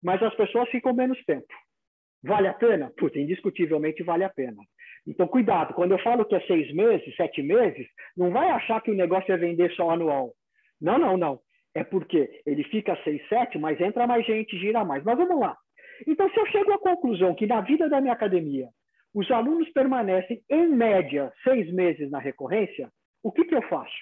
mas 0.03 0.23
as 0.23 0.35
pessoas 0.35 0.69
ficam 0.69 0.93
menos 0.93 1.23
tempo. 1.25 1.47
Vale 2.23 2.49
a 2.49 2.55
pena? 2.55 2.93
Puta, 2.97 3.19
indiscutivelmente 3.19 4.03
vale 4.03 4.25
a 4.25 4.31
pena. 4.31 4.63
Então, 5.07 5.27
cuidado, 5.27 5.75
quando 5.75 5.93
eu 5.93 5.99
falo 5.99 6.25
que 6.25 6.35
é 6.35 6.41
seis 6.41 6.73
meses, 6.75 7.15
sete 7.17 7.43
meses, 7.43 7.87
não 8.17 8.31
vai 8.31 8.49
achar 8.51 8.83
que 8.83 8.91
o 8.91 8.95
negócio 8.95 9.33
é 9.33 9.37
vender 9.37 9.71
só 9.73 9.91
anual. 9.91 10.35
Não, 10.81 10.99
não, 10.99 11.17
não. 11.17 11.41
É 11.75 11.83
porque 11.83 12.43
ele 12.47 12.65
fica 12.65 12.97
seis, 13.03 13.27
sete, 13.29 13.59
mas 13.59 13.81
entra 13.81 14.07
mais 14.07 14.25
gente, 14.25 14.59
gira 14.59 14.85
mais. 14.85 15.03
Mas 15.03 15.17
vamos 15.17 15.41
lá. 15.41 15.57
Então, 16.07 16.29
se 16.31 16.39
eu 16.39 16.47
chego 16.47 16.73
à 16.73 16.79
conclusão 16.79 17.35
que 17.35 17.47
na 17.47 17.61
vida 17.61 17.89
da 17.89 18.01
minha 18.01 18.13
academia 18.13 18.69
os 19.15 19.31
alunos 19.31 19.69
permanecem, 19.71 20.43
em 20.51 20.69
média, 20.69 21.33
seis 21.45 21.73
meses 21.73 22.11
na 22.11 22.19
recorrência, 22.19 22.91
o 23.23 23.31
que, 23.31 23.45
que 23.45 23.55
eu 23.55 23.63
faço? 23.69 23.95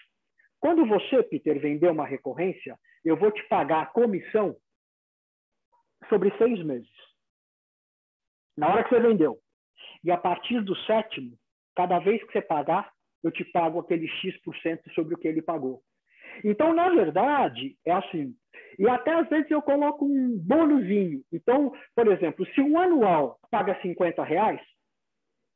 Quando 0.59 0.87
você, 0.87 1.23
Peter, 1.25 1.61
vender 1.61 1.91
uma 1.91 2.07
recorrência, 2.07 2.79
eu 3.05 3.17
vou 3.17 3.31
te 3.31 3.43
pagar 3.49 3.83
a 3.83 3.87
comissão 3.87 4.57
sobre 6.09 6.31
seis 6.39 6.63
meses. 6.65 6.91
Na 8.57 8.69
hora 8.69 8.85
que 8.85 8.91
você 8.91 9.01
vendeu. 9.01 9.39
E 10.05 10.11
a 10.11 10.17
partir 10.17 10.63
do 10.63 10.75
sétimo, 10.85 11.37
cada 11.75 11.99
vez 11.99 12.23
que 12.25 12.33
você 12.33 12.43
pagar, 12.43 12.91
eu 13.23 13.31
te 13.31 13.45
pago 13.45 13.79
aquele 13.79 14.09
X% 14.09 14.93
sobre 14.95 15.15
o 15.15 15.19
que 15.19 15.29
ele 15.29 15.43
pagou. 15.43 15.83
Então, 16.45 16.73
na 16.75 16.89
verdade, 16.91 17.77
é 17.85 17.93
assim. 17.93 18.35
E 18.79 18.89
até 18.89 19.13
às 19.13 19.29
vezes 19.29 19.51
eu 19.51 19.63
coloco 19.63 20.05
um 20.05 20.39
bônusinho. 20.39 21.23
Então, 21.33 21.73
por 21.95 22.09
exemplo, 22.09 22.47
se 22.55 22.61
um 22.61 22.79
anual 22.79 23.39
paga 23.51 23.79
50 23.81 24.23
reais, 24.25 24.61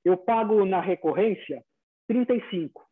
eu 0.05 0.17
pago 0.17 0.65
na 0.65 0.81
recorrência 0.81 1.63
35. 2.09 2.85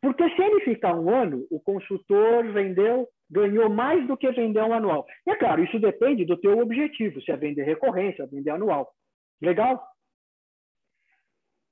Porque 0.00 0.28
se 0.30 0.42
ele 0.42 0.60
ficar 0.60 0.94
um 0.94 1.08
ano, 1.08 1.46
o 1.50 1.58
consultor 1.58 2.52
vendeu, 2.52 3.08
ganhou 3.30 3.70
mais 3.70 4.06
do 4.06 4.16
que 4.16 4.30
vendeu 4.32 4.66
um 4.66 4.74
anual. 4.74 5.06
E 5.26 5.30
é 5.30 5.36
claro, 5.36 5.64
isso 5.64 5.78
depende 5.78 6.26
do 6.26 6.36
teu 6.36 6.58
objetivo, 6.58 7.22
se 7.22 7.32
é 7.32 7.36
vender 7.36 7.62
recorrência, 7.62 8.24
é 8.24 8.26
vender 8.26 8.50
anual. 8.50 8.92
Legal? 9.40 9.82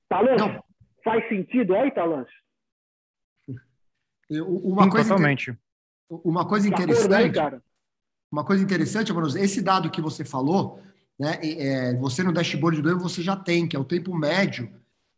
Talãs, 0.09 0.40
faz 1.05 1.28
sentido 1.28 1.76
aí, 1.76 1.90
Talãs? 1.90 2.28
Uma 4.41 4.85
Sim, 4.85 4.91
coisa 4.91 5.09
totalmente. 5.09 5.59
Uma 6.09 6.45
coisa 6.45 6.68
interessante. 6.68 7.39
Aí, 7.39 7.61
uma 8.30 8.45
coisa 8.45 8.62
interessante, 8.62 9.11
Amoroso, 9.11 9.39
esse 9.39 9.61
dado 9.61 9.91
que 9.91 10.01
você 10.01 10.24
falou, 10.24 10.80
né, 11.18 11.39
é, 11.43 11.95
você 11.97 12.22
no 12.22 12.33
dashboard 12.33 12.80
do 12.80 12.91
Evo 12.91 13.01
você 13.01 13.22
já 13.22 13.37
tem, 13.37 13.68
que 13.68 13.76
é 13.76 13.78
o 13.78 13.85
tempo 13.85 14.14
médio 14.14 14.70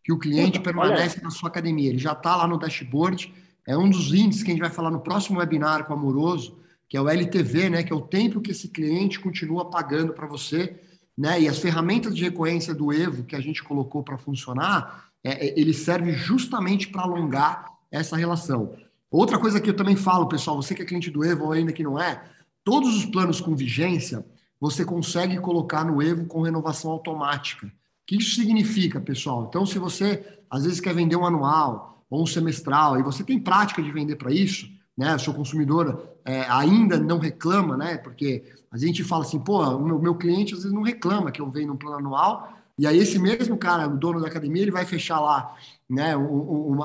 que 0.03 0.13
o 0.13 0.19
cliente 0.19 0.59
Puta, 0.59 0.73
permanece 0.73 1.23
na 1.23 1.31
sua 1.31 1.49
academia. 1.49 1.91
Ele 1.91 1.99
já 1.99 2.13
está 2.13 2.37
lá 2.37 2.47
no 2.47 2.59
dashboard. 2.59 3.33
É 3.67 3.77
um 3.77 3.89
dos 3.89 4.13
índices 4.13 4.43
que 4.43 4.51
a 4.51 4.55
gente 4.55 4.61
vai 4.61 4.71
falar 4.71 4.91
no 4.91 5.01
próximo 5.01 5.39
webinar 5.39 5.85
com 5.85 5.95
o 5.95 5.97
Amoroso, 5.97 6.59
que 6.89 6.97
é 6.97 7.01
o 7.01 7.09
LTV, 7.09 7.71
né, 7.71 7.83
que 7.83 7.93
é 7.93 7.97
o 7.97 8.03
tempo 8.03 8.41
que 8.41 8.51
esse 8.51 8.69
cliente 8.69 9.21
continua 9.21 9.71
pagando 9.71 10.13
para 10.13 10.27
você 10.27 10.79
né? 11.17 11.41
E 11.41 11.49
as 11.49 11.59
ferramentas 11.59 12.15
de 12.15 12.25
recorrência 12.25 12.75
do 12.75 12.93
Evo 12.93 13.25
que 13.25 13.37
a 13.37 13.41
gente 13.41 13.63
colocou 13.63 14.03
para 14.03 14.19
funcionar, 14.19 15.09
é, 15.23 15.47
é, 15.47 15.59
ele 15.59 15.73
serve 15.73 16.13
justamente 16.13 16.89
para 16.89 17.03
alongar 17.03 17.67
essa 17.91 18.17
relação. 18.17 18.77
Outra 19.17 19.39
coisa 19.39 19.61
que 19.61 19.71
eu 19.71 19.77
também 19.77 19.95
falo, 19.95 20.27
pessoal, 20.27 20.61
você 20.61 20.75
que 20.75 20.83
é 20.83 20.85
cliente 20.85 21.09
do 21.09 21.23
Evo 21.23 21.45
ou 21.45 21.53
ainda 21.53 21.73
que 21.73 21.85
não 21.85 21.97
é, 21.97 22.21
todos 22.65 22.97
os 22.97 23.07
planos 23.07 23.41
com 23.41 23.55
vigência 23.55 24.27
você 24.61 24.85
consegue 24.85 25.39
colocar 25.39 25.85
no 25.85 26.03
Evo 26.03 26.25
com 26.27 26.43
renovação 26.43 26.91
automática. 26.91 27.69
O 27.69 27.71
que 28.05 28.17
isso 28.17 28.35
significa, 28.35 29.01
pessoal? 29.01 29.47
Então, 29.49 29.65
se 29.65 29.79
você 29.79 30.41
às 30.51 30.65
vezes 30.65 30.81
quer 30.81 30.93
vender 30.93 31.15
um 31.15 31.25
anual 31.25 32.05
ou 32.11 32.25
um 32.25 32.27
semestral 32.27 32.99
e 32.99 33.05
você 33.05 33.23
tem 33.23 33.39
prática 33.39 33.81
de 33.81 33.93
vender 33.93 34.17
para 34.17 34.33
isso, 34.33 34.69
né? 34.99 35.15
O 35.15 35.19
seu 35.21 35.33
consumidor 35.33 36.09
é, 36.25 36.45
ainda 36.49 36.99
não 36.99 37.21
reclama, 37.21 37.77
né? 37.77 37.97
Porque 37.99 38.43
a 38.69 38.77
gente 38.77 39.05
fala 39.05 39.23
assim, 39.23 39.39
pô, 39.39 39.63
o 39.63 39.81
meu, 39.81 40.01
meu 40.01 40.17
cliente 40.17 40.55
às 40.55 40.65
vezes 40.65 40.75
não 40.75 40.83
reclama 40.83 41.31
que 41.31 41.41
eu 41.41 41.49
venho 41.49 41.69
num 41.69 41.77
plano 41.77 41.99
anual, 41.99 42.53
e 42.77 42.87
aí 42.87 42.99
esse 42.99 43.19
mesmo 43.19 43.57
cara, 43.57 43.87
o 43.87 43.97
dono 43.97 44.21
da 44.21 44.27
academia, 44.27 44.63
ele 44.63 44.71
vai 44.71 44.85
fechar 44.85 45.21
lá 45.21 45.55
né, 45.89 46.17
um, 46.17 46.77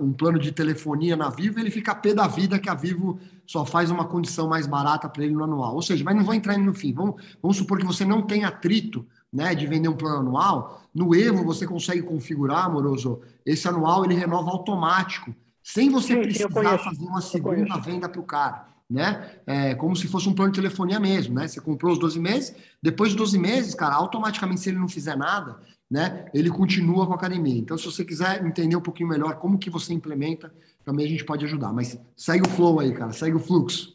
um 0.00 0.12
plano 0.12 0.38
de 0.38 0.50
telefonia 0.50 1.16
na 1.16 1.30
Vivo, 1.30 1.60
ele 1.60 1.70
fica 1.70 1.94
pé 1.94 2.12
da 2.12 2.26
vida 2.26 2.58
que 2.58 2.68
a 2.68 2.74
Vivo 2.74 3.18
só 3.46 3.64
faz 3.64 3.90
uma 3.90 4.04
condição 4.04 4.48
mais 4.48 4.66
barata 4.66 5.08
para 5.08 5.24
ele 5.24 5.34
no 5.34 5.44
anual. 5.44 5.74
Ou 5.74 5.82
seja, 5.82 6.02
mas 6.02 6.16
não 6.16 6.24
vou 6.24 6.34
entrar 6.34 6.58
no 6.58 6.74
fim. 6.74 6.92
Vamos, 6.92 7.22
vamos 7.40 7.56
supor 7.56 7.78
que 7.78 7.86
você 7.86 8.04
não 8.04 8.22
tem 8.22 8.44
atrito 8.44 9.06
né, 9.32 9.54
de 9.54 9.66
vender 9.66 9.88
um 9.88 9.96
plano 9.96 10.18
anual. 10.18 10.82
No 10.92 11.14
Evo 11.14 11.44
você 11.44 11.64
consegue 11.64 12.02
configurar, 12.02 12.64
amoroso, 12.64 13.20
esse 13.46 13.68
anual 13.68 14.04
ele 14.04 14.14
renova 14.14 14.50
automático, 14.50 15.32
sem 15.62 15.90
você 15.90 16.14
Sim, 16.14 16.22
precisar 16.22 16.78
fazer 16.78 17.04
uma 17.04 17.20
segunda 17.20 17.76
venda 17.76 18.08
para 18.08 18.20
o 18.20 18.24
cara 18.24 18.69
né? 18.90 19.40
É, 19.46 19.74
como 19.74 19.94
se 19.94 20.08
fosse 20.08 20.28
um 20.28 20.34
plano 20.34 20.50
de 20.50 20.60
telefonia 20.60 20.98
mesmo, 20.98 21.34
né? 21.34 21.46
Você 21.46 21.60
comprou 21.60 21.92
os 21.92 21.98
12 21.98 22.18
meses, 22.18 22.56
depois 22.82 23.12
de 23.12 23.16
12 23.16 23.38
meses, 23.38 23.74
cara, 23.74 23.94
automaticamente, 23.94 24.60
se 24.60 24.70
ele 24.70 24.78
não 24.78 24.88
fizer 24.88 25.16
nada, 25.16 25.60
né? 25.88 26.28
Ele 26.34 26.50
continua 26.50 27.06
com 27.06 27.12
a 27.12 27.16
academia. 27.16 27.58
Então, 27.58 27.78
se 27.78 27.84
você 27.84 28.04
quiser 28.04 28.44
entender 28.44 28.74
um 28.74 28.82
pouquinho 28.82 29.08
melhor 29.08 29.38
como 29.38 29.58
que 29.58 29.70
você 29.70 29.94
implementa, 29.94 30.52
também 30.84 31.06
a 31.06 31.08
gente 31.08 31.24
pode 31.24 31.44
ajudar. 31.44 31.72
Mas 31.72 32.00
segue 32.16 32.42
o 32.46 32.50
flow 32.50 32.80
aí, 32.80 32.92
cara, 32.92 33.12
segue 33.12 33.36
o 33.36 33.40
fluxo. 33.40 33.94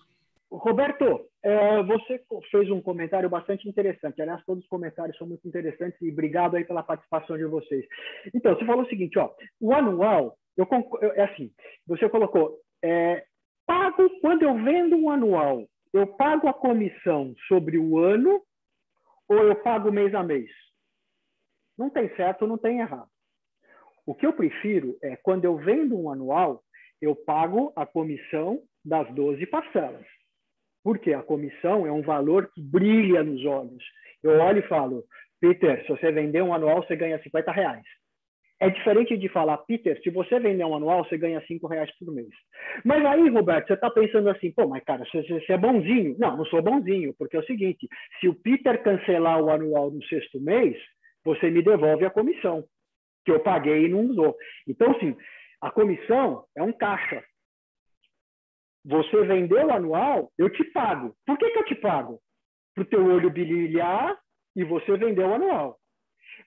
Roberto, 0.49 1.25
é, 1.43 1.83
você 1.83 2.21
fez 2.49 2.71
um 2.71 2.81
comentário 2.81 3.29
bastante 3.29 3.67
interessante. 3.67 4.21
Aliás, 4.21 4.43
todos 4.45 4.63
os 4.63 4.69
comentários 4.69 5.17
são 5.17 5.27
muito 5.27 5.45
interessantes 5.47 6.01
e 6.01 6.09
obrigado 6.09 6.55
aí 6.55 6.63
pela 6.63 6.83
participação 6.83 7.37
de 7.37 7.45
vocês. 7.45 7.85
Então, 8.33 8.55
você 8.55 8.65
falou 8.65 8.83
o 8.83 8.89
seguinte, 8.89 9.19
ó, 9.19 9.31
o 9.59 9.73
anual, 9.73 10.37
eu, 10.57 10.67
é 11.15 11.23
assim, 11.23 11.51
você 11.85 12.07
colocou 12.09 12.57
é, 12.83 13.25
pago, 13.65 14.09
quando 14.21 14.43
eu 14.43 14.55
vendo 14.55 14.95
um 14.95 15.09
anual, 15.09 15.65
eu 15.93 16.07
pago 16.07 16.47
a 16.47 16.53
comissão 16.53 17.33
sobre 17.47 17.77
o 17.77 17.97
ano 17.97 18.41
ou 19.27 19.37
eu 19.37 19.55
pago 19.57 19.91
mês 19.91 20.13
a 20.13 20.23
mês? 20.23 20.49
Não 21.77 21.89
tem 21.89 22.13
certo, 22.15 22.47
não 22.47 22.57
tem 22.57 22.79
errado. 22.79 23.09
O 24.05 24.13
que 24.13 24.25
eu 24.25 24.33
prefiro 24.33 24.97
é, 25.01 25.15
quando 25.15 25.45
eu 25.45 25.57
vendo 25.57 25.97
um 25.97 26.11
anual, 26.11 26.61
eu 27.01 27.15
pago 27.15 27.73
a 27.75 27.85
comissão 27.85 28.61
das 28.83 29.11
12 29.13 29.45
parcelas. 29.47 30.05
Porque 30.83 31.13
a 31.13 31.23
comissão 31.23 31.85
é 31.87 31.91
um 31.91 32.03
valor 32.03 32.51
que 32.53 32.61
brilha 32.61 33.23
nos 33.23 33.43
olhos. 33.45 33.83
Eu 34.21 34.39
olho 34.39 34.59
e 34.59 34.67
falo, 34.67 35.03
Peter, 35.41 35.81
se 35.81 35.89
você 35.89 36.11
vender 36.11 36.41
um 36.43 36.53
anual, 36.53 36.83
você 36.83 36.95
ganha 36.95 37.21
50 37.21 37.51
reais. 37.51 37.85
É 38.59 38.69
diferente 38.69 39.17
de 39.17 39.27
falar, 39.27 39.57
Peter, 39.59 40.01
se 40.01 40.09
você 40.09 40.39
vender 40.39 40.63
um 40.63 40.75
anual, 40.75 41.03
você 41.03 41.17
ganha 41.17 41.43
cinco 41.45 41.67
reais 41.67 41.91
por 41.99 42.13
mês. 42.13 42.29
Mas 42.85 43.05
aí, 43.05 43.27
Roberto, 43.29 43.67
você 43.67 43.73
está 43.73 43.89
pensando 43.89 44.29
assim, 44.29 44.51
pô, 44.51 44.67
mas 44.67 44.83
cara, 44.83 45.03
você, 45.05 45.21
você 45.23 45.53
é 45.53 45.57
bonzinho. 45.57 46.15
Não, 46.17 46.37
não 46.37 46.45
sou 46.45 46.61
bonzinho, 46.61 47.13
porque 47.17 47.35
é 47.35 47.39
o 47.41 47.45
seguinte, 47.45 47.87
se 48.19 48.29
o 48.29 48.35
Peter 48.35 48.81
cancelar 48.81 49.41
o 49.41 49.49
anual 49.49 49.91
no 49.91 50.01
sexto 50.05 50.39
mês, 50.39 50.77
você 51.23 51.49
me 51.49 51.61
devolve 51.61 52.05
a 52.05 52.09
comissão, 52.09 52.63
que 53.25 53.31
eu 53.31 53.41
paguei 53.41 53.85
e 53.85 53.89
não 53.89 54.05
usou. 54.05 54.35
Então, 54.67 54.91
assim, 54.91 55.17
a 55.61 55.69
comissão 55.69 56.45
é 56.55 56.63
um 56.63 56.71
caixa. 56.71 57.23
Você 58.85 59.25
vendeu 59.25 59.67
o 59.67 59.73
anual, 59.73 60.31
eu 60.37 60.49
te 60.49 60.63
pago. 60.65 61.13
Por 61.25 61.37
que, 61.37 61.49
que 61.49 61.59
eu 61.59 61.65
te 61.65 61.75
pago? 61.75 62.21
Para 62.73 62.83
o 62.83 62.87
teu 62.87 63.03
olho 63.03 63.31
brilhar 63.31 64.15
e 64.55 64.63
você 64.63 64.95
vendeu 64.95 65.27
o 65.27 65.33
anual. 65.33 65.77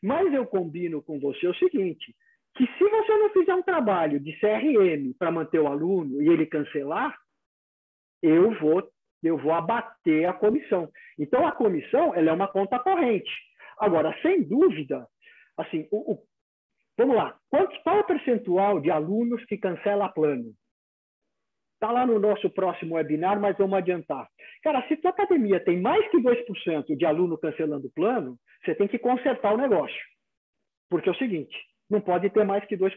Mas 0.03 0.33
eu 0.33 0.47
combino 0.47 1.03
com 1.03 1.19
você 1.19 1.47
o 1.49 1.55
seguinte, 1.55 2.15
que 2.57 2.67
se 2.67 2.85
você 2.85 3.19
não 3.19 3.31
fizer 3.31 3.55
um 3.55 3.63
trabalho 3.63 4.21
de 4.21 4.33
CRM 4.39 5.13
para 5.19 5.31
manter 5.31 5.61
o 5.61 5.67
aluno 5.67 6.23
e 6.23 6.29
ele 6.29 6.47
cancelar, 6.47 7.17
eu 8.23 8.59
vou 8.59 8.89
eu 9.23 9.37
vou 9.37 9.53
abater 9.53 10.29
a 10.29 10.33
comissão. 10.33 10.89
Então 11.19 11.47
a 11.47 11.53
comissão 11.53 12.15
ela 12.15 12.31
é 12.31 12.33
uma 12.33 12.47
conta 12.47 12.79
corrente. 12.79 13.31
Agora, 13.79 14.17
sem 14.23 14.43
dúvida, 14.43 15.07
assim, 15.57 15.89
o, 15.91 16.13
o, 16.13 16.23
vamos 16.97 17.17
lá, 17.17 17.37
quantos, 17.51 17.77
qual 17.83 17.97
é 17.97 18.01
o 18.01 18.07
percentual 18.07 18.81
de 18.81 18.91
alunos 18.91 19.45
que 19.47 19.59
cancela 19.59 20.09
plano? 20.09 20.53
Está 21.79 21.93
lá 21.93 22.05
no 22.05 22.19
nosso 22.19 22.51
próximo 22.51 22.97
webinar, 22.97 23.41
mas 23.41 23.57
vamos 23.57 23.79
adiantar. 23.79 24.29
Cara, 24.65 24.85
se 24.89 24.97
tua 24.97 25.13
academia 25.13 25.63
tem 25.63 25.81
mais 25.81 26.05
que 26.11 26.19
2% 26.19 26.97
de 26.97 27.07
aluno 27.07 27.39
cancelando 27.39 27.89
plano, 27.95 28.37
você 28.65 28.75
tem 28.75 28.89
que 28.89 28.99
consertar 28.99 29.55
o 29.55 29.57
negócio. 29.57 30.05
Porque 30.91 31.09
é 31.09 31.13
o 31.13 31.19
seguinte, 31.19 31.57
não 31.89 32.01
pode 32.01 32.29
ter 32.31 32.45
mais 32.45 32.65
que 32.65 32.77
2%. 32.77 32.93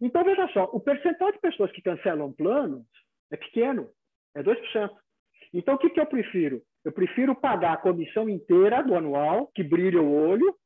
Então, 0.00 0.24
veja 0.24 0.48
só, 0.54 0.70
o 0.72 0.80
percentual 0.80 1.32
de 1.32 1.38
pessoas 1.38 1.70
que 1.72 1.82
cancelam 1.82 2.32
planos 2.32 2.86
é 3.30 3.36
pequeno. 3.36 3.90
É 4.34 4.42
2%. 4.42 4.90
Então, 5.52 5.74
o 5.74 5.78
que, 5.78 5.90
que 5.90 6.00
eu 6.00 6.06
prefiro? 6.06 6.62
Eu 6.82 6.92
prefiro 6.92 7.34
pagar 7.34 7.74
a 7.74 7.76
comissão 7.76 8.26
inteira 8.26 8.82
do 8.82 8.94
anual, 8.94 9.50
que 9.54 9.62
brilha 9.62 10.00
o 10.00 10.30
olho, 10.30 10.56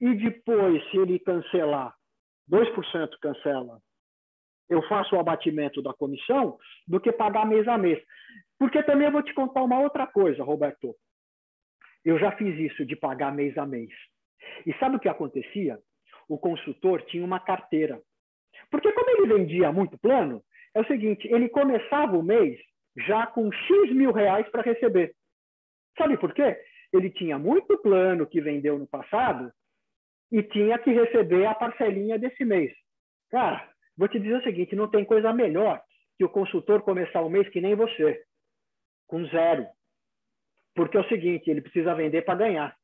e 0.00 0.14
depois, 0.14 0.82
se 0.90 0.96
ele 0.96 1.18
cancelar, 1.18 1.94
2% 2.50 3.10
cancela, 3.20 3.78
eu 4.68 4.82
faço 4.88 5.14
o 5.14 5.20
abatimento 5.20 5.82
da 5.82 5.92
comissão, 5.92 6.58
do 6.86 7.00
que 7.00 7.12
pagar 7.12 7.46
mês 7.46 7.66
a 7.68 7.76
mês. 7.76 8.02
Porque 8.58 8.82
também 8.82 9.06
eu 9.06 9.12
vou 9.12 9.22
te 9.22 9.34
contar 9.34 9.62
uma 9.62 9.80
outra 9.80 10.06
coisa, 10.06 10.42
Roberto. 10.42 10.94
Eu 12.04 12.18
já 12.18 12.32
fiz 12.32 12.58
isso 12.58 12.84
de 12.84 12.96
pagar 12.96 13.34
mês 13.34 13.56
a 13.58 13.66
mês. 13.66 13.90
E 14.66 14.72
sabe 14.74 14.96
o 14.96 15.00
que 15.00 15.08
acontecia? 15.08 15.78
O 16.28 16.38
consultor 16.38 17.02
tinha 17.02 17.24
uma 17.24 17.40
carteira. 17.40 18.00
Porque 18.70 18.92
como 18.92 19.10
ele 19.10 19.34
vendia 19.34 19.72
muito 19.72 19.98
plano, 19.98 20.42
é 20.74 20.80
o 20.80 20.86
seguinte, 20.86 21.28
ele 21.28 21.48
começava 21.48 22.16
o 22.16 22.22
mês 22.22 22.58
já 22.96 23.26
com 23.26 23.50
X 23.50 23.92
mil 23.92 24.12
reais 24.12 24.48
para 24.50 24.62
receber. 24.62 25.14
Sabe 25.98 26.16
por 26.18 26.32
quê? 26.32 26.56
Ele 26.92 27.10
tinha 27.10 27.38
muito 27.38 27.76
plano 27.78 28.26
que 28.26 28.40
vendeu 28.40 28.78
no 28.78 28.86
passado 28.86 29.52
e 30.30 30.42
tinha 30.42 30.78
que 30.78 30.90
receber 30.90 31.46
a 31.46 31.54
parcelinha 31.54 32.18
desse 32.18 32.44
mês. 32.44 32.72
Cara, 33.30 33.68
vou 33.96 34.08
te 34.08 34.18
dizer 34.18 34.36
o 34.36 34.42
seguinte: 34.42 34.76
não 34.76 34.88
tem 34.88 35.04
coisa 35.04 35.32
melhor 35.32 35.82
que 36.16 36.24
o 36.24 36.28
consultor 36.28 36.82
começar 36.82 37.20
o 37.20 37.30
mês 37.30 37.48
que 37.48 37.60
nem 37.60 37.74
você, 37.74 38.22
com 39.06 39.24
zero. 39.26 39.66
Porque 40.74 40.96
é 40.96 41.00
o 41.00 41.08
seguinte: 41.08 41.50
ele 41.50 41.60
precisa 41.60 41.94
vender 41.94 42.22
para 42.22 42.34
ganhar. 42.34 42.76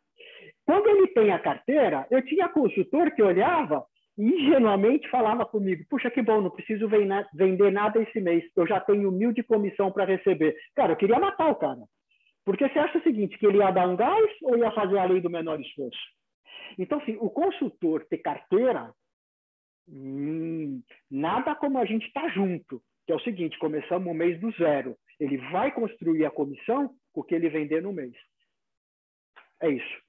Quando 0.64 0.88
ele 0.88 1.08
tem 1.08 1.32
a 1.32 1.38
carteira, 1.38 2.06
eu 2.10 2.24
tinha 2.24 2.48
consultor 2.48 3.10
que 3.12 3.22
olhava 3.22 3.84
e 4.16 4.24
ingenuamente 4.24 5.08
falava 5.08 5.44
comigo: 5.44 5.84
Puxa, 5.88 6.10
que 6.10 6.22
bom, 6.22 6.40
não 6.40 6.50
preciso 6.50 6.88
vender 6.88 7.70
nada 7.72 8.00
esse 8.00 8.20
mês, 8.20 8.44
eu 8.56 8.66
já 8.66 8.80
tenho 8.80 9.10
mil 9.10 9.32
de 9.32 9.42
comissão 9.42 9.90
para 9.90 10.04
receber. 10.04 10.56
Cara, 10.74 10.92
eu 10.92 10.96
queria 10.96 11.18
matar 11.18 11.48
o 11.50 11.56
cara. 11.56 11.80
Porque 12.44 12.68
você 12.68 12.78
acha 12.78 12.98
o 12.98 13.02
seguinte: 13.02 13.38
que 13.38 13.46
ele 13.46 13.58
ia 13.58 13.70
dar 13.70 13.88
um 13.88 13.96
gás 13.96 14.30
ou 14.42 14.56
ia 14.56 14.70
fazer 14.72 14.98
a 14.98 15.04
lei 15.04 15.20
do 15.20 15.30
menor 15.30 15.60
esforço? 15.60 15.98
Então, 16.78 16.98
assim, 16.98 17.16
o 17.20 17.30
consultor 17.30 18.06
ter 18.08 18.18
carteira, 18.18 18.92
hum, 19.90 20.82
nada 21.10 21.54
como 21.54 21.78
a 21.78 21.84
gente 21.84 22.06
estar 22.06 22.22
tá 22.22 22.28
junto, 22.28 22.82
que 23.06 23.12
é 23.12 23.16
o 23.16 23.20
seguinte: 23.20 23.58
começamos 23.58 24.10
o 24.10 24.14
mês 24.14 24.40
do 24.40 24.50
zero. 24.52 24.96
Ele 25.18 25.36
vai 25.50 25.72
construir 25.74 26.24
a 26.24 26.30
comissão 26.30 26.94
com 27.12 27.20
o 27.20 27.24
que 27.24 27.34
ele 27.34 27.48
vender 27.48 27.82
no 27.82 27.92
mês. 27.92 28.14
É 29.60 29.70
isso. 29.70 30.00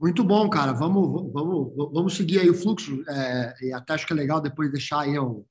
Muito 0.00 0.24
bom, 0.24 0.48
cara. 0.50 0.72
Vamos, 0.72 1.32
vamos, 1.32 1.74
vamos 1.92 2.16
seguir 2.16 2.40
aí 2.40 2.50
o 2.50 2.54
fluxo. 2.54 3.04
É, 3.08 3.54
e 3.62 3.72
até 3.72 3.94
acho 3.94 4.06
que 4.06 4.12
é 4.12 4.16
legal 4.16 4.40
depois 4.40 4.70
deixar 4.70 5.02
aí 5.02 5.16
o, 5.18 5.46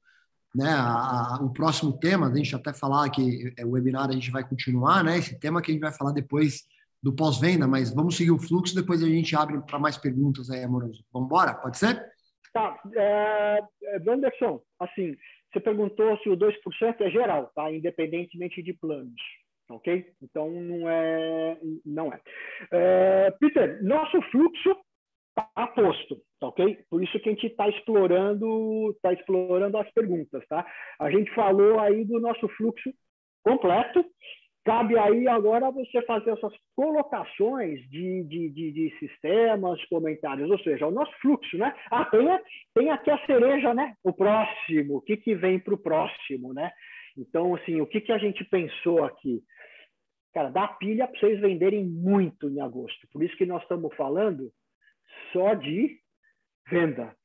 né, 0.54 0.70
a, 0.70 1.38
a, 1.38 1.40
o 1.42 1.54
próximo 1.54 1.98
tema. 1.98 2.28
A 2.28 2.36
gente 2.36 2.56
até 2.56 2.74
falar 2.74 3.10
que 3.10 3.54
é, 3.58 3.66
o 3.66 3.72
webinar 3.72 4.10
a 4.10 4.14
gente 4.14 4.30
vai 4.30 4.48
continuar, 4.48 5.04
né? 5.04 5.18
Esse 5.18 5.40
tema 5.40 5.62
que 5.62 5.72
a 5.72 5.74
gente 5.74 5.82
vai 5.82 5.94
falar 5.94 6.12
depois 6.12 6.66
do 7.02 7.14
pós-venda, 7.14 7.68
mas 7.68 7.94
vamos 7.94 8.16
seguir 8.16 8.32
o 8.32 8.40
fluxo, 8.40 8.76
depois 8.76 9.02
a 9.02 9.08
gente 9.08 9.36
abre 9.36 9.60
para 9.62 9.80
mais 9.80 9.98
perguntas 9.98 10.52
aí, 10.52 10.64
amoroso. 10.64 11.04
Vamos 11.12 11.28
embora? 11.28 11.56
Pode 11.56 11.78
ser? 11.78 12.11
Tá. 12.54 12.82
É, 12.96 13.60
Anderson, 14.08 14.62
assim, 14.80 15.16
você 15.52 15.60
perguntou 15.60 16.18
se 16.20 16.30
o 16.30 16.38
2% 16.38 17.02
é 17.02 17.10
geral, 17.10 17.52
tá? 17.56 17.72
Independentemente 17.72 18.62
de 18.62 18.74
planos 18.74 19.22
ok? 19.72 20.06
Então 20.22 20.50
não 20.50 20.90
é, 20.90 21.58
não 21.86 22.14
é. 22.14 22.22
é 22.72 23.32
Peter, 23.40 23.84
nosso 23.84 24.22
fluxo 24.24 24.76
está 25.30 25.68
posto, 25.68 26.22
tá 26.40 26.48
ok? 26.48 26.78
Por 26.90 27.02
isso 27.04 27.20
que 27.20 27.30
a 27.30 27.32
gente 27.32 27.48
está 27.48 27.70
explorando, 27.70 28.92
está 28.92 29.14
explorando 29.14 29.78
as 29.78 29.90
perguntas, 29.92 30.46
tá? 30.48 30.66
A 31.00 31.10
gente 31.10 31.34
falou 31.34 31.80
aí 31.80 32.04
do 32.06 32.20
nosso 32.20 32.48
fluxo 32.50 32.92
completo. 33.44 34.06
Cabe 34.64 34.96
aí 34.98 35.28
agora 35.28 35.72
você 35.72 36.04
fazer 36.04 36.32
essas 36.32 36.54
colocações 36.76 37.80
de, 37.90 38.24
de, 38.26 38.50
de, 38.50 38.72
de 38.72 39.00
sistemas, 39.00 39.84
comentários, 39.86 40.52
ou 40.52 40.60
seja, 40.60 40.86
o 40.86 40.92
nosso 40.92 41.12
fluxo, 41.20 41.58
né? 41.58 41.74
Ah, 41.90 42.06
tem, 42.06 42.28
tem 42.76 42.92
aqui 42.92 43.10
a 43.10 43.26
cereja, 43.26 43.74
né? 43.74 43.96
O 44.04 44.14
próximo, 44.14 44.98
o 44.98 45.02
que, 45.02 45.18
que 45.18 45.34
vem 45.34 45.60
para 45.60 45.74
o 45.74 45.80
próximo, 45.80 46.54
né? 46.54 46.72
Então, 47.18 47.56
assim, 47.56 47.82
o 47.82 47.88
que, 47.88 48.02
que 48.02 48.12
a 48.12 48.20
gente 48.20 48.44
pensou 48.46 49.04
aqui? 49.04 49.42
Cara, 50.32 50.50
dá 50.52 50.68
pilha 50.68 51.08
para 51.08 51.20
vocês 51.20 51.42
venderem 51.42 51.84
muito 51.84 52.48
em 52.48 52.62
agosto. 52.62 53.08
Por 53.12 53.24
isso 53.24 53.36
que 53.36 53.46
nós 53.48 53.64
estamos 53.64 53.94
falando 53.96 54.52
só 55.34 55.56
de 55.56 55.98
venda. 56.70 57.16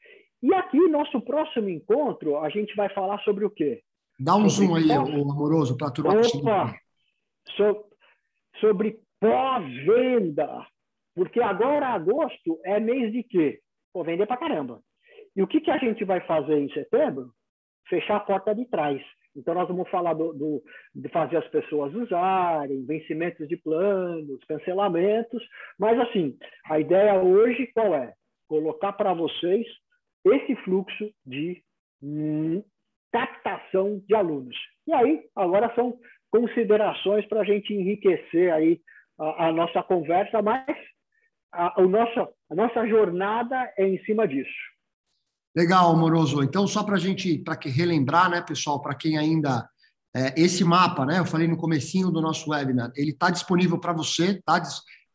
E 0.43 0.55
aqui, 0.55 0.79
nosso 0.89 1.21
próximo 1.21 1.69
encontro, 1.69 2.39
a 2.39 2.49
gente 2.49 2.75
vai 2.75 2.89
falar 2.95 3.19
sobre 3.21 3.45
o 3.45 3.51
quê? 3.51 3.83
Dá 4.19 4.35
um 4.37 4.49
sobre 4.49 4.81
zoom 4.81 4.93
aí, 4.93 4.99
o 4.99 5.31
amoroso, 5.31 5.77
para 5.77 5.89
a 5.89 5.91
turma 5.91 6.15
Opa! 6.15 6.86
So, 7.57 7.85
sobre 8.61 8.99
pós-venda. 9.21 10.67
Porque 11.15 11.41
agora, 11.41 11.89
agosto, 11.89 12.61
é 12.65 12.79
mês 12.79 13.13
de 13.13 13.23
quê? 13.23 13.61
Pô, 13.93 14.05
vender 14.05 14.27
para 14.27 14.37
caramba. 14.37 14.81
E 15.35 15.43
o 15.43 15.47
que, 15.47 15.61
que 15.61 15.71
a 15.71 15.79
gente 15.79 16.05
vai 16.05 16.21
fazer 16.21 16.59
em 16.59 16.71
setembro? 16.73 17.31
Fechar 17.89 18.17
a 18.17 18.21
porta 18.21 18.55
de 18.55 18.67
trás. 18.67 19.03
Então, 19.35 19.55
nós 19.55 19.69
vamos 19.69 19.89
falar 19.91 20.15
do, 20.15 20.33
do, 20.33 20.63
de 20.95 21.09
fazer 21.11 21.37
as 21.37 21.49
pessoas 21.49 21.95
usarem, 21.95 22.85
vencimentos 22.87 23.47
de 23.49 23.57
planos, 23.57 24.43
cancelamentos. 24.45 25.43
Mas, 25.79 25.99
assim, 26.01 26.37
a 26.65 26.81
ideia 26.81 27.23
hoje 27.23 27.67
qual 27.69 27.95
é? 27.95 28.15
Colocar 28.49 28.93
para 28.93 29.13
vocês 29.13 29.67
esse 30.25 30.57
fluxo 30.57 31.11
de 31.25 31.63
hum, 32.03 32.63
captação 33.13 34.03
de 34.07 34.15
alunos. 34.15 34.57
E 34.87 34.93
aí, 34.93 35.25
agora 35.35 35.75
são 35.75 35.99
considerações 36.31 37.27
para 37.27 37.41
a 37.41 37.45
gente 37.45 37.73
enriquecer 37.73 38.53
aí 38.53 38.81
a, 39.19 39.49
a 39.49 39.53
nossa 39.53 39.83
conversa, 39.83 40.43
mas 40.43 40.65
a, 41.53 41.81
o 41.81 41.89
nosso, 41.89 42.21
a 42.51 42.55
nossa 42.55 42.87
jornada 42.87 43.73
é 43.79 43.87
em 43.87 44.03
cima 44.05 44.27
disso. 44.27 44.51
Legal, 45.57 45.91
Amoroso. 45.91 46.43
Então, 46.43 46.67
só 46.67 46.83
para 46.83 46.97
a 46.97 46.99
gente, 46.99 47.39
para 47.39 47.57
que 47.57 47.71
relembrar, 47.71 48.29
né, 48.31 48.43
pessoal, 48.43 48.81
para 48.83 48.95
quem 48.95 49.17
ainda 49.17 49.67
é, 50.15 50.35
esse 50.37 50.63
mapa, 50.63 51.07
né, 51.07 51.19
eu 51.19 51.25
falei 51.25 51.49
no 51.49 51.57
comecinho 51.57 52.11
do 52.11 52.21
nosso 52.21 52.51
webinar, 52.51 52.93
ele 52.95 53.11
está 53.11 53.31
disponível 53.31 53.79
para 53.79 53.95
você, 53.95 54.41
tá? 54.45 54.63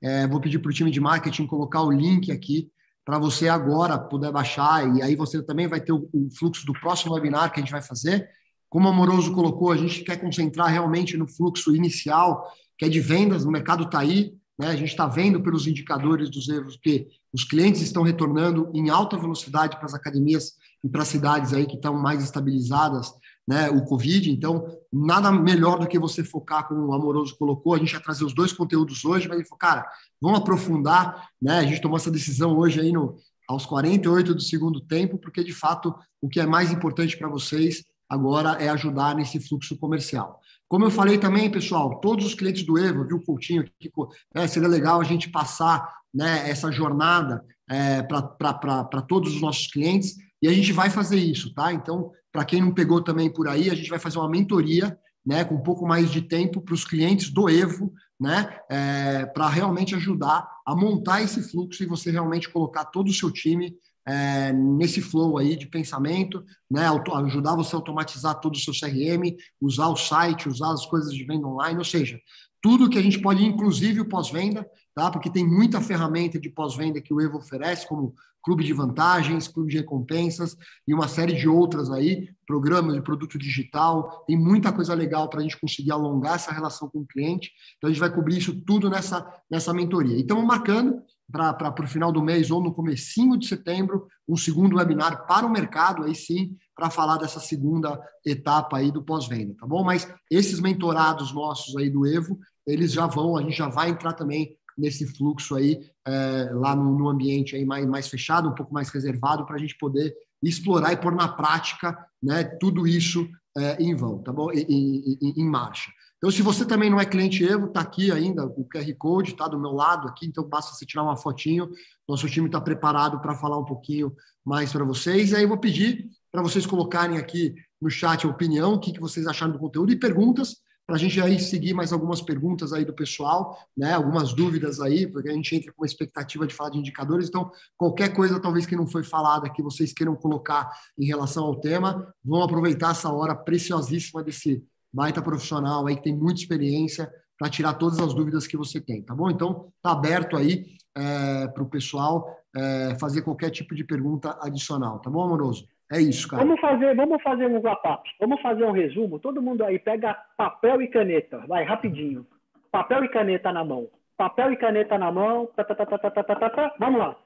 É, 0.04 0.28
vou 0.28 0.42
pedir 0.42 0.58
para 0.58 0.70
o 0.70 0.74
time 0.74 0.90
de 0.90 1.00
marketing 1.00 1.46
colocar 1.46 1.84
o 1.84 1.92
link 1.92 2.32
aqui 2.32 2.68
para 3.06 3.20
você 3.20 3.48
agora 3.48 4.00
poder 4.00 4.32
baixar 4.32 4.88
e 4.96 5.02
aí 5.02 5.16
você 5.16 5.44
também 5.44 5.68
vai 5.68 5.80
ter 5.80 5.92
o, 5.92 6.10
o, 6.14 6.30
fluxo 6.38 6.66
do 6.66 6.74
próximo 6.74 7.14
webinar 7.14 7.52
que 7.52 7.60
a 7.60 7.64
gente 7.64 7.72
vai 7.72 7.82
fazer. 7.82 8.28
Como 8.72 8.88
o 8.88 8.92
Amoroso 8.92 9.34
colocou, 9.34 9.70
a 9.70 9.76
gente 9.76 10.02
quer 10.02 10.16
concentrar 10.16 10.70
realmente 10.70 11.18
no 11.18 11.28
fluxo 11.28 11.76
inicial, 11.76 12.50
que 12.78 12.86
é 12.86 12.90
de 12.90 13.02
vendas, 13.02 13.44
o 13.44 13.52
mercado 13.52 13.84
está 13.84 14.00
aí, 14.00 14.34
né? 14.58 14.68
A 14.68 14.76
gente 14.78 14.92
está 14.92 15.06
vendo 15.08 15.44
pelos 15.44 15.68
indicadores 15.68 16.30
dos 16.30 16.48
erros 16.48 16.80
que 16.82 17.06
os 17.34 17.44
clientes 17.44 17.82
estão 17.82 18.02
retornando 18.02 18.72
em 18.74 18.90
alta 18.90 19.18
velocidade 19.18 19.76
para 19.76 19.88
as 19.88 19.94
academias 19.94 20.54
e 20.82 20.88
para 20.88 21.02
as 21.02 21.10
cidades 21.10 21.52
aí 21.52 21.66
que 21.66 21.76
estão 21.76 21.94
mais 22.02 22.24
estabilizadas, 22.24 23.12
né, 23.46 23.70
o 23.70 23.84
Covid. 23.84 24.32
Então, 24.32 24.66
nada 24.92 25.34
melhor 25.34 25.78
do 25.78 25.88
que 25.88 26.00
você 26.00 26.24
focar, 26.24 26.66
como 26.66 26.88
o 26.88 26.94
Amoroso 26.94 27.36
colocou. 27.38 27.74
A 27.74 27.78
gente 27.78 27.92
vai 27.92 28.02
trazer 28.02 28.24
os 28.24 28.34
dois 28.34 28.54
conteúdos 28.54 29.04
hoje, 29.04 29.28
mas 29.28 29.38
ele 29.38 29.48
falou, 29.48 29.60
cara, 29.60 29.86
vamos 30.22 30.40
aprofundar, 30.40 31.28
né? 31.42 31.60
A 31.60 31.64
gente 31.64 31.82
tomou 31.82 31.98
essa 31.98 32.10
decisão 32.10 32.58
hoje 32.58 32.80
aí 32.80 32.94
no, 32.94 33.18
aos 33.50 33.66
48 33.66 34.34
do 34.34 34.42
segundo 34.42 34.80
tempo, 34.80 35.18
porque 35.18 35.44
de 35.44 35.54
fato 35.54 35.94
o 36.22 36.30
que 36.30 36.40
é 36.40 36.46
mais 36.46 36.72
importante 36.72 37.18
para 37.18 37.28
vocês 37.28 37.84
agora 38.12 38.62
é 38.62 38.68
ajudar 38.68 39.16
nesse 39.16 39.40
fluxo 39.40 39.78
comercial. 39.78 40.42
Como 40.68 40.84
eu 40.84 40.92
falei 40.92 41.18
também, 41.18 41.50
pessoal, 41.50 42.02
todos 42.02 42.26
os 42.26 42.34
clientes 42.34 42.64
do 42.64 42.78
Evo, 42.78 43.08
viu, 43.08 43.24
Coutinho, 43.24 43.64
que, 43.80 43.90
é, 44.36 44.46
seria 44.48 44.68
legal 44.68 45.00
a 45.00 45.04
gente 45.06 45.30
passar 45.30 45.90
né, 46.14 46.50
essa 46.50 46.70
jornada 46.70 47.42
é, 47.70 48.04
para 48.04 49.02
todos 49.08 49.34
os 49.34 49.42
nossos 49.42 49.68
clientes 49.68 50.18
e 50.42 50.50
a 50.50 50.52
gente 50.52 50.74
vai 50.74 50.90
fazer 50.90 51.16
isso, 51.16 51.54
tá? 51.54 51.72
Então, 51.72 52.12
para 52.34 52.44
quem 52.44 52.60
não 52.60 52.74
pegou 52.74 53.02
também 53.02 53.32
por 53.32 53.48
aí, 53.48 53.70
a 53.70 53.76
gente 53.76 53.90
vai 53.90 54.00
fazer 54.00 54.18
uma 54.18 54.30
mentoria, 54.30 54.98
né, 55.26 55.46
com 55.46 55.56
um 55.56 55.64
pouco 55.64 55.88
mais 55.88 56.12
de 56.12 56.22
tempo 56.22 56.60
para 56.60 56.74
os 56.74 56.84
clientes 56.84 57.30
do 57.30 57.50
Evo, 57.50 57.94
né, 58.20 58.58
é, 58.70 59.26
para 59.28 59.48
realmente 59.48 59.96
ajudar 59.96 60.46
a 60.66 60.76
montar 60.76 61.22
esse 61.22 61.42
fluxo 61.50 61.82
e 61.82 61.86
você 61.86 62.12
realmente 62.12 62.50
colocar 62.50 62.86
todo 62.86 63.08
o 63.08 63.14
seu 63.14 63.32
time 63.32 63.74
é, 64.12 64.52
nesse 64.52 65.02
flow 65.02 65.38
aí 65.38 65.56
de 65.56 65.68
pensamento, 65.68 66.44
né, 66.70 66.86
ajudar 67.26 67.56
você 67.56 67.76
a 67.76 67.80
automatizar 67.80 68.40
todo 68.40 68.56
o 68.56 68.60
seu 68.60 68.74
CRM, 68.74 69.36
usar 69.62 69.88
o 69.88 69.96
site, 69.96 70.50
usar 70.50 70.72
as 70.74 70.86
coisas 70.86 71.14
de 71.14 71.24
venda 71.24 71.48
online, 71.48 71.78
ou 71.78 71.86
seja, 71.86 72.20
tudo 72.62 72.90
que 72.90 72.98
a 72.98 73.02
gente 73.02 73.20
pode, 73.22 73.44
inclusive 73.44 74.02
o 74.02 74.10
pós-venda, 74.10 74.68
tá? 74.94 75.10
Porque 75.10 75.32
tem 75.32 75.48
muita 75.48 75.82
ferramenta 75.82 76.40
de 76.40 76.50
pós-venda 76.50 77.02
que 77.02 77.14
o 77.14 77.20
Evo 77.20 77.38
oferece, 77.38 77.88
como 77.88 78.14
clube 78.44 78.64
de 78.64 78.74
vantagens, 78.74 79.48
clube 79.48 79.72
de 79.72 79.78
recompensas 79.78 80.58
e 80.88 80.94
uma 80.94 81.08
série 81.08 81.34
de 81.34 81.48
outras 81.48 81.90
aí, 81.90 82.30
programas 82.46 82.96
de 82.96 83.02
produto 83.02 83.38
digital. 83.38 84.24
Tem 84.28 84.38
muita 84.38 84.72
coisa 84.72 84.94
legal 84.94 85.30
para 85.30 85.40
a 85.40 85.44
gente 85.44 85.60
conseguir 85.60 85.92
alongar 85.92 86.36
essa 86.36 86.52
relação 86.52 86.90
com 86.90 87.00
o 87.00 87.08
cliente. 87.08 87.52
Então 87.78 87.90
a 87.90 87.94
gente 87.94 88.00
vai 88.00 88.14
cobrir 88.14 88.38
isso 88.38 88.60
tudo 88.62 88.90
nessa, 88.90 89.26
nessa 89.50 89.74
mentoria. 89.74 90.18
E 90.18 90.22
estamos 90.22 90.44
marcando 90.44 91.02
para 91.32 91.74
o 91.80 91.88
final 91.88 92.12
do 92.12 92.22
mês 92.22 92.52
ou 92.52 92.62
no 92.62 92.74
comecinho 92.74 93.38
de 93.38 93.48
setembro 93.48 94.08
um 94.28 94.36
segundo 94.36 94.78
webinar 94.78 95.26
para 95.26 95.46
o 95.46 95.52
mercado, 95.52 96.04
aí 96.04 96.16
sim, 96.16 96.56
para 96.76 96.90
falar 96.90 97.18
dessa 97.18 97.40
segunda 97.40 98.00
etapa 98.26 98.78
aí 98.78 98.92
do 98.92 99.04
pós-venda, 99.04 99.56
tá 99.60 99.66
bom? 99.66 99.84
Mas 99.84 100.12
esses 100.30 100.60
mentorados 100.60 101.34
nossos 101.34 101.76
aí 101.78 101.90
do 101.90 102.06
Evo, 102.06 102.40
eles 102.66 102.92
já 102.92 103.08
vão, 103.08 103.38
a 103.38 103.42
gente 103.42 103.58
já 103.58 103.70
vai 103.70 103.90
entrar 103.90 104.14
também 104.14 104.56
nesse 104.78 105.06
fluxo 105.06 105.56
aí, 105.56 105.80
é, 106.08 106.50
lá 106.54 106.76
no, 106.76 106.98
no, 106.98 107.10
ambiente 107.10 107.56
aí 107.56 107.66
mais, 107.66 107.86
mais 107.86 108.08
fechado, 108.08 108.50
um 108.50 108.56
pouco 108.56 108.74
mais 108.74 108.90
reservado, 108.90 109.46
para 109.46 109.56
a 109.56 109.60
gente 109.60 109.78
poder 109.78 110.14
explorar 110.42 110.92
e 110.94 110.98
pôr 110.98 111.14
na 111.14 111.28
prática 111.28 111.98
né, 112.22 112.44
tudo 112.44 112.88
isso 112.88 113.28
é, 113.58 113.82
em 113.82 113.96
vão, 113.96 114.20
tá 114.24 114.32
bom? 114.32 114.50
Em, 114.52 115.46
marcha. 115.46 115.92
Então, 116.22 116.30
se 116.30 116.44
você 116.44 116.64
também 116.64 116.88
não 116.88 117.00
é 117.00 117.06
cliente 117.06 117.44
Evo, 117.44 117.66
está 117.66 117.82
aqui 117.82 118.12
ainda, 118.12 118.46
o 118.46 118.64
QR 118.64 118.94
Code 118.96 119.32
está 119.32 119.48
do 119.48 119.60
meu 119.60 119.72
lado 119.72 120.08
aqui, 120.08 120.28
então 120.28 120.48
basta 120.48 120.72
você 120.72 120.86
tirar 120.86 121.02
uma 121.02 121.18
fotinho. 121.18 121.68
Nosso 122.08 122.30
time 122.30 122.46
está 122.46 122.62
preparado 122.62 123.20
para 123.20 123.34
falar 123.34 123.58
um 123.58 123.66
pouquinho 123.66 124.14
mais 124.46 124.72
para 124.72 124.86
vocês. 124.86 125.32
E 125.32 125.36
aí 125.36 125.42
eu 125.42 125.48
vou 125.50 125.58
pedir 125.58 126.08
para 126.32 126.44
vocês 126.44 126.64
colocarem 126.64 127.18
aqui 127.18 127.56
no 127.82 127.90
chat 127.90 128.24
a 128.24 128.30
opinião, 128.30 128.74
o 128.76 128.80
que, 128.80 128.94
que 128.94 129.00
vocês 129.00 129.26
acharam 129.26 129.52
do 129.52 129.58
conteúdo 129.58 129.92
e 129.92 129.96
perguntas 129.96 130.58
para 130.86 130.96
a 130.96 131.00
gente 131.00 131.20
aí 131.20 131.40
seguir 131.40 131.74
mais 131.74 131.92
algumas 131.92 132.22
perguntas 132.22 132.72
aí 132.72 132.86
do 132.86 132.94
pessoal, 132.94 133.58
né? 133.76 133.94
Algumas 133.94 134.32
dúvidas 134.32 134.80
aí, 134.80 135.08
porque 135.08 135.30
a 135.30 135.34
gente 135.34 135.56
entra 135.56 135.74
com 135.74 135.82
uma 135.82 135.88
expectativa 135.88 136.46
de 136.46 136.54
falar 136.54 136.70
de 136.70 136.78
indicadores. 136.78 137.30
Então, 137.30 137.50
qualquer 137.76 138.14
coisa 138.14 138.40
talvez 138.40 138.68
que 138.68 138.76
não 138.76 138.86
foi 138.86 139.04
falada 139.04 139.50
que 139.50 139.64
vocês 139.64 139.92
queiram 139.92 140.16
colocar 140.16 140.70
em 141.00 141.06
relação 141.06 141.46
ao 141.46 141.60
tema, 141.60 142.14
vão 142.24 142.44
aproveitar 142.44 142.92
essa 142.92 143.12
hora 143.12 143.36
preciosíssima 143.36 144.24
desse 144.24 144.64
baita 144.94 145.22
profissional 145.22 145.88
aí 145.88 145.96
que 145.96 146.04
tem 146.04 146.16
muita 146.16 146.42
experiência 146.42 147.12
para 147.38 147.50
tirar 147.50 147.74
todas 147.74 148.00
as 148.00 148.14
dúvidas 148.14 148.46
que 148.46 148.58
você 148.58 148.80
tem, 148.80 149.02
tá 149.02 149.16
bom? 149.16 149.30
Então, 149.30 149.72
tá 149.82 149.92
aberto 149.92 150.38
aí 150.38 150.66
é, 150.96 151.48
para 151.48 151.64
o 151.64 151.70
pessoal 151.70 152.28
é, 152.56 152.98
fazer 153.00 153.24
qualquer 153.24 153.50
tipo 153.50 153.74
de 153.74 153.84
pergunta 153.84 154.38
adicional, 154.42 155.00
tá 155.00 155.10
bom, 155.10 155.24
amoroso? 155.24 155.68
É 155.92 156.00
isso, 156.00 156.28
cara. 156.28 156.44
Vamos 156.44 156.62
fazer, 156.62 156.96
vamos 156.96 157.22
fazer 157.22 157.48
um 157.48 157.60
wrap-up. 157.60 158.10
Vamos 158.18 158.42
fazer 158.42 158.64
um 158.64 158.72
resumo. 158.72 159.20
Todo 159.20 159.42
mundo 159.42 159.66
aí 159.66 159.78
pega 159.78 160.14
papel 160.38 160.82
e 160.82 160.88
caneta. 160.88 161.40
Vai, 161.48 161.66
rapidinho. 161.66 162.26
Papel 162.72 163.04
e 163.04 163.10
caneta 163.10 163.52
na 163.52 163.66
mão. 163.66 163.90
Papel 164.16 164.54
e 164.54 164.58
caneta 164.58 164.98
na 164.98 165.12
mão. 165.12 165.48
Tá, 165.54 165.66
tá, 165.66 165.76
tá, 165.76 166.76
vamos 166.80 166.98
lá. 166.98 167.18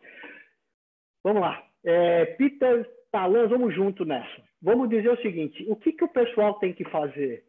Vamos 1.23 1.41
lá. 1.43 1.61
É, 1.83 2.25
Peter 2.25 2.89
Talan, 3.11 3.47
vamos 3.47 3.75
junto 3.75 4.03
nessa. 4.03 4.41
Vamos 4.59 4.89
dizer 4.89 5.09
o 5.09 5.21
seguinte: 5.21 5.63
o 5.69 5.75
que, 5.75 5.91
que 5.91 6.03
o 6.03 6.09
pessoal 6.09 6.55
tem 6.55 6.73
que 6.73 6.83
fazer 6.85 7.43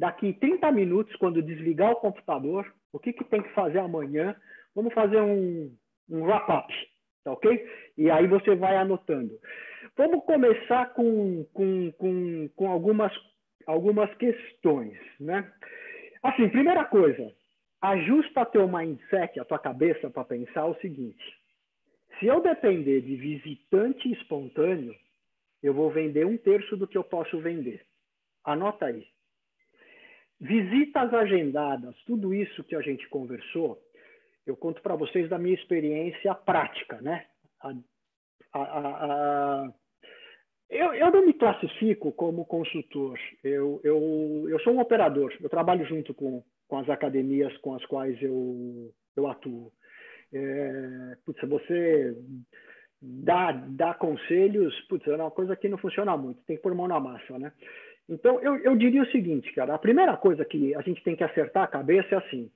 daqui 0.00 0.32
30 0.32 0.72
minutos, 0.72 1.14
quando 1.16 1.42
desligar 1.42 1.92
o 1.92 1.96
computador? 1.96 2.74
O 2.90 2.98
que, 2.98 3.12
que 3.12 3.22
tem 3.22 3.42
que 3.42 3.50
fazer 3.50 3.78
amanhã? 3.78 4.34
Vamos 4.74 4.94
fazer 4.94 5.20
um, 5.20 5.76
um 6.08 6.22
wrap-up, 6.24 6.72
tá 7.22 7.32
ok? 7.32 7.68
E 7.98 8.10
aí 8.10 8.26
você 8.26 8.54
vai 8.54 8.76
anotando. 8.76 9.38
Vamos 9.96 10.24
começar 10.24 10.94
com, 10.94 11.44
com, 11.52 11.92
com, 11.92 12.48
com 12.56 12.70
algumas, 12.70 13.12
algumas 13.66 14.12
questões, 14.14 14.98
né? 15.20 15.52
Assim, 16.22 16.48
primeira 16.48 16.86
coisa, 16.86 17.30
ajusta 17.82 18.46
teu 18.46 18.66
mindset, 18.66 19.38
a 19.38 19.44
tua 19.44 19.58
cabeça 19.58 20.08
para 20.08 20.24
pensar 20.24 20.64
o 20.64 20.76
seguinte: 20.76 21.22
se 22.18 22.26
eu 22.26 22.40
depender 22.40 23.02
de 23.02 23.16
visitante 23.16 24.10
espontâneo, 24.12 24.94
eu 25.62 25.74
vou 25.74 25.90
vender 25.90 26.24
um 26.24 26.38
terço 26.38 26.74
do 26.74 26.88
que 26.88 26.96
eu 26.96 27.04
posso 27.04 27.38
vender. 27.38 27.84
Anota 28.44 28.86
aí. 28.86 29.06
Visitas 30.40 31.12
agendadas, 31.12 31.94
tudo 32.06 32.32
isso 32.32 32.64
que 32.64 32.74
a 32.74 32.80
gente 32.80 33.06
conversou, 33.08 33.78
eu 34.46 34.56
conto 34.56 34.80
para 34.80 34.96
vocês 34.96 35.28
da 35.28 35.38
minha 35.38 35.54
experiência 35.54 36.34
prática, 36.34 37.00
né? 37.02 37.26
A, 37.62 37.74
a, 38.54 38.62
a, 38.62 39.72
eu, 40.70 40.94
eu 40.94 41.10
não 41.10 41.26
me 41.26 41.34
classifico 41.34 42.12
como 42.12 42.46
consultor. 42.46 43.18
Eu, 43.44 43.80
eu, 43.84 44.46
eu 44.48 44.58
sou 44.60 44.72
um 44.72 44.80
operador. 44.80 45.32
Eu 45.40 45.50
trabalho 45.50 45.84
junto 45.84 46.14
com, 46.14 46.42
com 46.68 46.78
as 46.78 46.88
academias 46.88 47.54
com 47.58 47.74
as 47.74 47.84
quais 47.86 48.20
eu, 48.22 48.90
eu 49.16 49.26
atuo. 49.26 49.70
É, 50.32 51.16
putz, 51.26 51.40
você 51.48 52.16
dá, 53.02 53.52
dá 53.52 53.94
conselhos, 53.94 54.74
putz, 54.88 55.06
é 55.08 55.16
uma 55.16 55.30
coisa 55.30 55.56
que 55.56 55.68
não 55.68 55.76
funciona 55.76 56.16
muito. 56.16 56.42
Tem 56.44 56.56
que 56.56 56.62
pôr 56.62 56.74
mão 56.74 56.86
na 56.86 57.00
massa, 57.00 57.38
né? 57.38 57.52
Então, 58.10 58.40
eu, 58.40 58.56
eu 58.56 58.76
diria 58.76 59.02
o 59.02 59.10
seguinte, 59.12 59.52
cara. 59.52 59.72
A 59.72 59.78
primeira 59.78 60.16
coisa 60.16 60.44
que 60.44 60.74
a 60.74 60.80
gente 60.80 61.00
tem 61.04 61.14
que 61.14 61.22
acertar 61.22 61.62
a 61.62 61.68
cabeça 61.68 62.16
é 62.16 62.18
assim. 62.18 62.50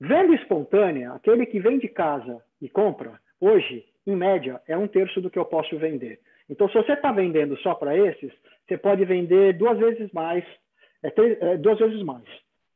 Venda 0.00 0.34
espontânea, 0.34 1.12
aquele 1.12 1.44
que 1.44 1.60
vem 1.60 1.78
de 1.78 1.86
casa 1.86 2.42
e 2.62 2.68
compra, 2.68 3.20
hoje, 3.38 3.84
em 4.06 4.16
média, 4.16 4.60
é 4.66 4.76
um 4.76 4.88
terço 4.88 5.20
do 5.20 5.30
que 5.30 5.38
eu 5.38 5.44
posso 5.44 5.78
vender. 5.78 6.18
Então, 6.48 6.66
se 6.68 6.74
você 6.74 6.92
está 6.94 7.12
vendendo 7.12 7.56
só 7.58 7.74
para 7.74 7.96
esses, 7.96 8.32
você 8.66 8.78
pode 8.78 9.04
vender 9.04 9.52
duas 9.58 9.78
vezes 9.78 10.10
mais, 10.12 10.44
é, 11.02 11.10
três, 11.10 11.40
é, 11.42 11.58
duas 11.58 11.78
vezes 11.78 12.02
mais. 12.02 12.24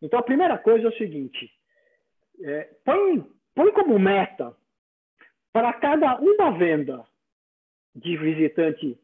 Então, 0.03 0.21
a 0.21 0.23
primeira 0.23 0.59
coisa 0.59 0.87
é 0.87 0.91
o 0.91 0.97
seguinte: 0.99 1.51
é, 2.43 2.69
põe, 2.85 3.27
põe 3.55 3.73
como 3.73 3.99
meta 3.99 4.55
para 5.53 5.73
cada 5.73 6.19
uma 6.19 6.57
venda 6.57 7.03
de 7.95 8.17
visitante 8.17 8.99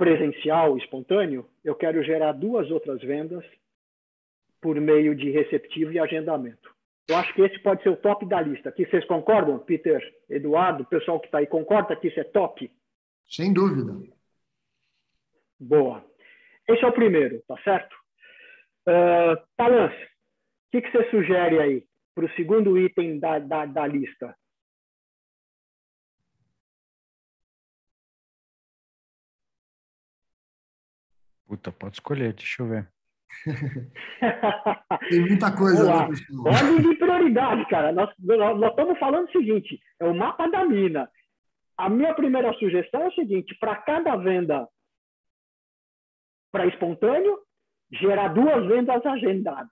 presencial, 0.00 0.78
espontâneo, 0.78 1.46
eu 1.62 1.74
quero 1.74 2.02
gerar 2.02 2.32
duas 2.32 2.70
outras 2.70 3.02
vendas 3.02 3.44
por 4.58 4.80
meio 4.80 5.14
de 5.14 5.30
receptivo 5.30 5.92
e 5.92 5.98
agendamento. 5.98 6.74
Eu 7.06 7.16
acho 7.16 7.34
que 7.34 7.42
esse 7.42 7.58
pode 7.58 7.82
ser 7.82 7.90
o 7.90 7.98
top 7.98 8.24
da 8.24 8.40
lista. 8.40 8.70
Aqui 8.70 8.86
vocês 8.86 9.04
concordam, 9.04 9.58
Peter, 9.58 10.00
Eduardo, 10.30 10.84
o 10.84 10.86
pessoal 10.86 11.20
que 11.20 11.26
está 11.26 11.36
aí 11.38 11.46
concorda 11.46 11.94
que 11.94 12.08
isso 12.08 12.18
é 12.18 12.24
top? 12.24 12.72
Sem 13.28 13.52
dúvida. 13.52 13.92
Boa. 15.60 16.02
Esse 16.66 16.82
é 16.82 16.88
o 16.88 16.92
primeiro, 16.92 17.42
tá 17.46 17.58
certo? 17.62 17.94
Uh, 18.88 19.34
o 19.34 19.90
que, 20.72 20.80
que, 20.80 20.92
você 20.92 21.10
sugere 21.10 21.60
aí 21.60 21.84
para 22.14 22.24
o 22.24 22.30
segundo 22.36 22.78
item 22.78 23.18
da, 23.18 23.38
da, 23.38 23.66
da 23.66 23.86
lista? 23.86 24.34
Puta, 31.50 31.72
pode 31.72 31.96
escolher, 31.96 32.32
deixa 32.32 32.62
eu 32.62 32.68
ver. 32.68 32.88
Tem 35.10 35.20
muita 35.20 35.56
coisa, 35.56 35.84
né, 35.84 36.08
Ordem 36.46 36.80
de 36.80 36.96
prioridade, 36.96 37.68
cara. 37.68 37.90
Nós, 37.90 38.08
nós, 38.18 38.58
nós, 38.58 38.70
estamos 38.70 38.98
falando 38.98 39.28
o 39.28 39.32
seguinte: 39.32 39.80
é 39.98 40.04
o 40.04 40.14
mapa 40.14 40.46
da 40.48 40.64
mina 40.64 41.10
a 41.80 41.88
minha 41.88 42.14
primeira 42.14 42.52
sugestão 42.58 43.02
é 43.02 43.08
o 43.08 43.14
seguinte: 43.14 43.56
para 43.58 43.74
cada 43.76 44.16
venda 44.16 44.68
para 46.52 46.66
espontâneo, 46.66 47.38
gerar 47.92 48.28
duas 48.28 48.66
vendas 48.66 49.04
agendadas. 49.06 49.70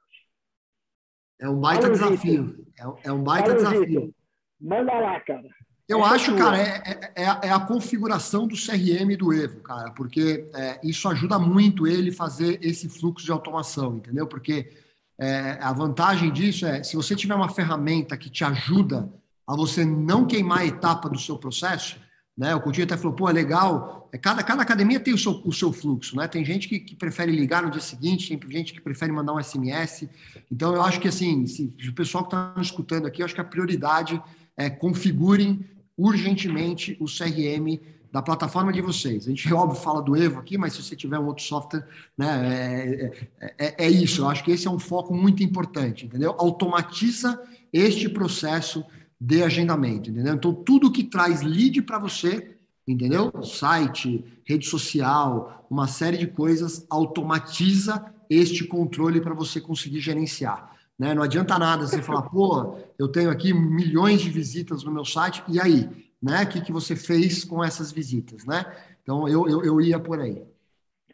É 1.41 1.49
um 1.49 1.61
baita 1.61 1.91
desafio. 1.91 2.67
É, 2.79 3.09
é, 3.09 3.13
um 3.13 3.23
baita 3.23 3.55
desafio. 3.55 4.15
Manda 4.61 4.99
lá, 4.99 5.21
cara. 5.21 5.49
Eu 5.89 6.05
Essa 6.05 6.15
acho, 6.15 6.31
é 6.33 6.37
cara, 6.37 6.59
é, 6.59 7.13
é, 7.17 7.25
é, 7.25 7.51
a 7.51 7.59
configuração 7.59 8.47
do 8.47 8.55
CRM 8.55 9.17
do 9.17 9.33
Evo, 9.33 9.61
cara, 9.61 9.91
porque 9.93 10.47
é, 10.55 10.79
isso 10.85 11.09
ajuda 11.09 11.39
muito 11.39 11.87
ele 11.87 12.13
fazer 12.13 12.59
esse 12.63 12.91
fluxo 12.91 13.25
de 13.25 13.33
automação, 13.33 13.97
entendeu? 13.97 14.27
Porque 14.27 14.71
é, 15.19 15.59
a 15.61 15.73
vantagem 15.73 16.31
disso 16.31 16.67
é, 16.67 16.83
se 16.83 16.95
você 16.95 17.17
tiver 17.17 17.35
uma 17.35 17.49
ferramenta 17.49 18.19
que 18.19 18.29
te 18.29 18.45
ajuda 18.45 19.11
a 19.47 19.57
você 19.57 19.83
não 19.83 20.27
queimar 20.27 20.59
a 20.59 20.67
etapa 20.67 21.09
do 21.09 21.19
seu 21.19 21.39
processo, 21.39 21.97
né? 22.37 22.55
O 22.55 22.61
Coutinho 22.61 22.85
até 22.85 22.97
falou, 22.97 23.15
pô, 23.15 23.29
é 23.29 23.33
legal. 23.33 24.09
É, 24.13 24.19
cada, 24.19 24.45
cada 24.45 24.63
academia 24.63 25.01
tem 25.01 25.13
o 25.13 25.19
seu, 25.19 25.43
o 25.45 25.53
seu 25.53 25.73
fluxo, 25.73 26.15
né? 26.17 26.29
Tem 26.29 26.45
gente 26.45 26.69
que, 26.69 26.79
que 26.79 26.95
prefere 26.95 27.33
ligar 27.33 27.65
no 27.65 27.71
dia 27.71 27.81
seguinte, 27.81 28.29
tem 28.29 28.51
gente 28.53 28.73
que 28.73 28.81
prefere 28.81 29.11
mandar 29.11 29.33
um 29.33 29.43
SMS. 29.43 30.09
Então, 30.53 30.73
eu 30.73 30.83
acho 30.83 31.01
que, 31.01 31.09
assim, 31.09 31.47
se, 31.49 31.75
se 31.81 31.89
o 31.89 31.93
pessoal 31.93 32.25
que 32.25 32.37
está 32.37 32.55
escutando 32.61 33.07
aqui, 33.07 33.23
eu 33.23 33.25
acho 33.25 33.35
que 33.35 33.41
a 33.41 33.45
prioridade 33.45 34.23
é 34.57 34.71
configurem 34.71 35.65
urgentemente 35.99 36.97
o 37.01 37.07
CRM 37.07 37.81
da 38.11 38.23
plataforma 38.23 38.73
de 38.73 38.81
vocês. 38.81 39.27
A 39.27 39.31
gente, 39.31 39.53
óbvio, 39.53 39.81
fala 39.81 40.01
do 40.01 40.17
Evo 40.17 40.39
aqui, 40.39 40.57
mas 40.57 40.73
se 40.73 40.83
você 40.83 40.97
tiver 40.97 41.19
um 41.19 41.27
outro 41.27 41.45
software, 41.45 41.87
né, 42.17 42.49
é, 42.49 43.29
é, 43.41 43.55
é, 43.59 43.87
é 43.87 43.91
isso. 43.91 44.23
Eu 44.23 44.29
acho 44.29 44.45
que 44.45 44.53
esse 44.53 44.67
é 44.67 44.71
um 44.71 44.79
foco 44.79 45.15
muito 45.15 45.43
importante, 45.43 46.07
entendeu? 46.07 46.35
Automatiza 46.39 47.41
este 47.73 48.09
processo 48.09 48.85
de 49.21 49.43
agendamento, 49.43 50.11
entendeu? 50.11 50.35
Então, 50.35 50.55
tudo 50.55 50.93
que 50.93 51.05
traz 51.05 51.43
lead 51.43 51.83
para 51.83 51.99
você, 51.99 52.57
entendeu? 52.87 53.33
Site, 53.43 54.25
rede 54.45 54.67
social, 54.67 55.67
uma 55.69 55.87
série 55.87 56.17
de 56.17 56.27
coisas 56.27 56.87
automatiza 56.89 58.15
este 58.31 58.65
controle 58.65 59.21
para 59.21 59.35
você 59.35 59.61
conseguir 59.61 60.01
gerenciar. 60.01 60.78
Né? 60.99 61.15
Não 61.15 61.23
adianta 61.23 61.59
nada 61.59 61.87
você 61.87 62.03
falar, 62.03 62.23
pô, 62.23 62.79
eu 62.99 63.11
tenho 63.11 63.31
aqui 63.31 63.53
milhões 63.53 64.21
de 64.21 64.31
visitas 64.31 64.83
no 64.83 64.93
meu 64.93 65.05
site, 65.05 65.43
e 65.49 65.61
aí? 65.61 66.13
Né? 66.21 66.43
O 66.43 66.49
que, 66.49 66.61
que 66.61 66.73
você 66.73 66.97
fez 66.97 67.45
com 67.45 67.63
essas 67.63 67.93
visitas, 67.93 68.45
né? 68.45 68.65
Então, 69.03 69.29
eu, 69.29 69.49
eu, 69.49 69.65
eu 69.65 69.81
ia 69.81 70.01
por 70.01 70.21
aí. 70.21 70.45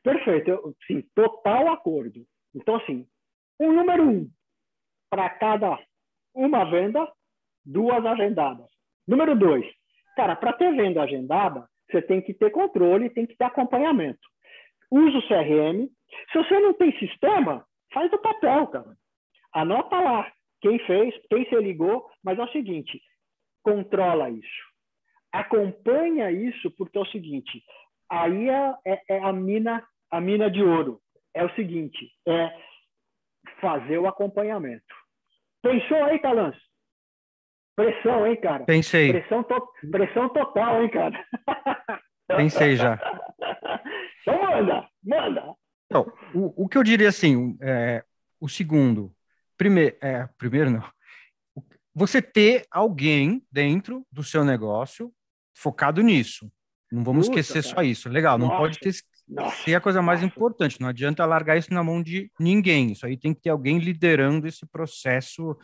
Perfeito, 0.03 0.51
eu, 0.51 0.75
sim, 0.87 1.03
total 1.15 1.69
acordo. 1.69 2.27
Então, 2.55 2.77
assim, 2.77 3.07
o 3.59 3.73
número 3.73 4.03
um, 4.03 4.31
para 5.11 5.29
cada 5.31 5.79
uma 6.35 6.65
venda, 6.65 7.07
duas 7.65 8.05
agendadas. 8.05 8.67
Número 9.07 9.39
dois, 9.39 9.65
Cara, 10.15 10.37
para 10.37 10.53
ter 10.53 10.75
venda 10.75 11.03
agendada, 11.03 11.69
você 11.91 12.01
tem 12.01 12.21
que 12.23 12.33
ter 12.33 12.51
controle, 12.51 13.11
tem 13.11 13.27
que 13.27 13.37
ter 13.37 13.45
acompanhamento. 13.45 14.21
Usa 14.91 15.19
o 15.19 15.29
CRM. 15.29 15.89
Se 16.31 16.39
você 16.39 16.59
não 16.61 16.73
tem 16.75 16.97
sistema, 16.99 17.65
faz 17.93 18.11
do 18.11 18.19
papel, 18.19 18.67
cara. 18.69 18.97
Anota 19.55 19.99
lá 20.01 20.31
quem 20.61 20.79
fez, 20.81 21.15
quem 21.31 21.49
se 21.49 21.55
ligou, 21.57 22.11
mas 22.23 22.39
é 22.39 22.43
o 22.43 22.53
seguinte, 22.53 23.01
controla 23.63 24.31
isso. 24.31 24.75
Acompanha 25.33 26.31
isso, 26.31 26.71
porque 26.73 26.99
é 26.99 27.01
o 27.01 27.07
seguinte, 27.07 27.63
aí 28.09 28.49
é, 28.49 28.75
é, 28.85 29.03
é 29.09 29.19
a 29.23 29.33
mina 29.33 29.83
a 30.11 30.21
mina 30.21 30.49
de 30.49 30.63
ouro. 30.63 31.01
É 31.35 31.45
o 31.45 31.55
seguinte, 31.55 32.09
é 32.27 32.57
fazer 33.61 33.99
o 33.99 34.07
acompanhamento. 34.07 34.95
Pensou 35.61 36.05
aí, 36.05 36.19
Calans? 36.21 36.57
Pressão, 37.75 38.25
hein, 38.25 38.41
cara? 38.41 38.65
Pensei. 38.65 39.13
Pressão, 39.13 39.43
to... 39.43 39.69
Pressão 39.91 40.29
total, 40.29 40.83
hein, 40.83 40.91
cara? 40.91 41.27
Pensei 42.29 42.77
já. 42.77 42.95
Então 44.23 44.41
manda, 44.41 44.89
manda. 45.03 45.55
Então, 45.87 46.07
o, 46.33 46.65
o 46.65 46.69
que 46.69 46.79
eu 46.79 46.85
diria 46.85 47.09
assim, 47.09 47.59
é, 47.61 48.05
o 48.41 48.49
segundo, 48.49 49.13
primeiro, 49.57 49.97
é, 50.01 50.29
primeiro 50.39 50.71
não, 50.71 50.85
você 51.95 52.21
ter 52.21 52.67
alguém 52.71 53.43
dentro 53.51 54.07
do 54.11 54.23
seu 54.23 54.45
negócio 54.45 55.13
focado 55.55 56.03
nisso. 56.03 56.51
Não 56.91 57.05
vamos 57.05 57.29
Puta, 57.29 57.41
esquecer 57.41 57.63
cara. 57.63 57.75
só 57.75 57.83
isso. 57.83 58.09
Legal, 58.09 58.39
não 58.39 58.49
Nossa. 58.49 58.59
pode 58.59 58.79
ter 58.79 58.93
ser 59.65 59.75
a 59.75 59.81
coisa 59.81 60.03
mais 60.03 60.21
nossa. 60.21 60.33
importante. 60.33 60.81
Não 60.81 60.89
adianta 60.89 61.25
largar 61.25 61.57
isso 61.57 61.73
na 61.73 61.83
mão 61.83 62.03
de 62.03 62.31
ninguém. 62.39 62.93
Isso 62.93 63.07
aí 63.07 63.17
tem 63.17 63.33
que 63.33 63.41
ter 63.41 63.51
alguém 63.51 63.79
liderando 63.79 64.47
esse 64.47 64.67
processo 64.67 65.57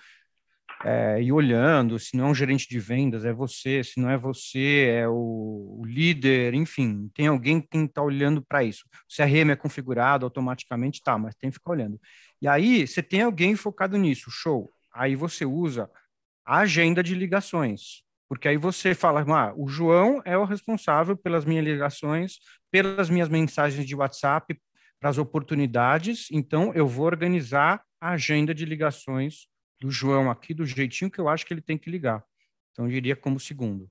é, 0.84 1.22
e 1.22 1.30
olhando. 1.30 1.98
Se 1.98 2.16
não 2.16 2.26
é 2.26 2.30
um 2.30 2.34
gerente 2.34 2.68
de 2.68 2.78
vendas, 2.78 3.24
é 3.24 3.32
você. 3.32 3.84
Se 3.84 4.00
não 4.00 4.10
é 4.10 4.16
você, 4.16 4.86
é 5.02 5.08
o, 5.08 5.78
o 5.80 5.84
líder. 5.84 6.54
Enfim, 6.54 7.10
tem 7.14 7.26
alguém 7.26 7.60
que 7.60 7.76
está 7.76 8.02
olhando 8.02 8.42
para 8.42 8.64
isso. 8.64 8.84
O 8.88 9.14
CRM 9.14 9.50
é 9.50 9.56
configurado 9.56 10.24
automaticamente, 10.24 11.02
tá, 11.02 11.18
mas 11.18 11.34
tem 11.34 11.50
que 11.50 11.54
ficar 11.54 11.72
olhando. 11.72 12.00
E 12.40 12.48
aí, 12.48 12.86
você 12.86 13.02
tem 13.02 13.22
alguém 13.22 13.54
focado 13.54 13.96
nisso, 13.96 14.30
show. 14.30 14.70
Aí 14.92 15.14
você 15.14 15.44
usa 15.44 15.90
a 16.44 16.60
agenda 16.60 17.02
de 17.02 17.14
ligações. 17.14 18.02
Porque 18.28 18.48
aí 18.48 18.56
você 18.56 18.94
fala, 18.94 19.22
ah, 19.22 19.52
o 19.56 19.68
João 19.68 20.22
é 20.24 20.38
o 20.38 20.44
responsável 20.44 21.16
pelas 21.16 21.44
minhas 21.44 21.64
ligações, 21.64 22.38
pelas 22.70 23.10
minhas 23.10 23.28
mensagens 23.28 23.84
de 23.84 23.96
WhatsApp, 23.96 24.56
para 25.00 25.08
as 25.08 25.18
oportunidades, 25.18 26.28
então 26.30 26.74
eu 26.74 26.86
vou 26.86 27.06
organizar 27.06 27.82
a 27.98 28.10
agenda 28.10 28.54
de 28.54 28.66
ligações 28.66 29.48
do 29.80 29.90
João 29.90 30.30
aqui 30.30 30.52
do 30.52 30.66
jeitinho 30.66 31.10
que 31.10 31.18
eu 31.18 31.28
acho 31.28 31.46
que 31.46 31.54
ele 31.54 31.62
tem 31.62 31.78
que 31.78 31.90
ligar. 31.90 32.22
Então 32.70 32.84
eu 32.84 32.90
diria 32.90 33.16
como 33.16 33.40
segundo. 33.40 33.88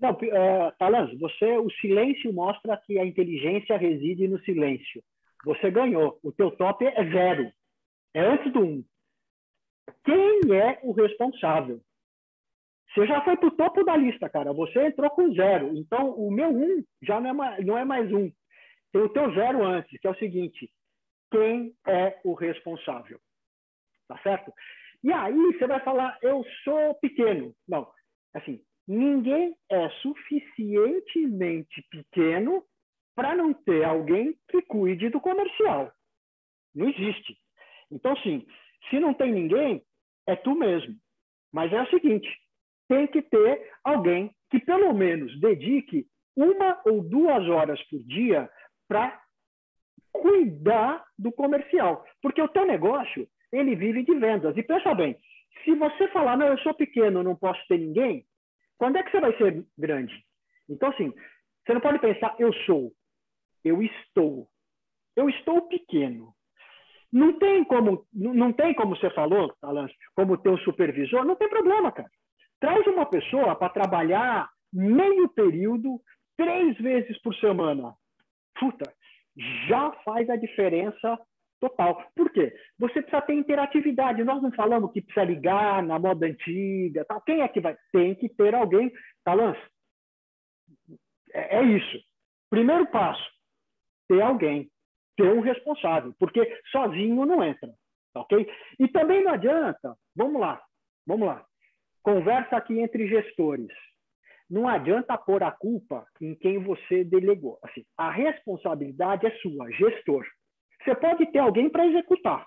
Não, 0.00 0.12
uh, 0.12 0.72
Talan, 0.78 1.16
você, 1.18 1.56
o 1.58 1.70
silêncio 1.80 2.32
mostra 2.32 2.76
que 2.76 2.98
a 2.98 3.06
inteligência 3.06 3.76
reside 3.76 4.26
no 4.26 4.40
silêncio. 4.42 5.02
Você 5.44 5.70
ganhou. 5.70 6.18
O 6.22 6.32
teu 6.32 6.50
top 6.52 6.84
é 6.84 7.04
zero. 7.10 7.52
É 8.14 8.20
antes 8.20 8.52
do 8.52 8.60
um. 8.60 8.84
Quem 10.04 10.40
é 10.54 10.78
o 10.82 10.92
responsável? 10.92 11.80
Você 12.94 13.06
já 13.06 13.22
foi 13.22 13.36
para 13.36 13.48
o 13.48 13.56
topo 13.56 13.84
da 13.84 13.96
lista, 13.96 14.28
cara. 14.28 14.52
Você 14.52 14.86
entrou 14.86 15.10
com 15.10 15.32
zero. 15.32 15.76
Então, 15.76 16.10
o 16.12 16.30
meu 16.30 16.48
um 16.48 16.82
já 17.02 17.20
não 17.20 17.30
é 17.30 17.32
mais, 17.32 17.66
não 17.66 17.78
é 17.78 17.84
mais 17.84 18.12
um. 18.12 18.30
Tem 18.92 19.02
o 19.02 19.08
teu 19.08 19.32
zero 19.34 19.64
antes, 19.64 20.00
que 20.00 20.06
é 20.06 20.10
o 20.10 20.18
seguinte: 20.18 20.70
quem 21.30 21.74
é 21.86 22.18
o 22.24 22.34
responsável? 22.34 23.20
Tá 24.08 24.18
certo? 24.22 24.52
E 25.04 25.12
aí 25.12 25.52
você 25.52 25.66
vai 25.66 25.80
falar, 25.80 26.18
eu 26.22 26.44
sou 26.64 26.94
pequeno. 26.94 27.54
Não, 27.68 27.88
assim, 28.34 28.60
ninguém 28.86 29.54
é 29.70 29.88
suficientemente 30.00 31.86
pequeno 31.90 32.64
para 33.18 33.34
não 33.34 33.52
ter 33.52 33.82
alguém 33.82 34.32
que 34.48 34.62
cuide 34.62 35.08
do 35.08 35.20
comercial. 35.20 35.90
Não 36.72 36.88
existe. 36.88 37.36
Então, 37.90 38.14
sim, 38.18 38.46
se 38.88 39.00
não 39.00 39.12
tem 39.12 39.32
ninguém, 39.32 39.82
é 40.28 40.36
tu 40.36 40.54
mesmo. 40.54 40.94
Mas 41.52 41.72
é 41.72 41.82
o 41.82 41.90
seguinte, 41.90 42.28
tem 42.88 43.08
que 43.08 43.20
ter 43.22 43.72
alguém 43.82 44.30
que 44.52 44.60
pelo 44.60 44.94
menos 44.94 45.36
dedique 45.40 46.06
uma 46.36 46.80
ou 46.86 47.02
duas 47.02 47.44
horas 47.48 47.82
por 47.88 47.98
dia 48.04 48.48
para 48.86 49.20
cuidar 50.12 51.04
do 51.18 51.32
comercial, 51.32 52.06
porque 52.22 52.40
o 52.40 52.46
teu 52.46 52.66
negócio 52.66 53.26
ele 53.50 53.74
vive 53.74 54.04
de 54.04 54.14
vendas. 54.14 54.56
E 54.56 54.62
pensa 54.62 54.94
bem, 54.94 55.18
se 55.64 55.74
você 55.74 56.06
falar 56.08 56.36
não, 56.36 56.46
eu 56.46 56.58
sou 56.58 56.72
pequeno, 56.72 57.24
não 57.24 57.34
posso 57.34 57.60
ter 57.66 57.78
ninguém, 57.78 58.24
quando 58.78 58.96
é 58.96 59.02
que 59.02 59.10
você 59.10 59.20
vai 59.20 59.36
ser 59.36 59.66
grande? 59.76 60.14
Então 60.68 60.90
assim, 60.90 61.12
você 61.66 61.74
não 61.74 61.80
pode 61.80 61.98
pensar 61.98 62.36
eu 62.38 62.52
sou, 62.64 62.92
eu 63.68 63.82
estou, 63.82 64.48
eu 65.16 65.28
estou 65.28 65.62
pequeno. 65.68 66.34
Não 67.12 67.38
tem 67.38 67.64
como, 67.64 68.06
não 68.12 68.52
tem 68.52 68.74
como 68.74 68.94
você 68.94 69.08
falou, 69.10 69.54
Alan, 69.62 69.88
como 70.14 70.36
ter 70.36 70.50
um 70.50 70.58
supervisor, 70.58 71.24
não 71.24 71.36
tem 71.36 71.48
problema, 71.48 71.90
cara. 71.90 72.10
Traz 72.60 72.86
uma 72.86 73.06
pessoa 73.06 73.54
para 73.56 73.72
trabalhar 73.72 74.48
meio 74.72 75.28
período, 75.28 76.00
três 76.36 76.76
vezes 76.78 77.18
por 77.22 77.34
semana. 77.36 77.94
Puta, 78.58 78.92
já 79.68 79.92
faz 80.04 80.28
a 80.28 80.36
diferença 80.36 81.18
total. 81.60 82.04
Por 82.14 82.30
quê? 82.30 82.54
Você 82.78 83.00
precisa 83.00 83.22
ter 83.22 83.34
interatividade. 83.34 84.24
Nós 84.24 84.42
não 84.42 84.52
falamos 84.52 84.92
que 84.92 85.00
precisa 85.00 85.24
ligar 85.24 85.82
na 85.82 85.98
moda 85.98 86.26
antiga. 86.26 87.04
Tal. 87.04 87.20
Quem 87.22 87.40
é 87.40 87.48
que 87.48 87.60
vai? 87.60 87.76
Tem 87.92 88.14
que 88.14 88.28
ter 88.28 88.54
alguém. 88.54 88.92
Talans, 89.24 89.58
é, 91.32 91.58
é 91.58 91.62
isso. 91.62 91.98
Primeiro 92.50 92.86
passo, 92.86 93.22
ter 94.08 94.20
alguém, 94.20 94.68
ter 95.16 95.28
um 95.32 95.40
responsável, 95.40 96.14
porque 96.18 96.60
sozinho 96.70 97.26
não 97.26 97.42
entra, 97.44 97.70
ok? 98.14 98.48
E 98.78 98.88
também 98.88 99.22
não 99.22 99.32
adianta, 99.32 99.96
vamos 100.16 100.40
lá, 100.40 100.62
vamos 101.06 101.26
lá. 101.26 101.44
Conversa 102.02 102.56
aqui 102.56 102.78
entre 102.80 103.06
gestores. 103.06 103.68
Não 104.50 104.66
adianta 104.66 105.18
pôr 105.18 105.42
a 105.42 105.50
culpa 105.50 106.06
em 106.20 106.34
quem 106.34 106.58
você 106.62 107.04
delegou. 107.04 107.58
Assim, 107.62 107.84
a 107.98 108.10
responsabilidade 108.10 109.26
é 109.26 109.30
sua, 109.38 109.70
gestor. 109.72 110.26
Você 110.82 110.94
pode 110.94 111.26
ter 111.26 111.38
alguém 111.38 111.68
para 111.68 111.86
executar, 111.86 112.46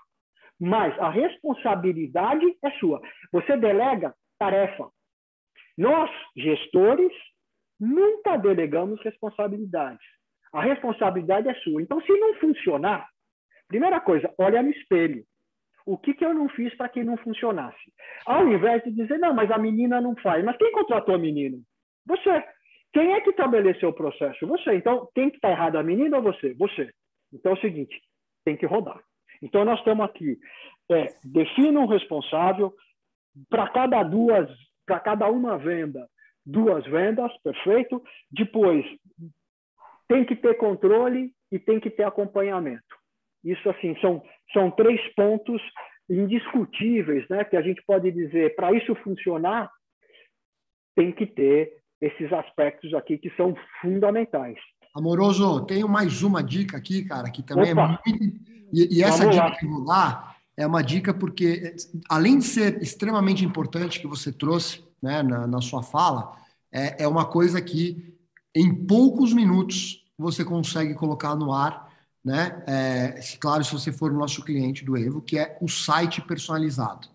mas 0.58 0.98
a 0.98 1.10
responsabilidade 1.10 2.44
é 2.64 2.70
sua. 2.72 3.00
Você 3.30 3.56
delega 3.56 4.12
tarefa. 4.38 4.90
Nós, 5.78 6.10
gestores, 6.36 7.12
nunca 7.78 8.36
delegamos 8.36 9.00
responsabilidades. 9.02 10.04
A 10.52 10.62
responsabilidade 10.62 11.48
é 11.48 11.54
sua. 11.54 11.80
Então, 11.80 12.00
se 12.02 12.12
não 12.12 12.34
funcionar, 12.34 13.08
primeira 13.68 14.00
coisa, 14.00 14.32
olha 14.38 14.62
no 14.62 14.70
espelho. 14.70 15.24
O 15.84 15.98
que, 15.98 16.14
que 16.14 16.24
eu 16.24 16.32
não 16.32 16.48
fiz 16.50 16.74
para 16.76 16.88
que 16.88 17.02
não 17.02 17.16
funcionasse? 17.16 17.92
Ao 18.26 18.46
invés 18.46 18.84
de 18.84 18.92
dizer, 18.92 19.18
não, 19.18 19.34
mas 19.34 19.50
a 19.50 19.58
menina 19.58 20.00
não 20.00 20.14
faz. 20.16 20.44
Mas 20.44 20.56
quem 20.56 20.70
contratou 20.72 21.14
a 21.14 21.18
menina? 21.18 21.58
Você. 22.06 22.44
Quem 22.92 23.14
é 23.14 23.20
que 23.20 23.30
estabeleceu 23.30 23.88
o 23.88 23.94
processo? 23.94 24.46
Você. 24.46 24.74
Então, 24.74 25.08
quem 25.14 25.30
que 25.30 25.36
está 25.36 25.50
errado, 25.50 25.76
a 25.76 25.82
menina 25.82 26.18
ou 26.18 26.22
você? 26.22 26.54
Você. 26.54 26.92
Então 27.32 27.52
é 27.52 27.54
o 27.54 27.60
seguinte, 27.60 28.00
tem 28.44 28.56
que 28.56 28.66
rodar. 28.66 29.00
Então, 29.42 29.64
nós 29.64 29.78
estamos 29.78 30.04
aqui. 30.04 30.38
É, 30.90 31.08
defina 31.24 31.80
um 31.80 31.86
responsável 31.86 32.72
para 33.48 33.68
cada 33.68 34.02
duas, 34.02 34.48
para 34.86 35.00
cada 35.00 35.28
uma 35.30 35.56
venda, 35.56 36.06
duas 36.44 36.84
vendas, 36.84 37.32
perfeito. 37.42 38.02
Depois, 38.30 38.84
tem 40.08 40.24
que 40.24 40.36
ter 40.36 40.54
controle 40.54 41.32
e 41.50 41.58
tem 41.58 41.80
que 41.80 41.90
ter 41.90 42.04
acompanhamento. 42.04 42.82
Isso, 43.44 43.68
assim, 43.68 43.96
são, 44.00 44.22
são 44.52 44.70
três 44.70 45.00
pontos 45.14 45.60
indiscutíveis, 46.08 47.26
né? 47.28 47.44
Que 47.44 47.56
a 47.56 47.62
gente 47.62 47.82
pode 47.86 48.10
dizer, 48.10 48.54
para 48.54 48.72
isso 48.72 48.94
funcionar, 48.96 49.70
tem 50.94 51.12
que 51.12 51.26
ter 51.26 51.72
esses 52.00 52.32
aspectos 52.32 52.92
aqui 52.94 53.16
que 53.18 53.30
são 53.36 53.54
fundamentais. 53.80 54.58
Amoroso, 54.94 55.64
tenho 55.64 55.88
mais 55.88 56.22
uma 56.22 56.42
dica 56.42 56.76
aqui, 56.76 57.04
cara, 57.04 57.30
que 57.30 57.42
também 57.42 57.70
é 57.70 57.72
Opa. 57.72 58.00
é 58.06 58.10
muito. 58.10 58.40
E, 58.72 58.98
e 58.98 59.02
essa 59.02 59.18
Vamos 59.18 59.34
dica 59.34 59.46
lá. 59.46 59.56
que 59.56 59.64
eu 59.64 59.70
vou 59.70 59.84
dar 59.84 60.36
é 60.56 60.66
uma 60.66 60.82
dica 60.82 61.14
porque, 61.14 61.74
além 62.08 62.38
de 62.38 62.44
ser 62.44 62.82
extremamente 62.82 63.44
importante 63.44 64.00
que 64.00 64.06
você 64.06 64.30
trouxe 64.32 64.84
né, 65.02 65.22
na, 65.22 65.46
na 65.46 65.60
sua 65.60 65.82
fala, 65.82 66.36
é, 66.70 67.04
é 67.04 67.08
uma 67.08 67.24
coisa 67.24 67.60
que 67.60 68.11
em 68.54 68.74
poucos 68.74 69.32
minutos 69.32 70.04
você 70.16 70.44
consegue 70.44 70.94
colocar 70.94 71.34
no 71.34 71.52
ar 71.52 71.92
né? 72.24 72.62
É, 72.66 73.20
claro, 73.40 73.64
se 73.64 73.72
você 73.72 73.90
for 73.90 74.12
o 74.12 74.18
nosso 74.18 74.42
cliente 74.44 74.84
do 74.84 74.96
Evo, 74.96 75.20
que 75.20 75.38
é 75.38 75.58
o 75.60 75.68
site 75.68 76.20
personalizado. 76.20 77.08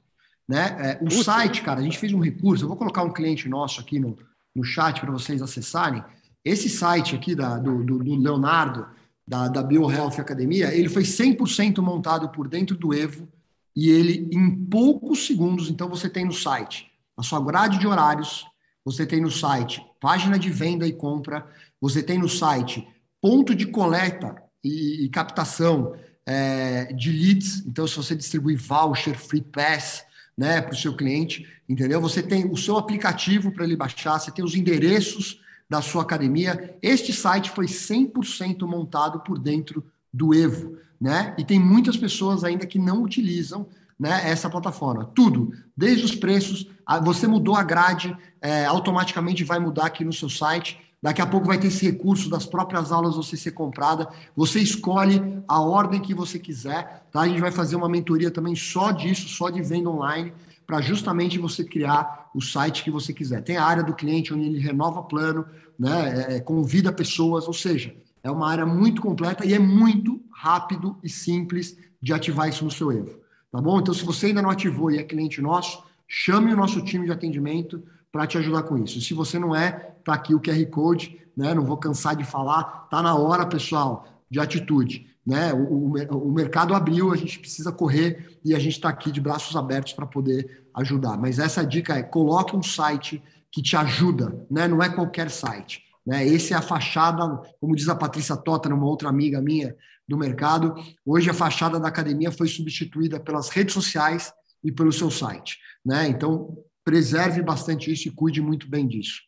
Né? 0.47 0.65
É, 0.79 1.03
o 1.03 1.09
site, 1.11 1.61
cara, 1.61 1.79
a 1.79 1.83
gente 1.83 1.97
fez 1.97 2.13
um 2.13 2.19
recurso, 2.19 2.63
eu 2.63 2.67
vou 2.67 2.77
colocar 2.77 3.03
um 3.03 3.13
cliente 3.13 3.47
nosso 3.47 3.79
aqui 3.79 3.99
no, 3.99 4.17
no 4.55 4.63
chat 4.63 4.99
para 4.99 5.11
vocês 5.11 5.41
acessarem. 5.41 6.03
Esse 6.43 6.69
site 6.69 7.15
aqui 7.15 7.35
da, 7.35 7.57
do, 7.57 7.83
do, 7.83 7.99
do 7.99 8.15
Leonardo, 8.15 8.87
da, 9.25 9.47
da 9.47 9.63
BioHealth 9.63 10.19
Academia, 10.19 10.73
ele 10.73 10.89
foi 10.89 11.03
100% 11.03 11.81
montado 11.81 12.29
por 12.29 12.47
dentro 12.47 12.77
do 12.77 12.93
Evo 12.93 13.27
e 13.75 13.89
ele, 13.89 14.29
em 14.31 14.55
poucos 14.65 15.25
segundos, 15.25 15.69
então 15.69 15.89
você 15.89 16.09
tem 16.09 16.25
no 16.25 16.33
site 16.33 16.91
a 17.15 17.23
sua 17.23 17.41
grade 17.41 17.79
de 17.79 17.87
horários, 17.87 18.45
você 18.87 19.05
tem 19.05 19.19
no 19.19 19.29
site 19.29 19.85
página 19.99 20.39
de 20.39 20.49
venda 20.49 20.87
e 20.87 20.93
compra, 20.93 21.45
você 21.81 22.01
tem 22.01 22.17
no 22.17 22.29
site 22.29 22.87
ponto 23.21 23.53
de 23.53 23.65
coleta 23.65 24.41
e, 24.63 25.03
e 25.03 25.09
captação 25.09 25.93
é, 26.25 26.93
de 26.93 27.11
leads. 27.11 27.65
Então, 27.67 27.85
se 27.85 27.97
você 27.97 28.15
distribuir 28.15 28.57
voucher, 28.57 29.17
free 29.17 29.41
pass, 29.41 30.05
né, 30.37 30.61
para 30.61 30.71
o 30.71 30.77
seu 30.77 30.95
cliente, 30.95 31.45
entendeu? 31.67 31.99
Você 31.99 32.23
tem 32.23 32.49
o 32.49 32.55
seu 32.55 32.77
aplicativo 32.77 33.51
para 33.51 33.65
ele 33.65 33.75
baixar, 33.75 34.19
você 34.19 34.31
tem 34.31 34.45
os 34.45 34.55
endereços 34.55 35.41
da 35.69 35.81
sua 35.81 36.03
academia. 36.03 36.77
Este 36.81 37.11
site 37.11 37.49
foi 37.51 37.65
100% 37.65 38.65
montado 38.65 39.19
por 39.19 39.37
dentro 39.37 39.85
do 40.13 40.33
Evo, 40.33 40.77
né? 40.97 41.35
E 41.37 41.43
tem 41.43 41.59
muitas 41.59 41.97
pessoas 41.97 42.41
ainda 42.41 42.65
que 42.65 42.79
não 42.79 43.03
utilizam 43.03 43.67
né, 43.99 44.29
essa 44.29 44.49
plataforma. 44.49 45.05
Tudo, 45.15 45.51
desde 45.75 46.05
os 46.05 46.15
preços, 46.15 46.67
você 47.03 47.27
mudou 47.27 47.55
a 47.55 47.63
grade, 47.63 48.15
é, 48.41 48.65
automaticamente 48.65 49.43
vai 49.43 49.59
mudar 49.59 49.87
aqui 49.87 50.03
no 50.03 50.13
seu 50.13 50.29
site. 50.29 50.79
Daqui 51.01 51.21
a 51.21 51.27
pouco 51.27 51.47
vai 51.47 51.59
ter 51.59 51.67
esse 51.67 51.85
recurso 51.85 52.29
das 52.29 52.45
próprias 52.45 52.91
aulas 52.91 53.15
você 53.15 53.37
ser 53.37 53.51
comprada. 53.51 54.07
Você 54.35 54.59
escolhe 54.59 55.41
a 55.47 55.61
ordem 55.61 55.99
que 55.99 56.13
você 56.13 56.39
quiser. 56.39 57.07
Tá? 57.11 57.21
A 57.21 57.27
gente 57.27 57.41
vai 57.41 57.51
fazer 57.51 57.75
uma 57.75 57.89
mentoria 57.89 58.31
também 58.31 58.55
só 58.55 58.91
disso, 58.91 59.27
só 59.29 59.49
de 59.49 59.61
venda 59.61 59.89
online, 59.89 60.33
para 60.65 60.81
justamente 60.81 61.37
você 61.37 61.63
criar 61.63 62.29
o 62.33 62.41
site 62.41 62.83
que 62.83 62.91
você 62.91 63.13
quiser. 63.13 63.41
Tem 63.43 63.57
a 63.57 63.63
área 63.63 63.83
do 63.83 63.93
cliente 63.93 64.33
onde 64.33 64.45
ele 64.45 64.59
renova 64.59 65.03
plano, 65.03 65.45
né? 65.77 66.27
É, 66.29 66.35
é 66.35 66.39
convida 66.39 66.91
pessoas, 66.91 67.47
ou 67.47 67.53
seja, 67.53 67.95
é 68.23 68.31
uma 68.31 68.49
área 68.49 68.65
muito 68.65 69.01
completa 69.01 69.45
e 69.45 69.53
é 69.53 69.59
muito 69.59 70.21
rápido 70.31 70.97
e 71.03 71.09
simples 71.09 71.77
de 72.01 72.13
ativar 72.13 72.49
isso 72.49 72.65
no 72.65 72.71
seu 72.71 72.91
Evo. 72.91 73.26
Tá 73.51 73.61
bom? 73.61 73.79
Então, 73.79 73.93
se 73.93 74.03
você 74.03 74.27
ainda 74.27 74.41
não 74.41 74.49
ativou 74.49 74.91
e 74.91 74.97
é 74.97 75.03
cliente 75.03 75.41
nosso, 75.41 75.83
chame 76.07 76.53
o 76.53 76.57
nosso 76.57 76.81
time 76.81 77.05
de 77.05 77.11
atendimento 77.11 77.83
para 78.11 78.27
te 78.27 78.37
ajudar 78.37 78.63
com 78.63 78.77
isso. 78.77 78.99
Se 79.01 79.13
você 79.13 79.37
não 79.37 79.55
é, 79.55 79.71
tá 80.03 80.13
aqui 80.13 80.33
o 80.33 80.39
QR 80.39 80.65
Code, 80.67 81.17
né? 81.35 81.53
Não 81.53 81.63
vou 81.63 81.77
cansar 81.77 82.15
de 82.15 82.23
falar, 82.23 82.87
tá 82.89 83.01
na 83.01 83.15
hora, 83.15 83.45
pessoal, 83.45 84.07
de 84.29 84.39
atitude. 84.39 85.07
Né? 85.25 85.53
O, 85.53 85.93
o, 85.93 86.29
o 86.29 86.31
mercado 86.31 86.73
abriu, 86.73 87.11
a 87.11 87.17
gente 87.17 87.37
precisa 87.37 87.71
correr 87.71 88.39
e 88.43 88.55
a 88.55 88.59
gente 88.59 88.73
está 88.73 88.89
aqui 88.89 89.11
de 89.11 89.21
braços 89.21 89.55
abertos 89.55 89.93
para 89.93 90.05
poder 90.05 90.65
ajudar. 90.73 91.17
Mas 91.17 91.37
essa 91.37 91.65
dica 91.65 91.95
é: 91.95 92.03
coloque 92.03 92.55
um 92.55 92.63
site 92.63 93.21
que 93.51 93.61
te 93.61 93.75
ajuda, 93.75 94.45
né? 94.49 94.67
não 94.67 94.81
é 94.81 94.89
qualquer 94.89 95.29
site. 95.29 95.83
Né? 96.05 96.25
Esse 96.25 96.53
é 96.53 96.55
a 96.55 96.61
fachada, 96.61 97.41
como 97.59 97.75
diz 97.75 97.89
a 97.89 97.95
Patrícia 97.95 98.35
Tota, 98.35 98.73
uma 98.73 98.85
outra 98.85 99.09
amiga 99.09 99.41
minha 99.41 99.75
do 100.07 100.17
mercado. 100.17 100.73
Hoje 101.05 101.29
a 101.29 101.33
fachada 101.33 101.79
da 101.79 101.87
academia 101.87 102.31
foi 102.31 102.47
substituída 102.47 103.19
pelas 103.19 103.49
redes 103.49 103.73
sociais 103.73 104.33
e 104.63 104.71
pelo 104.71 104.91
seu 104.91 105.11
site. 105.11 105.57
Né? 105.85 106.07
Então, 106.07 106.55
preserve 106.83 107.41
bastante 107.41 107.91
isso 107.91 108.07
e 108.07 108.15
cuide 108.15 108.41
muito 108.41 108.69
bem 108.69 108.87
disso. 108.87 109.21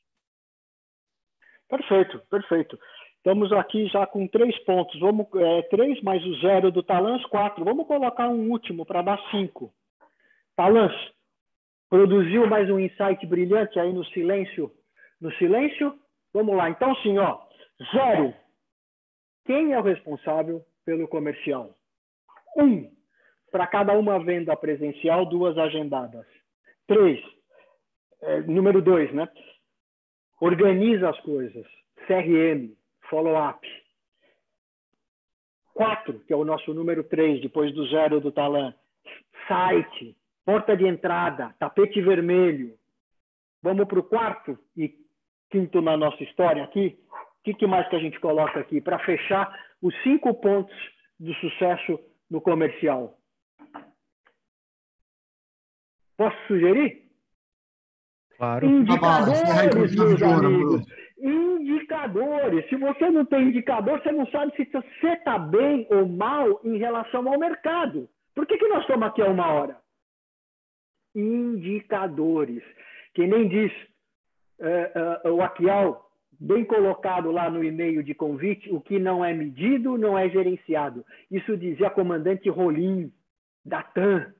Perfeito, 1.67 2.19
perfeito. 2.29 2.79
Estamos 3.17 3.51
aqui 3.51 3.87
já 3.87 4.07
com 4.07 4.27
três 4.27 4.57
pontos. 4.63 4.97
Vamos 4.99 5.27
é, 5.35 5.61
três 5.63 6.01
mais 6.01 6.25
o 6.25 6.39
zero 6.39 6.71
do 6.71 6.81
Talans, 6.81 7.23
quatro. 7.25 7.65
Vamos 7.65 7.85
colocar 7.85 8.29
um 8.29 8.49
último 8.49 8.85
para 8.85 9.01
dar 9.01 9.19
cinco. 9.29 9.73
Talans, 10.55 10.93
produziu 11.89 12.47
mais 12.47 12.69
um 12.69 12.79
insight 12.79 13.25
brilhante 13.25 13.77
aí 13.77 13.91
no 13.91 14.05
silêncio. 14.05 14.71
No 15.19 15.31
silêncio? 15.33 15.99
Vamos 16.33 16.55
lá. 16.55 16.69
Então, 16.69 16.95
sim, 17.03 17.17
ó. 17.17 17.39
Zero. 17.93 18.33
Quem 19.45 19.73
é 19.73 19.79
o 19.79 19.83
responsável 19.83 20.65
pelo 20.89 21.07
comercial? 21.07 21.77
Um. 22.57 22.89
Para 23.51 23.67
cada 23.67 23.93
uma 23.93 24.17
venda 24.23 24.55
presencial, 24.55 25.23
duas 25.23 25.55
agendadas. 25.55 26.25
Três. 26.87 27.23
É, 28.23 28.41
número 28.41 28.81
dois, 28.81 29.13
né? 29.13 29.29
Organiza 30.41 31.07
as 31.07 31.19
coisas. 31.19 31.63
CRM, 32.07 32.75
follow-up. 33.07 33.59
Quatro, 35.75 36.19
que 36.21 36.33
é 36.33 36.35
o 36.35 36.43
nosso 36.43 36.73
número 36.73 37.03
três, 37.03 37.39
depois 37.39 37.71
do 37.71 37.85
zero 37.87 38.19
do 38.19 38.31
Talan. 38.31 38.73
Site, 39.47 40.17
porta 40.43 40.75
de 40.75 40.87
entrada, 40.87 41.55
tapete 41.59 42.01
vermelho. 42.01 42.75
Vamos 43.61 43.87
para 43.87 43.99
o 43.99 44.03
quarto 44.03 44.57
e 44.75 44.95
quinto 45.51 45.81
na 45.81 45.95
nossa 45.95 46.23
história 46.23 46.63
aqui. 46.63 46.97
O 47.39 47.43
que, 47.43 47.53
que 47.53 47.67
mais 47.67 47.87
que 47.89 47.95
a 47.95 47.99
gente 47.99 48.19
coloca 48.19 48.59
aqui 48.59 48.81
para 48.81 48.99
fechar 48.99 49.49
os 49.81 49.95
cinco 50.03 50.33
pontos 50.33 50.75
do 51.19 51.33
sucesso 51.35 51.99
no 52.29 52.41
comercial? 52.41 53.17
Posso 56.17 56.37
sugerir? 56.47 57.09
Claro. 58.37 58.65
Indicadores, 58.65 59.95
meus 59.95 60.21
amigos. 60.21 60.85
Indicadores. 61.17 62.67
Se 62.69 62.75
você 62.75 63.09
não 63.09 63.25
tem 63.25 63.49
indicador, 63.49 64.01
você 64.01 64.11
não 64.11 64.25
sabe 64.27 64.53
se 64.55 64.65
você 64.65 65.07
está 65.13 65.39
bem 65.39 65.87
ou 65.89 66.07
mal 66.07 66.59
em 66.63 66.77
relação 66.77 67.27
ao 67.27 67.39
mercado. 67.39 68.09
Por 68.35 68.45
que, 68.45 68.57
que 68.57 68.67
nós 68.67 68.81
estamos 68.81 69.07
aqui 69.07 69.21
há 69.21 69.27
uma 69.27 69.47
hora? 69.51 69.77
Indicadores. 71.15 72.63
Que 73.13 73.25
nem 73.25 73.47
diz 73.47 73.71
uh, 74.59 75.27
uh, 75.29 75.33
o 75.33 75.41
Aquial, 75.41 76.08
bem 76.39 76.63
colocado 76.63 77.31
lá 77.31 77.49
no 77.49 77.63
e-mail 77.63 78.01
de 78.01 78.13
convite, 78.13 78.71
o 78.71 78.79
que 78.79 78.97
não 78.97 79.23
é 79.23 79.33
medido 79.33 79.97
não 79.97 80.17
é 80.17 80.29
gerenciado. 80.29 81.05
Isso 81.29 81.57
dizia 81.57 81.87
a 81.87 81.91
comandante 81.91 82.49
Rolim, 82.49 83.11
da 83.65 83.83
TAM. 83.83 84.33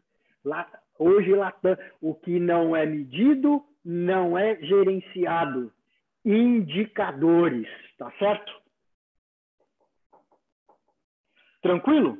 Lá, 0.44 0.68
hoje, 0.98 1.34
Latam, 1.34 1.78
o 2.02 2.16
que 2.16 2.40
não 2.40 2.76
é 2.76 2.86
medido 2.86 3.66
não 3.84 4.38
é 4.38 4.56
gerenciado. 4.62 5.74
Indicadores, 6.24 7.68
tá 7.98 8.12
certo? 8.18 8.52
Tranquilo? 11.62 12.18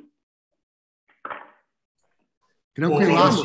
Tranquilaço. 2.74 3.44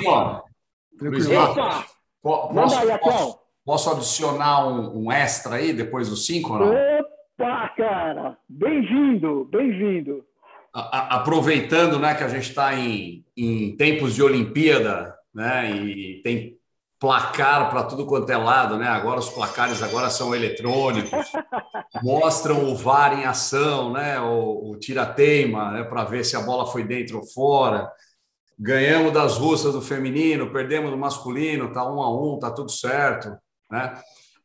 Tranquilaço. 0.98 1.96
Posso, 2.22 2.54
posso, 3.00 3.45
posso 3.66 3.90
adicionar 3.90 4.68
um, 4.68 5.06
um, 5.06 5.12
extra 5.12 5.56
aí 5.56 5.74
depois 5.74 6.10
dos 6.10 6.26
cinco? 6.26 6.58
Não? 6.58 6.72
Opa, 6.72 7.70
cara! 7.76 8.38
Bem-vindo, 8.48 9.46
bem-vindo. 9.46 10.24
Aproveitando 10.72 11.98
né, 12.00 12.14
que 12.14 12.24
a 12.24 12.28
gente 12.28 12.50
está 12.50 12.76
em, 12.76 13.26
em 13.36 13.76
tempos 13.76 14.14
de 14.14 14.22
Olimpíada, 14.22 15.16
né, 15.34 15.72
e 15.72 16.22
tem 16.22 16.58
placar 17.00 17.70
para 17.70 17.84
tudo 17.84 18.06
quanto 18.06 18.30
é 18.30 18.38
lado, 18.38 18.78
né? 18.78 18.88
Agora 18.88 19.20
os 19.20 19.30
placares 19.30 19.84
agora 19.84 20.10
são 20.10 20.34
eletrônicos, 20.34 21.12
mostram 22.02 22.66
o 22.66 22.76
VAR 22.76 23.20
em 23.20 23.26
ação, 23.26 23.92
né? 23.92 24.20
O, 24.20 24.72
o 24.72 24.78
tira-teima, 24.78 25.72
né? 25.72 25.84
Para 25.84 26.06
ver 26.06 26.24
se 26.24 26.36
a 26.36 26.42
bola 26.42 26.66
foi 26.66 26.84
dentro 26.84 27.18
ou 27.18 27.26
fora. 27.26 27.92
Ganhamos 28.58 29.12
das 29.12 29.38
russas 29.38 29.74
do 29.74 29.82
feminino, 29.82 30.52
perdemos 30.52 30.90
do 30.90 30.98
masculino, 30.98 31.74
tá 31.74 31.86
um 31.86 32.02
a 32.02 32.10
um, 32.10 32.40
tá 32.40 32.50
tudo 32.50 32.72
certo, 32.72 33.38
né? 33.70 34.02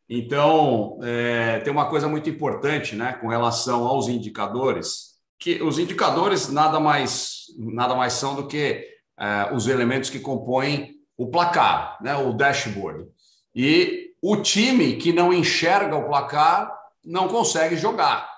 Então 0.09 0.99
é, 1.03 1.61
tem 1.61 1.73
uma 1.73 1.89
coisa 1.89 2.09
muito 2.09 2.29
importante, 2.29 2.97
né? 2.97 3.13
Com 3.15 3.29
relação 3.29 3.87
aos 3.87 4.09
indicadores, 4.09 5.15
que 5.39 5.63
os 5.63 5.79
indicadores 5.79 6.49
nada 6.49 6.81
mais 6.81 7.47
nada 7.59 7.95
mais 7.95 8.15
são 8.15 8.35
do 8.35 8.47
que 8.47 8.87
é, 9.19 9.55
os 9.55 9.67
elementos 9.69 10.11
que 10.11 10.19
compõem 10.19 11.01
o 11.17 11.29
placar, 11.29 11.99
né, 12.01 12.17
o 12.17 12.33
dashboard. 12.33 13.07
E 13.55 14.15
o 14.23 14.39
time 14.39 14.97
que 14.97 15.13
não 15.13 15.33
enxerga 15.33 15.95
o 15.95 16.07
placar 16.07 16.75
não 17.05 17.29
consegue 17.29 17.77
jogar. 17.77 18.29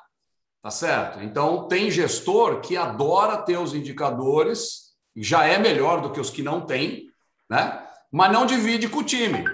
Tá 0.61 0.71
certo? 0.71 1.21
Então, 1.23 1.67
tem 1.67 1.91
gestor 1.91 2.61
que 2.61 2.77
adora 2.77 3.37
ter 3.37 3.57
os 3.57 3.75
indicadores, 3.75 4.93
já 5.15 5.45
é 5.45 5.59
melhor 5.59 6.01
do 6.01 6.11
que 6.11 6.21
os 6.21 6.31
que 6.31 6.43
não 6.43 6.61
têm, 6.61 7.07
né? 7.51 7.85
Mas 8.11 8.33
não 8.33 8.47
divide 8.47 8.89
com 8.89 9.01
o 9.01 9.05
time. 9.05 9.45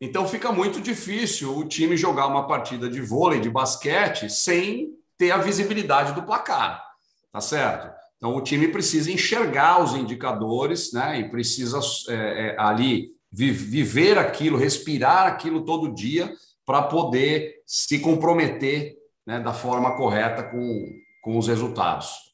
Então, 0.00 0.28
fica 0.28 0.52
muito 0.52 0.80
difícil 0.80 1.56
o 1.56 1.64
time 1.64 1.96
jogar 1.96 2.26
uma 2.26 2.46
partida 2.46 2.88
de 2.88 3.00
vôlei, 3.00 3.40
de 3.40 3.48
basquete, 3.48 4.28
sem 4.28 4.90
ter 5.16 5.30
a 5.30 5.38
visibilidade 5.38 6.12
do 6.12 6.22
placar. 6.22 6.84
Tá 7.32 7.40
certo? 7.40 7.94
Então, 8.16 8.34
o 8.34 8.40
time 8.40 8.68
precisa 8.68 9.10
enxergar 9.10 9.82
os 9.82 9.94
indicadores 9.94 10.92
né, 10.92 11.20
e 11.20 11.30
precisa 11.30 11.80
é, 12.08 12.14
é, 12.14 12.56
ali 12.58 13.10
viver 13.30 14.18
aquilo, 14.18 14.56
respirar 14.56 15.26
aquilo 15.26 15.64
todo 15.64 15.94
dia 15.94 16.32
para 16.64 16.82
poder 16.82 17.62
se 17.66 17.98
comprometer 17.98 18.96
né, 19.26 19.38
da 19.40 19.52
forma 19.52 19.96
correta 19.96 20.42
com, 20.42 20.88
com 21.22 21.36
os 21.36 21.46
resultados. 21.46 22.25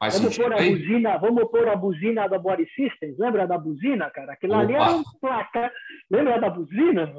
Faz 0.00 0.18
vamos 0.18 0.38
pôr, 0.38 0.50
a 0.50 0.56
buzina, 0.56 1.18
vamos 1.18 1.50
pôr 1.50 1.68
a 1.68 1.76
buzina 1.76 2.26
da 2.26 2.38
Body 2.38 2.66
Systems. 2.74 3.18
Lembra 3.18 3.46
da 3.46 3.58
buzina, 3.58 4.08
cara? 4.08 4.32
Aquilo 4.32 4.54
Opa. 4.54 4.62
ali 4.62 4.74
era 4.74 4.90
um 4.92 5.02
placar. 5.20 5.70
Lembra 6.10 6.40
da 6.40 6.48
buzina? 6.48 7.12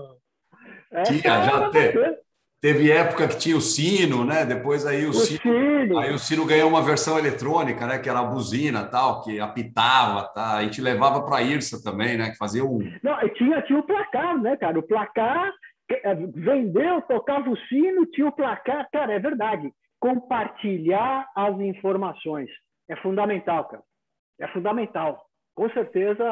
Tinha, 1.05 1.43
já 1.43 1.69
teve. 1.69 2.17
Teve 2.59 2.91
época 2.91 3.27
que 3.27 3.37
tinha 3.37 3.55
o 3.55 3.61
sino, 3.61 4.25
né? 4.25 4.45
Depois 4.45 4.85
aí 4.85 5.05
o, 5.05 5.09
o 5.09 5.13
sino, 5.13 5.41
sino, 5.41 5.99
aí 5.99 6.11
o 6.11 6.17
sino 6.17 6.45
ganhou 6.45 6.69
uma 6.69 6.81
versão 6.81 7.19
eletrônica, 7.19 7.85
né? 7.85 7.99
Que 7.99 8.09
era 8.09 8.19
a 8.19 8.25
buzina, 8.25 8.83
tal, 8.83 9.21
que 9.21 9.39
apitava, 9.39 10.27
tá? 10.33 10.57
A 10.57 10.63
gente 10.63 10.81
levava 10.81 11.23
para 11.23 11.37
a 11.37 11.43
Irsa 11.43 11.83
também, 11.83 12.17
né? 12.17 12.31
Que 12.31 12.37
fazia 12.37 12.65
um. 12.65 12.79
Não, 13.03 13.17
tinha 13.35 13.61
tinha 13.61 13.79
o 13.79 13.83
placar, 13.83 14.39
né, 14.39 14.57
cara? 14.57 14.77
O 14.77 14.83
placar 14.83 15.51
é, 15.89 16.15
vendeu, 16.15 17.01
tocava 17.03 17.47
o 17.47 17.57
sino, 17.67 18.07
tinha 18.07 18.27
o 18.27 18.31
placar. 18.31 18.87
Cara, 18.91 19.13
é 19.13 19.19
verdade. 19.19 19.71
Compartilhar 19.99 21.27
as 21.35 21.59
informações 21.59 22.49
é 22.89 22.95
fundamental, 22.97 23.65
cara. 23.65 23.83
É 24.39 24.47
fundamental. 24.49 25.25
Com 25.53 25.69
certeza 25.71 26.23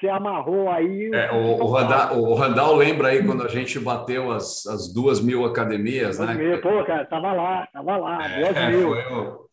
você 0.00 0.08
amarrou 0.08 0.70
aí. 0.70 1.10
É, 1.12 1.32
o, 1.32 1.62
o, 1.62 1.72
Randall, 1.72 2.18
o, 2.18 2.34
Randall, 2.34 2.76
lembra 2.76 3.08
aí 3.08 3.24
quando 3.26 3.42
a 3.42 3.48
gente 3.48 3.78
bateu 3.78 4.30
as, 4.30 4.66
as 4.66 4.92
duas 4.92 5.20
mil 5.20 5.44
academias, 5.44 6.16
duas 6.16 6.28
né? 6.28 6.34
Mil, 6.34 6.60
pô, 6.60 6.84
cara, 6.84 7.04
tava 7.04 7.32
lá, 7.32 7.66
tava 7.72 7.96
lá, 7.96 8.24
é, 8.24 8.40
duas 8.40 8.70
mil. 8.70 8.94
Foi, 8.94 9.48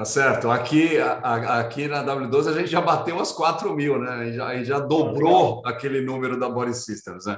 Tá 0.00 0.04
certo. 0.06 0.50
Aqui, 0.50 0.96
a, 0.98 1.60
aqui 1.60 1.86
na 1.86 2.02
W12 2.02 2.48
a 2.48 2.58
gente 2.58 2.70
já 2.70 2.80
bateu 2.80 3.20
as 3.20 3.32
4 3.32 3.74
mil, 3.74 3.98
né? 3.98 4.10
A 4.10 4.24
gente 4.24 4.36
já, 4.36 4.46
a 4.46 4.56
gente 4.56 4.66
já 4.66 4.78
dobrou 4.78 5.60
aquele 5.66 6.00
número 6.00 6.40
da 6.40 6.48
Body 6.48 6.72
Systems, 6.72 7.26
né? 7.26 7.36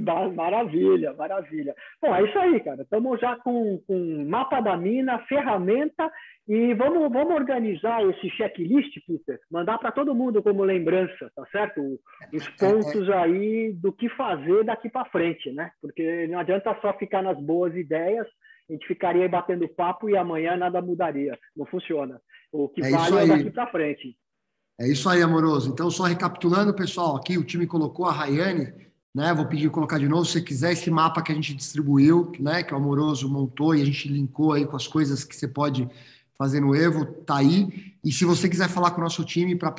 Maravilha, 0.00 1.12
maravilha. 1.14 1.74
Bom, 2.00 2.14
é 2.14 2.24
isso 2.24 2.38
aí, 2.38 2.60
cara. 2.60 2.82
Estamos 2.82 3.20
já 3.20 3.36
com, 3.36 3.78
com 3.86 4.26
mapa 4.28 4.60
da 4.60 4.76
mina, 4.76 5.18
ferramenta 5.20 6.10
e 6.48 6.72
vamos, 6.72 7.12
vamos 7.12 7.34
organizar 7.34 8.02
esse 8.08 8.30
checklist, 8.30 8.98
Peter, 9.06 9.38
mandar 9.50 9.76
para 9.76 9.92
todo 9.92 10.14
mundo 10.14 10.42
como 10.42 10.64
lembrança, 10.64 11.30
tá 11.36 11.44
certo? 11.52 12.00
Os 12.32 12.48
pontos 12.50 13.08
aí 13.12 13.72
do 13.74 13.92
que 13.92 14.08
fazer 14.08 14.64
daqui 14.64 14.88
para 14.88 15.10
frente, 15.10 15.52
né? 15.52 15.70
Porque 15.82 16.26
não 16.26 16.38
adianta 16.38 16.74
só 16.80 16.94
ficar 16.94 17.22
nas 17.22 17.38
boas 17.38 17.76
ideias, 17.76 18.26
a 18.68 18.72
gente 18.72 18.86
ficaria 18.86 19.24
aí 19.24 19.28
batendo 19.28 19.68
papo 19.68 20.08
e 20.08 20.16
amanhã 20.16 20.56
nada 20.56 20.80
mudaria. 20.80 21.38
Não 21.54 21.66
funciona. 21.66 22.18
O 22.50 22.68
que 22.68 22.82
é 22.82 22.90
vale 22.90 23.18
é 23.18 23.26
daqui 23.26 23.50
para 23.50 23.66
frente. 23.66 24.16
É 24.80 24.86
isso 24.86 25.08
aí, 25.08 25.20
amoroso. 25.20 25.70
Então, 25.70 25.90
só 25.90 26.04
recapitulando, 26.04 26.72
pessoal, 26.72 27.16
aqui 27.16 27.36
o 27.36 27.44
time 27.44 27.66
colocou 27.66 28.06
a 28.06 28.12
Rayane, 28.12 28.72
né? 29.18 29.34
Vou 29.34 29.46
pedir 29.46 29.68
colocar 29.68 29.98
de 29.98 30.08
novo, 30.08 30.24
se 30.24 30.34
você 30.34 30.40
quiser 30.40 30.72
esse 30.74 30.88
mapa 30.92 31.20
que 31.20 31.32
a 31.32 31.34
gente 31.34 31.52
distribuiu, 31.52 32.30
né? 32.38 32.62
Que 32.62 32.72
o 32.72 32.76
amoroso 32.76 33.28
montou 33.28 33.74
e 33.74 33.82
a 33.82 33.84
gente 33.84 34.06
linkou 34.06 34.52
aí 34.52 34.64
com 34.64 34.76
as 34.76 34.86
coisas 34.86 35.24
que 35.24 35.34
você 35.34 35.48
pode 35.48 35.88
fazer 36.38 36.60
no 36.60 36.72
Evo, 36.72 37.04
tá 37.04 37.38
aí. 37.38 37.96
E 38.04 38.12
se 38.12 38.24
você 38.24 38.48
quiser 38.48 38.68
falar 38.68 38.92
com 38.92 39.00
o 39.00 39.02
nosso 39.02 39.24
time 39.24 39.56
para 39.56 39.74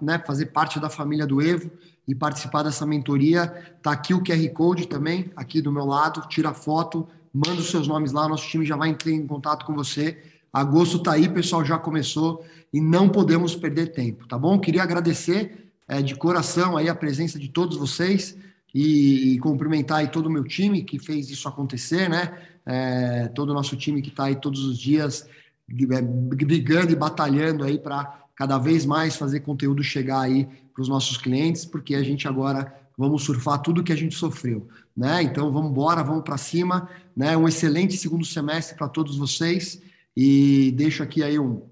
né, 0.00 0.18
fazer 0.26 0.46
parte 0.46 0.80
da 0.80 0.88
família 0.88 1.26
do 1.26 1.42
Evo 1.42 1.70
e 2.08 2.14
participar 2.14 2.62
dessa 2.62 2.86
mentoria, 2.86 3.48
tá 3.82 3.92
aqui 3.92 4.14
o 4.14 4.24
QR 4.24 4.48
Code 4.54 4.88
também, 4.88 5.30
aqui 5.36 5.60
do 5.60 5.70
meu 5.70 5.84
lado, 5.84 6.26
tira 6.26 6.54
foto, 6.54 7.06
manda 7.34 7.60
os 7.60 7.70
seus 7.70 7.86
nomes 7.86 8.12
lá, 8.12 8.26
nosso 8.26 8.48
time 8.48 8.64
já 8.64 8.76
vai 8.76 8.88
entrar 8.88 9.12
em 9.12 9.26
contato 9.26 9.66
com 9.66 9.74
você. 9.74 10.16
Agosto 10.50 10.96
está 10.96 11.12
aí, 11.12 11.28
pessoal, 11.28 11.62
já 11.62 11.76
começou 11.76 12.42
e 12.72 12.80
não 12.80 13.10
podemos 13.10 13.54
perder 13.54 13.92
tempo, 13.92 14.26
tá 14.26 14.38
bom? 14.38 14.58
Queria 14.58 14.82
agradecer 14.82 15.70
é, 15.86 16.00
de 16.00 16.14
coração 16.14 16.78
aí 16.78 16.88
a 16.88 16.94
presença 16.94 17.38
de 17.38 17.48
todos 17.48 17.76
vocês 17.76 18.38
e, 18.74 19.34
e, 19.34 19.38
cumprimentar 19.38 19.98
aí 19.98 20.08
todo 20.08 20.26
o 20.26 20.30
meu 20.30 20.44
time 20.44 20.82
que 20.82 20.98
fez 20.98 21.30
isso 21.30 21.48
acontecer, 21.48 22.08
né? 22.08 22.38
É, 22.64 23.28
todo 23.28 23.50
o 23.50 23.54
nosso 23.54 23.76
time 23.76 24.02
que 24.02 24.10
está 24.10 24.24
aí 24.24 24.36
todos 24.36 24.64
os 24.64 24.78
dias 24.78 25.26
é, 25.68 26.02
brigando 26.02 26.92
e 26.92 26.96
batalhando 26.96 27.64
aí 27.64 27.78
para 27.78 28.24
cada 28.34 28.58
vez 28.58 28.86
mais 28.86 29.16
fazer 29.16 29.40
conteúdo 29.40 29.82
chegar 29.82 30.20
aí 30.20 30.46
para 30.72 30.82
os 30.82 30.88
nossos 30.88 31.16
clientes, 31.16 31.64
porque 31.64 31.94
a 31.94 32.02
gente 32.02 32.26
agora 32.26 32.74
vamos 32.96 33.22
surfar 33.22 33.60
tudo 33.60 33.82
que 33.82 33.92
a 33.92 33.96
gente 33.96 34.14
sofreu, 34.14 34.68
né? 34.96 35.22
Então 35.22 35.50
vamos 35.50 35.70
embora, 35.70 36.02
vamos 36.02 36.22
para 36.22 36.36
cima, 36.36 36.88
né? 37.16 37.36
Um 37.36 37.48
excelente 37.48 37.96
segundo 37.96 38.24
semestre 38.24 38.76
para 38.76 38.88
todos 38.88 39.16
vocês 39.16 39.80
e 40.16 40.72
deixo 40.76 41.02
aqui 41.02 41.22
aí 41.22 41.38
um, 41.38 41.62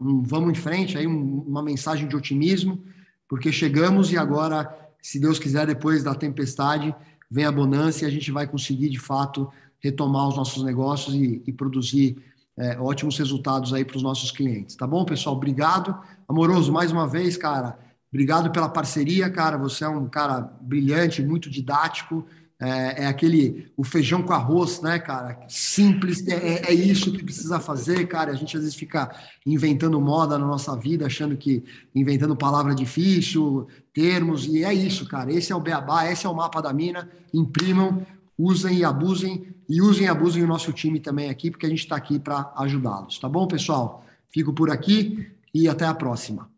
um 0.00 0.22
vamos 0.22 0.50
em 0.50 0.60
frente 0.60 0.98
aí 0.98 1.06
um, 1.06 1.40
uma 1.46 1.62
mensagem 1.62 2.08
de 2.08 2.16
otimismo, 2.16 2.82
porque 3.28 3.52
chegamos 3.52 4.12
e 4.12 4.16
agora, 4.16 4.85
se 5.02 5.18
Deus 5.18 5.38
quiser, 5.38 5.66
depois 5.66 6.02
da 6.02 6.14
tempestade 6.14 6.94
vem 7.30 7.44
a 7.44 7.52
bonança 7.52 8.04
e 8.04 8.06
a 8.06 8.10
gente 8.10 8.30
vai 8.30 8.46
conseguir 8.46 8.88
de 8.88 8.98
fato 8.98 9.50
retomar 9.80 10.28
os 10.28 10.36
nossos 10.36 10.62
negócios 10.64 11.14
e, 11.14 11.42
e 11.46 11.52
produzir 11.52 12.16
é, 12.56 12.78
ótimos 12.78 13.18
resultados 13.18 13.72
aí 13.72 13.84
para 13.84 13.96
os 13.96 14.02
nossos 14.02 14.30
clientes. 14.30 14.76
Tá 14.76 14.86
bom, 14.86 15.04
pessoal? 15.04 15.36
Obrigado. 15.36 15.96
Amoroso, 16.28 16.72
mais 16.72 16.90
uma 16.90 17.06
vez, 17.06 17.36
cara 17.36 17.78
Obrigado 18.16 18.50
pela 18.50 18.68
parceria, 18.68 19.28
cara. 19.28 19.58
Você 19.58 19.84
é 19.84 19.88
um 19.88 20.08
cara 20.08 20.40
brilhante, 20.60 21.22
muito 21.22 21.50
didático. 21.50 22.24
É, 22.58 23.04
é 23.04 23.06
aquele 23.06 23.70
o 23.76 23.84
feijão 23.84 24.22
com 24.22 24.32
arroz, 24.32 24.80
né, 24.80 24.98
cara? 24.98 25.38
Simples, 25.46 26.26
é, 26.26 26.70
é, 26.70 26.72
isso 26.72 27.12
que 27.12 27.22
precisa 27.22 27.60
fazer, 27.60 28.06
cara. 28.06 28.30
A 28.30 28.34
gente 28.34 28.56
às 28.56 28.62
vezes 28.62 28.76
fica 28.76 29.14
inventando 29.44 30.00
moda 30.00 30.38
na 30.38 30.46
nossa 30.46 30.74
vida, 30.74 31.04
achando 31.04 31.36
que 31.36 31.62
inventando 31.94 32.34
palavra 32.34 32.74
difícil, 32.74 33.68
termos, 33.92 34.46
e 34.46 34.64
é 34.64 34.72
isso, 34.72 35.06
cara. 35.06 35.30
Esse 35.30 35.52
é 35.52 35.56
o 35.56 35.60
beabá, 35.60 36.10
esse 36.10 36.26
é 36.26 36.30
o 36.30 36.34
mapa 36.34 36.62
da 36.62 36.72
mina. 36.72 37.10
Imprimam, 37.32 38.06
usem 38.38 38.78
e 38.78 38.84
abusem, 38.84 39.54
e 39.68 39.82
usem 39.82 40.06
e 40.06 40.08
abusem 40.08 40.42
o 40.42 40.46
nosso 40.46 40.72
time 40.72 40.98
também 40.98 41.28
aqui, 41.28 41.50
porque 41.50 41.66
a 41.66 41.70
gente 41.70 41.80
está 41.80 41.96
aqui 41.96 42.18
para 42.18 42.52
ajudá-los, 42.56 43.18
tá 43.18 43.28
bom, 43.28 43.46
pessoal? 43.46 44.02
Fico 44.30 44.54
por 44.54 44.70
aqui 44.70 45.30
e 45.52 45.68
até 45.68 45.84
a 45.84 45.94
próxima. 45.94 46.50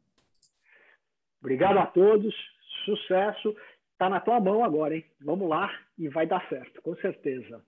Obrigado 1.40 1.78
a 1.78 1.86
todos, 1.86 2.34
sucesso. 2.84 3.54
Está 3.92 4.08
na 4.08 4.20
tua 4.20 4.38
mão 4.38 4.62
agora, 4.62 4.94
hein? 4.94 5.04
Vamos 5.20 5.48
lá 5.48 5.68
e 5.98 6.08
vai 6.08 6.26
dar 6.26 6.46
certo, 6.48 6.80
com 6.80 6.94
certeza. 6.96 7.62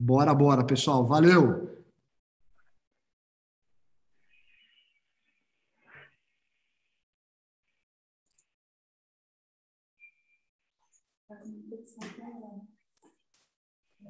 Bora, 0.00 0.34
bora, 0.34 0.64
pessoal. 0.64 1.06
Valeu! 1.06 1.85